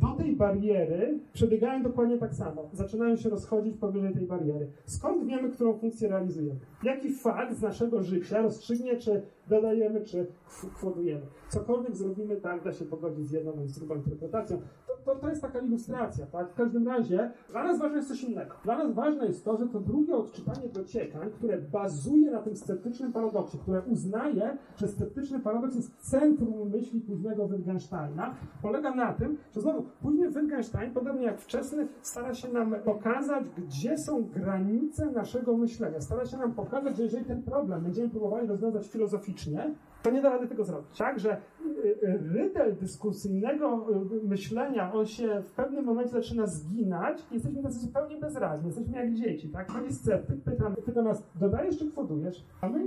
do 0.00 0.08
tej 0.08 0.36
bariery 0.36 1.20
przebiegają 1.32 1.82
dokładnie 1.82 2.18
tak 2.18 2.34
samo. 2.34 2.70
Zaczynają 2.72 3.16
się 3.16 3.28
rozchodzić 3.28 3.76
powyżej 3.76 4.14
tej 4.14 4.26
bariery. 4.26 4.70
Skąd 4.84 5.26
wiemy, 5.26 5.50
którą 5.50 5.74
funkcję 5.78 6.08
realizujemy? 6.08 6.60
Jaki 6.82 7.12
fakt 7.12 7.56
z 7.56 7.62
naszego 7.62 8.02
życia 8.02 8.42
rozstrzygnie, 8.42 8.96
czy 8.96 9.22
dodajemy, 9.48 10.00
czy 10.00 10.26
kwodujemy? 10.74 11.26
Cokolwiek 11.48 11.96
zrobimy, 11.96 12.36
tak 12.36 12.64
da 12.64 12.72
się 12.72 12.84
pogodzić 12.84 13.28
z 13.28 13.32
jedną 13.32 13.52
i 13.64 13.68
z 13.68 13.78
drugą 13.78 13.94
interpretacją. 13.94 14.58
To, 14.86 15.14
to, 15.14 15.20
to 15.20 15.28
jest 15.28 15.42
taka 15.42 15.58
ilustracja, 15.58 16.26
tak? 16.26 16.50
W 16.50 16.54
każdym 16.54 16.88
razie 16.88 17.30
dla 17.50 17.62
nas 17.62 17.78
ważne 17.78 17.96
jest 17.96 18.08
coś 18.08 18.24
innego. 18.24 18.54
Dla 18.64 18.78
nas 18.78 18.94
ważne 18.94 19.26
jest 19.26 19.44
to, 19.44 19.56
że 19.56 19.66
to 19.66 19.80
drugie 19.80 20.16
odczytanie 20.16 20.68
dociekań, 20.68 21.30
które 21.30 21.58
bazuje 21.58 22.30
na 22.30 22.42
tym 22.42 22.56
sceptycznym 22.56 23.12
paradoksie, 23.12 23.58
które 23.58 23.82
uznaje, 23.82 24.56
że 24.76 24.88
sceptyczny 24.88 25.40
paradoks 25.40 25.76
jest 25.76 25.96
centrum 25.96 26.70
myśli 26.70 27.00
późnego 27.00 27.48
Wittgensteina, 27.48 28.34
polega 28.62 28.94
na 28.94 29.12
tym, 29.12 29.36
że 29.54 29.60
znowu 29.68 29.88
późny 30.02 30.28
Wittgenstein, 30.28 30.90
podobnie 30.90 31.22
jak 31.22 31.40
wczesny, 31.40 31.88
stara 32.02 32.34
się 32.34 32.48
nam 32.48 32.74
pokazać, 32.84 33.44
gdzie 33.56 33.98
są 33.98 34.24
granice 34.24 35.06
naszego 35.06 35.56
myślenia. 35.56 36.00
Stara 36.00 36.26
się 36.26 36.36
nam 36.36 36.54
pokazać, 36.54 36.96
że 36.96 37.02
jeżeli 37.02 37.24
ten 37.24 37.42
problem 37.42 37.82
będziemy 37.82 38.08
próbowali 38.08 38.48
rozwiązać 38.48 38.88
filozoficznie, 38.88 39.74
to 40.02 40.10
nie 40.10 40.22
da 40.22 40.30
rady 40.30 40.46
tego 40.46 40.64
zrobić. 40.64 40.98
Tak, 40.98 41.18
że 41.18 41.36
y, 41.82 42.66
y, 42.66 42.76
dyskusyjnego 42.80 43.86
y, 44.24 44.26
myślenia, 44.28 44.92
on 44.92 45.06
się 45.06 45.42
w 45.42 45.50
pewnym 45.50 45.84
momencie 45.84 46.12
zaczyna 46.12 46.46
zginać 46.46 47.26
i 47.30 47.34
jesteśmy 47.34 47.62
tacy 47.62 47.78
zupełnie 47.78 48.16
bezradni, 48.16 48.66
jesteśmy 48.66 48.96
jak 48.96 49.14
dzieci, 49.14 49.48
tak? 49.48 49.72
Chodzi 49.72 49.92
sceptyk, 49.92 50.42
pyta, 50.42 50.70
pyta 50.86 51.02
nas, 51.02 51.22
dodajesz 51.34 51.78
czy 51.78 51.90
kwodujesz? 51.90 52.44
A 52.60 52.68
my 52.68 52.80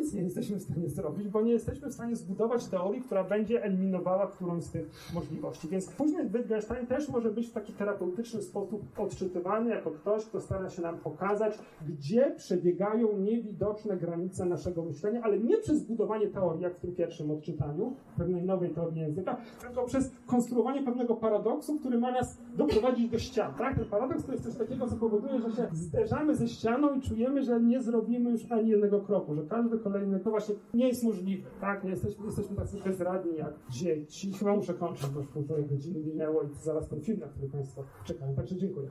nic 0.00 0.14
nie 0.14 0.22
jesteśmy 0.22 0.56
w 0.56 0.62
stanie 0.62 0.88
zrobić, 0.88 1.28
bo 1.28 1.42
nie 1.42 1.52
jesteśmy 1.52 1.88
w 1.88 1.94
stanie 1.94 2.16
zbudować 2.16 2.66
teorii, 2.66 3.02
która 3.02 3.24
będzie 3.24 3.64
eliminowała 3.64 4.26
którąś 4.26 4.64
z 4.64 4.70
tych 4.70 4.90
możliwości. 5.14 5.68
Więc 5.68 5.86
później 5.86 6.30
Wittgenstein 6.30 6.86
też 6.86 7.08
może 7.08 7.30
być 7.30 7.48
w 7.48 7.52
taki 7.52 7.72
terapeutyczny 7.72 8.42
sposób 8.42 8.98
odczytywany 8.98 9.70
jako 9.70 9.90
ktoś, 9.90 10.24
kto 10.24 10.40
stara 10.40 10.70
się 10.70 10.82
nam 10.82 10.98
pokazać, 10.98 11.58
gdzie 11.88 12.34
przebiegają 12.36 13.18
niewidoczne 13.18 13.96
granice 13.96 14.44
naszego 14.44 14.82
myślenia, 14.82 15.20
ale 15.22 15.38
nie 15.38 15.58
przez 15.58 15.84
budowanie 15.84 16.28
teorii, 16.28 16.62
jak 16.62 16.76
w 16.76 16.80
tym 16.80 16.94
pierwszym 16.94 17.30
odczytaniu, 17.30 17.96
pewnej 18.16 18.44
nowej 18.44 18.70
teorii 18.70 19.00
języka, 19.00 19.36
tylko 19.60 19.84
przez 19.84 20.10
konstruowanie 20.26 20.82
pewnego 20.82 21.16
paradoksu, 21.16 21.78
który 21.78 21.98
ma 21.98 22.12
nas 22.12 22.38
doprowadzić 22.58 23.10
do 23.10 23.18
ścian. 23.18 23.54
Tak? 23.54 23.76
Ten 23.76 23.84
paradoks 23.84 24.24
to 24.24 24.32
jest 24.32 24.44
coś 24.44 24.56
takiego, 24.56 24.88
co 24.88 24.96
powoduje, 24.96 25.40
że 25.40 25.52
się 25.52 25.68
zderzamy 25.72 26.36
ze 26.36 26.48
ścianą 26.48 26.94
i 26.94 27.00
czujemy, 27.00 27.42
że 27.42 27.60
nie 27.60 27.82
zrobimy 27.82 28.30
już 28.30 28.52
ani 28.52 28.68
jednego 28.68 29.00
kroku, 29.00 29.34
że 29.34 29.42
każdy 29.42 29.78
kolejny 29.78 30.20
to 30.20 30.30
właśnie 30.30 30.54
nie 30.74 30.88
jest 30.88 31.04
możliwe. 31.04 31.50
Tak? 31.60 31.84
Nie 31.84 31.90
jesteśmy, 31.90 32.26
jesteśmy 32.26 32.56
tacy 32.56 32.76
bezradni 32.84 33.36
jak 33.36 33.54
dzieci. 33.70 34.32
Chyba 34.32 34.56
muszę 34.56 34.74
kończyć, 34.74 35.06
bo 35.06 35.20
już 35.20 35.28
półtorej 35.28 35.66
godziny 35.66 36.00
minęło 36.00 36.42
i 36.42 36.46
zaraz 36.62 36.88
ten 36.88 37.00
film, 37.00 37.18
na 37.20 37.26
który 37.26 37.48
Państwo 37.48 37.84
czekają. 38.04 38.34
Także 38.34 38.56
dziękuję. 38.56 38.88